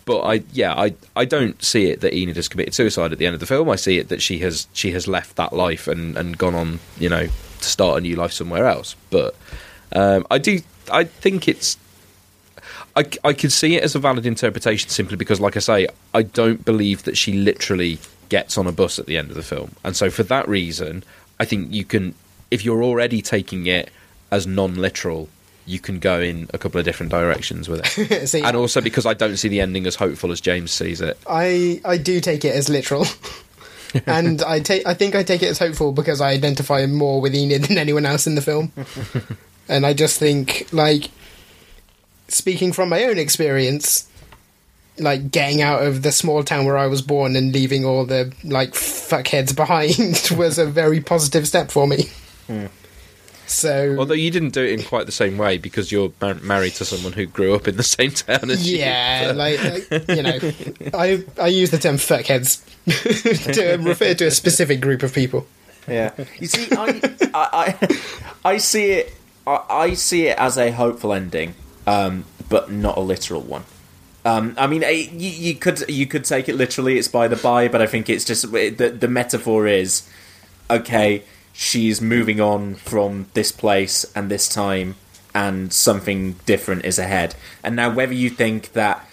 But 0.05 0.20
I, 0.20 0.44
yeah, 0.52 0.72
I, 0.72 0.94
I 1.16 1.24
don't 1.24 1.60
see 1.64 1.90
it 1.90 2.01
that 2.01 2.14
Enid 2.14 2.36
has 2.36 2.47
committed 2.47 2.74
suicide 2.74 3.10
at 3.10 3.18
the 3.18 3.26
end 3.26 3.34
of 3.34 3.40
the 3.40 3.47
film. 3.47 3.68
I 3.68 3.74
see 3.74 3.98
it 3.98 4.09
that 4.09 4.22
she 4.22 4.38
has 4.38 4.68
she 4.72 4.93
has 4.93 5.09
left 5.09 5.34
that 5.36 5.52
life 5.52 5.88
and, 5.88 6.16
and 6.16 6.38
gone 6.38 6.55
on, 6.55 6.78
you 6.98 7.09
know, 7.09 7.26
to 7.26 7.64
start 7.64 7.98
a 7.98 8.01
new 8.01 8.14
life 8.14 8.32
somewhere 8.32 8.66
else. 8.66 8.94
But 9.10 9.34
um, 9.93 10.24
I 10.30 10.38
do, 10.38 10.60
I 10.93 11.05
think 11.05 11.48
it's, 11.48 11.76
I, 12.94 13.05
I 13.24 13.32
could 13.32 13.52
see 13.52 13.76
it 13.76 13.82
as 13.82 13.94
a 13.94 13.98
valid 13.98 14.26
interpretation 14.26 14.90
simply 14.90 15.16
because, 15.16 15.40
like 15.40 15.56
I 15.56 15.60
say, 15.60 15.88
I 16.14 16.22
don't 16.22 16.64
believe 16.64 17.02
that 17.02 17.16
she 17.16 17.32
literally 17.32 17.98
gets 18.28 18.56
on 18.56 18.66
a 18.66 18.72
bus 18.72 18.98
at 18.98 19.06
the 19.06 19.16
end 19.16 19.30
of 19.30 19.36
the 19.36 19.43
film, 19.43 19.72
and 19.84 19.97
so 19.97 20.09
for 20.10 20.22
that 20.24 20.48
reason, 20.48 21.05
I 21.40 21.44
think 21.44 21.72
you 21.72 21.84
can, 21.84 22.14
if 22.51 22.64
you're 22.64 22.82
already 22.82 23.23
taking 23.23 23.66
it 23.66 23.90
as 24.31 24.47
non-literal. 24.47 25.28
You 25.68 25.81
can 25.81 25.98
go 25.98 26.20
in 26.20 26.48
a 26.55 26.59
couple 26.59 26.78
of 26.78 26.85
different 26.85 27.10
directions 27.10 27.68
with 27.68 27.98
it, 27.98 28.28
See- 28.28 28.40
and 28.40 28.56
also 28.56 28.81
because 28.81 29.05
I 29.05 29.14
don't 29.14 29.36
see 29.36 29.48
the 29.48 29.60
ending 29.60 29.85
as 29.86 29.97
hopeful 29.97 30.31
as 30.31 30.40
James 30.40 30.70
sees 30.70 31.01
it. 31.01 31.18
I 31.28 31.81
I 31.85 31.98
do 31.98 32.20
take 32.20 32.44
it 32.44 32.55
as 32.55 32.68
literal. 32.68 33.05
and 34.06 34.43
I 34.43 34.60
take 34.60 34.86
I 34.86 34.94
think 34.94 35.16
I 35.16 35.24
take 35.24 35.43
it 35.43 35.48
as 35.48 35.59
hopeful 35.59 35.90
because 35.90 36.20
I 36.20 36.31
identify 36.31 36.86
more 36.86 37.20
with 37.20 37.35
Enid 37.35 37.64
than 37.64 37.78
anyone 37.78 38.06
else 38.06 38.28
in 38.28 38.36
the 38.36 38.43
film. 38.43 38.70
and 39.68 39.85
I 39.85 39.93
just 39.93 40.20
think 40.20 40.68
like 40.73 41.10
speaking 42.28 42.73
from 42.73 42.89
my 42.89 43.02
own 43.05 43.18
experience 43.18 44.09
like 44.98 45.31
getting 45.31 45.62
out 45.62 45.82
of 45.82 46.02
the 46.02 46.12
small 46.12 46.43
town 46.43 46.64
where 46.64 46.78
I 46.78 46.86
was 46.86 47.02
born 47.02 47.36
and 47.36 47.52
leaving 47.52 47.85
all 47.85 48.06
the 48.06 48.32
like 48.44 48.70
fuckheads 48.70 49.55
behind 49.55 50.31
was 50.39 50.59
a 50.59 50.66
very 50.66 51.01
positive 51.01 51.47
step 51.47 51.70
for 51.70 51.86
me. 51.86 52.05
So 53.48 53.94
Although 53.98 54.14
you 54.14 54.31
didn't 54.32 54.51
do 54.55 54.62
it 54.62 54.73
in 54.73 54.82
quite 54.85 55.06
the 55.06 55.12
same 55.12 55.39
way 55.39 55.56
because 55.56 55.93
you're 55.93 56.12
mar- 56.20 56.35
married 56.35 56.73
to 56.74 56.85
someone 56.85 57.12
who 57.12 57.27
grew 57.27 57.55
up 57.55 57.68
in 57.68 57.77
the 57.77 57.82
same 57.85 58.10
town 58.10 58.51
as 58.51 58.68
you. 58.68 58.78
yeah, 58.78 59.28
but- 59.28 59.36
like, 59.36 59.64
like 59.90 60.09
you 60.09 60.23
know, 60.23 60.39
I 60.98 61.24
I 61.40 61.47
use 61.47 61.70
the 61.70 61.78
term 61.78 61.97
fuckheads 61.97 62.62
to 63.55 63.77
refer 63.77 64.14
to 64.14 64.27
a 64.27 64.31
specific 64.32 64.81
group 64.81 65.02
of 65.05 65.12
people. 65.14 65.47
Yeah. 65.86 66.10
You 66.40 66.48
see, 66.48 66.66
I, 66.77 67.01
I, 67.32 67.77
I, 67.81 68.01
I 68.44 68.56
see 68.59 68.90
it. 68.90 69.14
I, 69.47 69.60
I 69.70 69.94
see 69.94 70.27
it 70.27 70.36
as 70.39 70.59
a 70.59 70.73
hopeful 70.73 71.12
ending, 71.12 71.55
um, 71.86 72.24
but 72.48 72.73
not 72.73 72.97
a 72.97 73.01
literal 73.01 73.43
one. 73.43 73.62
Um, 74.24 74.56
I 74.59 74.66
mean, 74.66 74.82
eh, 74.82 74.90
you, 75.12 75.31
you 75.31 75.55
could 75.55 75.89
you 75.89 76.09
could 76.09 76.24
take 76.24 76.48
it 76.48 76.56
literally. 76.56 76.98
It's 76.98 77.06
by 77.06 77.28
the 77.28 77.36
by, 77.36 77.68
but 77.68 77.81
I 77.81 77.86
think 77.86 78.10
it's 78.10 78.24
just 78.24 78.51
the 78.51 78.97
the 78.98 79.06
metaphor 79.06 79.68
is 79.68 80.02
okay. 80.68 81.23
She's 81.58 82.02
moving 82.02 82.38
on 82.38 82.74
from 82.74 83.26
this 83.32 83.50
place 83.50 84.04
and 84.14 84.30
this 84.30 84.46
time, 84.46 84.96
and 85.34 85.72
something 85.72 86.34
different 86.44 86.84
is 86.84 86.98
ahead. 86.98 87.34
And 87.64 87.74
now, 87.74 87.90
whether 87.90 88.12
you 88.12 88.28
think 88.28 88.74
that 88.74 89.08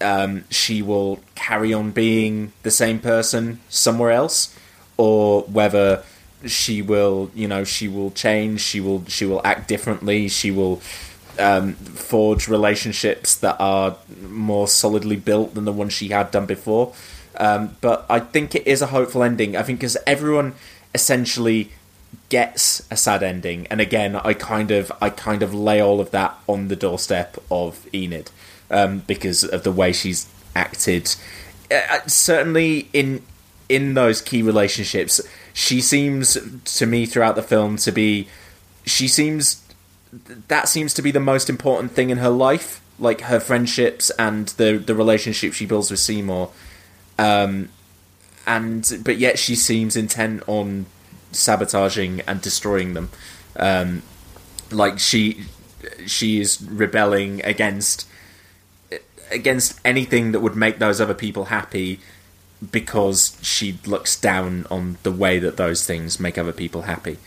um, 0.00 0.44
she 0.50 0.82
will 0.82 1.20
carry 1.36 1.72
on 1.72 1.92
being 1.92 2.52
the 2.64 2.72
same 2.72 2.98
person 2.98 3.60
somewhere 3.68 4.10
else, 4.10 4.58
or 4.96 5.42
whether 5.42 6.02
she 6.44 6.82
will, 6.82 7.30
you 7.32 7.46
know, 7.46 7.62
she 7.62 7.86
will 7.86 8.10
change, 8.10 8.60
she 8.60 8.80
will, 8.80 9.04
she 9.06 9.24
will 9.24 9.40
act 9.44 9.68
differently, 9.68 10.26
she 10.26 10.50
will 10.50 10.82
um, 11.38 11.74
forge 11.74 12.48
relationships 12.48 13.36
that 13.36 13.56
are 13.60 13.96
more 14.28 14.66
solidly 14.66 15.16
built 15.16 15.54
than 15.54 15.64
the 15.64 15.72
ones 15.72 15.92
she 15.92 16.08
had 16.08 16.32
done 16.32 16.46
before. 16.46 16.92
Um, 17.36 17.76
but 17.80 18.04
I 18.10 18.18
think 18.18 18.54
it 18.56 18.66
is 18.66 18.82
a 18.82 18.88
hopeful 18.88 19.22
ending. 19.22 19.56
I 19.56 19.62
think 19.62 19.78
because 19.78 19.96
everyone 20.06 20.54
essentially 20.92 21.70
gets 22.28 22.86
a 22.90 22.96
sad 22.96 23.22
ending, 23.22 23.66
and 23.68 23.80
again, 23.80 24.16
I 24.16 24.34
kind 24.34 24.70
of, 24.70 24.90
I 25.00 25.10
kind 25.10 25.42
of 25.42 25.54
lay 25.54 25.80
all 25.80 26.00
of 26.00 26.10
that 26.12 26.36
on 26.46 26.68
the 26.68 26.76
doorstep 26.76 27.36
of 27.50 27.86
Enid 27.94 28.30
um, 28.70 29.00
because 29.06 29.44
of 29.44 29.62
the 29.62 29.72
way 29.72 29.92
she's 29.92 30.26
acted. 30.54 31.14
Uh, 31.70 32.00
certainly 32.06 32.88
in 32.92 33.22
in 33.68 33.94
those 33.94 34.20
key 34.20 34.42
relationships, 34.42 35.20
she 35.52 35.80
seems 35.80 36.36
to 36.64 36.86
me 36.86 37.06
throughout 37.06 37.36
the 37.36 37.42
film 37.42 37.76
to 37.78 37.92
be. 37.92 38.28
She 38.86 39.08
seems 39.08 39.62
that 40.48 40.68
seems 40.68 40.94
to 40.94 41.02
be 41.02 41.10
the 41.10 41.20
most 41.20 41.48
important 41.48 41.92
thing 41.92 42.10
in 42.10 42.18
her 42.18 42.30
life, 42.30 42.80
like 42.98 43.22
her 43.22 43.40
friendships 43.40 44.10
and 44.18 44.48
the 44.48 44.78
the 44.78 44.94
relationship 44.94 45.52
she 45.52 45.66
builds 45.66 45.90
with 45.90 46.00
Seymour. 46.00 46.50
Um, 47.18 47.68
and 48.46 49.00
but 49.02 49.16
yet 49.18 49.38
she 49.38 49.54
seems 49.54 49.96
intent 49.96 50.42
on 50.46 50.86
sabotaging 51.34 52.20
and 52.22 52.40
destroying 52.40 52.94
them. 52.94 53.10
Um, 53.56 54.02
like 54.70 54.98
she 54.98 55.44
she 56.06 56.40
is 56.40 56.60
rebelling 56.62 57.44
against 57.44 58.08
against 59.30 59.80
anything 59.84 60.32
that 60.32 60.40
would 60.40 60.56
make 60.56 60.78
those 60.78 61.00
other 61.00 61.14
people 61.14 61.46
happy 61.46 62.00
because 62.70 63.38
she 63.42 63.78
looks 63.84 64.18
down 64.18 64.66
on 64.70 64.96
the 65.02 65.12
way 65.12 65.38
that 65.38 65.56
those 65.56 65.86
things 65.86 66.18
make 66.18 66.38
other 66.38 66.52
people 66.52 66.82
happy. 66.82 67.18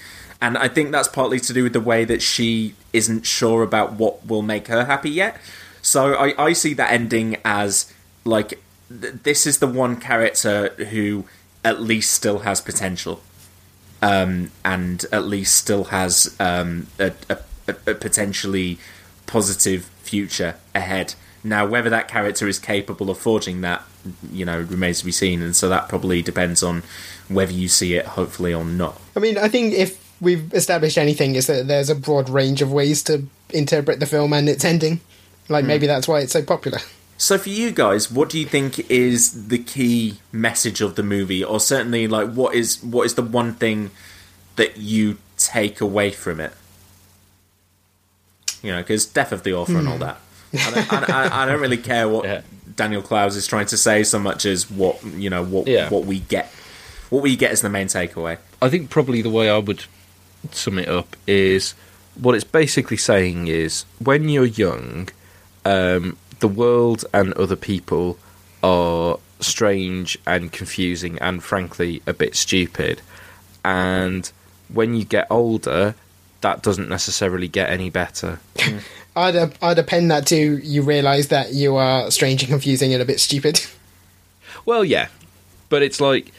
And 0.42 0.58
I 0.58 0.68
think 0.68 0.92
that's 0.92 1.08
partly 1.08 1.40
to 1.42 1.54
do 1.54 1.64
with 1.64 1.74
the 1.74 1.82
way 1.82 2.06
that 2.06 2.22
she 2.22 2.76
isn't 2.94 3.26
sure 3.26 3.64
about 3.64 3.94
what 3.94 4.26
will 4.26 4.42
make 4.42 4.68
her 4.68 4.86
happy 4.86 5.10
yet. 5.10 5.40
So 5.82 6.14
I, 6.14 6.34
I 6.38 6.54
see 6.54 6.74
that 6.76 6.92
ending 6.92 7.38
as 7.44 7.92
like 8.24 8.60
th- 8.90 9.16
this 9.24 9.48
is 9.48 9.60
the 9.60 9.68
one 9.68 9.98
character 9.98 10.70
who 10.90 11.26
at 11.64 11.82
least 11.82 12.14
still 12.14 12.40
has 12.40 12.62
potential, 12.62 13.22
um, 14.02 14.52
and 14.64 15.06
at 15.12 15.26
least 15.26 15.56
still 15.56 15.86
has 15.86 16.36
um, 16.40 16.88
a, 17.00 17.12
a, 17.30 17.38
a 17.68 17.74
potentially 17.96 18.78
positive 19.26 19.86
future 20.02 20.56
ahead. 20.74 21.16
Now, 21.44 21.66
whether 21.66 21.90
that 21.90 22.08
character 22.08 22.48
is 22.48 22.60
capable 22.60 23.10
of 23.10 23.18
forging 23.18 23.62
that, 23.62 23.84
you 24.32 24.44
know, 24.46 24.60
remains 24.62 25.00
to 25.00 25.06
be 25.06 25.12
seen, 25.12 25.42
and 25.42 25.56
so 25.56 25.70
that 25.70 25.88
probably 25.88 26.22
depends 26.22 26.62
on 26.64 26.84
whether 27.30 27.52
you 27.54 27.68
see 27.68 27.94
it, 27.96 28.06
hopefully, 28.06 28.54
or 28.54 28.66
not. 28.66 29.00
I 29.16 29.20
mean, 29.20 29.38
I 29.38 29.48
think 29.48 29.74
if 29.74 30.04
we've 30.20 30.54
established 30.54 30.98
anything, 30.98 31.36
is 31.36 31.48
that 31.48 31.68
there's 31.68 31.90
a 31.90 31.96
broad 31.96 32.28
range 32.30 32.62
of 32.62 32.72
ways 32.72 33.04
to 33.04 33.26
interpret 33.52 34.00
the 34.00 34.06
film 34.06 34.34
and 34.34 34.50
its 34.50 34.66
ending. 34.66 35.00
Like 35.50 35.64
Hmm. 35.64 35.68
maybe 35.68 35.88
that's 35.88 36.08
why 36.08 36.20
it's 36.20 36.34
so 36.34 36.42
popular. 36.42 36.80
So, 37.20 37.38
for 37.40 37.50
you 37.50 37.72
guys, 37.72 38.12
what 38.12 38.30
do 38.30 38.38
you 38.40 38.46
think 38.46 38.92
is 38.92 39.48
the 39.48 39.58
key 39.58 40.20
message 40.32 40.82
of 40.82 40.96
the 40.96 41.02
movie, 41.04 41.44
or 41.44 41.60
certainly, 41.60 42.08
like, 42.08 42.32
what 42.32 42.54
is 42.54 42.82
what 42.84 43.06
is 43.08 43.16
the 43.16 43.24
one 43.24 43.54
thing 43.56 43.90
that 44.56 44.78
you 44.78 45.18
take 45.38 45.82
away 45.82 46.12
from 46.12 46.40
it? 46.40 46.54
You 48.62 48.72
know, 48.72 48.78
because 48.80 49.06
death 49.06 49.32
of 49.32 49.44
the 49.44 49.54
author 49.54 49.78
and 49.78 49.88
all 49.88 49.96
Hmm. 49.96 50.00
that. 50.02 50.18
I 50.54 50.72
don't, 50.72 51.10
I, 51.10 51.44
I- 51.44 51.46
don't 51.46 51.60
really 51.60 51.78
care 51.78 52.08
what 52.08 52.44
Daniel 52.76 53.02
Clowes 53.02 53.36
is 53.36 53.48
trying 53.48 53.66
to 53.68 53.78
say 53.78 54.04
so 54.04 54.20
much 54.20 54.46
as 54.46 54.70
what 54.70 55.04
you 55.04 55.30
know 55.30 55.44
what 55.44 55.68
Yeah. 55.68 55.90
what 55.90 56.06
we 56.06 56.20
get. 56.20 56.48
What 57.10 57.24
we 57.24 57.36
get 57.36 57.52
is 57.52 57.62
the 57.62 57.70
main 57.70 57.88
takeaway. 57.88 58.38
I 58.62 58.70
think 58.70 58.90
probably 58.90 59.22
the 59.22 59.30
way 59.30 59.50
I 59.50 59.58
would 59.58 59.86
sum 60.52 60.78
it 60.78 60.88
up 60.88 61.16
is 61.26 61.74
what 62.16 62.36
it's 62.36 62.44
basically 62.44 62.98
saying 62.98 63.48
is 63.48 63.86
when 64.00 64.30
you're 64.30 64.46
young, 64.46 65.10
um, 65.66 66.18
the 66.40 66.48
world 66.48 67.06
and 67.14 67.34
other 67.34 67.56
people 67.56 68.18
are 68.64 69.20
strange 69.40 70.18
and 70.26 70.52
confusing 70.52 71.18
and 71.20 71.44
frankly 71.44 72.02
a 72.08 72.14
bit 72.14 72.36
stupid. 72.36 73.02
And 73.64 74.32
when 74.74 74.96
you 74.96 75.06
get 75.06 75.28
older, 75.30 75.96
that 76.42 76.62
doesn't 76.62 76.90
necessarily 76.90 77.48
get 77.48 77.70
any 77.70 77.90
better. 77.90 78.40
I'd 79.16 79.54
I'd 79.64 79.80
append 79.80 80.12
that 80.12 80.28
to 80.28 80.58
you 80.58 80.84
realise 80.84 81.28
that 81.28 81.54
you 81.54 81.76
are 81.76 82.12
strange 82.12 82.44
and 82.44 82.52
confusing 82.52 82.94
and 82.94 83.02
a 83.02 83.06
bit 83.06 83.20
stupid. 83.20 83.66
Well, 84.66 84.84
yeah, 84.84 85.08
but 85.70 85.82
it's 85.82 86.02
like 86.02 86.34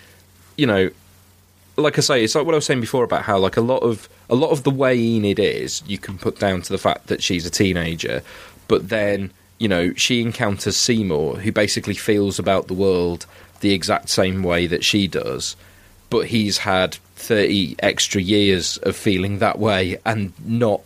you 0.59 0.67
know, 0.67 0.91
like 1.77 1.97
I 1.97 2.03
say, 2.03 2.23
it's 2.25 2.35
like 2.35 2.45
what 2.45 2.55
I 2.55 2.57
was 2.57 2.67
saying 2.67 2.83
before 2.83 3.05
about 3.05 3.23
how 3.23 3.39
like 3.39 3.57
a 3.57 3.63
lot 3.63 3.79
of 3.79 4.07
a 4.29 4.35
lot 4.35 4.51
of 4.51 4.65
the 4.65 4.71
way 4.71 4.99
Enid 4.99 5.39
is, 5.39 5.83
you 5.87 5.97
can 5.97 6.19
put 6.19 6.39
down 6.39 6.61
to 6.61 6.71
the 6.71 6.79
fact 6.79 7.07
that 7.07 7.23
she's 7.23 7.47
a 7.47 7.51
teenager, 7.51 8.23
but 8.67 8.91
then 8.91 9.31
you 9.59 9.69
know, 9.69 9.93
she 9.95 10.21
encounters 10.21 10.77
Seymour, 10.77 11.37
who 11.39 11.53
basically 11.53 11.95
feels 11.95 12.39
about 12.39 12.69
the 12.69 12.75
world 12.75 13.27
the 13.61 13.73
exact 13.73 14.09
same 14.09 14.43
way 14.43 14.67
that 14.67 14.85
she 14.85 15.09
does, 15.09 15.57
but 16.11 16.29
he's 16.29 16.59
had 16.59 16.95
30 17.17 17.77
extra 17.81 18.21
years 18.21 18.77
of 18.79 18.97
feeling 18.97 19.39
that 19.39 19.59
way 19.59 19.99
and 20.05 20.33
not 20.45 20.81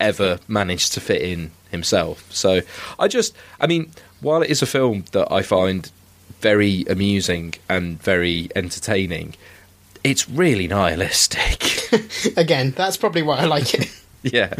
ever 0.00 0.38
managed 0.48 0.94
to 0.94 1.00
fit 1.00 1.20
in 1.20 1.50
himself. 1.70 2.24
So 2.32 2.62
I 2.98 3.08
just, 3.08 3.34
I 3.60 3.66
mean, 3.66 3.90
while 4.20 4.42
it 4.42 4.50
is 4.50 4.62
a 4.62 4.66
film 4.66 5.04
that 5.12 5.30
I 5.30 5.42
find 5.42 5.90
very 6.40 6.84
amusing 6.88 7.54
and 7.68 8.00
very 8.02 8.48
entertaining, 8.56 9.34
it's 10.02 10.28
really 10.28 10.68
nihilistic. 10.68 11.92
Again, 12.36 12.70
that's 12.70 12.96
probably 12.96 13.22
why 13.22 13.38
I 13.38 13.44
like 13.44 13.74
it. 13.74 13.90
yeah. 14.22 14.54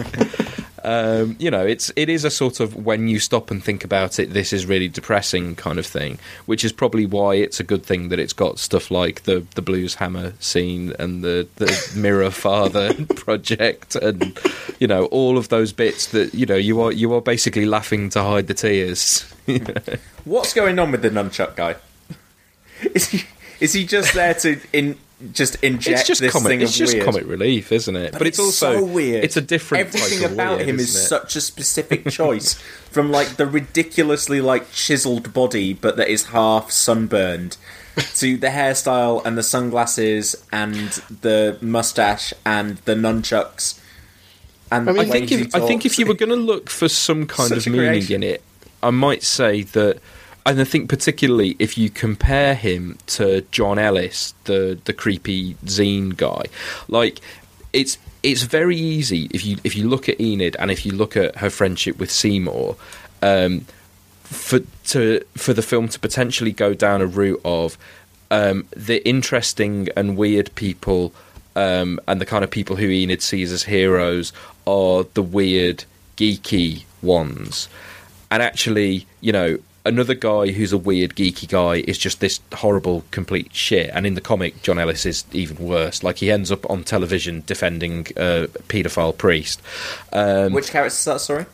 Um, 0.85 1.37
you 1.39 1.51
know, 1.51 1.67
it's 1.67 1.93
it 1.97 2.09
is 2.09 2.25
a 2.25 2.31
sort 2.31 2.61
of 2.61 2.75
when 2.75 3.09
you 3.09 3.19
stop 3.19 3.51
and 3.51 3.63
think 3.63 3.85
about 3.85 4.19
it, 4.19 4.33
this 4.33 4.53
is 4.53 4.67
really 4.67 4.89
depressing 4.89 5.57
kind 5.57 5.79
of 5.79 5.87
thing, 5.87 6.19
which 6.47 6.65
is 6.65 6.73
probably 6.73 7.07
why 7.07 7.35
it's 7.35 7.61
a 7.61 7.65
good 7.65 7.85
thing 7.85 8.09
that 8.09 8.19
it's 8.19 8.33
got 8.33 8.59
stuff 8.59 8.91
like 8.91 9.25
the 9.25 9.47
the 9.55 9.63
Blueshammer 9.63 10.41
scene 10.43 10.93
and 10.99 11.25
the 11.25 11.49
the 11.57 11.93
mirror 11.97 12.31
father 12.31 12.95
project, 13.17 13.97
and 13.97 14.39
you 14.79 14.87
know 14.87 15.07
all 15.07 15.39
of 15.39 15.49
those 15.49 15.73
bits 15.73 16.07
that 16.09 16.35
you 16.35 16.47
know 16.47 16.57
you 16.57 16.81
are 16.81 16.93
you 16.93 17.13
are 17.15 17.21
basically 17.21 17.67
laughing 17.67 18.11
to 18.11 18.23
hide 18.23 18.47
the 18.47 18.55
tears. 18.55 19.23
What's 20.25 20.53
going 20.53 20.79
on 20.79 20.91
with 20.93 21.03
the 21.03 21.11
nunchuck 21.11 21.57
guy? 21.57 21.77
Is 22.95 23.09
he 23.09 23.25
is 23.61 23.73
he 23.73 23.85
just 23.85 24.15
there 24.15 24.35
to 24.35 24.61
in 24.73 24.97
just 25.33 25.63
inject 25.65 26.01
it's 26.01 26.09
just 26.09 26.21
this 26.21 26.33
comic. 26.33 26.49
thing 26.49 26.61
It's 26.61 26.77
just 26.77 26.95
weird? 26.95 27.05
comic 27.05 27.27
relief, 27.27 27.73
isn't 27.73 27.97
it? 27.97 28.13
But, 28.13 28.27
it's, 28.27 28.39
also 28.39 28.79
so 28.79 28.85
weird. 28.85 29.25
It's 29.25 29.37
a 29.37 29.41
different. 29.41 29.89
Everything 29.89 30.21
type 30.21 30.29
of 30.29 30.33
about 30.35 30.57
weird, 30.59 30.69
him 30.69 30.79
is 30.79 30.95
it? 30.95 30.99
such 30.99 31.37
a 31.37 31.41
specific 31.41 32.09
choice. 32.11 32.55
From 32.91 33.11
like 33.11 33.37
the 33.37 33.47
ridiculously 33.47 34.41
like 34.41 34.73
chiseled 34.73 35.33
body, 35.33 35.73
but 35.75 35.97
that 35.97 36.09
is 36.09 36.27
half 36.27 36.71
sunburned, 36.71 37.57
to 38.15 38.37
the 38.37 38.49
hairstyle 38.49 39.25
and 39.25 39.37
the 39.37 39.43
sunglasses 39.43 40.37
and 40.53 40.91
the 41.21 41.59
mustache 41.61 42.33
and 42.47 42.79
the 42.79 42.95
nunchucks. 42.95 43.81
And 44.71 44.89
I 44.89 44.93
the 44.93 44.99
way 44.99 45.11
think 45.11 45.33
if 45.33 45.55
I 45.55 45.61
think 45.61 45.87
if 45.87 45.99
you 45.99 46.07
were 46.07 46.15
going 46.15 46.31
to 46.31 46.37
look 46.37 46.71
for 46.71 46.89
some 46.89 47.27
kind 47.27 47.49
Such 47.49 47.67
of 47.67 47.73
meaning 47.73 48.11
in 48.11 48.23
it, 48.23 48.43
I 48.83 48.91
might 48.91 49.23
say 49.23 49.63
that, 49.63 49.99
and 50.49 50.61
I 50.63 50.65
think 50.65 50.89
particularly 50.89 51.57
if 51.59 51.77
you 51.77 51.91
compare 51.91 52.55
him 52.55 52.97
to 53.09 53.43
John 53.51 53.79
Ellis, 53.79 54.33
the 54.45 54.79
the 54.85 54.95
creepy 54.95 55.55
zine 55.67 56.17
guy, 56.17 56.45
like 56.89 57.21
it's 57.73 57.99
it's 58.23 58.43
very 58.43 58.77
easy 58.77 59.29
if 59.33 59.45
you 59.45 59.59
if 59.63 59.77
you 59.77 59.89
look 59.89 60.09
at 60.09 60.19
Enid 60.19 60.57
and 60.59 60.71
if 60.71 60.87
you 60.87 60.93
look 60.93 61.17
at 61.17 61.37
her 61.37 61.51
friendship 61.51 61.99
with 61.99 62.11
Seymour. 62.11 62.77
Um, 63.21 63.67
for 64.23 64.61
to 64.87 65.23
for 65.37 65.53
the 65.53 65.63
film 65.63 65.89
to 65.89 65.99
potentially 65.99 66.53
go 66.53 66.73
down 66.73 67.03
a 67.03 67.07
route 67.07 67.41
of 67.45 67.77
um, 68.31 68.67
the 68.77 69.07
interesting 69.07 69.89
and 69.97 70.17
weird 70.17 70.55
people 70.55 71.13
um, 71.57 71.99
and 72.07 72.21
the 72.21 72.27
kind 72.27 72.45
of 72.45 72.51
people 72.51 72.77
who 72.77 72.89
Enid 72.89 73.21
sees 73.23 73.53
as 73.53 73.65
heroes 73.65 74.33
are 74.67 75.05
the 75.15 75.23
weird, 75.23 75.85
geeky 76.17 76.85
ones. 77.03 77.69
And 78.31 78.43
actually, 78.43 79.07
you 79.23 79.33
know, 79.33 79.59
another 79.85 80.15
guy 80.15 80.49
who's 80.53 80.73
a 80.73 80.79
weird, 80.79 81.15
geeky 81.15 81.49
guy 81.49 81.85
is 81.89 81.99
just 81.99 82.21
this 82.21 82.41
horrible, 82.55 83.05
complete 83.11 83.55
shit. 83.55 83.91
And 83.93 84.07
in 84.07 84.15
the 84.15 84.21
comic, 84.21 84.63
John 84.63 84.79
Ellis 84.79 85.07
is 85.07 85.25
even 85.33 85.57
worse. 85.57 86.03
Like, 86.03 86.19
he 86.19 86.31
ends 86.31 86.53
up 86.53 86.69
on 86.71 86.85
television 86.85 87.43
defending 87.47 88.09
a 88.17 88.49
paedophile 88.69 89.17
priest. 89.17 89.63
Um, 90.13 90.53
which 90.53 90.71
character 90.71 90.89
is 90.95 91.05
that? 91.05 91.21
Sorry. 91.21 91.47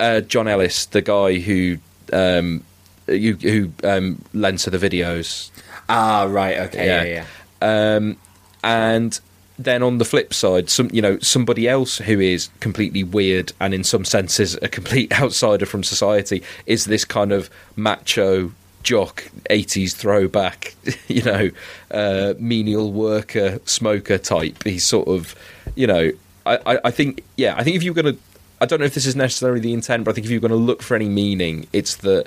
uh, 0.00 0.20
John 0.22 0.48
Ellis, 0.48 0.86
the 0.86 1.02
guy 1.02 1.38
who 1.38 1.78
um, 2.12 2.64
who, 3.06 3.34
who 3.34 3.72
um, 3.84 4.24
lends 4.32 4.64
her 4.64 4.70
the 4.70 4.78
videos. 4.78 5.50
Ah, 5.88 6.26
right. 6.28 6.58
Okay. 6.58 6.86
Yeah. 6.86 7.24
Yeah. 7.62 7.96
Um, 7.96 8.16
and 8.64 9.20
then 9.64 9.82
on 9.82 9.98
the 9.98 10.04
flip 10.04 10.32
side, 10.32 10.70
some 10.70 10.90
you 10.92 11.02
know 11.02 11.18
somebody 11.18 11.68
else 11.68 11.98
who 11.98 12.20
is 12.20 12.48
completely 12.60 13.04
weird 13.04 13.52
and 13.60 13.74
in 13.74 13.84
some 13.84 14.04
senses 14.04 14.56
a 14.62 14.68
complete 14.68 15.12
outsider 15.20 15.66
from 15.66 15.82
society 15.82 16.42
is 16.66 16.86
this 16.86 17.04
kind 17.04 17.32
of 17.32 17.50
macho 17.76 18.52
jock 18.82 19.24
80s 19.50 19.94
throwback 19.94 20.74
you 21.06 21.22
know 21.22 21.50
uh, 21.90 22.34
menial 22.38 22.92
worker 22.92 23.60
smoker 23.64 24.18
type. 24.18 24.64
He's 24.64 24.86
sort 24.86 25.08
of 25.08 25.34
you 25.74 25.86
know 25.86 26.12
I, 26.46 26.58
I, 26.66 26.78
I 26.86 26.90
think 26.90 27.22
yeah 27.36 27.54
i 27.56 27.62
think 27.62 27.76
if 27.76 27.82
you're 27.82 27.94
to 27.94 28.16
i 28.60 28.66
don't 28.66 28.80
know 28.80 28.86
if 28.86 28.94
this 28.94 29.06
is 29.06 29.14
necessarily 29.14 29.60
the 29.60 29.72
intent 29.72 30.04
but 30.04 30.12
i 30.12 30.14
think 30.14 30.24
if 30.24 30.30
you're 30.30 30.40
going 30.40 30.50
to 30.50 30.56
look 30.56 30.82
for 30.82 30.94
any 30.94 31.08
meaning 31.08 31.66
it's 31.72 31.96
that 31.96 32.26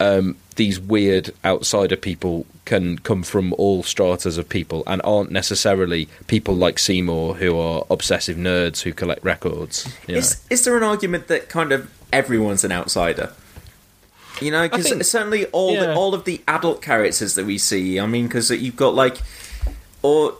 um, 0.00 0.36
these 0.56 0.78
weird 0.78 1.32
outsider 1.44 1.96
people 1.96 2.46
can 2.64 2.98
come 2.98 3.22
from 3.22 3.52
all 3.54 3.82
stratas 3.82 4.36
of 4.36 4.48
people 4.48 4.82
and 4.86 5.00
aren't 5.04 5.30
necessarily 5.30 6.08
people 6.26 6.54
like 6.54 6.78
Seymour 6.78 7.36
who 7.36 7.58
are 7.58 7.84
obsessive 7.90 8.36
nerds 8.36 8.82
who 8.82 8.92
collect 8.92 9.24
records. 9.24 9.90
You 10.06 10.14
know. 10.14 10.18
Is 10.18 10.44
is 10.50 10.64
there 10.64 10.76
an 10.76 10.82
argument 10.82 11.28
that 11.28 11.48
kind 11.48 11.72
of 11.72 11.90
everyone's 12.12 12.64
an 12.64 12.72
outsider? 12.72 13.32
You 14.40 14.52
know, 14.52 14.68
because 14.68 15.10
certainly 15.10 15.46
all 15.46 15.74
the, 15.74 15.94
all 15.94 16.14
of 16.14 16.24
the 16.24 16.42
adult 16.46 16.80
characters 16.80 17.34
that 17.34 17.44
we 17.44 17.58
see. 17.58 17.98
I 17.98 18.06
mean, 18.06 18.26
because 18.28 18.50
you've 18.50 18.76
got 18.76 18.94
like, 18.94 19.18
or 20.02 20.34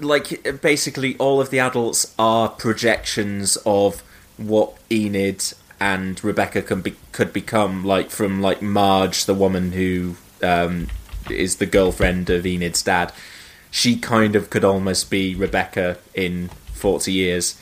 like 0.00 0.60
basically 0.60 1.16
all 1.18 1.40
of 1.40 1.50
the 1.50 1.60
adults 1.60 2.14
are 2.18 2.48
projections 2.48 3.56
of 3.64 4.02
what 4.36 4.76
Enid 4.90 5.52
and 5.80 6.22
Rebecca 6.24 6.62
can 6.62 6.80
be, 6.80 6.96
could 7.12 7.32
become. 7.32 7.84
Like 7.84 8.10
from 8.10 8.40
like 8.42 8.62
Marge, 8.62 9.24
the 9.24 9.34
woman 9.34 9.72
who 9.72 10.16
um, 10.42 10.88
is 11.30 11.56
the 11.56 11.66
girlfriend 11.66 12.30
of 12.30 12.44
Enid's 12.46 12.82
dad. 12.82 13.12
She 13.70 13.96
kind 13.96 14.34
of 14.34 14.50
could 14.50 14.64
almost 14.64 15.10
be 15.10 15.34
Rebecca 15.34 15.98
in 16.14 16.48
forty 16.72 17.12
years 17.12 17.60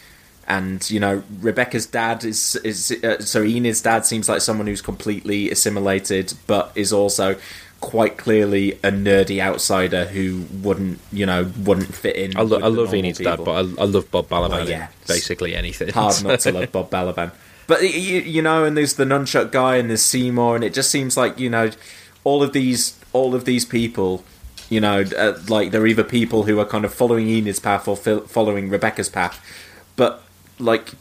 and 0.48 0.88
you 0.90 1.00
know 1.00 1.22
Rebecca's 1.40 1.86
dad 1.86 2.24
is 2.24 2.54
is 2.56 2.92
uh, 3.02 3.20
so 3.20 3.42
Enid's 3.42 3.82
dad 3.82 4.06
seems 4.06 4.28
like 4.28 4.40
someone 4.40 4.66
who's 4.68 4.80
completely 4.82 5.50
assimilated, 5.50 6.32
but 6.46 6.70
is 6.76 6.92
also 6.92 7.36
quite 7.80 8.16
clearly 8.16 8.72
a 8.74 8.90
nerdy 8.90 9.40
outsider 9.40 10.06
who 10.06 10.44
wouldn't 10.62 10.98
you 11.12 11.26
know 11.26 11.50
wouldn't 11.64 11.92
fit 11.94 12.16
in. 12.16 12.36
I, 12.36 12.42
lo- 12.42 12.60
I 12.60 12.68
love 12.68 12.94
Enid's 12.94 13.18
dad, 13.18 13.44
but 13.44 13.52
I, 13.52 13.82
I 13.82 13.84
love 13.86 14.10
Bob 14.10 14.28
Balaban 14.28 14.50
Well, 14.50 14.60
in 14.62 14.68
yeah. 14.68 14.88
basically 15.08 15.54
anything. 15.56 15.88
hard 15.88 16.22
not 16.22 16.40
to 16.40 16.52
love 16.60 16.70
Bob 16.72 16.90
Balaban. 16.90 17.32
But 17.66 17.82
you, 17.82 18.20
you 18.20 18.42
know, 18.42 18.64
and 18.64 18.76
there's 18.76 18.94
the 18.94 19.04
nunchuck 19.04 19.50
guy, 19.50 19.76
and 19.76 19.90
there's 19.90 20.02
Seymour, 20.02 20.54
and 20.54 20.64
it 20.64 20.72
just 20.74 20.90
seems 20.90 21.16
like 21.16 21.38
you 21.38 21.50
know, 21.50 21.70
all 22.24 22.42
of 22.42 22.52
these, 22.52 22.98
all 23.12 23.34
of 23.34 23.44
these 23.44 23.64
people, 23.64 24.24
you 24.68 24.80
know, 24.80 25.04
uh, 25.16 25.38
like 25.48 25.70
they're 25.70 25.86
either 25.86 26.04
people 26.04 26.44
who 26.44 26.58
are 26.60 26.64
kind 26.64 26.84
of 26.84 26.94
following 26.94 27.28
Enid's 27.28 27.60
path 27.60 27.88
or 27.88 27.96
fil- 27.96 28.26
following 28.26 28.68
Rebecca's 28.68 29.08
path, 29.08 29.44
but 29.96 30.22
like, 30.58 30.92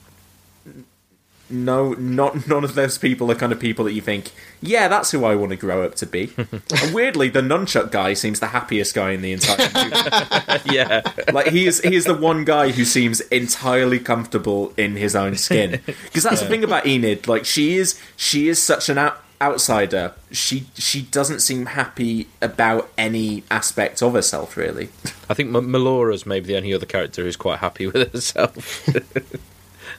no, 1.50 1.94
not 1.94 2.48
none 2.48 2.64
of 2.64 2.76
those 2.76 2.98
people 2.98 3.32
are 3.32 3.36
kind 3.36 3.52
of 3.52 3.60
people 3.60 3.86
that 3.86 3.94
you 3.94 4.02
think, 4.02 4.32
yeah, 4.62 4.88
that's 4.88 5.12
who 5.12 5.26
I 5.26 5.36
want 5.36 5.52
to 5.52 5.56
grow 5.56 5.84
up 5.84 5.96
to 5.96 6.06
be. 6.06 6.32
and 6.38 6.94
weirdly, 6.94 7.30
the 7.30 7.42
nunchuck 7.42 7.92
guy 7.92 8.14
seems 8.14 8.40
the 8.40 8.48
happiest 8.48 8.96
guy 8.96 9.12
in 9.12 9.22
the 9.22 9.32
entire 9.34 9.58
movie. 9.76 10.76
yeah, 10.76 11.02
like 11.32 11.48
he 11.48 11.68
is 11.68 11.82
he 11.82 11.96
is 11.96 12.06
the 12.06 12.16
one 12.16 12.46
guy 12.46 12.72
who 12.72 12.84
seems 12.86 13.22
entirely 13.22 14.00
comfortable 14.00 14.74
in 14.78 14.96
his 14.96 15.16
own 15.16 15.36
skin 15.36 15.82
because 15.86 16.24
that's 16.24 16.42
the 16.42 16.48
thing 16.48 16.64
about 16.64 16.86
Enid 16.86 17.28
like 17.28 17.46
she 17.46 17.76
is 17.78 18.00
she 18.16 18.48
is 18.48 18.62
such 18.62 18.90
an 18.90 18.98
out, 18.98 19.22
outsider 19.42 20.14
she 20.32 20.66
she 20.76 21.04
doesn't 21.04 21.40
seem 21.42 21.66
happy 21.68 22.28
about 22.42 22.90
any 22.98 23.44
aspect 23.52 24.02
of 24.02 24.14
herself 24.14 24.56
really 24.58 24.90
I 25.30 25.34
think 25.34 25.54
M- 25.56 25.70
Melora's 25.72 26.26
maybe 26.26 26.48
the 26.48 26.58
only 26.58 26.74
other 26.74 26.86
character 26.86 27.24
who's 27.24 27.36
quite 27.36 27.60
happy 27.60 27.88
with 27.88 28.12
herself. 28.14 28.88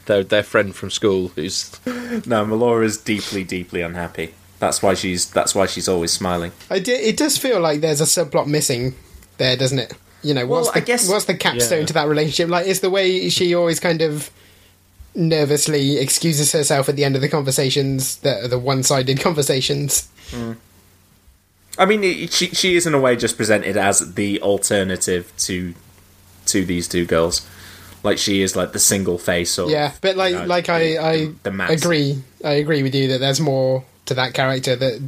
their 0.07 0.25
their 0.25 0.43
friend 0.43 0.75
from 0.75 0.91
school 0.91 1.29
who's 1.29 1.71
no 2.27 2.45
Melora's 2.45 2.97
deeply 2.99 3.45
deeply 3.45 3.81
unhappy 3.83 4.35
that's 4.59 4.83
why 4.83 4.95
she's 4.95 5.29
that's 5.31 5.55
why 5.55 5.67
she's 5.67 5.89
always 5.89 6.13
smiling 6.13 6.53
I 6.71 6.79
do, 6.79 6.93
it 6.93 7.17
does 7.17 7.37
feel 7.39 7.61
like 7.61 7.81
there's 7.83 8.01
a 8.01 8.05
subplot 8.05 8.47
missing 8.47 8.95
there, 9.39 9.55
doesn't 9.57 9.79
it? 9.79 9.93
You 10.23 10.33
know, 10.33 10.47
what's 10.47 10.67
Well, 10.69 10.73
the, 10.73 10.81
I 10.81 10.85
guess- 10.85 11.09
what's 11.09 11.27
the 11.27 11.35
capstone 11.37 11.81
Yeah. 11.81 11.87
to 11.87 11.93
that 11.93 12.09
relationship? 12.09 12.49
Like, 12.49 12.67
is 12.67 12.81
the 12.81 12.89
way 12.89 13.29
she 13.29 13.55
always 13.55 13.79
kind 13.79 14.01
of 14.01 14.31
nervously 15.15 15.99
excuses 15.99 16.53
herself 16.53 16.89
at 16.89 16.97
the 16.97 17.05
end 17.05 17.17
of 17.17 17.23
the 17.23 17.29
conversations 17.29 18.17
that 18.19 18.43
are 18.45 18.49
the 18.49 18.59
one-sided 18.59 19.21
conversations. 19.29 20.09
I 21.79 21.85
mean 21.85 22.03
it- 22.05 22.33
she 22.33 22.47
she 22.49 22.77
is 22.77 22.87
in 22.87 22.95
a 22.95 23.01
way 23.01 23.17
just 23.17 23.37
presented 23.37 23.77
as 23.77 24.15
the 24.15 24.41
alternative 24.41 25.33
to 25.39 25.75
to 26.47 26.65
these 26.65 26.89
two 26.89 27.05
girls 27.05 27.47
like 28.03 28.19
she 28.19 28.43
is 28.43 28.55
like 28.57 28.73
the 28.73 28.79
single 28.79 29.19
face 29.19 29.59
or 29.59 29.71
yeah, 29.71 29.93
but 30.01 30.17
like, 30.17 30.33
you 30.33 30.39
know, 30.41 30.47
like 30.47 30.69
I, 30.69 30.97
I 31.13 31.31
the 31.43 31.51
mass. 31.51 31.71
agree, 31.71 32.23
I 32.45 32.53
agree 32.53 32.83
with 32.83 32.95
you 32.95 33.09
that 33.09 33.19
there's 33.19 33.41
more 33.41 33.85
to 34.07 34.15
that 34.15 34.35
character 34.35 34.77
that 34.77 35.03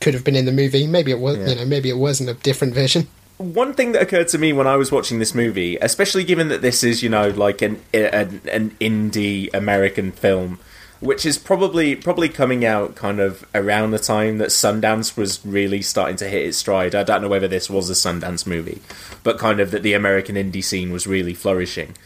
could 0.00 0.14
have 0.14 0.24
been 0.24 0.36
in 0.36 0.44
the 0.44 0.52
movie. 0.52 0.86
Maybe 0.86 1.10
it 1.10 1.18
was, 1.18 1.36
Yeah. 1.38 1.48
you 1.48 1.54
know, 1.56 1.64
maybe 1.66 1.88
it 1.88 1.96
wasn't 1.98 2.30
a 2.30 2.34
different 2.34 2.74
version. 2.74 3.08
One 3.38 3.74
thing 3.74 3.92
that 3.92 4.00
occurred 4.02 4.28
to 4.28 4.38
me 4.38 4.52
when 4.54 4.66
I 4.66 4.76
was 4.76 4.90
watching 4.90 5.18
this 5.18 5.34
movie, 5.34 5.76
especially 5.76 6.24
given 6.24 6.48
that 6.48 6.62
this 6.62 6.82
is, 6.82 7.02
you 7.02 7.10
know, 7.10 7.28
like 7.28 7.60
an 7.60 7.82
an, 7.92 8.40
an 8.50 8.70
indie 8.80 9.52
American 9.52 10.10
film, 10.12 10.58
which 11.00 11.26
is 11.26 11.36
probably 11.36 11.94
probably 11.96 12.30
coming 12.30 12.64
out 12.64 12.94
kind 12.94 13.20
of 13.20 13.44
around 13.54 13.90
the 13.90 13.98
time 13.98 14.38
that 14.38 14.48
Sundance 14.48 15.18
was 15.18 15.44
really 15.44 15.82
starting 15.82 16.16
to 16.16 16.28
hit 16.28 16.46
its 16.46 16.56
stride. 16.56 16.94
I 16.94 17.02
don't 17.02 17.20
know 17.20 17.28
whether 17.28 17.48
this 17.48 17.68
was 17.68 17.90
a 17.90 17.92
Sundance 17.92 18.46
movie, 18.46 18.80
but 19.26 19.38
kind 19.38 19.58
of 19.58 19.72
that 19.72 19.82
the 19.82 19.92
American 19.92 20.36
indie 20.36 20.62
scene 20.62 20.92
was 20.92 21.04
really 21.04 21.34
flourishing. 21.34 21.96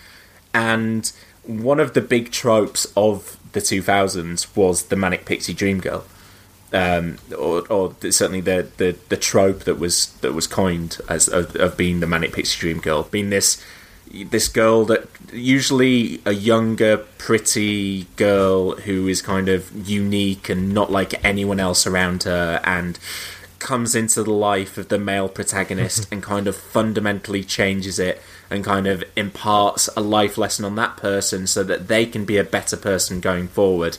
And 0.55 1.13
one 1.45 1.79
of 1.79 1.93
the 1.93 2.01
big 2.01 2.33
tropes 2.33 2.91
of 2.97 3.37
the 3.53 3.61
2000s 3.61 4.57
was 4.57 4.85
the 4.85 4.97
manic 4.97 5.27
pixie 5.27 5.53
dream 5.53 5.81
girl. 5.81 6.07
Um, 6.73 7.19
or, 7.37 7.67
or 7.69 7.95
certainly 8.01 8.41
the, 8.41 8.69
the, 8.79 8.97
the 9.11 9.19
trope 9.19 9.65
that 9.65 9.79
was 9.79 10.13
that 10.23 10.33
was 10.33 10.47
coined 10.47 10.97
as 11.11 11.29
of, 11.29 11.55
of 11.57 11.77
being 11.77 12.01
the 12.01 12.07
manic 12.07 12.33
pixie 12.33 12.59
dream 12.59 12.79
girl, 12.81 13.03
being 13.03 13.29
this 13.29 13.63
this 14.11 14.49
girl 14.49 14.87
that 14.87 15.07
usually 15.31 16.23
a 16.25 16.33
younger, 16.33 16.97
pretty 17.19 18.07
girl 18.17 18.77
who 18.77 19.09
is 19.09 19.21
kind 19.21 19.51
of 19.51 19.71
unique 19.89 20.49
and 20.49 20.73
not 20.73 20.91
like 20.91 21.23
anyone 21.23 21.61
else 21.61 21.87
around 21.87 22.23
her, 22.23 22.61
and 22.65 22.99
comes 23.61 23.95
into 23.95 24.23
the 24.23 24.33
life 24.33 24.77
of 24.79 24.89
the 24.89 24.99
male 24.99 25.29
protagonist 25.29 26.09
and 26.13 26.23
kind 26.23 26.49
of 26.49 26.57
fundamentally 26.57 27.45
changes 27.45 27.99
it 27.99 28.21
and 28.51 28.65
kind 28.65 28.87
of 28.87 29.05
imparts 29.17 29.89
a 29.97 30.01
life 30.01 30.37
lesson 30.37 30.65
on 30.65 30.75
that 30.75 30.97
person 30.97 31.47
so 31.47 31.63
that 31.63 31.89
they 31.89 32.05
can 32.05 32.25
be 32.25 32.37
a 32.37 32.45
better 32.45 32.77
person 32.77 33.21
going 33.21 33.47
forward. 33.47 33.99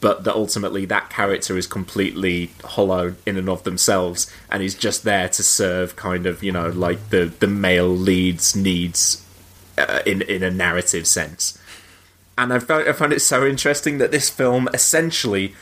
But 0.00 0.24
that 0.24 0.34
ultimately 0.34 0.84
that 0.86 1.08
character 1.08 1.56
is 1.56 1.66
completely 1.66 2.50
hollow 2.64 3.14
in 3.24 3.36
and 3.36 3.48
of 3.48 3.64
themselves 3.64 4.30
and 4.50 4.62
is 4.62 4.74
just 4.74 5.04
there 5.04 5.28
to 5.30 5.42
serve 5.42 5.96
kind 5.96 6.26
of, 6.26 6.42
you 6.42 6.52
know, 6.52 6.68
like 6.68 7.10
the, 7.10 7.32
the 7.38 7.46
male 7.46 7.88
lead's 7.88 8.54
needs 8.54 9.24
uh, 9.78 10.00
in 10.04 10.22
in 10.22 10.42
a 10.42 10.50
narrative 10.50 11.06
sense. 11.06 11.58
And 12.38 12.52
I 12.52 12.58
found 12.58 12.88
I 12.88 12.92
found 12.92 13.12
it 13.12 13.20
so 13.20 13.46
interesting 13.46 13.98
that 13.98 14.10
this 14.10 14.28
film 14.28 14.68
essentially 14.74 15.54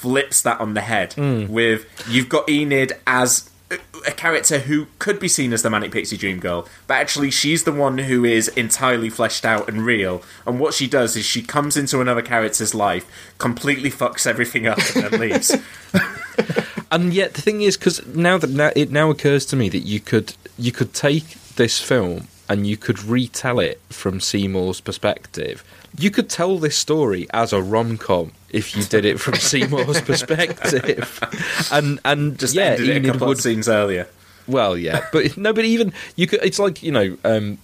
flips 0.00 0.40
that 0.40 0.58
on 0.60 0.72
the 0.72 0.80
head 0.80 1.12
hmm. 1.12 1.46
with 1.46 1.84
you've 2.08 2.28
got 2.28 2.48
Enid 2.48 2.94
as 3.06 3.50
a- 3.70 3.78
a 4.06 4.12
character 4.12 4.60
who 4.60 4.86
could 4.98 5.20
be 5.20 5.28
seen 5.28 5.52
as 5.52 5.62
the 5.62 5.68
manic 5.68 5.92
pixie 5.92 6.16
dream 6.16 6.40
girl, 6.40 6.66
but 6.86 6.94
actually 6.94 7.30
she's 7.30 7.64
the 7.64 7.72
one 7.72 7.98
who 7.98 8.24
is 8.24 8.48
entirely 8.48 9.10
fleshed 9.10 9.44
out 9.44 9.68
and 9.68 9.84
real. 9.84 10.22
And 10.46 10.58
what 10.58 10.72
she 10.72 10.86
does 10.86 11.16
is 11.16 11.24
she 11.24 11.42
comes 11.42 11.76
into 11.76 12.00
another 12.00 12.22
character's 12.22 12.74
life, 12.74 13.06
completely 13.38 13.90
fucks 13.90 14.26
everything 14.26 14.66
up, 14.66 14.78
and 14.94 15.04
then 15.04 15.20
leaves. 15.20 15.54
and 16.90 17.12
yet 17.12 17.34
the 17.34 17.42
thing 17.42 17.60
is 17.60 17.76
because 17.76 18.04
now 18.06 18.38
that 18.38 18.50
now, 18.50 18.70
it 18.74 18.90
now 18.90 19.10
occurs 19.10 19.44
to 19.46 19.56
me 19.56 19.68
that 19.68 19.80
you 19.80 20.00
could 20.00 20.34
you 20.58 20.72
could 20.72 20.94
take 20.94 21.28
this 21.56 21.78
film 21.78 22.28
and 22.48 22.66
you 22.66 22.76
could 22.76 23.04
retell 23.04 23.60
it 23.60 23.80
from 23.90 24.18
Seymour's 24.18 24.80
perspective. 24.80 25.62
You 25.98 26.10
could 26.10 26.28
tell 26.28 26.58
this 26.58 26.76
story 26.76 27.28
as 27.32 27.52
a 27.52 27.62
rom 27.62 27.98
com 27.98 28.32
if 28.50 28.76
you 28.76 28.82
did 28.84 29.04
it 29.04 29.20
from 29.20 29.34
Seymour's 29.50 30.00
perspective, 30.00 31.18
and 31.72 32.00
and 32.04 32.38
Just 32.38 32.54
yeah, 32.54 32.62
ended 32.64 32.88
it 32.88 32.92
a 32.92 32.96
Enid 32.96 33.12
couple 33.12 33.28
would 33.28 33.36
of 33.38 33.42
scenes 33.42 33.68
earlier. 33.68 34.06
well, 34.46 34.76
yeah, 34.76 35.06
but 35.12 35.36
no, 35.38 35.52
but 35.52 35.64
even 35.64 35.92
you 36.16 36.26
could. 36.26 36.40
It's 36.42 36.58
like 36.58 36.82
you 36.82 36.92
know, 36.92 37.16
um, 37.24 37.58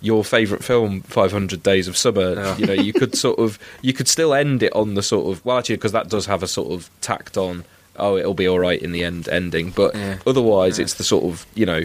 your 0.00 0.24
favourite 0.24 0.64
film, 0.64 1.02
Five 1.02 1.32
Hundred 1.32 1.62
Days 1.62 1.88
of 1.88 1.96
Summer. 1.96 2.54
You 2.58 2.66
know, 2.66 2.72
you 2.72 2.92
could 2.92 3.14
sort 3.16 3.38
of, 3.38 3.58
you 3.82 3.92
could 3.92 4.08
still 4.08 4.32
end 4.34 4.62
it 4.62 4.72
on 4.74 4.94
the 4.94 5.02
sort 5.02 5.30
of, 5.36 5.44
well, 5.44 5.58
actually, 5.58 5.76
because 5.76 5.92
that 5.92 6.08
does 6.08 6.26
have 6.26 6.42
a 6.42 6.48
sort 6.48 6.72
of 6.72 6.88
tacked 7.00 7.36
on. 7.36 7.64
Oh, 7.96 8.16
it'll 8.16 8.34
be 8.34 8.48
all 8.48 8.58
right 8.58 8.80
in 8.82 8.92
the 8.92 9.04
end 9.04 9.28
ending, 9.28 9.70
but 9.70 9.94
Yeah. 9.94 10.18
otherwise, 10.26 10.78
Yeah. 10.78 10.84
it's 10.84 10.94
the 10.94 11.04
sort 11.04 11.24
of 11.24 11.46
you 11.54 11.66
know, 11.66 11.82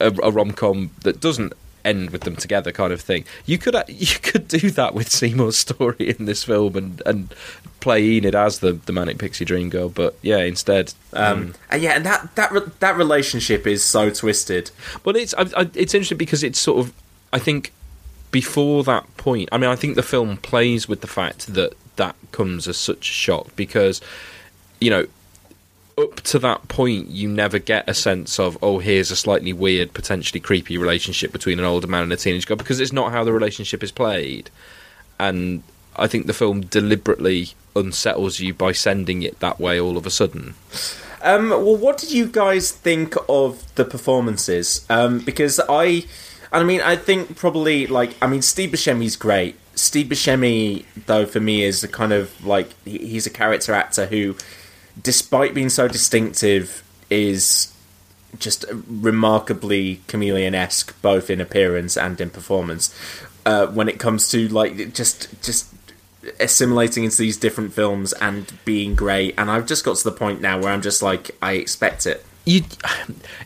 a, 0.00 0.06
a 0.22 0.30
rom 0.30 0.52
com 0.52 0.90
that 1.02 1.20
doesn't 1.20 1.52
end 1.84 2.10
with 2.10 2.22
them 2.22 2.36
together 2.36 2.72
kind 2.72 2.92
of 2.92 3.00
thing. 3.00 3.24
You 3.46 3.58
could 3.58 3.74
uh, 3.74 3.84
you 3.88 4.18
could 4.22 4.48
do 4.48 4.70
that 4.72 4.94
with 4.94 5.10
Seymour's 5.10 5.56
story 5.56 5.96
in 6.18 6.24
this 6.24 6.44
film 6.44 6.76
and 6.76 7.02
and 7.06 7.34
play 7.80 8.02
Enid 8.02 8.34
as 8.34 8.60
the 8.60 8.72
the 8.72 8.92
manic 8.92 9.18
pixie 9.18 9.44
dream 9.44 9.68
girl, 9.68 9.88
but 9.88 10.16
yeah, 10.22 10.38
instead. 10.38 10.94
Um, 11.12 11.54
and 11.70 11.82
yeah, 11.82 11.92
and 11.92 12.06
that 12.06 12.34
that 12.36 12.52
re- 12.52 12.70
that 12.80 12.96
relationship 12.96 13.66
is 13.66 13.84
so 13.84 14.10
twisted. 14.10 14.70
But 15.02 15.16
it's 15.16 15.34
I, 15.34 15.42
I, 15.56 15.70
it's 15.74 15.94
interesting 15.94 16.18
because 16.18 16.42
it's 16.42 16.58
sort 16.58 16.86
of 16.86 16.92
I 17.32 17.38
think 17.38 17.72
before 18.30 18.82
that 18.84 19.16
point. 19.16 19.48
I 19.52 19.58
mean, 19.58 19.70
I 19.70 19.76
think 19.76 19.94
the 19.94 20.02
film 20.02 20.38
plays 20.38 20.88
with 20.88 21.02
the 21.02 21.06
fact 21.06 21.54
that 21.54 21.74
that 21.96 22.16
comes 22.32 22.66
as 22.66 22.76
such 22.76 23.08
a 23.10 23.12
shock 23.12 23.54
because 23.54 24.00
you 24.80 24.90
know 24.90 25.06
up 25.96 26.16
to 26.22 26.38
that 26.40 26.66
point 26.68 27.08
you 27.08 27.28
never 27.28 27.58
get 27.58 27.88
a 27.88 27.94
sense 27.94 28.40
of 28.40 28.58
oh 28.62 28.78
here's 28.78 29.10
a 29.10 29.16
slightly 29.16 29.52
weird 29.52 29.92
potentially 29.94 30.40
creepy 30.40 30.76
relationship 30.76 31.30
between 31.32 31.58
an 31.58 31.64
older 31.64 31.86
man 31.86 32.02
and 32.02 32.12
a 32.12 32.16
teenage 32.16 32.46
girl 32.46 32.56
because 32.56 32.80
it's 32.80 32.92
not 32.92 33.12
how 33.12 33.22
the 33.22 33.32
relationship 33.32 33.82
is 33.82 33.92
played 33.92 34.50
and 35.20 35.62
i 35.96 36.06
think 36.06 36.26
the 36.26 36.32
film 36.32 36.62
deliberately 36.62 37.50
unsettles 37.76 38.40
you 38.40 38.52
by 38.52 38.72
sending 38.72 39.22
it 39.22 39.38
that 39.40 39.60
way 39.60 39.78
all 39.80 39.96
of 39.96 40.04
a 40.06 40.10
sudden 40.10 40.54
Um, 41.22 41.48
well, 41.48 41.76
what 41.76 41.96
did 41.96 42.12
you 42.12 42.26
guys 42.26 42.70
think 42.70 43.14
of 43.30 43.74
the 43.76 43.84
performances? 43.86 44.84
Um, 44.90 45.20
because 45.20 45.58
I, 45.70 46.04
I 46.52 46.62
mean, 46.64 46.82
I 46.82 46.96
think 46.96 47.34
probably 47.36 47.86
like 47.86 48.14
I 48.20 48.26
mean, 48.26 48.42
Steve 48.42 48.72
Buscemi's 48.72 49.16
great. 49.16 49.56
Steve 49.74 50.08
Buscemi, 50.08 50.84
though, 51.06 51.24
for 51.24 51.40
me 51.40 51.62
is 51.62 51.82
a 51.82 51.88
kind 51.88 52.12
of 52.12 52.44
like 52.44 52.68
he's 52.84 53.26
a 53.26 53.30
character 53.30 53.72
actor 53.72 54.04
who, 54.04 54.36
despite 55.02 55.54
being 55.54 55.68
so 55.68 55.88
distinctive, 55.88 56.82
is 57.10 57.72
just 58.38 58.64
remarkably 58.88 60.00
chameleon 60.08 60.54
esque, 60.54 61.00
both 61.02 61.30
in 61.30 61.40
appearance 61.40 61.96
and 61.96 62.20
in 62.20 62.30
performance. 62.30 62.94
Uh, 63.46 63.66
when 63.66 63.88
it 63.88 63.98
comes 63.98 64.28
to 64.30 64.48
like 64.48 64.94
just 64.94 65.42
just 65.42 65.72
assimilating 66.40 67.04
into 67.04 67.18
these 67.18 67.36
different 67.36 67.72
films 67.72 68.12
and 68.14 68.52
being 68.64 68.94
great, 68.94 69.34
and 69.36 69.50
I've 69.50 69.66
just 69.66 69.84
got 69.84 69.96
to 69.96 70.04
the 70.04 70.16
point 70.16 70.40
now 70.40 70.58
where 70.58 70.72
I'm 70.72 70.82
just 70.82 71.02
like, 71.02 71.30
I 71.42 71.52
expect 71.52 72.06
it. 72.06 72.24
you 72.44 72.62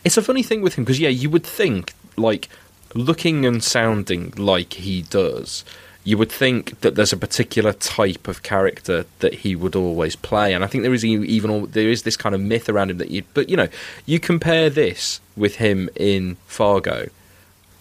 it's 0.03 0.17
a 0.17 0.21
funny 0.21 0.43
thing 0.43 0.61
with 0.61 0.75
him 0.75 0.83
because 0.83 0.99
yeah 0.99 1.09
you 1.09 1.29
would 1.29 1.45
think 1.45 1.93
like 2.17 2.49
looking 2.95 3.45
and 3.45 3.63
sounding 3.63 4.31
like 4.31 4.73
he 4.73 5.01
does 5.03 5.63
you 6.03 6.17
would 6.17 6.31
think 6.31 6.79
that 6.81 6.95
there's 6.95 7.13
a 7.13 7.17
particular 7.17 7.73
type 7.73 8.27
of 8.27 8.41
character 8.41 9.05
that 9.19 9.33
he 9.35 9.55
would 9.55 9.75
always 9.75 10.15
play 10.15 10.53
and 10.53 10.63
i 10.63 10.67
think 10.67 10.83
there 10.83 10.93
is 10.93 11.03
even 11.03 11.69
there 11.71 11.89
is 11.89 12.03
this 12.03 12.17
kind 12.17 12.33
of 12.33 12.41
myth 12.41 12.69
around 12.69 12.89
him 12.89 12.97
that 12.97 13.11
you 13.11 13.23
but 13.33 13.49
you 13.49 13.57
know 13.57 13.67
you 14.05 14.19
compare 14.19 14.69
this 14.69 15.19
with 15.35 15.57
him 15.57 15.89
in 15.95 16.35
fargo 16.47 17.07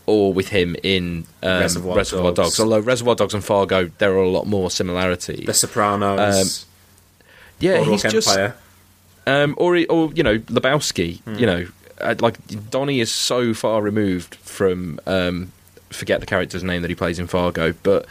or 0.08 0.32
with 0.32 0.48
him 0.48 0.74
in 0.82 1.26
um, 1.42 1.60
Reservoir 1.60 1.96
Reservoir, 1.96 2.32
Dogs. 2.32 2.56
Dogs. 2.56 2.60
Although 2.60 2.80
Reservoir 2.80 3.14
Dogs 3.14 3.34
and 3.34 3.44
Fargo, 3.44 3.90
there 3.98 4.12
are 4.14 4.22
a 4.22 4.28
lot 4.30 4.46
more 4.46 4.70
similarities. 4.70 5.44
The 5.44 5.52
Sopranos, 5.52 6.64
yeah, 7.60 7.76
Boardwalk 7.76 8.02
he's 8.02 8.12
just 8.12 8.28
Empire. 8.30 8.56
um, 9.26 9.54
or 9.58 9.76
or 9.90 10.10
you 10.14 10.22
know 10.22 10.38
Lebowski. 10.38 11.20
Hmm. 11.20 11.34
You 11.34 11.46
know, 11.46 11.66
uh, 12.00 12.14
like 12.20 12.38
Donnie 12.70 13.00
is 13.00 13.12
so 13.12 13.52
far 13.52 13.82
removed 13.82 14.36
from 14.36 14.98
um, 15.06 15.52
forget 15.90 16.20
the 16.20 16.26
character's 16.26 16.64
name 16.64 16.82
that 16.82 16.88
he 16.88 16.94
plays 16.94 17.18
in 17.18 17.26
Fargo, 17.26 17.74
but 17.82 18.06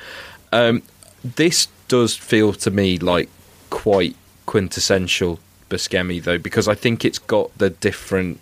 um, 0.51 0.81
this 1.23 1.67
does 1.87 2.15
feel 2.15 2.53
to 2.53 2.71
me 2.71 2.97
like 2.97 3.29
quite 3.69 4.15
quintessential 4.45 5.39
Buscemi 5.69 6.21
though, 6.23 6.37
because 6.37 6.67
I 6.67 6.75
think 6.75 7.03
it's 7.03 7.19
got 7.19 7.55
the 7.57 7.69
different 7.69 8.39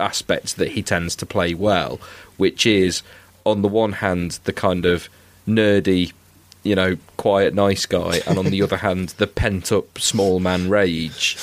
aspects 0.00 0.54
that 0.54 0.72
he 0.72 0.82
tends 0.82 1.14
to 1.16 1.26
play 1.26 1.54
well, 1.54 2.00
which 2.36 2.66
is 2.66 3.02
on 3.44 3.62
the 3.62 3.68
one 3.68 3.92
hand 3.92 4.38
the 4.44 4.52
kind 4.52 4.84
of 4.86 5.08
nerdy 5.46 6.12
you 6.62 6.74
know, 6.76 6.96
quiet, 7.16 7.54
nice 7.54 7.86
guy, 7.86 8.20
and 8.26 8.38
on 8.38 8.46
the 8.46 8.62
other 8.62 8.76
hand, 8.76 9.10
the 9.10 9.26
pent 9.26 9.72
up 9.72 9.98
small 9.98 10.40
man 10.40 10.68
rage. 10.68 11.36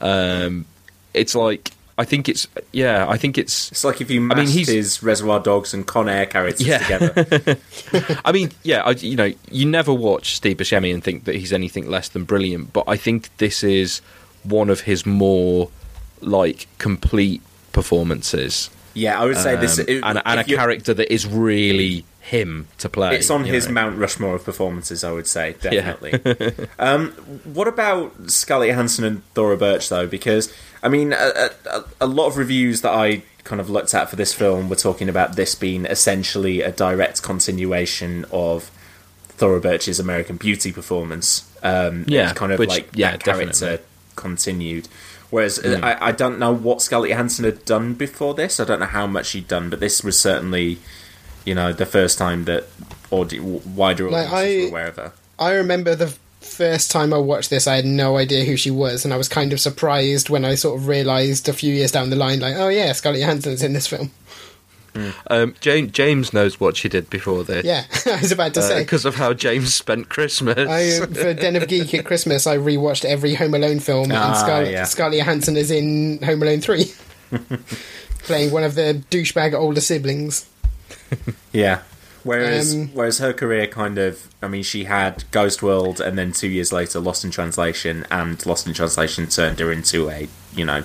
Um, 0.00 0.66
it's 1.14 1.34
like 1.34 1.72
I 1.98 2.04
think 2.04 2.28
it's 2.28 2.46
yeah, 2.72 3.06
I 3.08 3.16
think 3.16 3.36
it's. 3.36 3.72
It's 3.72 3.82
like 3.84 4.00
if 4.00 4.08
you 4.10 4.20
I 4.30 4.34
mean, 4.36 4.46
he's 4.46 4.68
his 4.68 5.02
Reservoir 5.02 5.40
Dogs 5.40 5.74
and 5.74 5.84
Con 5.86 6.08
Air 6.08 6.26
characters 6.26 6.66
Yeah. 6.66 6.78
together. 6.78 7.58
I 8.24 8.30
mean, 8.32 8.52
yeah, 8.62 8.82
I, 8.84 8.90
you 8.92 9.16
know, 9.16 9.32
you 9.50 9.66
never 9.66 9.92
watch 9.92 10.36
Steve 10.36 10.58
Buscemi 10.58 10.94
and 10.94 11.02
think 11.02 11.24
that 11.24 11.34
he's 11.34 11.52
anything 11.52 11.90
less 11.90 12.08
than 12.08 12.24
brilliant, 12.24 12.72
but 12.72 12.84
I 12.86 12.96
think 12.96 13.36
this 13.38 13.64
is 13.64 14.00
one 14.44 14.70
of 14.70 14.82
his 14.82 15.04
more 15.04 15.70
like 16.20 16.68
complete 16.78 17.42
performances. 17.72 18.70
Yeah, 18.94 19.20
I 19.20 19.24
would 19.26 19.36
say 19.36 19.56
this- 19.56 19.78
Um, 19.78 19.84
it- 19.88 20.02
and, 20.04 20.22
and 20.24 20.40
a 20.40 20.44
character 20.44 20.92
that 20.94 21.12
is 21.12 21.26
really 21.26 22.04
him 22.20 22.66
to 22.78 22.88
play. 22.88 23.16
It's 23.16 23.30
on 23.30 23.44
his 23.44 23.66
know. 23.66 23.72
Mount 23.74 23.98
Rushmore 23.98 24.34
of 24.34 24.44
performances, 24.44 25.02
I 25.04 25.12
would 25.12 25.26
say, 25.26 25.54
Yeah. 25.62 25.94
definitely. 25.94 26.66
um, 26.78 27.10
what 27.44 27.68
about 27.68 28.12
Scarlett 28.30 28.70
Johansson 28.70 29.04
and 29.04 29.22
Thora 29.34 29.56
Birch, 29.56 29.88
though? 29.88 30.06
Because, 30.06 30.52
I 30.82 30.88
mean, 30.88 31.12
a, 31.12 31.50
a, 31.66 31.84
a 32.02 32.06
lot 32.06 32.26
of 32.28 32.36
reviews 32.36 32.82
that 32.82 32.92
I 32.92 33.22
kind 33.44 33.60
of 33.60 33.68
looked 33.70 33.94
at 33.94 34.10
for 34.10 34.16
this 34.16 34.32
film 34.34 34.68
were 34.68 34.76
talking 34.76 35.08
about 35.08 35.36
this 35.36 35.54
being 35.54 35.86
essentially 35.86 36.60
a 36.62 36.70
direct 36.70 37.22
continuation 37.22 38.24
of 38.30 38.70
Thora 39.28 39.60
Birch's 39.60 39.98
American 39.98 40.36
Beauty 40.36 40.70
performance. 40.72 41.50
Um, 41.62 42.04
Yeah, 42.06 42.32
kind 42.34 42.52
of 42.52 42.58
which- 42.58 42.68
like 42.68 42.88
yeah, 42.94 43.12
that 43.12 43.24
character 43.24 43.50
definitely. 43.52 43.86
continued. 44.16 44.88
Whereas 45.30 45.58
Mm. 45.58 45.82
I, 45.82 46.08
I 46.08 46.12
don't 46.12 46.38
know 46.38 46.52
what 46.54 46.80
Scarlett 46.80 47.10
Johansson 47.10 47.44
had 47.44 47.64
done 47.64 47.94
before 47.94 48.34
this. 48.34 48.58
I 48.60 48.64
don't 48.64 48.80
know 48.80 48.86
how 48.86 49.06
much 49.06 49.26
she'd 49.26 49.46
done, 49.48 49.68
but 49.70 49.78
this 49.80 50.02
was 50.02 50.18
certainly, 50.18 50.78
you 51.44 51.54
know, 51.54 51.72
the 51.72 51.84
first 51.86 52.16
time 52.18 52.44
that 52.44 52.64
audi- 53.10 53.38
wider 53.40 54.10
Like, 54.10 54.30
audiences 54.32 54.32
I- 54.32 54.62
were 54.64 54.68
aware 54.68 54.86
of 54.88 54.96
her. 54.96 55.12
I 55.38 55.52
remember 55.52 55.94
the 55.94 56.14
first 56.40 56.90
time 56.90 57.12
I 57.12 57.18
watched 57.18 57.50
this, 57.50 57.66
I 57.66 57.76
had 57.76 57.84
no 57.84 58.16
idea 58.16 58.44
who 58.44 58.56
she 58.56 58.70
was, 58.70 59.04
and 59.04 59.12
I 59.12 59.16
was 59.16 59.28
kind 59.28 59.52
of 59.52 59.60
surprised 59.60 60.30
when 60.30 60.44
I 60.44 60.54
sort 60.54 60.78
of 60.80 60.88
realised 60.88 61.48
a 61.48 61.52
few 61.52 61.72
years 61.74 61.92
down 61.92 62.10
the 62.10 62.16
line, 62.16 62.40
like, 62.40 62.54
oh 62.56 62.68
yeah, 62.68 62.92
Scarlett 62.92 63.20
Johansson's 63.20 63.62
in 63.62 63.72
this 63.72 63.86
film. 63.86 64.10
Um, 65.28 65.54
James, 65.60 65.92
James 65.92 66.32
knows 66.32 66.58
what 66.58 66.76
she 66.76 66.88
did 66.88 67.08
before 67.08 67.44
this. 67.44 67.64
Yeah, 67.64 67.84
I 68.06 68.20
was 68.20 68.32
about 68.32 68.54
to 68.54 68.62
say. 68.62 68.80
because 68.82 69.04
of 69.04 69.14
how 69.14 69.32
James 69.32 69.72
spent 69.72 70.08
Christmas. 70.08 70.68
I, 70.68 71.06
for 71.06 71.34
Den 71.34 71.54
of 71.54 71.68
Geek 71.68 71.94
at 71.94 72.04
Christmas, 72.04 72.48
I 72.48 72.56
rewatched 72.56 73.04
every 73.04 73.34
Home 73.36 73.54
Alone 73.54 73.78
film, 73.78 74.08
Ah, 74.10 74.28
and 74.28 74.36
Scarlett, 74.36 74.72
yeah. 74.72 74.84
Scarlett 74.84 75.18
Johansson 75.18 75.56
is 75.56 75.70
in 75.70 76.20
Home 76.24 76.42
Alone 76.42 76.60
3, 76.60 76.84
playing 78.24 78.50
one 78.50 78.64
of 78.64 78.74
the 78.74 79.00
douchebag 79.10 79.54
older 79.54 79.80
siblings. 79.80 80.48
Yeah. 81.52 81.82
Whereas, 82.28 82.74
Um, 82.74 82.88
whereas 82.94 83.18
her 83.18 83.32
career 83.32 83.66
kind 83.66 83.98
of, 83.98 84.28
I 84.42 84.48
mean, 84.48 84.62
she 84.62 84.84
had 84.84 85.24
Ghost 85.30 85.62
World, 85.62 86.00
and 86.00 86.16
then 86.18 86.32
two 86.32 86.48
years 86.48 86.72
later, 86.72 87.00
Lost 87.00 87.24
in 87.24 87.30
Translation, 87.30 88.06
and 88.10 88.44
Lost 88.46 88.66
in 88.66 88.74
Translation 88.74 89.26
turned 89.28 89.58
her 89.60 89.72
into 89.72 90.08
a, 90.10 90.28
you 90.54 90.64
know, 90.64 90.84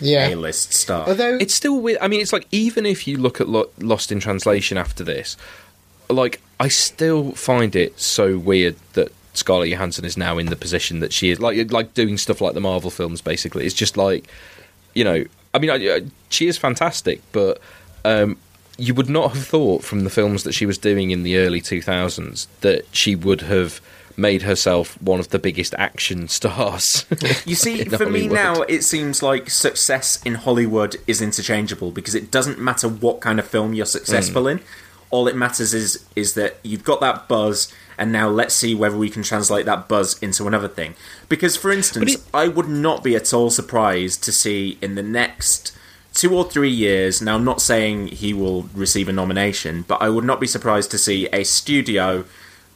Yeah. 0.00 0.28
A-list 0.28 0.72
star. 0.74 1.08
Although 1.08 1.36
it's 1.40 1.54
still 1.54 1.80
weird. 1.80 1.98
I 2.00 2.08
mean, 2.08 2.20
it's 2.20 2.32
like 2.32 2.46
even 2.50 2.84
if 2.86 3.06
you 3.06 3.16
look 3.16 3.40
at 3.40 3.48
Lo- 3.48 3.70
Lost 3.78 4.10
in 4.12 4.20
Translation 4.20 4.76
after 4.78 5.04
this, 5.04 5.36
like 6.08 6.40
I 6.60 6.68
still 6.68 7.32
find 7.32 7.74
it 7.76 7.98
so 7.98 8.36
weird 8.38 8.76
that 8.94 9.12
Scarlett 9.32 9.70
Johansson 9.70 10.04
is 10.04 10.16
now 10.16 10.38
in 10.38 10.46
the 10.46 10.56
position 10.56 11.00
that 11.00 11.12
she 11.12 11.30
is, 11.30 11.40
like 11.40 11.70
like 11.72 11.94
doing 11.94 12.18
stuff 12.18 12.40
like 12.40 12.54
the 12.54 12.60
Marvel 12.60 12.90
films. 12.90 13.20
Basically, 13.20 13.64
it's 13.66 13.74
just 13.74 13.96
like 13.96 14.26
you 14.94 15.04
know. 15.04 15.24
I 15.54 15.58
mean, 15.60 15.70
I, 15.70 15.76
I, 15.96 16.00
she 16.28 16.48
is 16.48 16.58
fantastic, 16.58 17.20
but 17.32 17.60
um, 18.04 18.36
you 18.76 18.94
would 18.94 19.08
not 19.08 19.32
have 19.32 19.46
thought 19.46 19.84
from 19.84 20.04
the 20.04 20.10
films 20.10 20.42
that 20.44 20.52
she 20.52 20.66
was 20.66 20.78
doing 20.78 21.10
in 21.10 21.22
the 21.22 21.36
early 21.38 21.60
two 21.60 21.80
thousands 21.80 22.48
that 22.60 22.84
she 22.92 23.14
would 23.14 23.42
have 23.42 23.80
made 24.16 24.42
herself 24.42 25.00
one 25.02 25.18
of 25.18 25.30
the 25.30 25.38
biggest 25.38 25.74
action 25.74 26.28
stars. 26.28 27.04
You 27.44 27.54
see, 27.54 27.84
for 27.84 28.06
me 28.06 28.28
now, 28.28 28.62
it 28.62 28.82
seems 28.82 29.22
like 29.22 29.50
success 29.50 30.22
in 30.24 30.34
Hollywood 30.34 30.96
is 31.06 31.20
interchangeable 31.20 31.90
because 31.90 32.14
it 32.14 32.30
doesn't 32.30 32.58
matter 32.58 32.88
what 32.88 33.20
kind 33.20 33.38
of 33.38 33.46
film 33.46 33.74
you're 33.74 33.86
successful 33.86 34.42
hmm. 34.42 34.48
in. 34.48 34.60
All 35.10 35.28
it 35.28 35.36
matters 35.36 35.74
is 35.74 36.04
is 36.16 36.34
that 36.34 36.56
you've 36.64 36.82
got 36.82 37.00
that 37.00 37.28
buzz, 37.28 37.72
and 37.96 38.10
now 38.10 38.28
let's 38.28 38.54
see 38.54 38.74
whether 38.74 38.96
we 38.96 39.08
can 39.08 39.22
translate 39.22 39.64
that 39.66 39.86
buzz 39.86 40.20
into 40.20 40.48
another 40.48 40.66
thing. 40.66 40.94
Because, 41.28 41.56
for 41.56 41.70
instance, 41.70 42.16
I 42.32 42.48
would 42.48 42.68
not 42.68 43.04
be 43.04 43.14
at 43.14 43.32
all 43.32 43.50
surprised 43.50 44.24
to 44.24 44.32
see 44.32 44.76
in 44.82 44.96
the 44.96 45.04
next 45.04 45.76
two 46.14 46.34
or 46.36 46.44
three 46.44 46.70
years. 46.70 47.20
Now, 47.20 47.34
I'm 47.34 47.44
not 47.44 47.60
saying 47.60 48.08
he 48.08 48.32
will 48.32 48.62
receive 48.74 49.08
a 49.08 49.12
nomination, 49.12 49.84
but 49.86 50.00
I 50.00 50.08
would 50.08 50.24
not 50.24 50.40
be 50.40 50.46
surprised 50.46 50.90
to 50.92 50.98
see 50.98 51.28
a 51.32 51.44
studio 51.44 52.24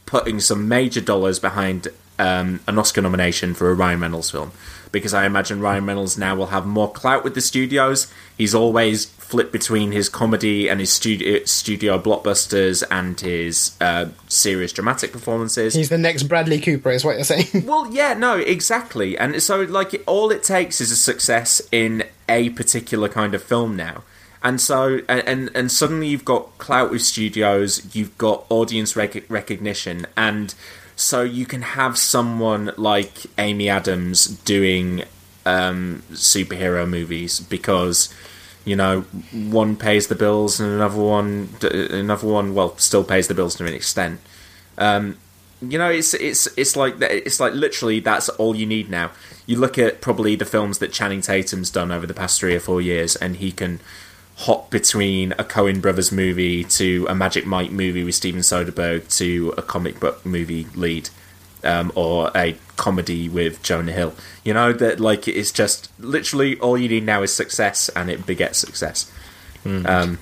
putting 0.05 0.39
some 0.39 0.67
major 0.67 1.01
dollars 1.01 1.39
behind 1.39 1.87
um, 2.19 2.59
an 2.67 2.77
Oscar 2.77 3.01
nomination 3.01 3.53
for 3.53 3.71
a 3.71 3.73
Ryan 3.73 4.01
Reynolds 4.01 4.31
film 4.31 4.51
because 4.91 5.13
I 5.13 5.25
imagine 5.25 5.61
Ryan 5.61 5.85
Reynolds 5.85 6.17
now 6.17 6.35
will 6.35 6.47
have 6.47 6.65
more 6.65 6.91
clout 6.91 7.23
with 7.23 7.35
the 7.35 7.41
studios. 7.41 8.11
He's 8.37 8.55
always 8.55 9.05
flipped 9.29 9.51
between 9.51 9.91
his 9.91 10.09
comedy 10.09 10.67
and 10.67 10.79
his 10.79 10.91
studio 10.91 11.43
studio 11.45 11.99
blockbusters 11.99 12.83
and 12.89 13.19
his 13.19 13.77
uh, 13.79 14.07
serious 14.27 14.73
dramatic 14.73 15.11
performances. 15.11 15.75
he's 15.75 15.89
the 15.89 15.97
next 15.99 16.23
Bradley 16.23 16.59
Cooper, 16.59 16.89
is 16.89 17.05
what 17.05 17.15
you're 17.15 17.23
saying. 17.23 17.45
Well, 17.67 17.93
yeah, 17.93 18.15
no, 18.15 18.37
exactly. 18.37 19.15
And 19.17 19.41
so, 19.43 19.61
like, 19.61 19.93
it- 19.93 20.03
all 20.07 20.31
it 20.31 20.41
takes 20.41 20.81
is 20.81 20.91
a 20.91 20.95
success 20.95 21.61
in 21.71 22.03
a 22.27 22.49
particular 22.49 23.07
kind 23.07 23.35
of 23.35 23.43
film 23.43 23.75
now. 23.75 24.03
And 24.41 24.59
so, 24.59 25.01
and 25.07 25.21
and, 25.27 25.49
and 25.53 25.71
suddenly 25.71 26.07
you've 26.07 26.25
got 26.25 26.57
clout 26.57 26.89
with 26.89 27.01
studios, 27.03 27.93
you've 27.95 28.17
got 28.17 28.45
audience 28.49 28.95
rec- 28.95 29.29
recognition, 29.29 30.07
and 30.17 30.55
so 30.95 31.21
you 31.21 31.45
can 31.45 31.61
have 31.61 31.97
someone 31.99 32.71
like 32.77 33.25
Amy 33.37 33.69
Adams 33.69 34.25
doing 34.25 35.03
um, 35.45 36.01
superhero 36.13 36.89
movies 36.89 37.39
because 37.41 38.13
you 38.65 38.75
know 38.75 39.01
one 39.31 39.75
pays 39.75 40.07
the 40.07 40.15
bills 40.15 40.59
and 40.59 40.71
another 40.71 41.01
one, 41.01 41.49
another 41.61 42.27
one, 42.27 42.53
well, 42.53 42.77
still 42.77 43.03
pays 43.03 43.27
the 43.27 43.33
bills 43.33 43.55
to 43.55 43.65
an 43.65 43.73
extent. 43.73 44.19
Um, 44.77 45.17
you 45.61 45.77
know, 45.77 45.89
it's 45.89 46.13
it's 46.13 46.47
it's 46.57 46.75
like 46.75 46.95
it's 47.01 47.39
like 47.39 47.53
literally 47.53 47.99
that's 47.99 48.29
all 48.29 48.55
you 48.55 48.65
need 48.65 48.89
now. 48.89 49.11
You 49.45 49.57
look 49.57 49.77
at 49.77 50.01
probably 50.01 50.35
the 50.35 50.45
films 50.45 50.77
that 50.77 50.93
Channing 50.93 51.21
Tatum's 51.21 51.69
done 51.69 51.91
over 51.91 52.07
the 52.07 52.13
past 52.13 52.39
three 52.39 52.55
or 52.55 52.59
four 52.59 52.81
years, 52.81 53.15
and 53.15 53.37
he 53.37 53.51
can 53.51 53.79
hop 54.37 54.69
between 54.69 55.33
a 55.33 55.43
Coen 55.43 55.81
Brothers 55.81 56.13
movie 56.13 56.63
to 56.63 57.05
a 57.09 57.15
Magic 57.15 57.45
Mike 57.45 57.71
movie 57.71 58.05
with 58.05 58.15
Steven 58.15 58.39
Soderbergh 58.39 59.13
to 59.17 59.53
a 59.57 59.61
comic 59.61 59.99
book 59.99 60.25
movie 60.25 60.67
lead, 60.75 61.09
um, 61.63 61.91
or 61.95 62.31
a 62.35 62.57
comedy 62.77 63.29
with 63.29 63.61
Jonah 63.63 63.91
Hill. 63.91 64.13
You 64.43 64.53
know 64.53 64.73
that 64.73 64.99
like 64.99 65.27
it's 65.27 65.51
just 65.51 65.89
literally 65.99 66.59
all 66.59 66.77
you 66.77 66.89
need 66.89 67.05
now 67.05 67.23
is 67.23 67.33
success, 67.33 67.89
and 67.89 68.09
it 68.09 68.25
begets 68.25 68.59
success. 68.59 69.11
Um, 69.85 70.19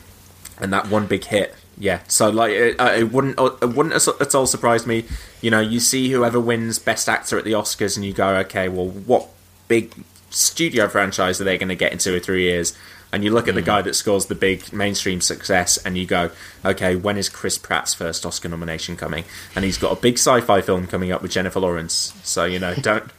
and 0.59 0.73
that 0.73 0.89
one 0.89 1.07
big 1.07 1.25
hit. 1.25 1.55
Yeah, 1.79 1.99
so 2.07 2.29
like 2.29 2.51
it, 2.51 2.79
uh, 2.79 2.93
it 2.97 3.11
wouldn't 3.11 3.39
it 3.39 3.69
wouldn't 3.69 3.93
at 3.93 4.35
all 4.35 4.47
surprise 4.47 4.87
me. 4.87 5.05
You 5.41 5.51
know, 5.51 5.59
you 5.59 5.79
see 5.79 6.09
whoever 6.09 6.39
wins 6.39 6.79
Best 6.79 7.07
Actor 7.07 7.37
at 7.37 7.43
the 7.43 7.51
Oscars, 7.51 7.95
and 7.95 8.05
you 8.05 8.13
go, 8.13 8.35
okay, 8.37 8.67
well, 8.67 8.87
what 8.87 9.27
big 9.67 9.93
studio 10.31 10.87
franchise 10.87 11.39
are 11.39 11.43
they 11.43 11.57
going 11.57 11.69
to 11.69 11.75
get 11.75 11.91
in 11.91 11.99
two 11.99 12.15
or 12.15 12.19
three 12.19 12.43
years? 12.43 12.75
And 13.11 13.23
you 13.23 13.31
look 13.31 13.47
at 13.47 13.55
the 13.55 13.61
hmm. 13.61 13.67
guy 13.67 13.81
that 13.83 13.95
scores 13.95 14.25
the 14.25 14.35
big 14.35 14.73
mainstream 14.73 15.21
success, 15.21 15.77
and 15.77 15.97
you 15.97 16.05
go, 16.05 16.29
okay, 16.65 16.95
when 16.95 17.17
is 17.17 17.29
Chris 17.29 17.57
Pratt's 17.57 17.93
first 17.93 18.25
Oscar 18.25 18.49
nomination 18.49 18.97
coming? 18.97 19.23
And 19.55 19.63
he's 19.63 19.77
got 19.77 19.97
a 19.97 20.01
big 20.01 20.15
sci-fi 20.15 20.61
film 20.61 20.87
coming 20.87 21.11
up 21.11 21.21
with 21.21 21.31
Jennifer 21.31 21.59
Lawrence. 21.59 22.13
So 22.23 22.45
you 22.45 22.59
know, 22.59 22.73
don't 22.81 23.09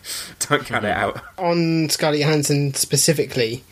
don't 0.40 0.66
cut 0.66 0.84
it 0.84 0.96
out. 0.96 1.22
On 1.38 1.88
Scarlett 1.88 2.20
Johansson 2.20 2.74
specifically, 2.74 3.64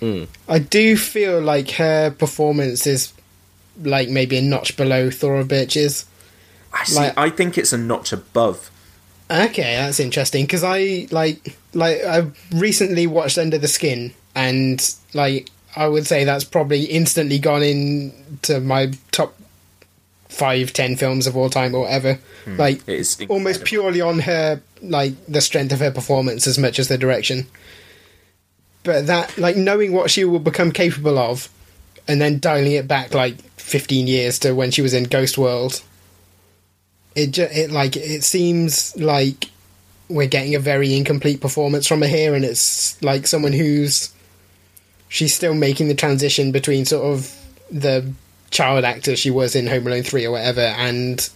hmm. 0.00 0.24
I 0.48 0.60
do 0.60 0.96
feel 0.96 1.40
like 1.40 1.72
her 1.72 2.10
performance 2.10 2.86
is 2.86 3.12
like 3.82 4.08
maybe 4.08 4.38
a 4.38 4.42
notch 4.42 4.76
below 4.76 5.10
Thora 5.10 5.44
Birch's. 5.44 6.06
I 6.72 6.84
see. 6.84 6.96
Like- 6.96 7.18
I 7.18 7.30
think 7.30 7.58
it's 7.58 7.72
a 7.72 7.78
notch 7.78 8.12
above. 8.12 8.70
Okay, 9.28 9.74
that's 9.74 9.98
interesting 9.98 10.44
because 10.44 10.62
I 10.62 11.08
like 11.10 11.56
like 11.74 12.04
I 12.04 12.30
recently 12.52 13.08
watched 13.08 13.38
Under 13.38 13.58
the 13.58 13.66
Skin 13.66 14.14
and 14.36 14.94
like 15.14 15.50
I 15.76 15.88
would 15.88 16.06
say 16.06 16.24
that's 16.24 16.44
probably 16.44 16.84
instantly 16.84 17.38
gone 17.38 17.62
into 17.62 18.60
my 18.60 18.92
top 19.12 19.36
five, 20.28 20.72
ten 20.72 20.96
films 20.96 21.26
of 21.26 21.36
all 21.36 21.50
time 21.50 21.74
or 21.74 21.82
whatever. 21.82 22.18
Hmm. 22.44 22.56
Like 22.56 22.88
It 22.88 23.00
is 23.00 23.18
almost 23.28 23.64
purely 23.64 24.00
on 24.00 24.20
her 24.20 24.60
like 24.82 25.14
the 25.26 25.40
strength 25.40 25.72
of 25.72 25.80
her 25.80 25.90
performance 25.90 26.46
as 26.46 26.58
much 26.58 26.78
as 26.78 26.88
the 26.88 26.98
direction. 26.98 27.46
But 28.82 29.06
that 29.06 29.36
like 29.36 29.56
knowing 29.56 29.92
what 29.92 30.10
she 30.10 30.24
will 30.24 30.38
become 30.38 30.72
capable 30.72 31.18
of 31.18 31.48
and 32.08 32.20
then 32.20 32.38
dialing 32.38 32.72
it 32.72 32.86
back 32.86 33.14
like 33.14 33.36
15 33.56 34.06
years 34.06 34.38
to 34.40 34.52
when 34.52 34.70
she 34.70 34.82
was 34.82 34.94
in 34.94 35.04
Ghost 35.04 35.36
World 35.36 35.82
it 37.16 37.30
just 37.32 37.56
it 37.56 37.70
like 37.72 37.96
it 37.96 38.22
seems 38.22 38.94
like 38.96 39.50
we're 40.08 40.28
getting 40.28 40.54
a 40.54 40.60
very 40.60 40.94
incomplete 40.94 41.40
performance 41.40 41.88
from 41.88 42.02
her 42.02 42.06
here 42.06 42.34
and 42.34 42.44
it's 42.44 43.02
like 43.02 43.26
someone 43.26 43.52
who's 43.52 44.12
she's 45.08 45.34
still 45.34 45.54
making 45.54 45.88
the 45.88 45.94
transition 45.94 46.52
between 46.52 46.84
sort 46.84 47.04
of 47.04 47.34
the 47.70 48.12
child 48.50 48.84
actor 48.84 49.16
she 49.16 49.30
was 49.30 49.56
in 49.56 49.66
Home 49.66 49.86
Alone 49.86 50.02
3 50.02 50.26
or 50.26 50.32
whatever 50.32 50.60
and 50.60 51.28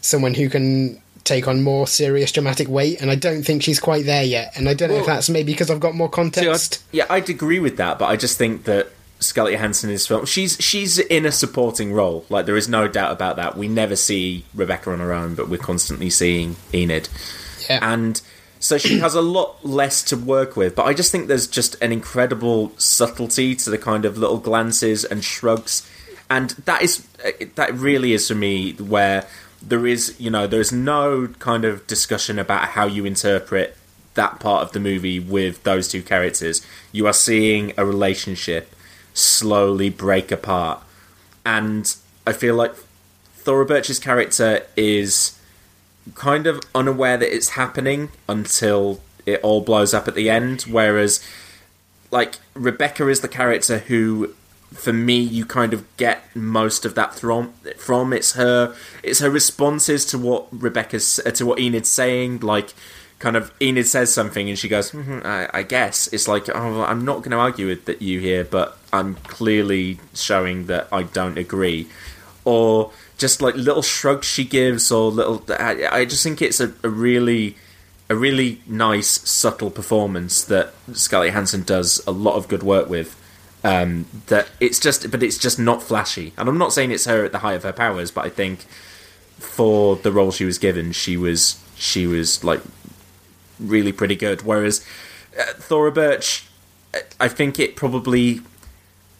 someone 0.00 0.34
who 0.34 0.48
can 0.48 1.00
take 1.24 1.48
on 1.48 1.62
more 1.62 1.86
serious 1.86 2.32
dramatic 2.32 2.68
weight 2.68 3.00
and 3.00 3.10
I 3.10 3.14
don't 3.14 3.42
think 3.42 3.62
she's 3.62 3.80
quite 3.80 4.06
there 4.06 4.24
yet 4.24 4.52
and 4.56 4.68
I 4.68 4.74
don't 4.74 4.90
know 4.90 4.98
if 4.98 5.06
that's 5.06 5.28
maybe 5.28 5.52
because 5.52 5.70
I've 5.70 5.80
got 5.80 5.94
more 5.94 6.08
context 6.08 6.82
Yeah, 6.92 7.06
I'd 7.10 7.28
agree 7.28 7.58
with 7.58 7.76
that, 7.78 7.98
but 7.98 8.06
I 8.06 8.16
just 8.16 8.38
think 8.38 8.64
that 8.64 8.88
Scarlett 9.20 9.54
Johansson 9.54 9.90
is 9.90 10.06
film. 10.06 10.26
She's 10.26 10.56
she's 10.60 10.98
in 10.98 11.26
a 11.26 11.32
supporting 11.32 11.92
role. 11.92 12.24
Like 12.28 12.46
there 12.46 12.56
is 12.56 12.68
no 12.68 12.86
doubt 12.86 13.12
about 13.12 13.36
that. 13.36 13.56
We 13.56 13.66
never 13.68 13.96
see 13.96 14.44
Rebecca 14.54 14.92
on 14.92 15.00
her 15.00 15.12
own, 15.12 15.34
but 15.34 15.48
we're 15.48 15.58
constantly 15.58 16.08
seeing 16.08 16.56
Enid. 16.72 17.08
Yeah. 17.68 17.80
And 17.82 18.20
so 18.60 18.78
she 18.78 18.98
has 18.98 19.14
a 19.14 19.20
lot 19.20 19.64
less 19.64 20.02
to 20.04 20.16
work 20.16 20.56
with. 20.56 20.74
But 20.74 20.86
I 20.86 20.94
just 20.94 21.12
think 21.12 21.28
there's 21.28 21.46
just 21.46 21.80
an 21.82 21.92
incredible 21.92 22.72
subtlety 22.78 23.54
to 23.56 23.70
the 23.70 23.78
kind 23.78 24.04
of 24.04 24.18
little 24.18 24.38
glances 24.38 25.04
and 25.04 25.24
shrugs, 25.24 25.88
and 26.30 26.50
that 26.50 26.82
is 26.82 27.06
that 27.54 27.74
really 27.74 28.12
is 28.12 28.28
for 28.28 28.34
me 28.34 28.72
where 28.72 29.26
there 29.60 29.86
is 29.86 30.14
you 30.20 30.30
know 30.30 30.46
there's 30.46 30.72
no 30.72 31.28
kind 31.38 31.64
of 31.64 31.86
discussion 31.86 32.38
about 32.38 32.68
how 32.68 32.86
you 32.86 33.04
interpret 33.04 33.76
that 34.14 34.40
part 34.40 34.62
of 34.62 34.72
the 34.72 34.80
movie 34.80 35.20
with 35.20 35.62
those 35.62 35.88
two 35.88 36.02
characters. 36.02 36.64
You 36.92 37.06
are 37.06 37.12
seeing 37.12 37.72
a 37.76 37.86
relationship 37.86 38.74
slowly 39.14 39.90
break 39.90 40.30
apart. 40.30 40.82
And 41.44 41.94
I 42.26 42.32
feel 42.32 42.54
like 42.54 42.74
Thora 43.36 43.64
Birch's 43.64 43.98
character 43.98 44.66
is 44.76 45.37
kind 46.14 46.46
of 46.46 46.60
unaware 46.74 47.16
that 47.16 47.34
it's 47.34 47.50
happening 47.50 48.10
until 48.28 49.00
it 49.26 49.40
all 49.42 49.60
blows 49.60 49.92
up 49.94 50.08
at 50.08 50.14
the 50.14 50.30
end. 50.30 50.62
Whereas, 50.62 51.24
like, 52.10 52.36
Rebecca 52.54 53.08
is 53.08 53.20
the 53.20 53.28
character 53.28 53.78
who 53.78 54.34
for 54.72 54.92
me, 54.92 55.18
you 55.18 55.46
kind 55.46 55.72
of 55.72 55.84
get 55.96 56.24
most 56.36 56.84
of 56.84 56.94
that 56.94 57.14
from. 57.14 57.52
From 57.78 58.12
it's 58.12 58.32
her, 58.32 58.74
it's 59.02 59.20
her 59.20 59.30
responses 59.30 60.04
to 60.06 60.18
what 60.18 60.46
Rebecca's 60.52 61.20
uh, 61.24 61.30
to 61.32 61.46
what 61.46 61.58
Enid's 61.58 61.88
saying. 61.88 62.40
Like, 62.40 62.74
kind 63.18 63.36
of 63.36 63.52
Enid 63.60 63.86
says 63.86 64.12
something 64.12 64.48
and 64.48 64.58
she 64.58 64.68
goes, 64.68 64.92
"Mhm, 64.92 65.24
I, 65.24 65.48
"I 65.52 65.62
guess." 65.62 66.08
It's 66.12 66.28
like, 66.28 66.48
oh, 66.54 66.82
I'm 66.82 67.04
not 67.04 67.18
going 67.18 67.30
to 67.30 67.38
argue 67.38 67.66
with 67.66 67.86
that 67.86 68.02
you 68.02 68.20
here, 68.20 68.44
but 68.44 68.78
I'm 68.92 69.14
clearly 69.14 70.00
showing 70.14 70.66
that 70.66 70.88
I 70.92 71.04
don't 71.04 71.38
agree, 71.38 71.88
or 72.48 72.90
just 73.18 73.42
like 73.42 73.54
little 73.56 73.82
shrugs 73.82 74.26
she 74.26 74.44
gives, 74.44 74.90
or 74.90 75.10
little. 75.10 75.44
I, 75.48 75.86
I 75.90 76.04
just 76.06 76.22
think 76.22 76.40
it's 76.40 76.60
a, 76.60 76.72
a 76.82 76.88
really 76.88 77.56
a 78.10 78.16
really 78.16 78.60
nice, 78.66 79.28
subtle 79.28 79.70
performance 79.70 80.42
that 80.44 80.72
Scarlett 80.92 81.32
Johansson 81.32 81.62
does 81.62 82.02
a 82.06 82.10
lot 82.10 82.36
of 82.36 82.48
good 82.48 82.62
work 82.62 82.88
with. 82.88 83.14
Um, 83.64 84.06
that 84.28 84.48
it's 84.60 84.78
just, 84.78 85.10
but 85.10 85.22
it's 85.22 85.36
just 85.36 85.58
not 85.58 85.82
flashy. 85.82 86.32
And 86.38 86.48
I'm 86.48 86.58
not 86.58 86.72
saying 86.72 86.90
it's 86.90 87.04
her 87.04 87.24
at 87.24 87.32
the 87.32 87.40
height 87.40 87.54
of 87.54 87.64
her 87.64 87.72
powers, 87.72 88.10
but 88.10 88.24
I 88.24 88.30
think 88.30 88.60
for 89.38 89.96
the 89.96 90.12
role 90.12 90.30
she 90.30 90.44
was 90.44 90.58
given, 90.58 90.92
she 90.92 91.16
was 91.16 91.62
she 91.76 92.06
was 92.06 92.42
like 92.44 92.62
really 93.60 93.92
pretty 93.92 94.16
good. 94.16 94.42
Whereas 94.42 94.86
uh, 95.38 95.52
Thora 95.54 95.92
Birch, 95.92 96.46
I 97.20 97.28
think 97.28 97.58
it 97.58 97.76
probably. 97.76 98.40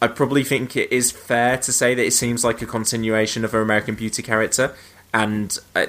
I 0.01 0.07
probably 0.07 0.43
think 0.43 0.77
it 0.77 0.91
is 0.91 1.11
fair 1.11 1.57
to 1.57 1.71
say 1.73 1.93
that 1.93 2.05
it 2.05 2.13
seems 2.13 2.43
like 2.43 2.61
a 2.61 2.65
continuation 2.65 3.43
of 3.43 3.51
her 3.51 3.61
American 3.61 3.95
Beauty 3.95 4.21
character, 4.23 4.73
and 5.13 5.57
uh, 5.75 5.87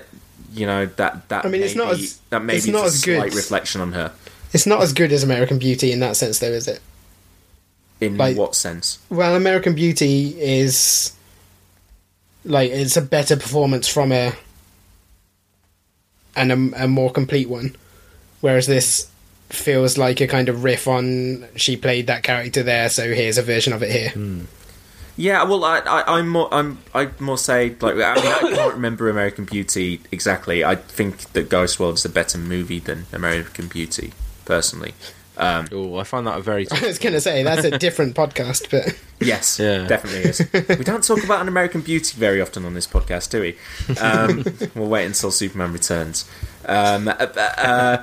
you 0.52 0.66
know 0.66 0.86
that 0.86 1.28
that 1.28 1.44
I 1.44 1.48
mean, 1.48 1.60
may 1.60 1.66
it's 1.66 1.76
not 1.76 1.96
be- 1.96 2.02
as- 2.04 2.20
that 2.30 2.42
maybe 2.42 2.58
it's 2.58 2.66
not 2.66 2.82
a 2.84 2.86
as 2.86 3.04
good. 3.04 3.16
slight 3.18 3.34
reflection 3.34 3.80
on 3.80 3.92
her. 3.92 4.12
It's 4.52 4.66
not 4.66 4.82
as 4.82 4.92
good 4.92 5.12
as 5.12 5.22
American 5.22 5.58
Beauty 5.60 5.92
in 5.92 6.00
that 6.00 6.16
sense, 6.16 6.40
though, 6.40 6.50
is 6.50 6.66
it? 6.66 6.80
In 8.00 8.16
Like- 8.16 8.36
what 8.36 8.56
sense? 8.56 8.98
Well, 9.10 9.36
American 9.36 9.74
Beauty 9.74 10.34
is 10.40 11.12
like 12.44 12.70
it's 12.70 12.96
a 12.96 13.02
better 13.02 13.36
performance 13.36 13.86
from 13.86 14.10
her 14.10 14.32
and 16.34 16.50
a, 16.74 16.84
a 16.84 16.88
more 16.88 17.10
complete 17.12 17.48
one, 17.48 17.76
whereas 18.40 18.66
this 18.66 19.09
feels 19.50 19.98
like 19.98 20.20
a 20.20 20.26
kind 20.26 20.48
of 20.48 20.64
riff 20.64 20.86
on 20.88 21.46
she 21.56 21.76
played 21.76 22.06
that 22.06 22.22
character 22.22 22.62
there, 22.62 22.88
so 22.88 23.12
here's 23.12 23.38
a 23.38 23.42
version 23.42 23.72
of 23.72 23.82
it 23.82 23.90
here. 23.90 24.46
Yeah, 25.16 25.42
well, 25.44 25.64
I, 25.64 25.80
I, 25.80 26.18
I'm 26.18 26.28
more, 26.28 26.52
I'm, 26.54 26.78
I 26.94 27.10
more 27.18 27.36
say 27.36 27.74
like, 27.80 27.94
I 27.96 28.14
mean, 28.14 28.26
I 28.26 28.52
can't 28.54 28.74
remember 28.74 29.10
American 29.10 29.44
Beauty 29.44 30.00
exactly. 30.10 30.64
I 30.64 30.76
think 30.76 31.18
that 31.34 31.50
Ghost 31.50 31.78
World 31.78 31.96
is 31.96 32.04
a 32.06 32.08
better 32.08 32.38
movie 32.38 32.78
than 32.78 33.04
American 33.12 33.68
Beauty, 33.68 34.12
personally. 34.46 34.94
Um, 35.36 35.68
oh, 35.72 35.96
I 35.96 36.04
find 36.04 36.26
that 36.26 36.38
a 36.38 36.40
very. 36.42 36.66
I 36.72 36.86
was 36.86 36.98
going 36.98 37.12
to 37.14 37.20
say 37.20 37.42
that's 37.42 37.64
a 37.64 37.76
different 37.78 38.14
podcast, 38.16 38.70
but 38.70 38.98
Yes, 39.20 39.58
Yeah. 39.58 39.86
definitely 39.86 40.30
is. 40.30 40.78
we 40.78 40.84
don't 40.84 41.04
talk 41.04 41.22
about 41.24 41.42
an 41.42 41.48
American 41.48 41.82
Beauty 41.82 42.16
very 42.18 42.40
often 42.40 42.64
on 42.64 42.72
this 42.74 42.86
podcast, 42.86 43.30
do 43.30 43.40
we? 43.42 43.98
Um, 44.00 44.44
we'll 44.74 44.88
wait 44.88 45.04
until 45.06 45.30
Superman 45.30 45.72
returns. 45.72 46.28
Um, 46.66 47.08
uh, 47.08 47.12
uh, 47.12 48.02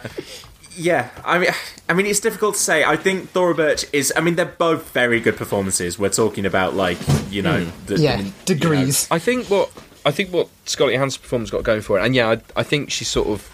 yeah, 0.78 1.10
I 1.26 1.40
mean, 1.40 1.50
I 1.90 1.94
mean, 1.94 2.06
it's 2.06 2.20
difficult 2.20 2.56
to 2.56 2.62
say. 2.62 2.84
I 2.84 2.96
think 2.96 3.30
Thora 3.32 3.56
Birch 3.56 3.86
is. 3.92 4.14
I 4.16 4.22
mean, 4.22 4.36
they're 4.36 4.46
both 4.46 4.92
very 4.92 5.20
good 5.20 5.36
performances. 5.36 5.98
We're 6.00 6.10
talking 6.10 6.46
about 6.46 6.76
like 6.76 6.98
you 7.30 7.42
know, 7.42 7.66
the, 7.88 8.00
yeah, 8.00 8.18
you 8.20 8.24
know, 8.26 8.32
degrees. 8.46 9.08
I 9.12 9.20
think 9.20 9.48
what 9.50 9.70
I 10.06 10.12
think 10.12 10.32
what 10.32 10.48
Scarlett 10.66 10.94
Johansson's 10.96 11.18
performance 11.22 11.50
got 11.50 11.64
going 11.64 11.82
for 11.82 12.00
it, 12.00 12.06
and 12.06 12.16
yeah, 12.16 12.30
I, 12.30 12.42
I 12.56 12.64
think 12.64 12.92
she's 12.92 13.08
sort 13.08 13.28
of. 13.28 13.50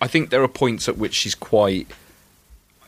I 0.00 0.06
think 0.06 0.30
there 0.30 0.42
are 0.42 0.48
points 0.48 0.88
at 0.88 0.96
which 0.96 1.14
she's 1.14 1.34
quite. 1.34 1.86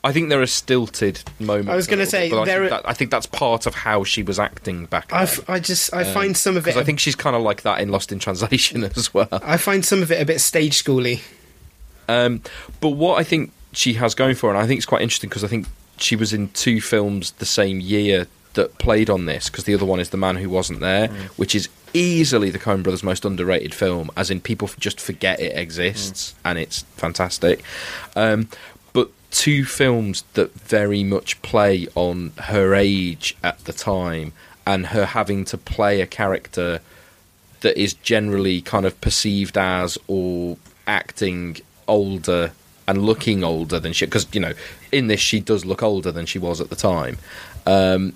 I 0.05 0.13
think 0.13 0.31
there 0.31 0.43
are 0.43 0.47
stilted 0.47 1.23
moments. 1.39 1.69
I 1.71 1.77
was 1.77 1.87
gonna 1.87 2.07
say, 2.07 2.29
bit, 2.29 2.37
but 2.37 2.43
I 2.43 2.45
think, 2.47 2.59
are- 2.61 2.71
that, 2.71 2.89
I 2.89 2.93
think 2.95 3.11
that's 3.13 3.27
part 3.27 3.67
of 3.67 3.75
how 3.75 4.03
she 4.03 4.23
was 4.23 4.39
acting 4.39 4.87
back. 4.87 5.13
I, 5.13 5.25
then. 5.25 5.35
f- 5.39 5.51
I 5.51 5.61
just 5.61 5.95
I 5.95 6.03
Um, 6.05 6.13
find 6.15 6.37
some 6.37 6.57
of 6.57 6.67
it. 6.67 6.77
I 6.77 6.83
think 6.85 6.99
she's 7.01 7.15
kind 7.15 7.37
of 7.37 7.43
like 7.43 7.63
that 7.63 7.81
in 7.81 7.91
Lost 7.91 8.11
in 8.13 8.19
Translation 8.19 8.83
as 8.97 9.15
well. 9.15 9.29
I 9.31 9.57
find 9.59 9.85
some 9.85 10.03
of 10.03 10.11
it 10.11 10.21
a 10.21 10.25
bit 10.25 10.41
stage 10.41 10.83
schooly. 10.83 11.21
Um, 12.09 12.43
but 12.81 12.91
what 12.91 13.21
I 13.21 13.23
think 13.23 13.53
she 13.73 13.94
has 13.94 14.15
going 14.15 14.35
for 14.35 14.49
her, 14.51 14.55
and 14.55 14.62
I 14.62 14.66
think 14.66 14.78
it's 14.78 14.86
quite 14.86 15.03
interesting 15.03 15.28
because 15.31 15.44
I 15.44 15.49
think 15.49 15.66
she 15.99 16.16
was 16.16 16.32
in 16.32 16.49
two 16.49 16.81
films 16.81 17.32
the 17.32 17.47
same 17.47 17.81
year 17.81 18.27
that 18.55 18.77
played 18.78 19.09
on 19.09 19.27
this, 19.27 19.49
because 19.49 19.65
the 19.65 19.74
other 19.74 19.86
one 19.86 19.99
is 20.01 20.11
The 20.11 20.16
Man 20.16 20.36
Who 20.36 20.51
Wasn't 20.51 20.81
There, 20.81 21.09
which 21.36 21.55
is 21.55 21.69
easily 21.94 22.51
the 22.51 22.59
Coen 22.59 22.82
Brothers' 22.82 23.03
most 23.03 23.24
underrated 23.24 23.74
film, 23.74 24.11
as 24.16 24.31
in 24.31 24.40
people 24.40 24.69
just 24.78 25.01
forget 25.01 25.40
it 25.40 25.57
exists, 25.57 26.35
and 26.44 26.59
it's 26.59 26.82
fantastic. 26.97 27.62
Um, 28.15 28.49
but 28.93 29.11
two 29.31 29.65
films 29.65 30.24
that 30.35 30.53
very 30.53 31.03
much 31.03 31.40
play 31.43 31.89
on 31.94 32.32
her 32.44 32.74
age 32.74 33.36
at 33.43 33.59
the 33.65 33.73
time 33.73 34.32
and 34.66 34.89
her 34.89 35.07
having 35.07 35.44
to 35.47 35.59
play 35.59 36.01
a 36.01 36.07
character 36.07 36.81
that 37.61 37.81
is 37.81 37.94
generally 37.94 38.61
kind 38.61 38.85
of 38.85 39.01
perceived 39.01 39.57
as 39.57 39.97
or 40.09 40.57
acting 40.86 41.57
older 41.89 42.53
and 42.87 43.03
looking 43.03 43.45
older 43.45 43.79
than 43.79 43.93
she 43.93 44.05
because 44.05 44.27
you 44.33 44.41
know 44.41 44.53
in 44.91 45.07
this 45.07 45.21
she 45.21 45.41
does 45.41 45.65
look 45.65 45.83
older 45.83 46.13
than 46.13 46.27
she 46.27 46.39
was 46.39 46.61
at 46.61 46.71
the 46.71 46.77
time 46.77 47.19
um, 47.67 48.15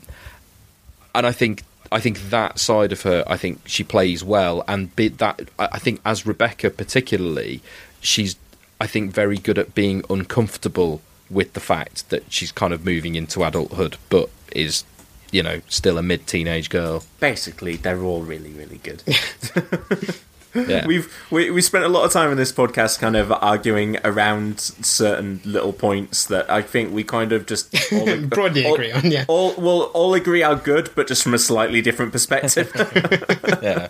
and 1.15 1.27
I 1.27 1.33
think 1.33 1.63
I 1.93 2.01
think 2.01 2.31
that 2.31 2.59
side 2.59 2.93
of 2.93 3.03
her 3.03 3.25
I 3.27 3.37
think 3.37 3.61
she 3.67 3.85
plays 3.85 4.25
well 4.25 4.65
and 4.67 4.95
be, 4.97 5.09
that 5.09 5.49
I 5.59 5.69
I 5.73 5.79
think 5.79 6.01
as 6.05 6.27
Rebecca 6.27 6.71
particularly 6.71 7.63
she's 8.01 8.37
I 8.81 8.87
think 8.87 9.13
very 9.13 9.39
good 9.39 9.59
at 9.59 9.75
being 9.75 10.05
uncomfortable 10.11 11.01
with 11.31 11.55
the 11.55 11.61
fact 11.61 12.11
that 12.11 12.33
she's 12.33 12.53
kind 12.53 12.73
of 12.73 12.85
moving 12.85 13.15
into 13.15 13.45
adulthood 13.45 13.97
but 14.11 14.31
is 14.53 14.85
you 15.33 15.43
know 15.43 15.61
still 15.69 15.99
a 15.99 16.03
mid-teenage 16.03 16.71
girl 16.71 17.03
basically 17.21 17.77
they're 17.77 18.03
all 18.03 18.23
really 18.23 18.53
really 18.53 18.79
good. 18.79 19.03
yeah 20.69 20.87
We've 20.87 21.13
we 21.31 21.51
we 21.51 21.61
spent 21.63 21.85
a 21.85 21.89
lot 21.89 22.05
of 22.05 22.13
time 22.13 22.31
in 22.31 22.37
this 22.37 22.53
podcast 22.53 22.99
kind 22.99 23.17
of 23.17 23.31
arguing 23.33 23.99
around 24.05 24.61
certain 24.61 25.41
little 25.45 25.73
points 25.73 26.27
that 26.27 26.51
I 26.51 26.63
think 26.63 26.93
we 26.93 27.05
kind 27.05 27.33
of 27.33 27.47
just 27.47 27.75
all, 27.93 28.17
Broadly 28.23 28.65
all- 28.67 28.75
agree 28.75 28.93
on, 28.93 29.11
yeah. 29.11 29.25
All 29.29 29.55
we'll 29.59 29.85
all 29.95 30.15
agree 30.15 30.43
are 30.43 30.57
good, 30.57 30.91
but 30.95 31.09
just 31.09 31.23
from 31.23 31.35
a 31.35 31.39
slightly 31.39 31.81
different 31.83 32.13
perspective. 32.13 32.71
yeah. 33.63 33.89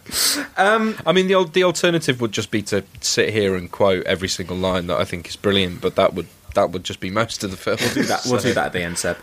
Um, 0.57 0.97
I 1.07 1.13
mean, 1.13 1.29
the 1.29 1.45
the 1.45 1.65
alternative 1.65 2.21
would 2.21 2.33
just 2.33 2.51
be 2.51 2.63
to 2.63 2.83
sit 3.01 3.31
here 3.31 3.55
and 3.55 3.71
quote 3.71 4.05
every 4.07 4.29
single 4.29 4.57
line 4.57 4.87
that 4.89 4.99
I 4.99 5.05
think 5.05 5.29
is 5.29 5.37
brilliant, 5.37 5.81
but 5.81 5.97
that 5.97 6.15
would 6.15 6.27
that 6.55 6.71
would 6.71 6.85
just 6.85 7.01
be 7.01 7.11
most 7.11 7.45
of 7.45 7.51
the 7.51 7.57
film. 7.57 7.77
We'll 7.81 7.95
do 7.95 8.03
that. 8.05 8.23
We'll 8.27 8.41
So- 8.41 8.49
do 8.49 8.55
that 8.55 8.67
at 8.67 8.73
the 8.73 8.81
end, 8.83 8.99
Seb. 8.99 9.19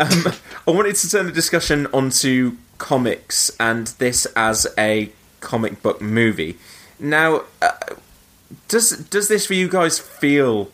Um, 0.00 0.32
I 0.66 0.70
wanted 0.72 0.96
to 0.96 1.08
turn 1.10 1.26
the 1.26 1.32
discussion 1.32 1.86
onto 1.92 2.56
comics 2.78 3.50
and 3.60 3.86
this 3.98 4.26
as 4.34 4.66
a 4.76 5.10
comic 5.40 5.80
book 5.82 6.00
movie. 6.00 6.56
Now, 7.02 7.42
uh, 7.60 7.72
does 8.68 8.90
does 8.90 9.28
this 9.28 9.46
for 9.46 9.54
you 9.54 9.68
guys 9.68 9.98
feel 9.98 10.70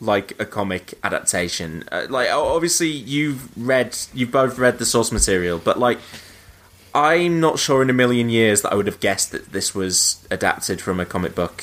like 0.00 0.40
a 0.40 0.46
comic 0.46 0.94
adaptation? 1.04 1.84
Uh, 1.92 2.06
like, 2.08 2.30
obviously, 2.30 2.88
you've 2.88 3.56
read, 3.56 3.96
you've 4.14 4.32
both 4.32 4.58
read 4.58 4.78
the 4.78 4.86
source 4.86 5.12
material, 5.12 5.58
but 5.58 5.78
like. 5.78 5.98
I'm 6.92 7.38
not 7.38 7.60
sure 7.60 7.82
in 7.82 7.88
a 7.88 7.92
million 7.92 8.30
years 8.30 8.62
that 8.62 8.72
I 8.72 8.74
would 8.74 8.88
have 8.88 8.98
guessed 8.98 9.30
that 9.30 9.52
this 9.52 9.76
was 9.76 10.26
adapted 10.28 10.80
from 10.80 10.98
a 10.98 11.06
comic 11.06 11.36
book 11.36 11.62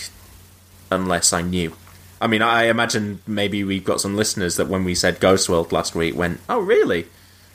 unless 0.89 1.33
I 1.33 1.41
knew. 1.41 1.73
I 2.21 2.27
mean, 2.27 2.41
I 2.41 2.65
imagine 2.65 3.19
maybe 3.27 3.63
we've 3.63 3.83
got 3.83 4.01
some 4.01 4.15
listeners 4.15 4.55
that 4.55 4.67
when 4.67 4.83
we 4.83 4.95
said 4.95 5.19
Ghost 5.19 5.49
World 5.49 5.71
last 5.71 5.95
week 5.95 6.15
went, 6.15 6.39
"Oh, 6.49 6.59
really? 6.59 7.07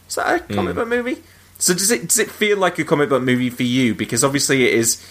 Is 0.09 0.17
that 0.17 0.51
a 0.51 0.55
comic 0.55 0.75
book 0.75 0.89
movie?" 0.89 1.23
So 1.59 1.73
does 1.75 1.91
it 1.91 2.09
does 2.09 2.19
it 2.19 2.31
feel 2.31 2.59
like 2.59 2.79
a 2.79 2.85
comic 2.85 3.09
book 3.09 3.23
movie 3.23 3.51
for 3.51 3.63
you? 3.63 3.95
Because 3.95 4.23
obviously 4.23 4.67
it 4.67 4.75
is. 4.75 5.03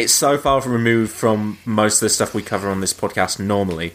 It's 0.00 0.14
so 0.14 0.38
far 0.38 0.62
removed 0.62 1.12
from 1.12 1.58
most 1.66 1.96
of 1.96 2.06
the 2.06 2.08
stuff 2.08 2.32
we 2.32 2.42
cover 2.42 2.70
on 2.70 2.80
this 2.80 2.94
podcast 2.94 3.38
normally, 3.38 3.92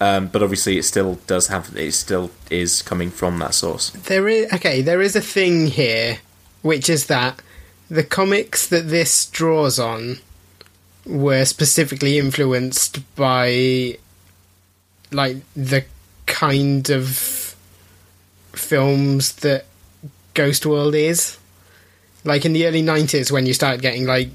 um, 0.00 0.26
but 0.26 0.42
obviously 0.42 0.78
it 0.78 0.82
still 0.82 1.20
does 1.28 1.46
have. 1.46 1.76
It 1.76 1.92
still 1.92 2.32
is 2.50 2.82
coming 2.82 3.10
from 3.10 3.38
that 3.38 3.54
source. 3.54 3.90
There 3.90 4.26
is 4.26 4.52
okay. 4.54 4.82
There 4.82 5.00
is 5.00 5.14
a 5.14 5.20
thing 5.20 5.68
here, 5.68 6.18
which 6.62 6.88
is 6.88 7.06
that 7.06 7.40
the 7.88 8.02
comics 8.02 8.66
that 8.66 8.88
this 8.88 9.26
draws 9.26 9.78
on 9.78 10.18
were 11.06 11.44
specifically 11.44 12.18
influenced 12.18 12.98
by 13.14 13.96
like 15.12 15.36
the 15.54 15.84
kind 16.26 16.90
of 16.90 17.54
films 18.54 19.36
that 19.36 19.66
Ghost 20.34 20.66
World 20.66 20.96
is. 20.96 21.38
Like 22.24 22.44
in 22.44 22.54
the 22.54 22.66
early 22.66 22.82
nineties, 22.82 23.30
when 23.30 23.46
you 23.46 23.54
start 23.54 23.80
getting 23.80 24.04
like, 24.04 24.30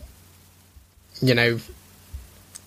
you 1.25 1.33
know, 1.33 1.59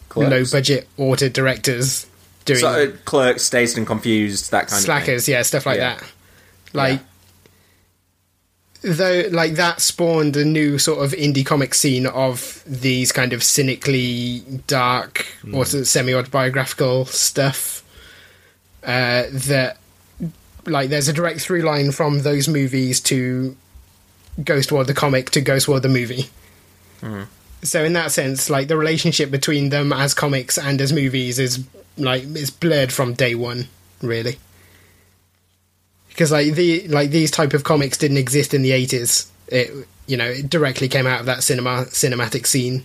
Clerks. 0.09 0.31
low 0.31 0.45
budget 0.59 0.89
auto 0.97 1.29
directors 1.29 2.07
doing 2.45 2.61
So, 2.61 2.69
uh, 2.69 2.93
Clerks, 3.05 3.51
Dazed 3.51 3.77
and 3.77 3.87
Confused, 3.87 4.51
that 4.51 4.69
kind 4.69 4.79
of 4.79 4.85
slackers, 4.85 5.29
yeah, 5.29 5.43
stuff 5.43 5.67
like 5.67 5.79
Yeah. 5.79 5.97
that. 5.97 6.05
Like, 6.73 7.01
though, 8.83 9.25
like 9.31 9.55
that 9.55 9.81
spawned 9.81 10.37
a 10.37 10.45
new 10.45 10.79
sort 10.79 11.05
of 11.05 11.13
indie 11.13 11.45
comic 11.45 11.75
scene 11.75 12.07
of 12.07 12.63
these 12.67 13.13
kind 13.13 13.33
of 13.33 13.43
cynically 13.43 14.45
dark 14.67 15.27
or 15.53 15.65
semi 15.65 16.15
autobiographical 16.15 17.07
stuff. 17.07 17.83
Uh, 18.85 19.25
that, 19.33 19.79
like, 20.67 20.89
there's 20.91 21.09
a 21.09 21.13
direct 21.13 21.41
through 21.41 21.63
line 21.63 21.91
from 21.91 22.23
those 22.23 22.47
movies 22.47 23.01
to 23.01 23.57
Ghost 24.45 24.71
World 24.71 24.87
the 24.87 24.95
comic 24.95 25.31
to 25.31 25.41
Ghost 25.41 25.67
World 25.67 25.83
the 25.83 25.89
movie. 25.89 26.31
So 27.67 27.85
in 27.85 27.93
that 27.95 28.13
sense, 28.13 28.49
like 28.51 28.69
the 28.69 28.77
relationship 28.77 29.31
between 29.31 29.71
them 29.71 29.93
as 29.93 30.15
comics 30.15 30.59
and 30.59 30.81
as 30.81 30.93
movies 30.93 31.39
is 31.39 31.65
like 31.99 32.25
is 32.25 32.51
blurred 32.51 32.93
from 32.93 33.15
day 33.15 33.35
one, 33.35 33.69
really. 34.03 34.39
Because 36.09 36.33
like 36.33 36.55
the 36.55 36.89
like 36.89 37.11
these 37.11 37.31
type 37.31 37.53
of 37.55 37.65
comics 37.65 37.99
didn't 37.99 38.17
exist 38.17 38.55
in 38.55 38.63
the 38.63 38.73
eighties. 38.73 39.31
It 39.49 39.71
you 40.07 40.17
know 40.17 40.27
it 40.27 40.49
directly 40.49 40.89
came 40.89 41.07
out 41.07 41.21
of 41.21 41.27
that 41.27 41.43
cinema 41.43 41.87
cinematic 41.89 42.47
scene. 42.47 42.85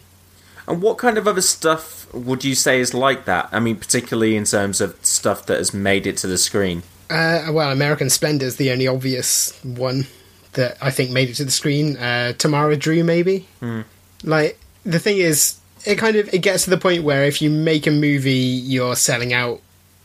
And 0.67 0.81
what 0.81 0.97
kind 0.97 1.17
of 1.17 1.27
other 1.27 1.41
stuff 1.41 2.13
would 2.13 2.43
you 2.43 2.55
say 2.55 2.79
is 2.79 2.93
like 2.93 3.25
that? 3.25 3.49
I 3.51 3.59
mean, 3.59 3.77
particularly 3.77 4.35
in 4.35 4.45
terms 4.45 4.79
of 4.79 4.97
stuff 5.03 5.45
that 5.47 5.57
has 5.57 5.73
made 5.73 6.05
it 6.05 6.17
to 6.17 6.27
the 6.27 6.37
screen. 6.37 6.83
Uh, 7.09 7.49
well, 7.51 7.71
American 7.71 8.09
Splendor 8.09 8.45
is 8.45 8.55
the 8.55 8.71
only 8.71 8.87
obvious 8.87 9.59
one 9.63 10.07
that 10.53 10.77
I 10.81 10.91
think 10.91 11.11
made 11.11 11.29
it 11.29 11.35
to 11.35 11.45
the 11.45 11.51
screen. 11.51 11.97
Uh, 11.97 12.33
Tamara 12.33 12.77
Drewe, 12.77 13.03
maybe. 13.03 13.47
Hmm. 13.59 13.81
Like 14.23 14.59
the 14.85 14.99
thing 14.99 15.17
is, 15.17 15.59
it 15.85 15.97
kind 15.97 16.15
of 16.15 16.33
it 16.33 16.39
gets 16.39 16.65
to 16.65 16.69
the 16.69 16.77
point 16.77 17.03
where 17.03 17.23
if 17.23 17.41
you 17.41 17.49
make 17.49 17.87
a 17.87 17.91
movie, 17.91 18.31
you're 18.31 18.95
selling 18.95 19.33
out 19.33 19.61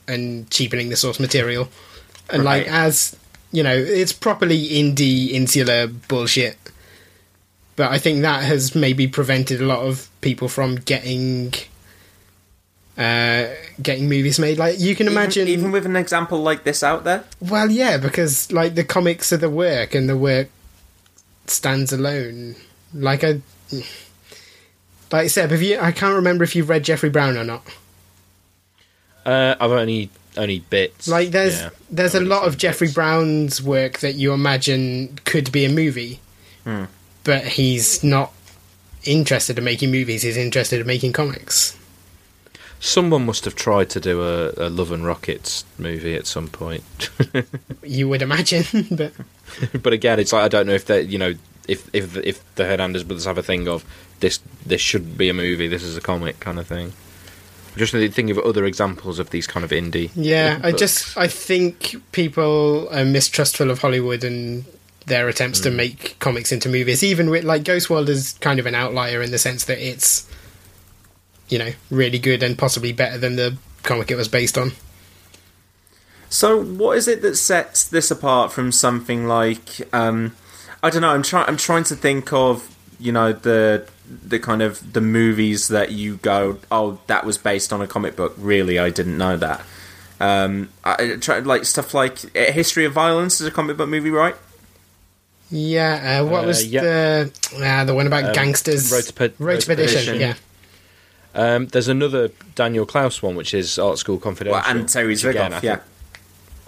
and 0.09 0.49
cheapening 0.51 0.89
the 0.89 0.97
source 0.97 1.21
material, 1.21 1.69
and 2.31 2.45
like 2.45 2.67
as 2.67 3.17
you 3.53 3.63
know, 3.63 3.75
it's 3.77 4.13
properly 4.13 4.69
indie 4.69 5.31
insular 5.31 5.87
bullshit. 5.87 6.57
But 7.77 7.93
I 7.93 7.99
think 7.99 8.23
that 8.23 8.43
has 8.43 8.75
maybe 8.75 9.07
prevented 9.07 9.61
a 9.61 9.67
lot 9.67 9.81
of 9.81 10.09
people 10.23 10.49
from 10.49 10.77
getting 10.77 11.53
uh, 12.97 13.49
getting 13.81 14.09
movies 14.09 14.39
made. 14.39 14.59
Like 14.59 14.81
you 14.81 14.97
can 14.97 15.07
imagine, 15.07 15.49
even 15.49 15.73
with 15.73 15.85
an 15.85 15.97
example 15.97 16.43
like 16.43 16.65
this 16.65 16.83
out 16.83 17.05
there. 17.05 17.25
well, 17.41 17.71
yeah, 17.71 17.99
because 17.99 18.51
like 18.51 18.75
the 18.75 18.85
comics 18.85 19.33
are 19.33 19.37
the 19.37 19.51
work, 19.51 19.95
and 19.95 20.09
the 20.09 20.17
work 20.17 20.49
stands 21.47 21.93
alone. 21.93 22.57
Like 22.95 23.23
I, 23.23 23.43
like 25.13 25.31
Seb, 25.31 25.51
have 25.51 25.63
you? 25.63 25.79
I 25.79 25.93
can't 25.93 26.15
remember 26.15 26.45
if 26.45 26.55
you've 26.57 26.69
read 26.69 26.85
Jeffrey 26.85 27.11
Brown 27.11 27.37
or 27.37 27.45
not. 27.45 27.63
Uh, 29.25 29.55
I've 29.61 29.71
only 29.73 30.11
only 30.37 30.61
bits. 30.61 31.09
Like 31.09 31.31
there's 31.31 31.59
Yeah. 31.61 31.71
there's 31.91 32.15
a 32.15 32.21
lot 32.21 32.47
of 32.47 32.59
Jeffrey 32.59 32.91
Brown's 32.93 33.63
work 33.63 33.99
that 34.01 34.15
you 34.15 34.33
imagine 34.33 35.19
could 35.25 35.51
be 35.51 35.65
a 35.65 35.69
movie, 35.71 36.21
Hmm. 36.65 36.85
but 37.25 37.45
he's 37.45 38.05
not 38.05 38.33
interested 39.05 39.59
in 39.59 39.65
making 39.65 39.91
movies. 39.91 40.23
He's 40.23 40.37
interested 40.37 40.81
in 40.81 40.87
making 40.87 41.13
comics. 41.13 41.75
Someone 42.79 43.25
must 43.25 43.45
have 43.47 43.55
tried 43.55 43.89
to 43.91 44.01
do 44.01 44.23
a, 44.23 44.53
a 44.59 44.69
Love 44.69 44.93
and 44.93 45.05
Rockets 45.07 45.65
movie 45.79 46.15
at 46.15 46.27
some 46.27 46.49
point. 46.49 46.85
You 47.83 48.09
would 48.09 48.21
imagine, 48.21 48.65
but 48.91 49.13
but 49.81 49.93
again, 49.93 50.19
it's 50.19 50.33
like 50.33 50.43
I 50.45 50.49
don't 50.49 50.67
know 50.67 50.75
if 50.75 50.87
they, 50.87 51.03
you 51.03 51.19
know, 51.19 51.35
if 51.69 51.89
if 51.95 52.17
if 52.19 52.55
the 52.57 52.65
Hernandez 52.65 53.05
brothers 53.05 53.25
have 53.27 53.39
a 53.39 53.43
thing 53.45 53.67
of 53.69 53.85
this 54.21 54.39
this 54.65 54.81
should 54.81 55.17
be 55.17 55.29
a 55.29 55.35
movie, 55.35 55.69
this 55.69 55.83
is 55.83 55.97
a 55.97 56.01
comic 56.01 56.41
kind 56.41 56.59
of 56.59 56.67
thing. 56.67 56.93
Just 57.77 57.93
think 57.93 58.31
of 58.31 58.39
other 58.39 58.65
examples 58.65 59.19
of 59.19 59.29
these 59.31 59.47
kind 59.47 59.63
of 59.63 59.71
indie. 59.71 60.11
Yeah, 60.15 60.61
I 60.63 60.73
just 60.73 61.17
I 61.17 61.29
think 61.29 61.97
people 62.13 62.89
are 62.91 63.05
mistrustful 63.05 63.71
of 63.71 63.81
Hollywood 63.81 64.25
and 64.25 64.65
their 65.05 65.29
attempts 65.29 65.61
to 65.61 65.71
make 65.71 66.19
comics 66.19 66.53
into 66.53 66.69
movies. 66.71 67.03
Even 67.03 67.29
with 67.29 67.45
like 67.45 67.65
Ghost 67.65 67.91
World 67.91 68.09
is 68.09 68.33
kind 68.41 68.59
of 68.59 68.67
an 68.67 68.75
outlier 68.75 69.21
in 69.21 69.31
the 69.31 69.39
sense 69.39 69.67
that 69.67 69.79
it's 69.79 70.31
you 71.49 71.59
know 71.59 71.73
really 71.91 72.19
good 72.19 72.43
and 72.43 72.57
possibly 72.57 72.93
better 72.93 73.19
than 73.19 73.37
the 73.37 73.59
comic 73.83 74.11
it 74.11 74.17
was 74.17 74.29
based 74.29 74.57
on. 74.57 74.73
So, 76.29 76.63
what 76.63 76.97
is 76.97 77.07
it 77.09 77.23
that 77.23 77.37
sets 77.37 77.85
this 77.85 78.11
apart 78.11 78.53
from 78.53 78.73
something 78.73 79.27
like 79.27 79.87
um, 79.95 80.35
I 80.83 80.91
don't 80.91 81.03
know? 81.03 81.11
I'm 81.11 81.23
trying. 81.23 81.47
I'm 81.47 81.57
trying 81.57 81.85
to 81.85 81.95
think 81.95 82.33
of 82.33 82.75
you 82.99 83.13
know 83.13 83.33
the 83.33 83.87
the 84.09 84.39
kind 84.39 84.63
of 84.63 84.93
the 84.93 85.01
movies 85.01 85.69
that 85.69 85.91
you 85.93 86.17
go, 86.19 86.59
oh, 86.71 86.99
that 87.09 87.25
was 87.25 87.39
based 87.39 87.73
on 87.73 87.81
a 87.83 87.87
comic 87.87 88.17
book. 88.17 88.35
Really, 88.39 88.79
I 88.79 88.91
didn't 88.91 89.19
know 89.19 89.37
that. 89.37 89.65
Um, 90.21 90.71
I 90.85 91.13
I 91.13 91.17
tried 91.17 91.47
like 91.47 91.65
stuff 91.65 91.93
like 91.95 92.19
History 92.35 92.85
of 92.85 92.93
Violence 92.93 93.41
is 93.41 93.47
a 93.47 93.51
comic 93.51 93.77
book 93.77 93.89
movie, 93.89 94.11
right? 94.11 94.35
Yeah, 95.51 96.21
uh, 96.23 96.25
what 96.27 96.45
Uh, 96.45 96.47
was 96.49 96.67
yeah. 96.67 96.81
the 96.83 97.33
uh, 97.63 97.85
the 97.85 97.95
one 97.95 98.07
about 98.07 98.25
Um, 98.25 98.33
gangsters? 98.33 98.91
Road 98.91 99.05
to 99.05 99.13
Pe- 99.13 99.33
Road 99.39 99.61
to 99.61 99.67
Perdition. 99.67 100.21
Yeah, 100.21 100.35
Um, 101.35 101.67
there's 101.69 101.89
another 101.89 102.31
Daniel 102.55 102.87
Clowes 102.87 103.23
one, 103.23 103.37
which 103.37 103.55
is 103.55 103.79
Art 103.79 103.99
School 103.99 104.19
Confidential. 104.19 104.61
Well, 104.61 104.65
and 104.67 104.89
Terry 104.89 105.09
which 105.09 105.25
again, 105.25 105.53
Zwigoff, 105.53 105.55
I 105.55 105.61
yeah. 105.63 105.75
think- 105.77 105.83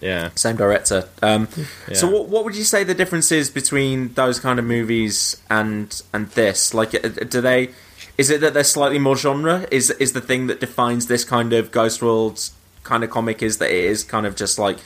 yeah. 0.01 0.31
Same 0.35 0.57
director. 0.57 1.09
Um, 1.23 1.49
So, 1.93 2.09
what, 2.09 2.29
what 2.29 2.45
would 2.45 2.57
you 2.57 2.65
say 2.65 2.85
the 2.85 2.95
difference 2.95 3.33
is 3.33 3.51
between 3.51 4.15
those 4.15 4.39
kind 4.41 4.59
of 4.59 4.65
movies 4.65 5.41
and 5.51 6.01
and 6.13 6.29
this? 6.31 6.75
Like, 6.75 6.95
uh, 6.95 7.09
do 7.09 7.41
they? 7.41 7.71
Is 8.17 8.31
it 8.31 8.41
that 8.41 8.55
they're 8.55 8.65
slightly 8.65 8.99
more 8.99 9.17
genre? 9.17 9.67
Is 9.71 9.91
is 9.91 10.13
the 10.13 10.21
thing 10.21 10.47
that 10.49 10.61
defines 10.61 11.07
this 11.07 11.25
kind 11.25 11.53
of 11.53 11.71
Ghost 11.71 12.03
World 12.03 12.51
kind 12.85 13.05
of 13.05 13.11
comic 13.11 13.43
is 13.43 13.59
that 13.59 13.71
it 13.71 13.85
is 13.85 14.03
kind 14.05 14.27
of 14.27 14.35
just 14.37 14.59
like 14.59 14.79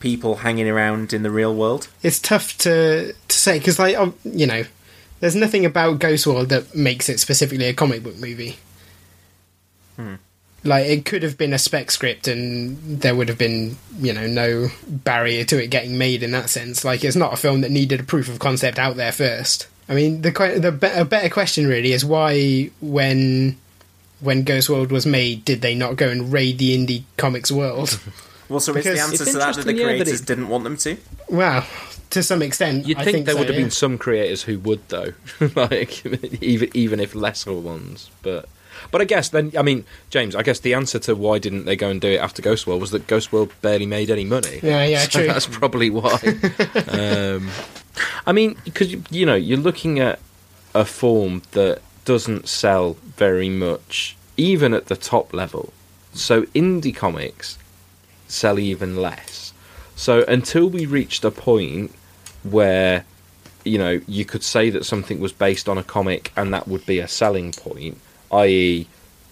people 0.00 0.36
hanging 0.36 0.68
around 0.68 1.12
in 1.12 1.22
the 1.22 1.30
real 1.30 1.54
world? 1.54 1.88
it's 2.02 2.18
tough 2.18 2.56
to 2.58 3.12
to 3.12 3.36
say 3.36 3.58
because 3.58 3.78
like 3.78 3.96
um, 3.96 4.14
you 4.24 4.46
know, 4.46 4.64
there's 5.20 5.36
nothing 5.36 5.64
about 5.64 5.98
Ghost 5.98 6.26
World 6.26 6.48
that 6.50 6.74
makes 6.74 7.08
it 7.08 7.20
specifically 7.20 7.66
a 7.66 7.74
comic 7.74 8.02
book 8.02 8.16
movie. 8.16 8.56
Hmm. 9.96 10.14
Like 10.64 10.86
it 10.86 11.04
could 11.04 11.22
have 11.24 11.36
been 11.36 11.52
a 11.52 11.58
spec 11.58 11.90
script, 11.90 12.28
and 12.28 13.00
there 13.00 13.14
would 13.16 13.28
have 13.28 13.38
been 13.38 13.76
you 13.98 14.12
know 14.12 14.26
no 14.26 14.68
barrier 14.86 15.44
to 15.44 15.62
it 15.62 15.68
getting 15.70 15.98
made 15.98 16.22
in 16.22 16.30
that 16.32 16.50
sense. 16.50 16.84
Like 16.84 17.02
it's 17.04 17.16
not 17.16 17.32
a 17.32 17.36
film 17.36 17.62
that 17.62 17.70
needed 17.70 18.00
a 18.00 18.04
proof 18.04 18.28
of 18.28 18.38
concept 18.38 18.78
out 18.78 18.96
there 18.96 19.12
first. 19.12 19.66
I 19.88 19.94
mean, 19.94 20.22
the 20.22 20.30
the 20.60 20.70
be- 20.72 20.86
a 20.86 21.04
better 21.04 21.28
question 21.28 21.66
really 21.66 21.92
is 21.92 22.04
why 22.04 22.70
when 22.80 23.56
when 24.20 24.44
Ghost 24.44 24.70
World 24.70 24.92
was 24.92 25.04
made, 25.04 25.44
did 25.44 25.62
they 25.62 25.74
not 25.74 25.96
go 25.96 26.08
and 26.08 26.32
raid 26.32 26.58
the 26.58 26.76
indie 26.78 27.02
comics 27.16 27.50
world? 27.50 27.98
Well, 28.48 28.60
so 28.60 28.74
is 28.74 28.84
the 28.84 29.00
answer 29.00 29.22
It's 29.22 29.32
to 29.32 29.38
that 29.38 29.56
that 29.56 29.64
the 29.64 29.70
interesting, 29.70 29.76
yeah, 29.78 29.82
that 29.86 29.94
creators 30.04 30.20
it- 30.20 30.26
didn't 30.26 30.48
want 30.48 30.64
them 30.64 30.76
to? 30.76 30.98
well, 31.30 31.66
to 32.10 32.22
some 32.22 32.42
extent, 32.42 32.86
You'd 32.86 32.98
I 32.98 33.04
think, 33.04 33.14
think 33.14 33.24
there 33.26 33.34
so, 33.34 33.38
would 33.38 33.48
have 33.48 33.56
yeah. 33.56 33.62
been 33.64 33.70
some 33.70 33.96
creators 33.96 34.42
who 34.42 34.58
would, 34.58 34.86
though, 34.90 35.14
like 35.56 36.04
even 36.42 36.68
even 36.74 37.00
if 37.00 37.14
lesser 37.14 37.54
ones. 37.54 38.10
But 38.20 38.46
but 38.90 39.00
I 39.00 39.04
guess 39.04 39.28
then, 39.28 39.52
I 39.56 39.62
mean, 39.62 39.84
James, 40.10 40.34
I 40.34 40.42
guess 40.42 40.60
the 40.60 40.74
answer 40.74 40.98
to 41.00 41.14
why 41.14 41.38
didn't 41.38 41.64
they 41.64 41.76
go 41.76 41.88
and 41.88 42.00
do 42.00 42.08
it 42.08 42.20
after 42.20 42.42
Ghost 42.42 42.66
World 42.66 42.80
was 42.80 42.90
that 42.90 43.06
Ghost 43.06 43.32
World 43.32 43.52
barely 43.62 43.86
made 43.86 44.10
any 44.10 44.24
money. 44.24 44.60
Yeah, 44.62 44.84
yeah, 44.84 45.00
So 45.00 45.20
true. 45.20 45.26
That's 45.26 45.46
probably 45.46 45.90
why. 45.90 46.18
um, 46.88 47.50
I 48.26 48.32
mean, 48.32 48.56
because 48.64 48.92
you, 48.92 49.02
you 49.10 49.26
know, 49.26 49.34
you're 49.34 49.58
looking 49.58 50.00
at 50.00 50.18
a 50.74 50.84
form 50.84 51.42
that 51.52 51.80
doesn't 52.04 52.48
sell 52.48 52.94
very 53.16 53.48
much, 53.48 54.16
even 54.36 54.74
at 54.74 54.86
the 54.86 54.96
top 54.96 55.32
level. 55.32 55.72
So 56.14 56.42
indie 56.46 56.94
comics 56.94 57.58
sell 58.28 58.58
even 58.58 58.96
less. 58.96 59.52
So 59.94 60.24
until 60.26 60.68
we 60.68 60.86
reached 60.86 61.24
a 61.24 61.30
point 61.30 61.92
where 62.42 63.04
you 63.64 63.78
know 63.78 64.00
you 64.08 64.24
could 64.24 64.42
say 64.42 64.70
that 64.70 64.84
something 64.84 65.20
was 65.20 65.32
based 65.32 65.68
on 65.68 65.78
a 65.78 65.84
comic 65.84 66.32
and 66.36 66.52
that 66.52 66.66
would 66.66 66.84
be 66.86 66.98
a 66.98 67.08
selling 67.08 67.52
point, 67.52 67.98
i.e., 68.32 68.86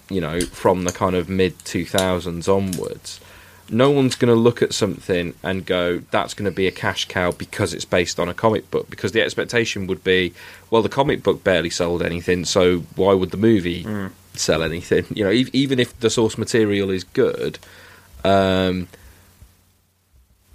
you 0.09 0.21
know, 0.21 0.41
from 0.41 0.83
the 0.83 0.91
kind 0.91 1.15
of 1.15 1.29
mid 1.29 1.57
2000s 1.59 2.47
onwards, 2.53 3.19
no 3.69 3.89
one's 3.89 4.15
going 4.15 4.33
to 4.33 4.39
look 4.39 4.61
at 4.61 4.73
something 4.73 5.33
and 5.41 5.65
go, 5.65 5.99
that's 6.11 6.33
going 6.33 6.49
to 6.49 6.55
be 6.55 6.67
a 6.67 6.71
cash 6.71 7.05
cow 7.05 7.31
because 7.31 7.73
it's 7.73 7.85
based 7.85 8.19
on 8.19 8.27
a 8.27 8.33
comic 8.33 8.69
book. 8.69 8.89
Because 8.89 9.13
the 9.13 9.21
expectation 9.21 9.87
would 9.87 10.03
be, 10.03 10.33
well, 10.69 10.81
the 10.81 10.89
comic 10.89 11.23
book 11.23 11.43
barely 11.43 11.69
sold 11.69 12.03
anything, 12.03 12.43
so 12.43 12.79
why 12.95 13.13
would 13.13 13.31
the 13.31 13.37
movie 13.37 13.85
sell 14.33 14.61
anything? 14.61 15.05
You 15.15 15.23
know, 15.23 15.31
even 15.31 15.79
if 15.79 15.97
the 15.99 16.09
source 16.09 16.37
material 16.37 16.89
is 16.89 17.05
good, 17.05 17.59
um, 18.25 18.89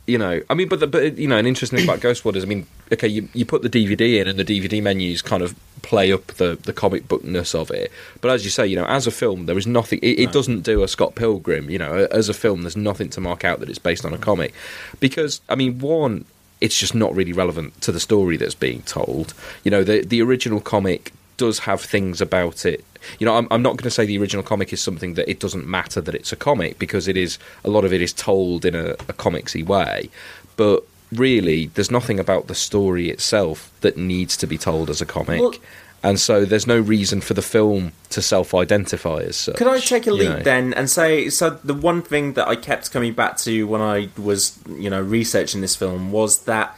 you 0.06 0.18
know, 0.18 0.40
I 0.48 0.54
mean, 0.54 0.68
but 0.68 0.80
the, 0.80 0.86
but 0.86 1.18
you 1.18 1.26
know, 1.26 1.36
an 1.36 1.46
interesting 1.46 1.78
thing 1.78 1.88
about 1.88 2.00
Ghost 2.00 2.24
World 2.24 2.36
is, 2.36 2.44
I 2.44 2.46
mean, 2.46 2.66
okay, 2.92 3.08
you 3.08 3.28
you 3.34 3.44
put 3.44 3.62
the 3.62 3.68
DVD 3.68 4.20
in, 4.20 4.28
and 4.28 4.38
the 4.38 4.44
DVD 4.44 4.82
menus 4.82 5.20
kind 5.20 5.42
of 5.42 5.54
play 5.82 6.12
up 6.12 6.26
the 6.34 6.56
the 6.62 6.72
comic 6.72 7.08
bookness 7.08 7.54
of 7.54 7.70
it. 7.70 7.90
But 8.20 8.30
as 8.30 8.44
you 8.44 8.50
say, 8.50 8.66
you 8.66 8.76
know, 8.76 8.86
as 8.86 9.06
a 9.06 9.10
film, 9.10 9.46
there 9.46 9.58
is 9.58 9.66
nothing. 9.66 9.98
It, 10.02 10.20
it 10.20 10.32
doesn't 10.32 10.60
do 10.60 10.82
a 10.82 10.88
Scott 10.88 11.16
Pilgrim. 11.16 11.70
You 11.70 11.78
know, 11.78 12.06
as 12.10 12.28
a 12.28 12.34
film, 12.34 12.62
there's 12.62 12.76
nothing 12.76 13.10
to 13.10 13.20
mark 13.20 13.44
out 13.44 13.60
that 13.60 13.68
it's 13.68 13.78
based 13.78 14.04
on 14.04 14.12
a 14.12 14.18
comic, 14.18 14.54
because 15.00 15.40
I 15.48 15.56
mean, 15.56 15.80
one, 15.80 16.24
it's 16.60 16.78
just 16.78 16.94
not 16.94 17.14
really 17.14 17.32
relevant 17.32 17.80
to 17.82 17.92
the 17.92 18.00
story 18.00 18.36
that's 18.36 18.54
being 18.54 18.82
told. 18.82 19.34
You 19.64 19.72
know, 19.72 19.82
the 19.82 20.04
the 20.04 20.22
original 20.22 20.60
comic 20.60 21.12
does 21.36 21.60
have 21.60 21.80
things 21.80 22.20
about 22.20 22.64
it. 22.64 22.84
You 23.18 23.26
know, 23.26 23.36
I'm, 23.36 23.46
I'm 23.50 23.62
not 23.62 23.70
going 23.76 23.84
to 23.84 23.90
say 23.90 24.06
the 24.06 24.18
original 24.18 24.42
comic 24.42 24.72
is 24.72 24.80
something 24.80 25.14
that 25.14 25.28
it 25.30 25.38
doesn't 25.38 25.66
matter 25.66 26.00
that 26.00 26.14
it's 26.14 26.32
a 26.32 26.36
comic 26.36 26.78
because 26.78 27.08
it 27.08 27.16
is 27.16 27.38
a 27.64 27.70
lot 27.70 27.84
of 27.84 27.92
it 27.92 28.02
is 28.02 28.12
told 28.12 28.64
in 28.64 28.74
a, 28.74 28.90
a 28.90 29.12
comicsy 29.12 29.64
way, 29.64 30.10
but 30.56 30.84
really, 31.12 31.66
there's 31.66 31.90
nothing 31.90 32.18
about 32.18 32.48
the 32.48 32.54
story 32.54 33.10
itself 33.10 33.70
that 33.80 33.96
needs 33.96 34.36
to 34.38 34.46
be 34.46 34.58
told 34.58 34.90
as 34.90 35.00
a 35.00 35.06
comic. 35.06 35.40
Well- 35.40 35.54
and 36.02 36.20
so 36.20 36.44
there's 36.44 36.66
no 36.68 36.78
reason 36.78 37.20
for 37.20 37.34
the 37.34 37.42
film 37.42 37.90
to 38.10 38.22
self-identify 38.22 39.22
as 39.22 39.36
such. 39.36 39.56
Could 39.56 39.66
I 39.66 39.80
take 39.80 40.06
a 40.06 40.12
leap 40.12 40.28
know. 40.28 40.40
then 40.40 40.72
and 40.74 40.88
say 40.88 41.30
so? 41.30 41.50
The 41.50 41.74
one 41.74 42.00
thing 42.00 42.34
that 42.34 42.46
I 42.46 42.54
kept 42.54 42.92
coming 42.92 43.12
back 43.12 43.38
to 43.38 43.66
when 43.66 43.80
I 43.80 44.10
was, 44.16 44.56
you 44.68 44.88
know, 44.88 45.00
researching 45.00 45.62
this 45.62 45.74
film 45.74 46.12
was 46.12 46.44
that 46.44 46.76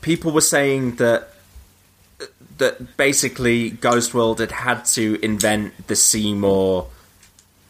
people 0.00 0.30
were 0.30 0.42
saying 0.42 0.96
that 0.96 1.30
that 2.58 2.96
basically 2.96 3.70
Ghost 3.70 4.14
World 4.14 4.40
had 4.40 4.52
had 4.52 4.84
to 4.86 5.18
invent 5.22 5.88
the 5.88 5.96
Seymour 5.96 6.88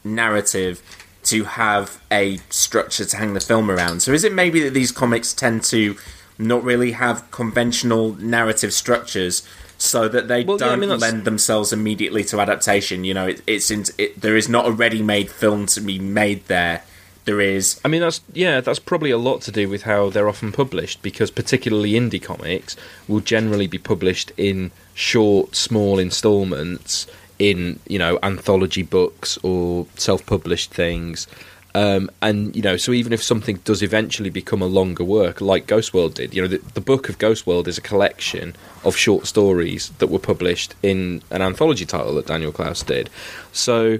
narrative 0.04 0.82
to 1.24 1.44
have 1.44 2.00
a 2.10 2.36
structure 2.50 3.04
to 3.04 3.16
hang 3.16 3.34
the 3.34 3.40
film 3.40 3.70
around. 3.70 4.00
So 4.00 4.12
is 4.12 4.22
it 4.22 4.32
maybe 4.32 4.60
that 4.60 4.74
these 4.74 4.92
comics 4.92 5.32
tend 5.32 5.64
to 5.64 5.96
not 6.38 6.62
really 6.62 6.92
have 6.92 7.28
conventional 7.30 8.14
narrative 8.14 8.72
structures 8.72 9.46
so 9.78 10.08
that 10.08 10.28
they 10.28 10.44
Well, 10.44 10.58
yeah, 10.58 10.66
I 10.66 10.68
don't 10.70 10.80
mean, 10.80 10.98
lend 10.98 11.24
themselves 11.24 11.72
immediately 11.72 12.22
to 12.24 12.40
adaptation? 12.40 13.04
You 13.04 13.14
know, 13.14 13.26
it, 13.26 13.42
it's 13.46 13.70
in, 13.70 13.84
it, 13.98 14.20
there 14.20 14.36
is 14.36 14.48
not 14.48 14.66
a 14.66 14.70
ready-made 14.70 15.30
film 15.30 15.66
to 15.66 15.80
be 15.80 15.98
made 15.98 16.46
there. 16.46 16.82
There 17.26 17.40
is 17.40 17.80
I 17.84 17.88
mean, 17.88 18.00
that's 18.00 18.20
yeah, 18.32 18.60
that's 18.60 18.78
probably 18.78 19.10
a 19.10 19.18
lot 19.18 19.42
to 19.42 19.52
do 19.52 19.68
with 19.68 19.82
how 19.82 20.10
they're 20.10 20.28
often 20.28 20.52
published 20.52 21.02
because 21.02 21.30
particularly 21.30 21.92
indie 21.92 22.22
comics 22.22 22.76
will 23.08 23.20
generally 23.20 23.66
be 23.66 23.78
published 23.78 24.32
in 24.36 24.70
short, 24.94 25.54
small 25.54 25.98
installments 25.98 27.06
in 27.38 27.80
you 27.88 27.98
know 27.98 28.18
anthology 28.22 28.82
books 28.82 29.38
or 29.42 29.86
self-published 29.96 30.72
things. 30.72 31.26
Um, 31.74 32.10
and 32.22 32.56
you 32.56 32.62
know, 32.62 32.78
so 32.78 32.92
even 32.92 33.12
if 33.12 33.22
something 33.22 33.56
does 33.64 33.82
eventually 33.82 34.30
become 34.30 34.62
a 34.62 34.66
longer 34.66 35.04
work, 35.04 35.42
like 35.42 35.66
Ghost 35.66 35.92
World 35.92 36.14
did, 36.14 36.32
you 36.32 36.40
know, 36.40 36.48
the, 36.48 36.58
the 36.72 36.80
book 36.80 37.10
of 37.10 37.18
Ghost 37.18 37.46
World 37.46 37.68
is 37.68 37.76
a 37.76 37.82
collection 37.82 38.56
of 38.82 38.96
short 38.96 39.26
stories 39.26 39.90
that 39.98 40.06
were 40.06 40.18
published 40.18 40.74
in 40.82 41.20
an 41.30 41.42
anthology 41.42 41.84
title 41.84 42.14
that 42.14 42.28
Daniel 42.28 42.50
Clowes 42.50 42.82
did. 42.82 43.10
So, 43.52 43.98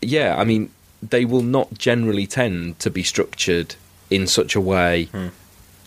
yeah, 0.00 0.36
I 0.38 0.44
mean, 0.44 0.70
they 1.02 1.24
will 1.24 1.42
not 1.42 1.74
generally 1.78 2.26
tend 2.26 2.78
to 2.80 2.90
be 2.90 3.02
structured 3.02 3.74
in 4.10 4.26
such 4.26 4.54
a 4.56 4.60
way, 4.60 5.08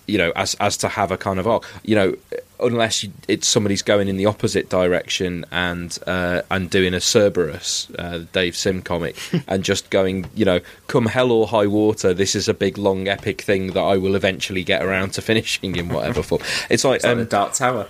you 0.07 0.17
know, 0.17 0.31
as 0.35 0.55
as 0.59 0.77
to 0.77 0.87
have 0.89 1.11
a 1.11 1.17
kind 1.17 1.39
of 1.39 1.47
arc. 1.47 1.63
You 1.83 1.95
know, 1.95 2.15
unless 2.59 3.03
you, 3.03 3.11
it's 3.27 3.47
somebody's 3.47 3.81
going 3.81 4.07
in 4.07 4.17
the 4.17 4.25
opposite 4.27 4.69
direction 4.69 5.45
and 5.51 5.97
uh, 6.05 6.41
and 6.51 6.69
doing 6.69 6.93
a 6.93 6.97
Cerebus, 6.99 7.89
uh, 7.99 8.25
Dave 8.31 8.55
Sim 8.55 8.81
comic, 8.81 9.17
and 9.47 9.63
just 9.63 9.89
going, 9.89 10.29
you 10.35 10.45
know, 10.45 10.59
come 10.87 11.07
hell 11.07 11.31
or 11.31 11.47
high 11.47 11.67
water, 11.67 12.13
this 12.13 12.35
is 12.35 12.47
a 12.47 12.53
big 12.53 12.77
long 12.77 13.07
epic 13.07 13.41
thing 13.41 13.67
that 13.73 13.81
I 13.81 13.97
will 13.97 14.15
eventually 14.15 14.63
get 14.63 14.83
around 14.83 15.13
to 15.13 15.21
finishing 15.21 15.75
in 15.75 15.89
whatever 15.89 16.21
form. 16.23 16.41
It's 16.69 16.83
like, 16.83 16.97
it's 16.97 17.05
like 17.05 17.11
um, 17.13 17.17
the 17.19 17.25
Dark 17.25 17.53
Tower. 17.53 17.87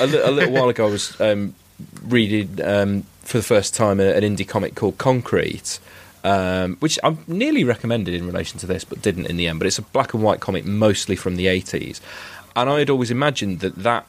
a, 0.00 0.06
li- 0.06 0.18
a 0.22 0.30
little 0.30 0.52
while 0.52 0.68
ago, 0.68 0.86
I 0.86 0.90
was 0.90 1.20
um, 1.20 1.54
reading 2.02 2.60
um, 2.64 3.04
for 3.22 3.38
the 3.38 3.42
first 3.44 3.74
time 3.74 3.98
a- 4.00 4.12
an 4.14 4.22
indie 4.22 4.46
comic 4.46 4.74
called 4.74 4.98
Concrete, 4.98 5.78
um, 6.24 6.76
which 6.80 6.98
I 7.02 7.16
nearly 7.26 7.64
recommended 7.64 8.14
in 8.14 8.26
relation 8.26 8.58
to 8.60 8.66
this, 8.66 8.84
but 8.84 9.02
didn't 9.02 9.26
in 9.26 9.36
the 9.36 9.46
end. 9.46 9.58
But 9.58 9.66
it's 9.66 9.78
a 9.78 9.82
black 9.82 10.14
and 10.14 10.22
white 10.22 10.40
comic, 10.40 10.64
mostly 10.64 11.16
from 11.16 11.36
the 11.36 11.46
eighties, 11.46 12.00
and 12.54 12.68
I 12.68 12.78
had 12.78 12.90
always 12.90 13.10
imagined 13.10 13.60
that 13.60 13.76
that 13.76 14.06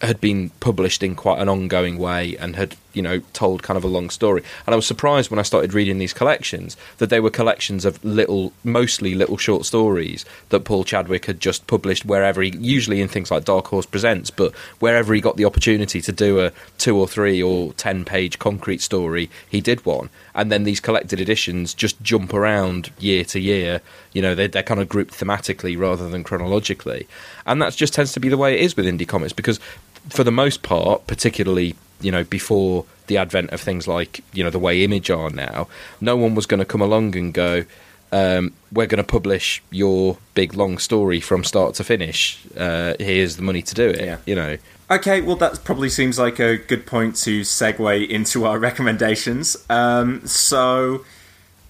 had 0.00 0.20
been 0.20 0.50
published 0.60 1.02
in 1.02 1.14
quite 1.14 1.40
an 1.40 1.48
ongoing 1.48 1.98
way 1.98 2.36
and 2.36 2.54
had 2.56 2.76
you 2.98 3.02
know 3.02 3.20
told 3.32 3.62
kind 3.62 3.76
of 3.76 3.84
a 3.84 3.88
long 3.96 4.10
story. 4.10 4.42
And 4.66 4.74
i 4.74 4.76
was 4.76 4.86
surprised 4.86 5.30
when 5.30 5.38
i 5.38 5.46
started 5.52 5.72
reading 5.72 5.98
these 5.98 6.12
collections 6.12 6.76
that 6.98 7.10
they 7.10 7.20
were 7.20 7.30
collections 7.30 7.84
of 7.84 8.02
little 8.04 8.52
mostly 8.64 9.14
little 9.14 9.38
short 9.46 9.64
stories 9.72 10.24
that 10.50 10.64
paul 10.64 10.84
chadwick 10.84 11.26
had 11.26 11.38
just 11.40 11.66
published 11.66 12.04
wherever 12.04 12.42
he 12.42 12.50
usually 12.58 13.00
in 13.00 13.08
things 13.08 13.30
like 13.30 13.44
dark 13.44 13.68
horse 13.68 13.86
presents 13.86 14.30
but 14.30 14.52
wherever 14.80 15.14
he 15.14 15.20
got 15.20 15.36
the 15.36 15.44
opportunity 15.44 16.00
to 16.00 16.12
do 16.12 16.40
a 16.40 16.52
two 16.76 16.96
or 16.96 17.06
three 17.06 17.42
or 17.42 17.72
ten 17.74 18.04
page 18.04 18.38
concrete 18.38 18.80
story 18.80 19.30
he 19.48 19.60
did 19.60 19.84
one. 19.86 20.10
And 20.34 20.50
then 20.50 20.64
these 20.64 20.80
collected 20.80 21.20
editions 21.20 21.74
just 21.74 22.00
jump 22.02 22.32
around 22.32 22.90
year 22.98 23.24
to 23.24 23.40
year. 23.40 23.80
You 24.12 24.22
know 24.22 24.34
they're, 24.34 24.48
they're 24.48 24.62
kind 24.62 24.80
of 24.80 24.88
grouped 24.88 25.14
thematically 25.14 25.78
rather 25.78 26.08
than 26.08 26.24
chronologically. 26.24 27.06
And 27.46 27.60
that 27.62 27.74
just 27.74 27.94
tends 27.94 28.12
to 28.12 28.20
be 28.20 28.28
the 28.28 28.38
way 28.38 28.54
it 28.54 28.60
is 28.60 28.76
with 28.76 28.86
indie 28.86 29.08
comics 29.08 29.32
because 29.32 29.60
for 30.08 30.24
the 30.24 30.32
most 30.32 30.62
part, 30.62 31.06
particularly 31.06 31.74
you 32.00 32.10
know 32.10 32.24
before 32.24 32.84
the 33.06 33.16
advent 33.16 33.50
of 33.50 33.60
things 33.60 33.88
like 33.88 34.22
you 34.32 34.44
know 34.44 34.50
the 34.50 34.58
way 34.58 34.84
Image 34.84 35.10
are 35.10 35.30
now, 35.30 35.68
no 36.00 36.16
one 36.16 36.34
was 36.34 36.46
going 36.46 36.58
to 36.58 36.66
come 36.66 36.80
along 36.80 37.16
and 37.16 37.32
go, 37.32 37.64
um, 38.12 38.52
"We're 38.72 38.86
going 38.86 39.02
to 39.02 39.04
publish 39.04 39.62
your 39.70 40.18
big 40.34 40.54
long 40.54 40.78
story 40.78 41.20
from 41.20 41.44
start 41.44 41.74
to 41.76 41.84
finish. 41.84 42.38
Uh, 42.56 42.94
here's 42.98 43.36
the 43.36 43.42
money 43.42 43.62
to 43.62 43.74
do 43.74 43.88
it." 43.88 44.20
You 44.26 44.34
know. 44.34 44.56
Okay, 44.90 45.20
well, 45.20 45.36
that 45.36 45.64
probably 45.64 45.90
seems 45.90 46.18
like 46.18 46.38
a 46.38 46.56
good 46.56 46.86
point 46.86 47.14
to 47.16 47.42
segue 47.42 48.08
into 48.08 48.46
our 48.46 48.58
recommendations. 48.68 49.56
Um, 49.68 50.26
so, 50.26 51.04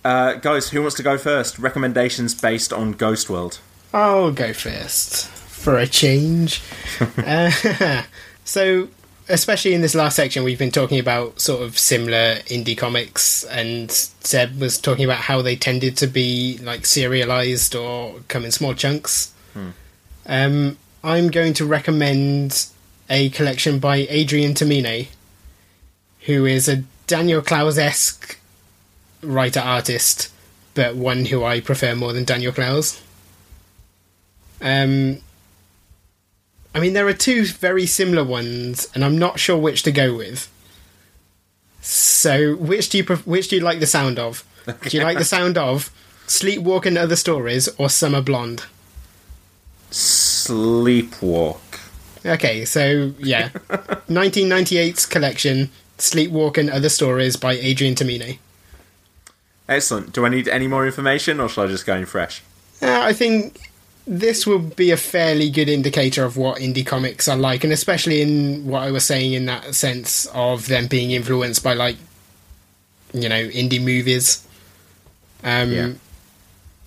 uh, 0.05 0.35
guys, 0.35 0.69
who 0.71 0.83
wants 0.83 0.97
to 0.97 1.03
go 1.03 1.19
first? 1.19 1.59
Recommendations 1.59 2.35
based 2.35 2.73
on 2.73 2.93
Ghost 2.93 3.29
World. 3.29 3.59
I'll 3.93 4.33
go 4.33 4.53
first 4.53 5.27
for 5.27 5.79
a 5.79 5.87
change. 5.87 6.63
uh, 7.19 8.03
so, 8.45 8.89
especially 9.29 9.75
in 9.75 9.81
this 9.81 9.95
last 9.95 10.17
section, 10.17 10.45
we've 10.45 10.59
been 10.59 10.71
talking 10.71 10.99
about 10.99 11.41
sort 11.41 11.63
of 11.63 11.79
similar 11.79 12.37
indie 12.47 12.77
comics, 12.77 13.45
and 13.45 13.91
Seb 13.91 14.61
was 14.61 14.79
talking 14.79 15.05
about 15.05 15.19
how 15.19 15.43
they 15.43 15.57
tended 15.57 15.97
to 15.99 16.07
be 16.07 16.59
like 16.63 16.87
serialized 16.87 17.75
or 17.75 18.21
come 18.29 18.45
in 18.45 18.51
small 18.51 18.75
chunks. 18.75 19.33
Hmm. 19.53 19.71
Um, 20.27 20.79
I'm 21.05 21.29
going 21.29 21.55
to 21.55 21.67
recommend 21.67 22.67
a 23.11 23.31
collection 23.31 23.79
by 23.79 24.07
Adrian 24.09 24.55
Tomine, 24.55 25.09
who 26.21 26.45
is 26.45 26.69
a 26.69 26.85
Daniel 27.07 27.41
Clowes 27.41 27.79
esque 27.79 28.39
writer 29.23 29.61
artist, 29.61 30.33
but 30.75 30.97
one 30.97 31.27
who 31.27 31.45
I 31.45 31.61
prefer 31.61 31.95
more 31.95 32.13
than 32.13 32.25
Daniel 32.25 32.53
Clowes. 32.53 33.01
Um, 34.61 35.19
I 36.79 36.81
mean, 36.81 36.93
there 36.93 37.09
are 37.09 37.13
two 37.13 37.45
very 37.45 37.87
similar 37.87 38.23
ones, 38.23 38.89
and 38.95 39.05
I'm 39.05 39.19
not 39.19 39.41
sure 39.41 39.57
which 39.57 39.83
to 39.83 39.91
go 39.91 40.15
with. 40.15 40.49
So, 41.81 42.55
which 42.55 42.89
do 42.89 42.99
you 42.99 43.05
pref- 43.05 43.27
which 43.27 43.49
do 43.49 43.57
you 43.57 43.63
like 43.63 43.81
the 43.81 43.87
sound 43.87 44.17
of? 44.17 44.45
Do 44.65 44.97
you 44.97 45.03
like 45.03 45.19
the 45.19 45.25
sound 45.25 45.59
of 45.59 45.91
Sleepwalk 46.29 46.87
and 46.87 46.97
Other 46.97 47.17
Stories 47.17 47.67
or 47.79 47.89
Summer 47.89 48.21
Blonde? 48.23 48.67
Sleepwalk. 49.91 51.59
Okay, 52.25 52.65
so 52.65 53.13
yeah, 53.19 53.49
1998's 54.09 55.05
collection 55.05 55.71
Sleepwalk 55.97 56.59
and 56.59 56.71
Other 56.71 56.89
Stories 56.89 57.35
by 57.35 57.55
Adrian 57.55 57.97
Tomine. 57.97 58.39
Excellent. 59.69 60.13
Do 60.13 60.25
I 60.25 60.29
need 60.29 60.47
any 60.47 60.69
more 60.69 60.87
information, 60.87 61.41
or 61.41 61.49
shall 61.49 61.65
I 61.65 61.67
just 61.67 61.87
go 61.87 61.97
in 61.97 62.07
fresh? 62.07 62.41
Uh, 62.81 63.01
I 63.01 63.13
think 63.13 63.68
this 64.09 64.47
will 64.47 64.59
be 64.59 64.91
a 64.91 64.97
fairly 64.97 65.51
good 65.51 65.69
indicator 65.69 66.25
of 66.25 66.37
what 66.37 66.59
indie 66.59 66.85
comics 66.87 67.29
are 67.29 67.37
like, 67.37 67.63
and 67.63 67.73
especially 67.73 68.23
in 68.23 68.67
what 68.67 68.83
I 68.83 68.91
was 68.91 69.05
saying 69.05 69.35
in 69.35 69.45
that 69.47 69.75
sense 69.75 70.27
of 70.35 70.67
them 70.67 70.87
being 70.87 71.11
influenced 71.11 71.63
by 71.63 71.75
like, 71.75 71.97
you 73.13 73.29
know, 73.29 73.47
indie 73.49 73.83
movies. 73.83 74.47
Um, 75.45 75.73
Yeah. 75.73 75.93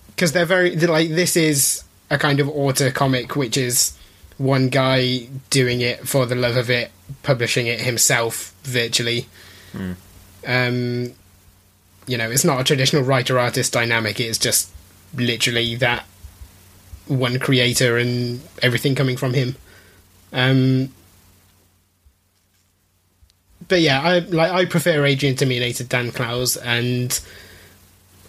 because 0.08 0.32
they're 0.32 0.44
very 0.44 0.74
they're 0.74 0.88
like 0.90 1.08
this 1.10 1.36
is 1.36 1.84
a 2.10 2.18
kind 2.18 2.40
of 2.40 2.48
auto 2.48 2.90
comic, 2.90 3.36
which 3.36 3.56
is 3.56 3.96
one 4.36 4.68
guy 4.68 5.28
doing 5.50 5.80
it 5.80 6.06
for 6.08 6.26
the 6.26 6.34
love 6.34 6.56
of 6.56 6.68
it, 6.68 6.90
publishing 7.22 7.66
it 7.68 7.80
himself 7.80 8.52
virtually. 8.64 9.26
Hmm. 9.72 9.92
Um, 10.46 11.12
you 12.06 12.18
know, 12.18 12.30
it's 12.30 12.44
not 12.44 12.60
a 12.60 12.64
traditional 12.64 13.02
writer 13.04 13.38
artist 13.38 13.72
dynamic. 13.72 14.18
It's 14.20 14.38
just 14.38 14.70
literally 15.14 15.76
that 15.76 16.04
one 17.06 17.38
creator 17.38 17.98
and 17.98 18.40
everything 18.62 18.94
coming 18.94 19.16
from 19.16 19.34
him. 19.34 19.56
Um, 20.32 20.92
but 23.68 23.80
yeah, 23.80 24.00
I 24.00 24.18
like 24.20 24.52
I 24.52 24.64
prefer 24.64 25.04
Adrian 25.04 25.34
Tomine 25.34 25.74
to 25.76 25.84
Dan 25.84 26.10
Clowes, 26.10 26.56
and 26.56 27.18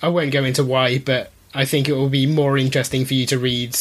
I 0.02 0.08
won't 0.08 0.32
go 0.32 0.44
into 0.44 0.64
why, 0.64 1.00
but 1.00 1.32
I 1.54 1.66
think 1.66 1.88
it 1.88 1.94
will 1.94 2.10
be 2.10 2.26
more 2.26 2.58
interesting 2.58 3.06
for 3.06 3.14
you 3.14 3.26
to 3.28 3.40
read 3.40 3.76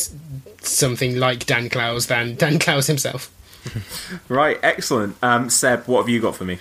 something 0.61 1.19
like 1.19 1.47
Dan 1.47 1.69
Clowes 1.69 2.07
than 2.07 2.37
Dan 2.37 2.59
Clowes 2.59 2.87
himself. 2.87 3.31
Right, 4.29 4.59
excellent. 4.63 5.17
Um, 5.23 5.49
Seb, 5.49 5.87
what 5.87 6.01
have 6.01 6.09
you 6.09 6.21
got 6.21 6.35
for 6.35 6.45
me? 6.45 6.59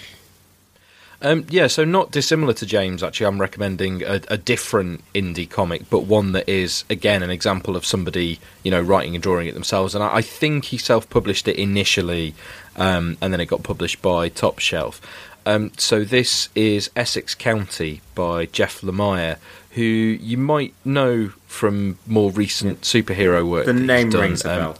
Um, 1.24 1.46
yeah, 1.50 1.68
so 1.68 1.86
not 1.86 2.12
dissimilar 2.12 2.54
to 2.54 2.66
James, 2.66 3.04
actually, 3.04 3.28
I'm 3.28 3.40
recommending 3.40 4.02
a, 4.04 4.22
a 4.28 4.38
different 4.38 5.04
indie 5.14 5.50
comic, 5.50 5.90
but 5.90 6.06
one 6.06 6.32
that 6.32 6.50
is, 6.50 6.84
again, 6.90 7.22
an 7.22 7.30
example 7.30 7.76
of 7.76 7.86
somebody, 7.86 8.40
you 8.64 8.72
know, 8.72 8.82
writing 8.82 9.14
and 9.14 9.22
drawing 9.22 9.48
it 9.48 9.54
themselves. 9.54 9.94
And 9.94 10.04
I, 10.04 10.16
I 10.16 10.22
think 10.22 10.66
he 10.66 10.78
self 10.78 11.10
published 11.10 11.48
it 11.48 11.58
initially, 11.58 12.34
um, 12.76 13.18
and 13.22 13.32
then 13.32 13.40
it 13.40 13.46
got 13.46 13.62
published 13.64 14.02
by 14.02 14.30
Top 14.30 14.60
Shelf. 14.60 15.00
Um, 15.46 15.72
so 15.78 16.04
this 16.04 16.50
is 16.56 16.90
Essex 16.96 17.34
County 17.36 18.02
by 18.16 18.46
Jeff 18.48 18.82
Lemire, 18.82 19.38
who 19.72 19.82
you 19.84 20.38
might 20.38 20.74
know 20.86 21.30
from 21.48 21.98
more 22.08 22.32
recent 22.32 22.82
superhero 22.82 23.48
work. 23.48 23.66
The 23.66 23.74
name 23.74 24.10
done. 24.10 24.22
rings 24.22 24.46
a 24.46 24.52
Um, 24.52 24.60
bell. 24.60 24.78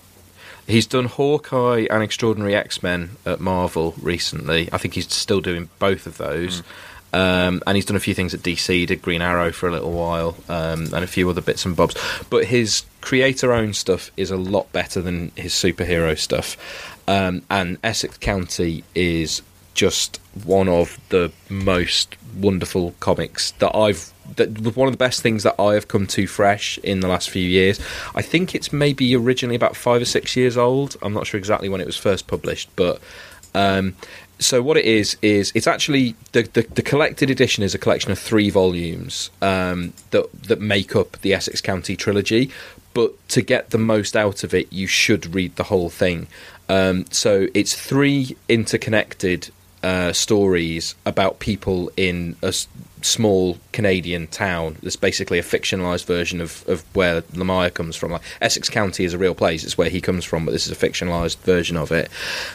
He's 0.68 0.86
done 0.86 1.06
Hawkeye 1.06 1.88
and 1.90 2.04
Extraordinary 2.04 2.56
X 2.56 2.82
Men 2.82 3.12
at 3.26 3.40
Marvel 3.40 3.94
recently. 4.02 4.70
I 4.72 4.78
think 4.78 4.94
he's 4.94 5.12
still 5.14 5.42
doing 5.42 5.70
both 5.80 6.08
of 6.08 6.18
those. 6.18 6.64
Um, 7.14 7.62
and 7.68 7.76
he's 7.76 7.86
done 7.86 7.98
a 7.98 8.02
few 8.02 8.14
things 8.14 8.34
at 8.34 8.40
DC, 8.40 8.88
did 8.88 9.02
Green 9.02 9.22
Arrow 9.22 9.52
for 9.52 9.68
a 9.68 9.72
little 9.72 9.92
while, 9.92 10.36
um, 10.48 10.86
and 10.94 11.04
a 11.04 11.08
few 11.08 11.30
other 11.30 11.42
bits 11.42 11.66
and 11.66 11.76
bobs. 11.76 11.96
But 12.30 12.46
his 12.46 12.84
creator 13.02 13.52
owned 13.52 13.76
stuff 13.76 14.12
is 14.16 14.32
a 14.32 14.38
lot 14.38 14.72
better 14.72 15.02
than 15.02 15.32
his 15.36 15.54
superhero 15.54 16.18
stuff. 16.18 16.58
Um, 17.08 17.42
and 17.50 17.78
Essex 17.84 18.18
County 18.18 18.84
is 18.96 19.42
just 19.74 20.22
one 20.44 20.70
of 20.70 21.00
the 21.10 21.32
most 21.50 22.16
wonderful 22.38 22.94
comics 23.00 23.52
that 23.52 23.76
I've 23.76 24.14
that 24.38 24.76
one 24.76 24.88
of 24.88 24.94
the 24.94 24.98
best 24.98 25.22
things 25.22 25.44
that 25.44 25.56
I 25.60 25.74
have 25.74 25.88
come 25.88 26.08
to 26.08 26.28
fresh 26.28 26.78
in 26.80 27.00
the 27.00 27.08
last 27.08 27.30
few 27.30 27.48
years. 27.48 27.80
I 28.16 28.22
think 28.22 28.56
it's 28.56 28.72
maybe 28.72 29.16
originally 29.16 29.56
about 29.56 29.76
five 29.76 30.02
or 30.02 30.06
six 30.06 30.36
years 30.36 30.58
old. 30.58 30.98
I'm 31.02 31.14
not 31.14 31.28
sure 31.28 31.38
exactly 31.38 31.70
when 31.70 31.82
it 31.82 31.88
was 31.88 31.98
first 31.98 32.28
published, 32.28 32.70
but 32.76 33.02
um, 33.54 33.96
so 34.40 34.62
what 34.62 34.76
it 34.76 34.86
is 34.86 35.18
is 35.22 35.52
it's 35.54 35.68
actually 35.68 36.16
the, 36.32 36.44
the, 36.44 36.64
the 36.64 36.82
collected 36.82 37.30
edition 37.30 37.64
is 37.64 37.76
a 37.76 37.78
collection 37.78 38.12
of 38.12 38.18
three 38.18 38.50
volumes 38.50 39.30
um, 39.42 39.94
that 40.10 40.32
that 40.44 40.60
make 40.60 40.96
up 40.96 41.22
the 41.22 41.34
Essex 41.34 41.62
County 41.62 41.96
trilogy. 41.96 42.50
But 42.94 43.14
to 43.30 43.42
get 43.42 43.70
the 43.70 43.78
most 43.78 44.18
out 44.18 44.44
of 44.44 44.54
it, 44.54 44.72
you 44.74 44.86
should 44.86 45.34
read 45.34 45.56
the 45.56 45.64
whole 45.64 45.90
thing. 45.90 46.28
Um, 46.68 47.06
so 47.10 47.48
it's 47.54 47.74
three 47.74 48.36
interconnected 48.50 49.50
uh, 49.84 50.14
stories 50.14 50.96
about 51.06 51.40
people 51.40 51.92
in 51.98 52.36
a 52.42 52.48
s- 52.48 52.68
small 53.02 53.58
Canadian 53.72 54.28
town. 54.28 54.78
It's 54.84 54.96
basically 54.96 55.40
a 55.40 55.44
fictionalized 55.44 56.06
version 56.06 56.40
of, 56.40 56.68
of 56.68 56.84
where 56.96 57.22
Lemire 57.22 57.74
comes 57.74 57.96
from. 57.96 58.12
Like 58.12 58.22
Essex 58.42 58.70
County 58.70 59.04
is 59.04 59.14
a 59.14 59.18
real 59.18 59.36
place; 59.36 59.64
it's 59.64 59.78
where 59.78 59.90
he 59.90 60.02
comes 60.02 60.24
from, 60.24 60.46
but 60.46 60.52
this 60.52 60.68
is 60.68 60.72
a 60.72 60.76
fictionalized 60.76 61.38
version 61.40 61.78
of 61.78 61.92
it. 61.92 62.10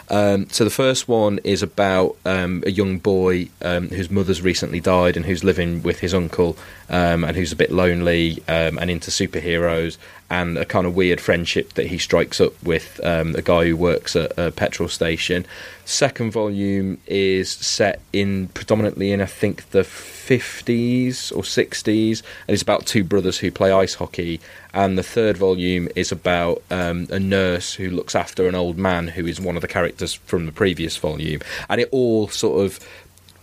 Um, 0.09 0.49
so 0.51 0.65
the 0.65 0.71
first 0.71 1.09
one 1.09 1.41
is 1.45 1.63
about 1.63 2.17
um, 2.25 2.63
a 2.67 2.71
young 2.71 2.99
boy 2.99 3.49
um, 3.63 3.89
whose 3.89 4.11
mother's 4.11 4.43
recently 4.43 4.81
died 4.81 5.17
and 5.17 5.27
who's 5.27 5.43
living 5.43 5.83
with 5.83 6.01
his 6.01 6.15
uncle 6.15 6.57
um, 6.89 7.25
and 7.25 7.37
who's 7.37 7.53
a 7.53 7.57
bit 7.57 7.73
lonely 7.73 8.43
um, 8.49 8.79
and 8.79 8.91
into 8.91 9.11
superheroes 9.11 9.99
and 10.31 10.59
a 10.59 10.65
kind 10.65 10.87
of 10.87 10.97
weird 10.97 11.21
friendship 11.21 11.75
that 11.75 11.87
he 11.87 11.99
strikes 11.99 12.41
up 12.41 12.61
with 12.63 13.01
um, 13.05 13.35
a 13.37 13.43
guy 13.43 13.67
who 13.67 13.77
works 13.77 14.17
at 14.17 14.33
a 14.37 14.51
petrol 14.51 14.89
station. 14.89 15.47
Second 15.85 16.33
volume 16.33 16.99
is 17.07 17.51
set 17.51 18.01
in 18.13 18.49
predominantly 18.49 19.13
in 19.13 19.21
I 19.21 19.27
think 19.27 19.71
the 19.71 19.83
50s 19.83 21.31
or 21.31 21.43
60s, 21.43 22.23
and 22.49 22.55
it's 22.55 22.63
about 22.63 22.87
two 22.87 23.05
brothers 23.05 23.39
who 23.39 23.53
play 23.53 23.71
ice 23.71 23.95
hockey. 23.95 24.41
And 24.75 24.99
the 24.99 25.03
third 25.03 25.37
volume 25.37 25.89
is 25.95 26.11
about 26.11 26.63
um, 26.71 27.07
a 27.11 27.21
nurse 27.21 27.75
who 27.75 27.89
looks 27.89 28.15
after 28.15 28.49
an 28.49 28.55
old 28.55 28.77
man 28.77 29.09
who 29.09 29.27
is 29.27 29.41
one 29.41 29.57
of 29.57 29.63
the 29.63 29.69
characters 29.69 30.15
from 30.15 30.45
the 30.45 30.53
previous 30.53 30.97
volume, 30.97 31.41
and 31.69 31.81
it 31.81 31.89
all 31.93 32.29
sort 32.29 32.65
of 32.65 32.81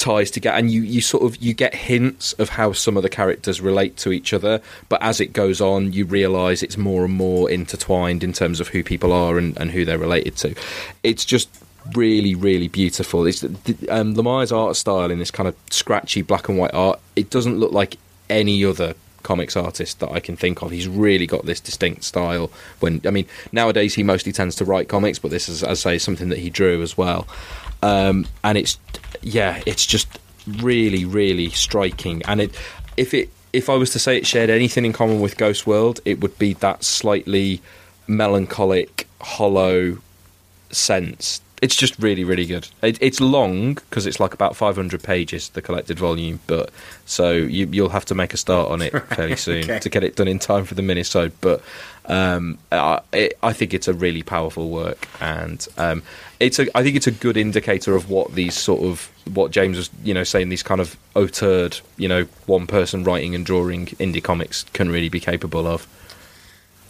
ties 0.03 0.29
together 0.29 0.57
and 0.57 0.69
you, 0.69 0.81
you 0.81 0.99
sort 0.99 1.23
of 1.23 1.41
you 1.41 1.53
get 1.53 1.73
hints 1.73 2.33
of 2.33 2.49
how 2.49 2.73
some 2.73 2.97
of 2.97 3.03
the 3.03 3.09
characters 3.09 3.61
relate 3.61 3.95
to 3.95 4.11
each 4.11 4.33
other 4.33 4.61
but 4.89 5.01
as 5.01 5.21
it 5.21 5.31
goes 5.31 5.61
on 5.61 5.93
you 5.93 6.03
realize 6.03 6.61
it's 6.61 6.77
more 6.77 7.05
and 7.05 7.13
more 7.13 7.49
intertwined 7.49 8.21
in 8.21 8.33
terms 8.33 8.59
of 8.59 8.67
who 8.67 8.83
people 8.83 9.13
are 9.13 9.37
and, 9.37 9.57
and 9.57 9.71
who 9.71 9.85
they're 9.85 9.97
related 9.97 10.35
to 10.35 10.53
it's 11.03 11.23
just 11.23 11.47
really 11.95 12.35
really 12.35 12.67
beautiful 12.67 13.25
it's 13.25 13.43
um, 13.43 14.13
Lemire's 14.13 14.51
art 14.51 14.75
style 14.75 15.09
in 15.09 15.19
this 15.19 15.31
kind 15.31 15.47
of 15.47 15.55
scratchy 15.69 16.21
black 16.21 16.49
and 16.49 16.57
white 16.57 16.73
art 16.73 16.99
it 17.15 17.29
doesn't 17.29 17.57
look 17.57 17.71
like 17.71 17.95
any 18.29 18.65
other 18.65 18.95
comics 19.21 19.55
artist 19.55 20.01
that 20.01 20.11
I 20.11 20.19
can 20.19 20.35
think 20.35 20.61
of. 20.61 20.71
He's 20.71 20.87
really 20.87 21.25
got 21.25 21.45
this 21.45 21.61
distinct 21.61 22.03
style. 22.03 22.51
When 22.81 22.99
I 23.05 23.09
mean, 23.09 23.25
nowadays 23.53 23.93
he 23.93 24.03
mostly 24.03 24.33
tends 24.33 24.55
to 24.57 24.65
write 24.65 24.89
comics, 24.89 25.17
but 25.17 25.31
this 25.31 25.47
is, 25.47 25.63
as 25.63 25.85
I 25.85 25.91
say, 25.91 25.97
something 25.97 26.27
that 26.27 26.39
he 26.39 26.49
drew 26.49 26.81
as 26.81 26.97
well. 26.97 27.25
Um, 27.81 28.27
and 28.43 28.57
it's 28.57 28.77
yeah, 29.23 29.61
it's 29.65 29.85
just 29.85 30.07
really, 30.47 31.05
really 31.05 31.49
striking. 31.49 32.21
And 32.27 32.41
it, 32.41 32.55
if 32.97 33.13
it, 33.13 33.29
if 33.53 33.69
I 33.69 33.75
was 33.75 33.91
to 33.91 33.99
say 33.99 34.17
it 34.17 34.27
shared 34.27 34.49
anything 34.49 34.85
in 34.85 34.93
common 34.93 35.21
with 35.21 35.37
Ghost 35.37 35.65
World, 35.67 35.99
it 36.05 36.19
would 36.21 36.37
be 36.37 36.53
that 36.55 36.83
slightly 36.83 37.61
melancholic, 38.07 39.07
hollow 39.21 39.97
sense. 40.71 41.41
It's 41.61 41.75
just 41.77 41.97
really, 41.97 42.25
really 42.25 42.45
good. 42.45 42.67
It, 42.81 42.97
it's 43.01 43.21
long 43.21 43.75
because 43.75 44.05
it's 44.05 44.19
like 44.19 44.33
about 44.33 44.55
500 44.57 45.01
pages, 45.01 45.47
the 45.49 45.61
collected 45.61 45.97
volume. 45.97 46.39
But 46.45 46.71
so 47.05 47.31
you, 47.31 47.67
you'll 47.71 47.89
have 47.89 48.03
to 48.05 48.15
make 48.15 48.33
a 48.33 48.37
start 48.37 48.69
on 48.69 48.81
it 48.81 48.91
fairly 49.15 49.37
soon 49.37 49.63
Okay. 49.63 49.79
to 49.79 49.89
get 49.89 50.03
it 50.03 50.17
done 50.17 50.27
in 50.27 50.39
time 50.39 50.65
for 50.65 50.75
the 50.75 50.81
minisode. 50.81 51.31
But 51.39 51.61
um, 52.05 52.57
I, 52.71 52.99
it, 53.13 53.37
I 53.41 53.53
think 53.53 53.73
it's 53.73 53.87
a 53.87 53.93
really 53.93 54.23
powerful 54.23 54.69
work, 54.69 55.07
and 55.21 55.65
um, 55.77 56.03
it's 56.39 56.59
a. 56.59 56.77
I 56.77 56.83
think 56.83 56.95
it's 56.95 57.07
a 57.07 57.11
good 57.11 57.37
indicator 57.37 57.95
of 57.95 58.09
what 58.09 58.33
these 58.35 58.55
sort 58.55 58.81
of 58.83 59.09
what 59.33 59.51
James 59.51 59.77
was, 59.77 59.89
you 60.03 60.13
know, 60.13 60.23
saying 60.23 60.49
these 60.49 60.63
kind 60.63 60.81
of 60.81 60.97
auteur, 61.15 61.69
you 61.97 62.07
know, 62.07 62.23
one 62.45 62.67
person 62.67 63.03
writing 63.03 63.35
and 63.35 63.45
drawing 63.45 63.85
indie 63.85 64.23
comics 64.23 64.63
can 64.73 64.89
really 64.89 65.09
be 65.09 65.19
capable 65.19 65.65
of. 65.67 65.87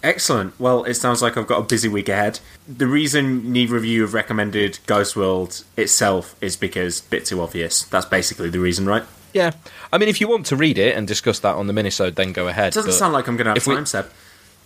Excellent. 0.01 0.59
Well, 0.59 0.83
it 0.83 0.95
sounds 0.95 1.21
like 1.21 1.37
I've 1.37 1.47
got 1.47 1.59
a 1.59 1.63
busy 1.63 1.87
week 1.87 2.09
ahead. 2.09 2.41
The 2.67 2.87
reason 2.87 3.53
neither 3.53 3.77
of 3.77 3.85
you 3.85 4.01
have 4.01 4.13
recommended 4.13 4.79
Ghost 4.85 5.15
World 5.15 5.63
itself 5.77 6.35
is 6.41 6.57
because 6.57 6.99
a 6.99 7.09
bit 7.09 7.25
too 7.25 7.39
obvious. 7.39 7.83
That's 7.83 8.05
basically 8.05 8.49
the 8.49 8.59
reason, 8.59 8.85
right? 8.85 9.03
Yeah, 9.33 9.51
I 9.91 9.97
mean, 9.97 10.09
if 10.09 10.19
you 10.19 10.27
want 10.27 10.45
to 10.47 10.55
read 10.57 10.77
it 10.77 10.95
and 10.95 11.07
discuss 11.07 11.39
that 11.39 11.55
on 11.55 11.67
the 11.67 11.73
minisode, 11.73 12.15
then 12.15 12.33
go 12.33 12.47
ahead. 12.49 12.67
It 12.67 12.75
doesn't 12.75 12.91
sound 12.91 13.13
like 13.13 13.27
I'm 13.27 13.37
going 13.37 13.45
to 13.45 13.51
have 13.51 13.57
if 13.57 13.65
we- 13.65 13.75
time, 13.75 13.85
Seb. 13.85 14.09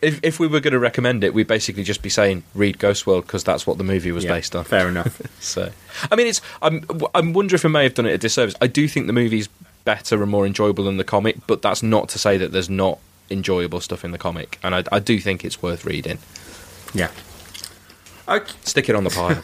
If, 0.00 0.20
if 0.22 0.38
we 0.38 0.46
were 0.46 0.60
going 0.60 0.74
to 0.74 0.78
recommend 0.78 1.24
it, 1.24 1.34
we'd 1.34 1.48
basically 1.48 1.82
just 1.82 2.02
be 2.02 2.08
saying 2.08 2.44
read 2.54 2.78
Ghost 2.78 3.04
World 3.04 3.26
because 3.26 3.42
that's 3.42 3.66
what 3.66 3.78
the 3.78 3.82
movie 3.84 4.12
was 4.12 4.22
Yeah, 4.22 4.30
based 4.34 4.54
on. 4.54 4.62
fair 4.62 4.88
enough. 4.88 5.20
so, 5.40 5.72
I 6.08 6.14
mean, 6.14 6.28
it's. 6.28 6.40
I'm. 6.62 6.84
I'm 7.16 7.32
wondering 7.32 7.56
if 7.58 7.64
I 7.64 7.68
may 7.68 7.82
have 7.82 7.94
done 7.94 8.06
it 8.06 8.12
a 8.12 8.18
disservice. 8.18 8.54
I 8.60 8.68
do 8.68 8.86
think 8.86 9.08
the 9.08 9.12
movie's 9.12 9.48
better 9.84 10.22
and 10.22 10.30
more 10.30 10.46
enjoyable 10.46 10.84
than 10.84 10.98
the 10.98 11.04
comic, 11.04 11.38
but 11.48 11.62
that's 11.62 11.82
not 11.82 12.08
to 12.10 12.18
say 12.20 12.36
that 12.38 12.52
there's 12.52 12.70
not 12.70 13.00
enjoyable 13.28 13.80
stuff 13.80 14.04
in 14.04 14.12
the 14.12 14.18
comic, 14.18 14.60
and 14.62 14.72
I, 14.72 14.84
I 14.92 15.00
do 15.00 15.18
think 15.18 15.44
it's 15.44 15.60
worth 15.60 15.84
reading. 15.84 16.18
Yeah. 16.94 17.10
Okay. 18.28 18.52
Stick 18.62 18.88
it 18.88 18.94
on 18.94 19.02
the 19.02 19.10
pile. 19.10 19.42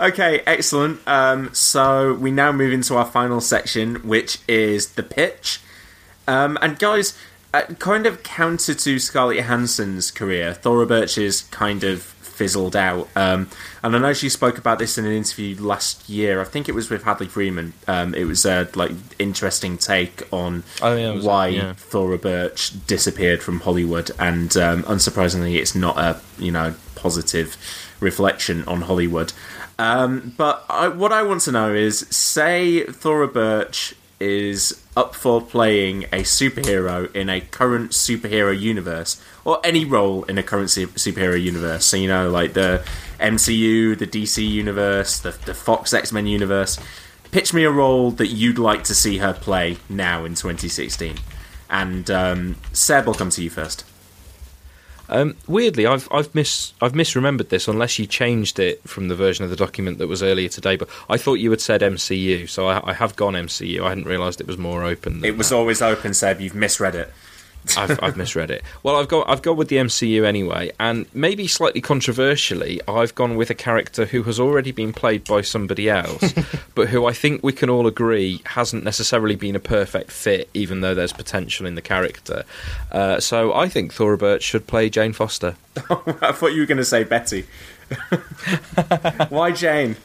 Okay, 0.08 0.42
excellent. 0.44 1.06
Um, 1.06 1.54
so 1.54 2.14
we 2.14 2.32
now 2.32 2.50
move 2.50 2.72
into 2.72 2.96
our 2.96 3.06
final 3.06 3.40
section, 3.40 3.96
which 3.96 4.38
is 4.48 4.94
the 4.94 5.04
pitch. 5.04 5.60
Um, 6.26 6.58
and 6.62 6.78
guys, 6.78 7.16
uh, 7.52 7.62
kind 7.78 8.06
of 8.06 8.22
counter 8.22 8.74
to 8.74 8.98
Scarlett 8.98 9.36
Johansson's 9.38 10.10
career, 10.10 10.54
Thora 10.54 10.86
Birch's 10.86 11.42
kind 11.42 11.84
of 11.84 12.02
fizzled 12.02 12.74
out. 12.74 13.08
Um, 13.14 13.48
and 13.82 13.94
I 13.94 13.98
know 13.98 14.12
she 14.12 14.28
spoke 14.28 14.58
about 14.58 14.78
this 14.80 14.98
in 14.98 15.04
an 15.04 15.12
interview 15.12 15.60
last 15.62 16.08
year. 16.08 16.40
I 16.40 16.44
think 16.44 16.68
it 16.68 16.74
was 16.74 16.90
with 16.90 17.04
Hadley 17.04 17.28
Freeman. 17.28 17.72
Um, 17.86 18.14
it 18.14 18.24
was 18.24 18.44
a 18.44 18.68
like 18.74 18.90
interesting 19.18 19.78
take 19.78 20.22
on 20.32 20.64
Oh, 20.82 20.96
yeah, 20.96 21.20
why 21.20 21.48
yeah. 21.48 21.74
Thora 21.74 22.18
Birch 22.18 22.86
disappeared 22.86 23.42
from 23.42 23.60
Hollywood, 23.60 24.10
and 24.18 24.56
um, 24.56 24.82
unsurprisingly, 24.84 25.56
it's 25.56 25.74
not 25.74 25.96
a 25.96 26.20
you 26.38 26.50
know 26.50 26.74
positive 26.96 27.56
reflection 28.00 28.64
on 28.64 28.82
Hollywood. 28.82 29.32
Um, 29.78 30.34
but 30.36 30.64
I, 30.68 30.88
what 30.88 31.12
I 31.12 31.22
want 31.22 31.42
to 31.42 31.52
know 31.52 31.72
is, 31.72 32.00
say 32.10 32.84
Thora 32.84 33.28
Birch 33.28 33.94
is 34.20 34.83
up 34.96 35.14
for 35.14 35.40
playing 35.40 36.04
a 36.04 36.22
superhero 36.22 37.12
in 37.14 37.28
a 37.28 37.40
current 37.40 37.90
superhero 37.90 38.58
universe, 38.58 39.20
or 39.44 39.58
any 39.64 39.84
role 39.84 40.24
in 40.24 40.38
a 40.38 40.42
current 40.42 40.70
su- 40.70 40.88
superhero 40.88 41.40
universe. 41.40 41.84
So 41.84 41.96
you 41.96 42.08
know, 42.08 42.30
like 42.30 42.52
the 42.52 42.84
MCU, 43.20 43.98
the 43.98 44.06
DC 44.06 44.46
universe, 44.48 45.18
the, 45.18 45.32
the 45.44 45.54
Fox 45.54 45.92
X 45.92 46.12
Men 46.12 46.26
universe. 46.26 46.78
Pitch 47.30 47.52
me 47.52 47.64
a 47.64 47.70
role 47.70 48.12
that 48.12 48.28
you'd 48.28 48.58
like 48.58 48.84
to 48.84 48.94
see 48.94 49.18
her 49.18 49.32
play 49.32 49.78
now 49.88 50.24
in 50.24 50.36
2016. 50.36 51.16
And 51.68 52.08
um, 52.08 52.56
Seb, 52.72 53.08
I'll 53.08 53.14
come 53.14 53.30
to 53.30 53.42
you 53.42 53.50
first. 53.50 53.84
Um, 55.08 55.36
weirdly, 55.46 55.86
I've 55.86 56.08
I've 56.10 56.34
mis 56.34 56.72
I've 56.80 56.92
misremembered 56.92 57.48
this 57.48 57.68
unless 57.68 57.98
you 57.98 58.06
changed 58.06 58.58
it 58.58 58.86
from 58.88 59.08
the 59.08 59.14
version 59.14 59.44
of 59.44 59.50
the 59.50 59.56
document 59.56 59.98
that 59.98 60.08
was 60.08 60.22
earlier 60.22 60.48
today. 60.48 60.76
But 60.76 60.88
I 61.08 61.16
thought 61.16 61.34
you 61.34 61.50
had 61.50 61.60
said 61.60 61.82
MCU, 61.82 62.48
so 62.48 62.68
I, 62.68 62.90
I 62.90 62.92
have 62.94 63.16
gone 63.16 63.34
MCU. 63.34 63.82
I 63.82 63.90
hadn't 63.90 64.04
realised 64.04 64.40
it 64.40 64.46
was 64.46 64.58
more 64.58 64.84
open. 64.84 65.20
Than 65.20 65.24
It 65.28 65.36
was 65.36 65.52
always 65.52 65.82
open, 65.82 66.14
Seb. 66.14 66.40
You've 66.40 66.54
misread 66.54 66.94
it. 66.94 67.12
I've, 67.76 67.98
I've 68.02 68.16
misread 68.16 68.50
it. 68.50 68.62
Well, 68.82 68.96
I've 68.96 69.08
got 69.08 69.28
I've 69.28 69.42
gone 69.42 69.56
with 69.56 69.68
the 69.68 69.76
MCU 69.76 70.24
anyway, 70.24 70.70
and 70.78 71.06
maybe 71.14 71.46
slightly 71.46 71.80
controversially, 71.80 72.80
I've 72.86 73.14
gone 73.14 73.36
with 73.36 73.50
a 73.50 73.54
character 73.54 74.06
who 74.06 74.22
has 74.24 74.38
already 74.38 74.70
been 74.72 74.92
played 74.92 75.24
by 75.24 75.40
somebody 75.40 75.88
else, 75.88 76.34
but 76.74 76.88
who 76.88 77.06
I 77.06 77.12
think 77.12 77.42
we 77.42 77.52
can 77.52 77.70
all 77.70 77.86
agree 77.86 78.40
hasn't 78.46 78.84
necessarily 78.84 79.36
been 79.36 79.56
a 79.56 79.60
perfect 79.60 80.10
fit, 80.10 80.48
even 80.54 80.80
though 80.80 80.94
there's 80.94 81.12
potential 81.12 81.66
in 81.66 81.74
the 81.74 81.82
character. 81.82 82.44
Uh, 82.92 83.18
so 83.20 83.52
I 83.54 83.68
think 83.68 83.92
Thora 83.92 84.18
Birch 84.18 84.42
should 84.42 84.66
play 84.66 84.90
Jane 84.90 85.12
Foster. 85.12 85.56
I 85.76 86.32
thought 86.32 86.52
you 86.52 86.60
were 86.60 86.66
going 86.66 86.78
to 86.78 86.84
say 86.84 87.04
Betty. 87.04 87.46
Why 89.28 89.52
Jane? 89.52 89.96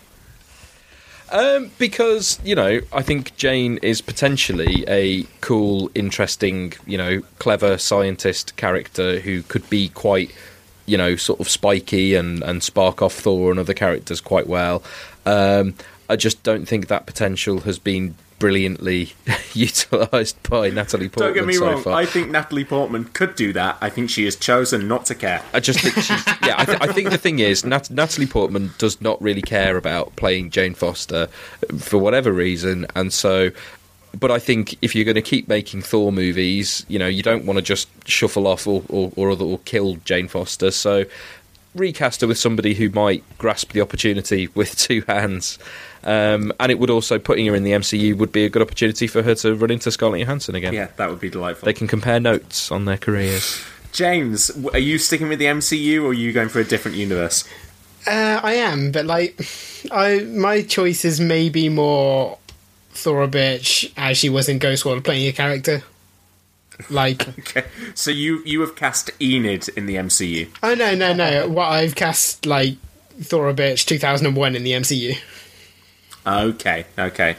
Um, 1.31 1.72
because 1.77 2.39
you 2.43 2.56
know, 2.56 2.81
I 2.91 3.01
think 3.01 3.35
Jane 3.35 3.77
is 3.81 4.01
potentially 4.01 4.84
a 4.88 5.23
cool, 5.41 5.91
interesting, 5.95 6.73
you 6.85 6.97
know, 6.97 7.22
clever 7.39 7.77
scientist 7.77 8.56
character 8.56 9.19
who 9.19 9.43
could 9.43 9.69
be 9.69 9.89
quite, 9.89 10.31
you 10.85 10.97
know, 10.97 11.15
sort 11.15 11.39
of 11.39 11.49
spiky 11.49 12.15
and 12.15 12.43
and 12.43 12.64
spark 12.64 13.01
off 13.01 13.14
Thor 13.14 13.51
and 13.51 13.60
other 13.60 13.73
characters 13.73 14.22
quite 14.22 14.47
well. 14.47 14.84
Um, 15.26 15.76
I 16.10 16.15
just 16.15 16.41
don't 16.41 16.65
think 16.65 16.88
that 16.88 17.06
potential 17.06 17.60
has 17.61 17.77
been 17.77 18.15
brilliantly 18.40 19.14
utilised 19.53 20.41
by 20.49 20.70
Natalie 20.70 21.10
Portman 21.10 21.28
Don't 21.28 21.34
get 21.36 21.45
me 21.45 21.53
so 21.53 21.72
wrong. 21.72 21.84
far. 21.84 21.94
I 21.94 22.06
think 22.06 22.30
Natalie 22.32 22.66
Portman 22.66 23.06
could 23.06 23.36
do 23.36 23.53
that. 23.53 23.78
I 23.82 23.90
think 23.90 24.10
she 24.10 24.26
has 24.26 24.36
chosen 24.36 24.88
not 24.88 25.06
to 25.07 25.16
care. 25.16 25.44
I 25.53 25.60
just 25.60 25.82
think 25.82 25.95
she's 25.95 26.10
yeah. 26.48 26.56
I, 26.57 26.66
th- 26.66 26.78
I 26.82 26.88
think 26.88 27.10
the 27.10 27.18
thing 27.18 27.40
is 27.40 27.66
Nat- 27.66 27.91
Natalie 27.91 28.28
Portman 28.28 28.72
does 28.78 28.99
not 29.02 29.22
really 29.22 29.41
care 29.41 29.78
about 29.78 30.16
playing 30.16 30.49
Jane 30.49 30.74
Foster 30.74 31.28
for 31.78 31.98
whatever 31.98 32.32
reason, 32.32 32.88
and 32.95 33.14
so. 33.14 33.52
But 34.20 34.32
I 34.32 34.40
think 34.40 34.76
if 34.82 34.95
you're 34.95 35.06
going 35.06 35.14
to 35.14 35.22
keep 35.22 35.48
making 35.48 35.84
Thor 35.84 36.11
movies, 36.11 36.84
you 36.88 36.98
know, 36.98 37.06
you 37.06 37.22
don't 37.22 37.45
want 37.45 37.57
to 37.57 37.61
just 37.61 37.88
shuffle 38.10 38.48
off 38.48 38.66
or 38.66 38.82
or, 38.90 39.11
or, 39.16 39.30
other, 39.30 39.45
or 39.45 39.60
kill 39.66 39.98
Jane 40.03 40.28
Foster. 40.28 40.72
So 40.72 41.06
recast 41.76 42.22
her 42.22 42.28
with 42.28 42.40
somebody 42.40 42.74
who 42.74 42.90
might 42.90 43.24
grasp 43.38 43.72
the 43.74 43.82
opportunity 43.82 44.48
with 44.56 44.76
two 44.76 45.03
hands. 45.07 45.60
Um, 46.03 46.53
and 46.59 46.71
it 46.71 46.80
would 46.80 46.89
also 46.89 47.19
putting 47.19 47.45
her 47.47 47.55
in 47.55 47.63
the 47.63 47.71
MCU 47.71 48.17
would 48.17 48.31
be 48.31 48.45
a 48.45 48.49
good 48.49 48.61
opportunity 48.61 49.05
for 49.07 49.21
her 49.21 49.35
to 49.35 49.53
run 49.55 49.71
into 49.71 49.91
Scarlett 49.91 50.21
Johansson 50.21 50.55
again. 50.55 50.73
Yeah, 50.73 50.88
that 50.95 51.09
would 51.09 51.19
be 51.19 51.30
delightful. 51.30 51.65
They 51.65 51.73
can 51.73 51.88
compare 51.88 52.19
notes 52.19 52.71
on 52.71 52.85
their 52.85 52.97
careers. 52.97 53.61
James, 53.91 54.49
are 54.73 54.80
you 54.80 54.97
sticking 54.97 55.27
with 55.30 55.39
the 55.39 55.45
MCU 55.45 56.03
or 56.03 56.07
are 56.09 56.13
you 56.13 56.31
going 56.31 56.47
for 56.49 56.59
a 56.59 56.63
different 56.63 56.95
universe? 56.97 57.43
Uh, 58.07 58.39
I 58.41 58.53
am, 58.53 58.91
but 58.91 59.05
like, 59.05 59.45
I 59.91 60.19
my 60.19 60.61
choice 60.61 61.03
is 61.03 61.19
maybe 61.19 61.67
more 61.69 62.38
Thora 62.91 63.27
Birch 63.27 63.91
as 63.97 64.17
she 64.17 64.30
was 64.30 64.47
in 64.47 64.57
Ghost 64.57 64.85
World 64.85 65.03
playing 65.03 65.27
a 65.27 65.31
character. 65.34 65.84
Like, 66.89 67.27
Okay, 67.39 67.65
so 67.93 68.09
you 68.09 68.41
you 68.45 68.61
have 68.61 68.76
cast 68.77 69.11
Enid 69.21 69.67
in 69.69 69.85
the 69.85 69.95
MCU. 69.95 70.47
oh 70.63 70.76
no, 70.76 70.95
no, 70.95 71.11
no! 71.13 71.49
What 71.49 71.65
I've 71.65 71.95
cast 71.95 72.45
like 72.45 72.77
Thora 73.21 73.53
Birch 73.53 73.85
2001 73.85 74.55
in 74.55 74.63
the 74.63 74.71
MCU. 74.71 75.17
Okay, 76.26 76.86
okay. 76.98 77.36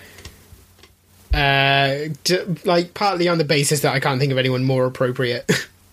Uh, 1.33 2.13
d- 2.25 2.39
like 2.65 2.95
partly 2.95 3.29
on 3.29 3.39
the 3.39 3.45
basis 3.45 3.81
that 3.81 3.95
I 3.95 4.01
can't 4.01 4.19
think 4.19 4.33
of 4.33 4.39
anyone 4.39 4.65
more 4.65 4.85
appropriate 4.85 5.49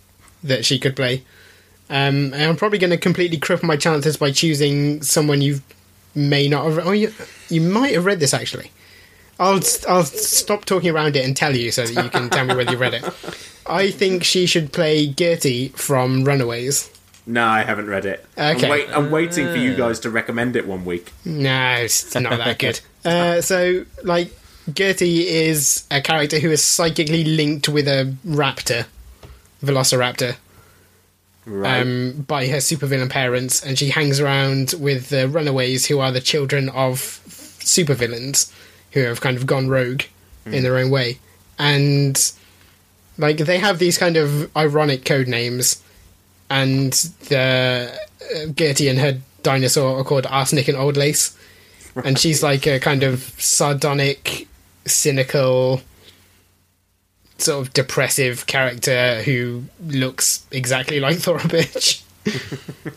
that 0.43 0.65
she 0.65 0.79
could 0.79 0.95
play. 0.95 1.23
Um, 1.89 2.33
and 2.33 2.43
I'm 2.43 2.55
probably 2.55 2.79
going 2.79 2.89
to 2.89 2.97
completely 2.97 3.37
cripple 3.37 3.63
my 3.63 3.77
chances 3.77 4.17
by 4.17 4.31
choosing 4.31 5.01
someone 5.03 5.41
you 5.41 5.61
may 6.15 6.47
not 6.47 6.65
have. 6.65 6.87
Oh, 6.87 6.91
you, 6.91 7.13
you 7.49 7.61
might 7.61 7.93
have 7.93 8.05
read 8.05 8.19
this 8.19 8.33
actually. 8.33 8.71
I'll 9.39 9.61
I'll 9.87 10.03
stop 10.03 10.65
talking 10.65 10.89
around 10.89 11.15
it 11.15 11.23
and 11.23 11.37
tell 11.37 11.55
you 11.55 11.71
so 11.71 11.85
that 11.85 12.03
you 12.03 12.09
can 12.09 12.29
tell 12.29 12.45
me 12.45 12.55
whether 12.55 12.71
you 12.71 12.77
read 12.77 12.95
it. 12.95 13.03
I 13.67 13.91
think 13.91 14.23
she 14.23 14.45
should 14.47 14.73
play 14.73 15.07
Gertie 15.07 15.69
from 15.69 16.23
Runaways. 16.23 16.89
No, 17.29 17.45
I 17.45 17.63
haven't 17.63 17.87
read 17.87 18.05
it. 18.05 18.25
Okay. 18.37 18.63
I'm, 18.65 18.69
wait, 18.71 18.89
I'm 18.89 19.11
waiting 19.11 19.47
for 19.47 19.57
you 19.57 19.75
guys 19.75 19.99
to 20.01 20.09
recommend 20.09 20.55
it 20.55 20.65
one 20.65 20.85
week. 20.85 21.11
No, 21.25 21.73
it's 21.73 22.15
not 22.15 22.37
that 22.37 22.57
good. 22.65 22.79
uh, 23.03 23.41
so, 23.41 23.85
like, 24.03 24.33
Gertie 24.73 25.27
is 25.27 25.85
a 25.91 26.01
character 26.01 26.39
who 26.39 26.49
is 26.51 26.63
psychically 26.63 27.25
linked 27.25 27.67
with 27.67 27.87
a 27.87 28.15
raptor, 28.25 28.85
Velociraptor, 29.63 30.37
Right. 31.45 31.81
um, 31.81 32.25
by 32.27 32.47
her 32.47 32.57
supervillain 32.57 33.09
parents, 33.09 33.61
and 33.63 33.77
she 33.79 33.89
hangs 33.89 34.19
around 34.19 34.73
with 34.79 35.09
the 35.09 35.27
Runaways, 35.29 35.85
who 35.87 35.99
are 35.99 36.11
the 36.11 36.19
children 36.21 36.67
of 36.69 36.99
supervillains 37.59 38.51
who 38.91 39.01
have 39.01 39.21
kind 39.21 39.37
of 39.37 39.45
gone 39.45 39.67
rogue 39.69 40.03
in 40.45 40.63
their 40.63 40.77
own 40.77 40.89
way. 40.89 41.19
And, 41.59 42.31
like, 43.17 43.37
they 43.37 43.57
have 43.59 43.79
these 43.79 43.97
kind 43.97 44.15
of 44.17 44.49
ironic 44.55 45.03
code 45.05 45.27
names, 45.27 45.81
and 46.49 46.93
the 47.29 47.99
uh, 48.21 48.45
Gertie 48.53 48.87
and 48.87 48.99
her 48.99 49.19
dinosaur 49.43 49.99
are 49.99 50.03
called 50.03 50.25
Arsenic 50.25 50.67
and 50.67 50.77
Old 50.77 50.97
Lace. 50.97 51.37
And 52.03 52.19
she's 52.19 52.43
like 52.43 52.67
a 52.67 52.79
kind 52.79 53.01
of 53.01 53.21
sardonic, 53.39 54.47
cynical, 54.85 55.81
sort 57.39 57.65
of 57.65 57.73
depressive 57.73 58.45
character 58.45 59.23
who 59.23 59.63
looks 59.83 60.45
exactly 60.51 60.99
like 60.99 61.17
Thora 61.19 61.39
Bitch. 61.39 62.03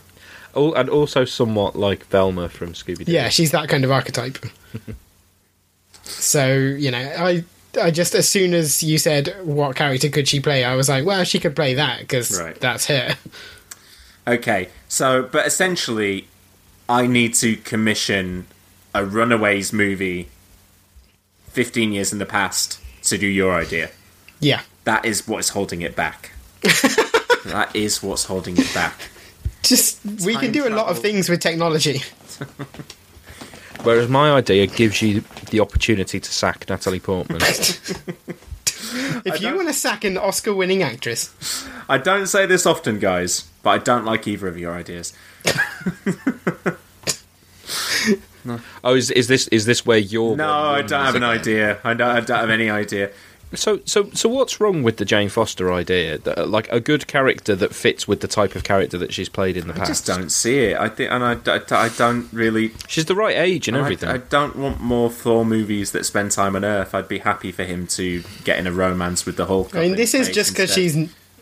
Oh, 0.53 0.73
and 0.73 0.89
also 0.89 1.25
somewhat 1.25 1.75
like 1.75 2.05
Velma 2.07 2.49
from 2.49 2.73
Scooby 2.73 3.05
Doo. 3.05 3.11
Yeah, 3.11 3.29
she's 3.29 3.51
that 3.51 3.69
kind 3.69 3.85
of 3.85 3.91
archetype. 3.91 4.37
so, 6.03 6.53
you 6.53 6.91
know, 6.91 6.99
I 6.99 7.45
I 7.79 7.91
just 7.91 8.15
as 8.15 8.27
soon 8.27 8.53
as 8.53 8.81
you 8.83 8.97
said 8.97 9.35
what 9.43 9.75
character 9.75 10.09
could 10.09 10.27
she 10.27 10.39
play, 10.39 10.63
I 10.65 10.75
was 10.75 10.89
like, 10.89 11.05
well, 11.05 11.23
she 11.23 11.39
could 11.39 11.55
play 11.55 11.73
that 11.75 11.99
because 11.99 12.39
Right. 12.39 12.59
that's 12.59 12.85
her. 12.87 13.15
Okay, 14.27 14.69
so 14.87 15.23
but 15.23 15.47
essentially, 15.47 16.27
I 16.87 17.07
need 17.07 17.33
to 17.35 17.55
commission 17.57 18.45
a 18.93 19.05
Runaways 19.05 19.71
movie, 19.73 20.27
fifteen 21.49 21.91
years 21.91 22.11
in 22.13 22.19
the 22.19 22.25
past, 22.25 22.79
to 23.03 23.17
do 23.17 23.25
your 23.27 23.53
idea. 23.55 23.89
Yeah. 24.39 24.61
That 24.83 25.05
is 25.05 25.27
what 25.27 25.39
is 25.39 25.49
holding 25.49 25.81
it 25.81 25.95
back. 25.95 26.31
that 27.45 27.69
is 27.73 28.03
what's 28.03 28.25
holding 28.25 28.57
it 28.57 28.71
back. 28.73 28.95
Just 29.63 29.99
we 30.25 30.35
can 30.35 30.51
do 30.51 30.67
a 30.67 30.69
lot 30.69 30.87
of 30.87 30.99
things 30.99 31.29
with 31.29 31.39
technology. 31.39 32.01
Whereas 33.83 34.09
my 34.09 34.31
idea 34.31 34.67
gives 34.67 35.01
you 35.01 35.23
the 35.49 35.59
opportunity 35.59 36.19
to 36.19 36.31
sack 36.31 36.69
Natalie 36.69 36.99
Portman. 36.99 37.41
If 39.23 39.41
you 39.41 39.55
want 39.55 39.67
to 39.67 39.73
sack 39.73 40.03
an 40.03 40.17
Oscar-winning 40.17 40.83
actress, 40.83 41.65
I 41.87 41.97
don't 41.97 42.27
say 42.27 42.45
this 42.45 42.65
often, 42.65 42.99
guys, 42.99 43.47
but 43.63 43.69
I 43.69 43.77
don't 43.77 44.05
like 44.05 44.27
either 44.27 44.47
of 44.47 44.57
your 44.57 44.73
ideas. 44.73 45.13
oh, 48.83 48.95
is, 48.95 49.11
is 49.11 49.27
this 49.27 49.47
is 49.49 49.65
this 49.65 49.85
where 49.85 49.97
you're? 49.97 50.35
No, 50.35 50.51
I 50.51 50.81
don't 50.81 51.05
have 51.05 51.15
an 51.15 51.23
idea. 51.23 51.79
I 51.83 51.93
don't, 51.93 52.09
I 52.09 52.19
don't 52.21 52.39
have 52.39 52.49
any 52.49 52.69
idea. 52.69 53.11
So, 53.53 53.81
so, 53.85 54.09
so, 54.13 54.29
what's 54.29 54.61
wrong 54.61 54.81
with 54.81 54.95
the 54.97 55.03
Jane 55.05 55.27
Foster 55.27 55.73
idea? 55.73 56.17
That, 56.19 56.37
uh, 56.39 56.45
like 56.45 56.71
a 56.71 56.79
good 56.79 57.07
character 57.07 57.53
that 57.55 57.75
fits 57.75 58.07
with 58.07 58.21
the 58.21 58.27
type 58.27 58.55
of 58.55 58.63
character 58.63 58.97
that 58.97 59.13
she's 59.13 59.27
played 59.27 59.57
in 59.57 59.67
the 59.67 59.73
past. 59.73 59.83
I 59.83 59.87
just 59.87 60.05
don't 60.07 60.29
see 60.31 60.59
it. 60.59 60.77
I 60.77 60.87
think, 60.87 61.11
and 61.11 61.23
I, 61.23 61.33
I, 61.47 61.85
I 61.85 61.89
don't 61.89 62.31
really. 62.31 62.71
She's 62.87 63.05
the 63.05 63.15
right 63.15 63.35
age 63.35 63.67
and 63.67 63.75
I- 63.75 63.81
everything. 63.81 64.07
I, 64.09 64.17
don't 64.17 64.55
want 64.55 64.79
more 64.79 65.09
Thor 65.09 65.43
movies 65.43 65.91
that 65.91 66.05
spend 66.05 66.31
time 66.31 66.55
on 66.55 66.63
Earth. 66.63 66.95
I'd 66.95 67.09
be 67.09 67.19
happy 67.19 67.51
for 67.51 67.63
him 67.65 67.87
to 67.87 68.23
get 68.45 68.57
in 68.57 68.67
a 68.67 68.71
romance 68.71 69.25
with 69.25 69.35
the 69.35 69.45
Hulk. 69.47 69.75
I 69.75 69.81
mean, 69.81 69.95
this 69.97 70.13
is 70.13 70.29
just 70.29 70.51
because 70.51 70.73
she's 70.73 70.95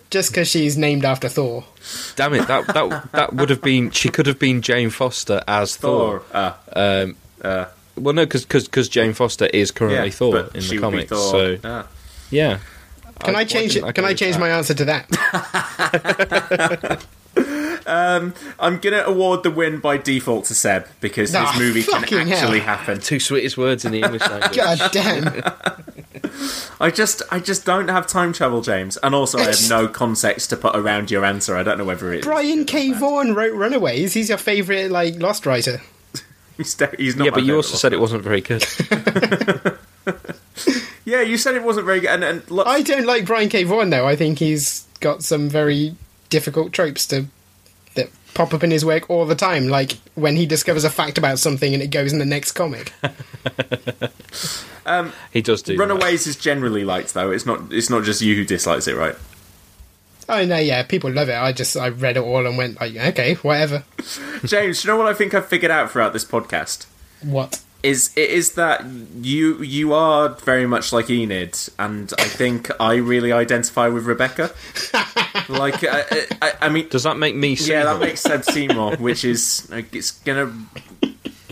just 0.09 0.31
because 0.31 0.47
she's 0.47 0.75
named 0.75 1.05
after 1.05 1.29
Thor. 1.29 1.65
Damn 2.15 2.33
it! 2.33 2.47
That 2.47 2.65
that 2.67 3.11
that 3.11 3.33
would 3.35 3.51
have 3.51 3.61
been. 3.61 3.91
She 3.91 4.09
could 4.09 4.25
have 4.25 4.39
been 4.39 4.63
Jane 4.63 4.89
Foster 4.89 5.43
as 5.47 5.75
Thor. 5.75 6.21
Thor. 6.31 6.35
Uh, 6.35 6.53
Um, 7.03 7.15
uh, 7.43 7.65
well, 7.95 8.13
no, 8.15 8.25
because 8.25 8.89
Jane 8.89 9.13
Foster 9.13 9.45
is 9.47 9.69
currently 9.71 10.05
yeah, 10.07 10.11
Thor 10.13 10.39
in 10.55 10.67
the 10.67 10.77
comics. 10.79 11.09
Thor. 11.09 11.31
So 11.31 11.57
Ah. 11.63 11.87
Yeah. 12.31 12.59
Can 13.21 13.35
I, 13.35 13.39
I 13.39 13.43
change 13.43 13.73
can- 13.73 13.83
it? 13.83 13.87
I 13.87 13.91
Can 13.91 14.03
can 14.03 14.05
I 14.05 14.13
change 14.13 14.35
that. 14.35 14.39
my 14.39 14.49
answer 14.49 14.73
to 14.73 14.85
that? 14.85 15.05
Um, 17.85 18.33
I'm 18.59 18.77
gonna 18.79 19.01
award 19.03 19.41
the 19.43 19.49
win 19.49 19.79
by 19.79 19.97
default 19.97 20.45
to 20.45 20.53
Seb 20.53 20.85
because 20.99 21.33
Ah, 21.33 21.51
his 21.51 21.59
movie 21.59 21.81
can 21.81 22.01
fucking 22.01 22.27
hell. 22.27 22.37
actually 22.37 22.59
happen. 22.59 22.99
Two 22.99 23.19
sweetest 23.19 23.57
words 23.57 23.83
in 23.83 23.91
the 23.91 24.01
English 24.01 24.21
language. 24.21 24.51
God 24.55 24.91
damn! 24.91 25.25
I 26.79 26.91
just, 26.91 27.23
I 27.31 27.39
just 27.39 27.65
don't 27.65 27.87
have 27.87 28.05
time 28.05 28.31
travel, 28.33 28.61
James, 28.61 28.97
and 28.97 29.15
also 29.15 29.39
I 29.39 29.45
have 29.45 29.69
no 29.69 29.87
context 29.87 30.51
to 30.51 30.57
put 30.57 30.75
around 30.75 31.09
your 31.09 31.25
answer. 31.25 31.55
I 31.55 31.63
don't 31.63 31.79
know 31.79 31.85
whether 31.85 32.13
it's 32.13 32.25
Brian 32.27 32.65
K. 32.65 32.91
Vaughan 32.93 33.33
wrote 33.33 33.53
Runaways. 33.55 34.13
He's 34.13 34.29
your 34.29 34.37
favourite 34.37 34.91
like 34.91 35.15
Lost 35.15 35.47
writer. 35.47 35.81
He's, 36.57 36.75
de- 36.75 36.93
he's 36.97 37.15
not. 37.15 37.25
yeah, 37.25 37.31
my 37.31 37.35
but 37.37 37.43
you 37.43 37.55
also 37.55 37.75
said 37.77 37.91
it 37.93 37.99
wasn't 37.99 38.21
very 38.21 38.41
good. 38.41 38.63
Yeah, 41.09 41.21
you 41.21 41.37
said 41.37 41.55
it 41.55 41.63
wasn't 41.63 41.85
very 41.85 41.99
good, 42.01 42.09
and, 42.11 42.23
and 42.23 42.51
look, 42.51 42.67
I 42.67 42.81
don't 42.81 43.05
like 43.05 43.25
Brian 43.25 43.49
K. 43.49 43.63
Vaughan 43.63 43.89
though. 43.89 44.07
I 44.07 44.15
think 44.15 44.39
he's 44.39 44.85
got 44.99 45.23
some 45.23 45.49
very 45.49 45.95
difficult 46.29 46.71
tropes 46.71 47.07
to 47.07 47.25
that 47.95 48.09
pop 48.33 48.53
up 48.53 48.63
in 48.63 48.71
his 48.71 48.85
work 48.85 49.09
all 49.09 49.25
the 49.25 49.35
time. 49.35 49.67
Like 49.67 49.93
when 50.15 50.35
he 50.35 50.45
discovers 50.45 50.83
a 50.83 50.89
fact 50.89 51.17
about 51.17 51.39
something 51.39 51.73
and 51.73 51.81
it 51.81 51.87
goes 51.87 52.13
in 52.13 52.19
the 52.19 52.25
next 52.25 52.51
comic. 52.51 52.93
Um, 54.89 55.13
he 55.31 55.43
does 55.43 55.61
do. 55.61 55.77
Runaways 55.77 56.25
is 56.25 56.35
generally 56.35 56.83
liked 56.83 57.13
though. 57.13 57.29
It's 57.29 57.45
not. 57.45 57.71
It's 57.71 57.91
not 57.91 58.03
just 58.03 58.21
you 58.21 58.35
who 58.35 58.43
dislikes 58.43 58.87
it, 58.87 58.95
right? 58.95 59.15
Oh 60.27 60.43
no, 60.45 60.57
yeah, 60.57 60.81
people 60.83 61.11
love 61.11 61.29
it. 61.29 61.35
I 61.35 61.53
just 61.53 61.77
I 61.77 61.89
read 61.89 62.17
it 62.17 62.21
all 62.21 62.45
and 62.47 62.57
went 62.57 62.81
like, 62.81 62.95
okay, 62.95 63.35
whatever. 63.35 63.83
James, 64.45 64.81
do 64.81 64.87
you 64.87 64.93
know 64.93 64.97
what 64.97 65.07
I 65.07 65.13
think 65.13 65.35
I've 65.35 65.47
figured 65.47 65.71
out 65.71 65.91
throughout 65.91 66.13
this 66.13 66.25
podcast? 66.25 66.87
What? 67.21 67.61
Is 67.81 68.11
it 68.17 68.29
is 68.29 68.53
that 68.53 68.85
you 69.21 69.61
you 69.63 69.93
are 69.93 70.29
very 70.29 70.67
much 70.67 70.91
like 70.91 71.09
Enid, 71.09 71.57
and 71.79 72.11
I 72.19 72.25
think 72.25 72.69
I 72.79 72.95
really 72.95 73.31
identify 73.31 73.87
with 73.87 74.05
Rebecca. 74.05 74.51
like, 75.47 75.83
I, 75.83 76.03
I, 76.41 76.53
I 76.63 76.69
mean, 76.69 76.89
Does 76.89 77.03
that 77.03 77.17
make 77.17 77.35
me? 77.35 77.53
yeah, 77.53 77.85
that 77.85 77.99
makes 78.01 78.19
Seb 78.21 78.43
Seymour, 78.43 78.97
which 78.97 79.23
is 79.23 79.69
like, 79.71 79.95
it's 79.95 80.11
gonna 80.11 80.53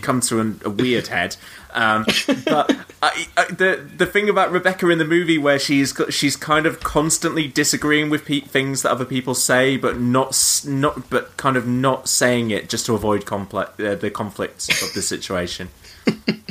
come 0.02 0.20
to 0.20 0.40
an, 0.40 0.60
a 0.64 0.70
weird 0.70 1.06
head. 1.08 1.36
Um, 1.72 2.04
but 2.44 2.76
I, 3.02 3.26
I, 3.36 3.44
the 3.46 3.88
the 3.96 4.06
thing 4.06 4.28
about 4.28 4.50
Rebecca 4.50 4.88
in 4.90 4.98
the 4.98 5.04
movie 5.04 5.38
where 5.38 5.58
she's 5.58 5.98
she's 6.10 6.36
kind 6.36 6.66
of 6.66 6.80
constantly 6.80 7.48
disagreeing 7.48 8.10
with 8.10 8.24
pe- 8.24 8.40
things 8.40 8.82
that 8.82 8.90
other 8.90 9.04
people 9.04 9.34
say, 9.34 9.76
but 9.78 9.98
not 9.98 10.62
not 10.66 11.08
but 11.08 11.36
kind 11.36 11.56
of 11.56 11.66
not 11.66 12.08
saying 12.08 12.50
it 12.50 12.68
just 12.68 12.84
to 12.86 12.94
avoid 12.94 13.24
complex 13.24 13.78
uh, 13.80 13.94
the 13.94 14.10
conflicts 14.10 14.68
of 14.82 14.92
the 14.94 15.02
situation. 15.02 15.68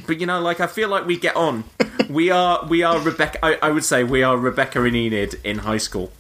But 0.08 0.20
you 0.20 0.26
know, 0.26 0.40
like 0.42 0.60
I 0.60 0.68
feel 0.68 0.90
like 0.90 1.06
we 1.06 1.18
get 1.18 1.36
on. 1.36 1.64
we 2.10 2.30
are 2.32 2.66
we 2.68 2.84
are 2.84 3.00
Rebecca. 3.00 3.44
I, 3.46 3.58
I 3.62 3.72
would 3.72 3.86
say 3.86 4.04
we 4.04 4.24
are 4.24 4.38
Rebecca 4.38 4.84
and 4.84 4.96
Enid 4.96 5.40
in 5.44 5.60
high 5.60 5.78
school. 5.78 6.12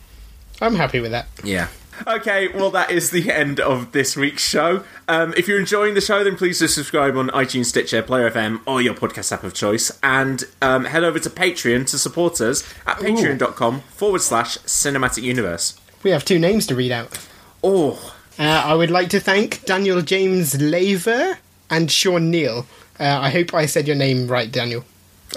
I'm 0.61 0.75
happy 0.75 0.99
with 0.99 1.11
that. 1.11 1.27
Yeah. 1.43 1.67
Okay, 2.05 2.47
well, 2.49 2.69
that 2.71 2.91
is 2.91 3.09
the 3.09 3.31
end 3.31 3.59
of 3.59 3.91
this 3.91 4.15
week's 4.15 4.47
show. 4.47 4.83
Um, 5.07 5.33
if 5.35 5.47
you're 5.47 5.59
enjoying 5.59 5.95
the 5.95 6.01
show, 6.01 6.23
then 6.23 6.35
please 6.35 6.59
do 6.59 6.67
subscribe 6.67 7.17
on 7.17 7.29
iTunes, 7.29 7.65
Stitcher, 7.65 8.03
Player 8.03 8.29
FM, 8.29 8.61
or 8.67 8.81
your 8.81 8.93
podcast 8.93 9.31
app 9.31 9.43
of 9.43 9.55
choice, 9.55 9.97
and 10.03 10.43
um, 10.61 10.85
head 10.85 11.03
over 11.03 11.17
to 11.17 11.29
Patreon 11.29 11.89
to 11.89 11.97
support 11.97 12.39
us 12.39 12.63
at 12.85 12.97
patreon.com 12.97 13.81
forward 13.81 14.21
slash 14.21 14.59
cinematic 14.59 15.23
universe. 15.23 15.79
We 16.03 16.11
have 16.11 16.23
two 16.23 16.37
names 16.37 16.67
to 16.67 16.75
read 16.75 16.91
out. 16.91 17.17
Oh. 17.63 18.13
Uh, 18.37 18.43
I 18.43 18.75
would 18.75 18.91
like 18.91 19.09
to 19.09 19.19
thank 19.19 19.65
Daniel 19.65 20.03
James 20.03 20.61
Laver 20.61 21.39
and 21.71 21.91
Sean 21.91 22.29
Neal. 22.29 22.67
Uh, 22.99 23.19
I 23.21 23.29
hope 23.29 23.53
I 23.53 23.65
said 23.65 23.87
your 23.87 23.95
name 23.95 24.27
right, 24.27 24.51
Daniel. 24.51 24.83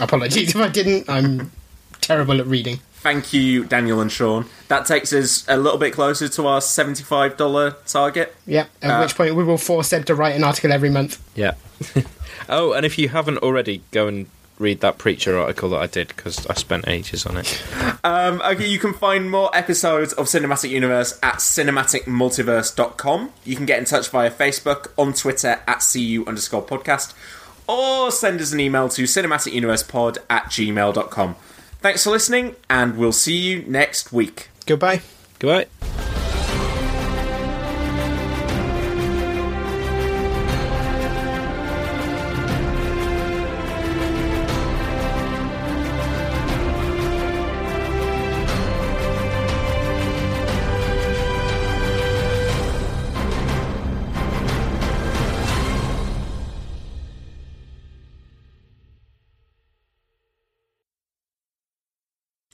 Apologies 0.01 0.51
if 0.55 0.57
I 0.57 0.69
didn't. 0.69 1.09
I'm 1.09 1.51
terrible 2.01 2.41
at 2.41 2.47
reading. 2.47 2.81
Thank 2.95 3.33
you, 3.33 3.65
Daniel 3.65 4.01
and 4.01 4.13
Sean. 4.13 4.45
That 4.69 4.85
takes 4.87 5.13
us 5.13 5.45
a 5.49 5.57
little 5.57 5.79
bit 5.79 5.93
closer 5.95 6.29
to 6.29 6.47
our 6.47 6.61
$75 6.61 7.75
target. 7.87 8.35
Yep, 8.47 8.71
at 8.83 8.91
Uh, 8.91 9.01
which 9.03 9.17
point 9.17 9.35
we 9.35 9.43
will 9.45 9.57
force 9.59 9.93
Ed 9.93 10.07
to 10.09 10.15
write 10.15 10.37
an 10.37 10.45
article 10.45 10.71
every 10.71 10.91
month. 10.91 11.19
Yeah. 11.35 11.55
oh, 12.49 12.73
and 12.73 12.85
if 12.85 12.99
you 12.99 13.09
haven't 13.09 13.39
already, 13.39 13.83
go 13.91 14.07
and 14.07 14.27
read 14.59 14.81
that 14.81 14.99
Preacher 14.99 15.39
article 15.39 15.71
that 15.71 15.81
I 15.81 15.87
did 15.87 16.09
because 16.09 16.47
I 16.47 16.53
spent 16.55 16.87
ages 16.89 17.25
on 17.27 17.37
it. 17.39 17.63
Um, 18.03 18.41
okay, 18.41 18.67
you 18.67 18.79
can 18.79 18.95
find 18.95 19.31
more 19.31 19.55
episodes 19.55 20.15
of 20.15 20.25
Cinematic 20.25 20.71
Universe 20.71 21.19
at 21.23 21.35
cinematicmultiverse.com. 21.37 23.31
You 23.45 23.57
can 23.57 23.67
get 23.67 23.79
in 23.79 23.85
touch 23.85 24.09
via 24.09 24.31
Facebook, 24.31 24.89
on 24.97 25.13
Twitter 25.13 25.61
at 25.67 25.85
CU 25.93 26.25
underscore 26.27 26.63
podcast, 26.63 27.13
or 27.71 28.11
send 28.11 28.41
us 28.41 28.53
an 28.53 28.61
email 28.61 28.89
to 28.89 29.05
cinematicuniversepod 29.05 30.19
at 30.29 30.45
gmail.com. 30.47 31.37
Thanks 31.81 32.05
for 32.05 32.11
listening, 32.11 32.57
and 32.69 32.99
we'll 32.99 33.13
see 33.13 33.37
you 33.37 33.63
next 33.63 34.13
week. 34.13 34.49
Goodbye. 34.67 35.01
Goodbye. 35.39 36.20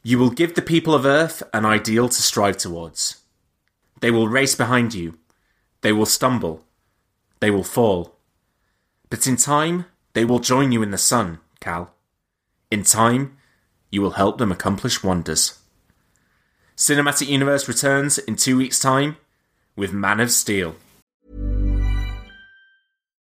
You 0.07 0.21
will 0.21 0.31
give 0.31 0.55
the 0.55 0.63
people 0.63 0.95
of 0.95 1.05
Earth 1.05 1.43
an 1.53 1.65
ideal 1.65 2.09
to 2.09 2.23
strive 2.23 2.59
towards. 2.59 3.23
They 3.99 4.13
will 4.13 4.29
race 4.29 4.55
behind 4.55 4.95
you. 4.95 5.19
They 5.81 5.91
will 5.91 6.07
stumble. 6.07 6.65
They 7.41 7.51
will 7.51 7.65
fall. 7.65 8.15
But 9.11 9.27
in 9.27 9.35
time, 9.35 9.87
they 10.13 10.25
will 10.25 10.39
join 10.39 10.71
you 10.71 10.81
in 10.81 10.93
the 10.93 10.97
sun, 10.97 11.41
Kal. 11.59 11.93
In 12.71 12.85
time, 12.85 13.37
you 13.91 14.01
will 14.01 14.13
help 14.13 14.39
them 14.39 14.53
accomplish 14.53 15.03
wonders. 15.03 15.59
Cinematic 16.77 17.27
Universe 17.27 17.67
returns 17.67 18.17
in 18.17 18.37
two 18.37 18.59
weeks' 18.59 18.79
time 18.79 19.17
with 19.75 19.93
Man 19.93 20.21
of 20.21 20.31
Steel. 20.31 20.77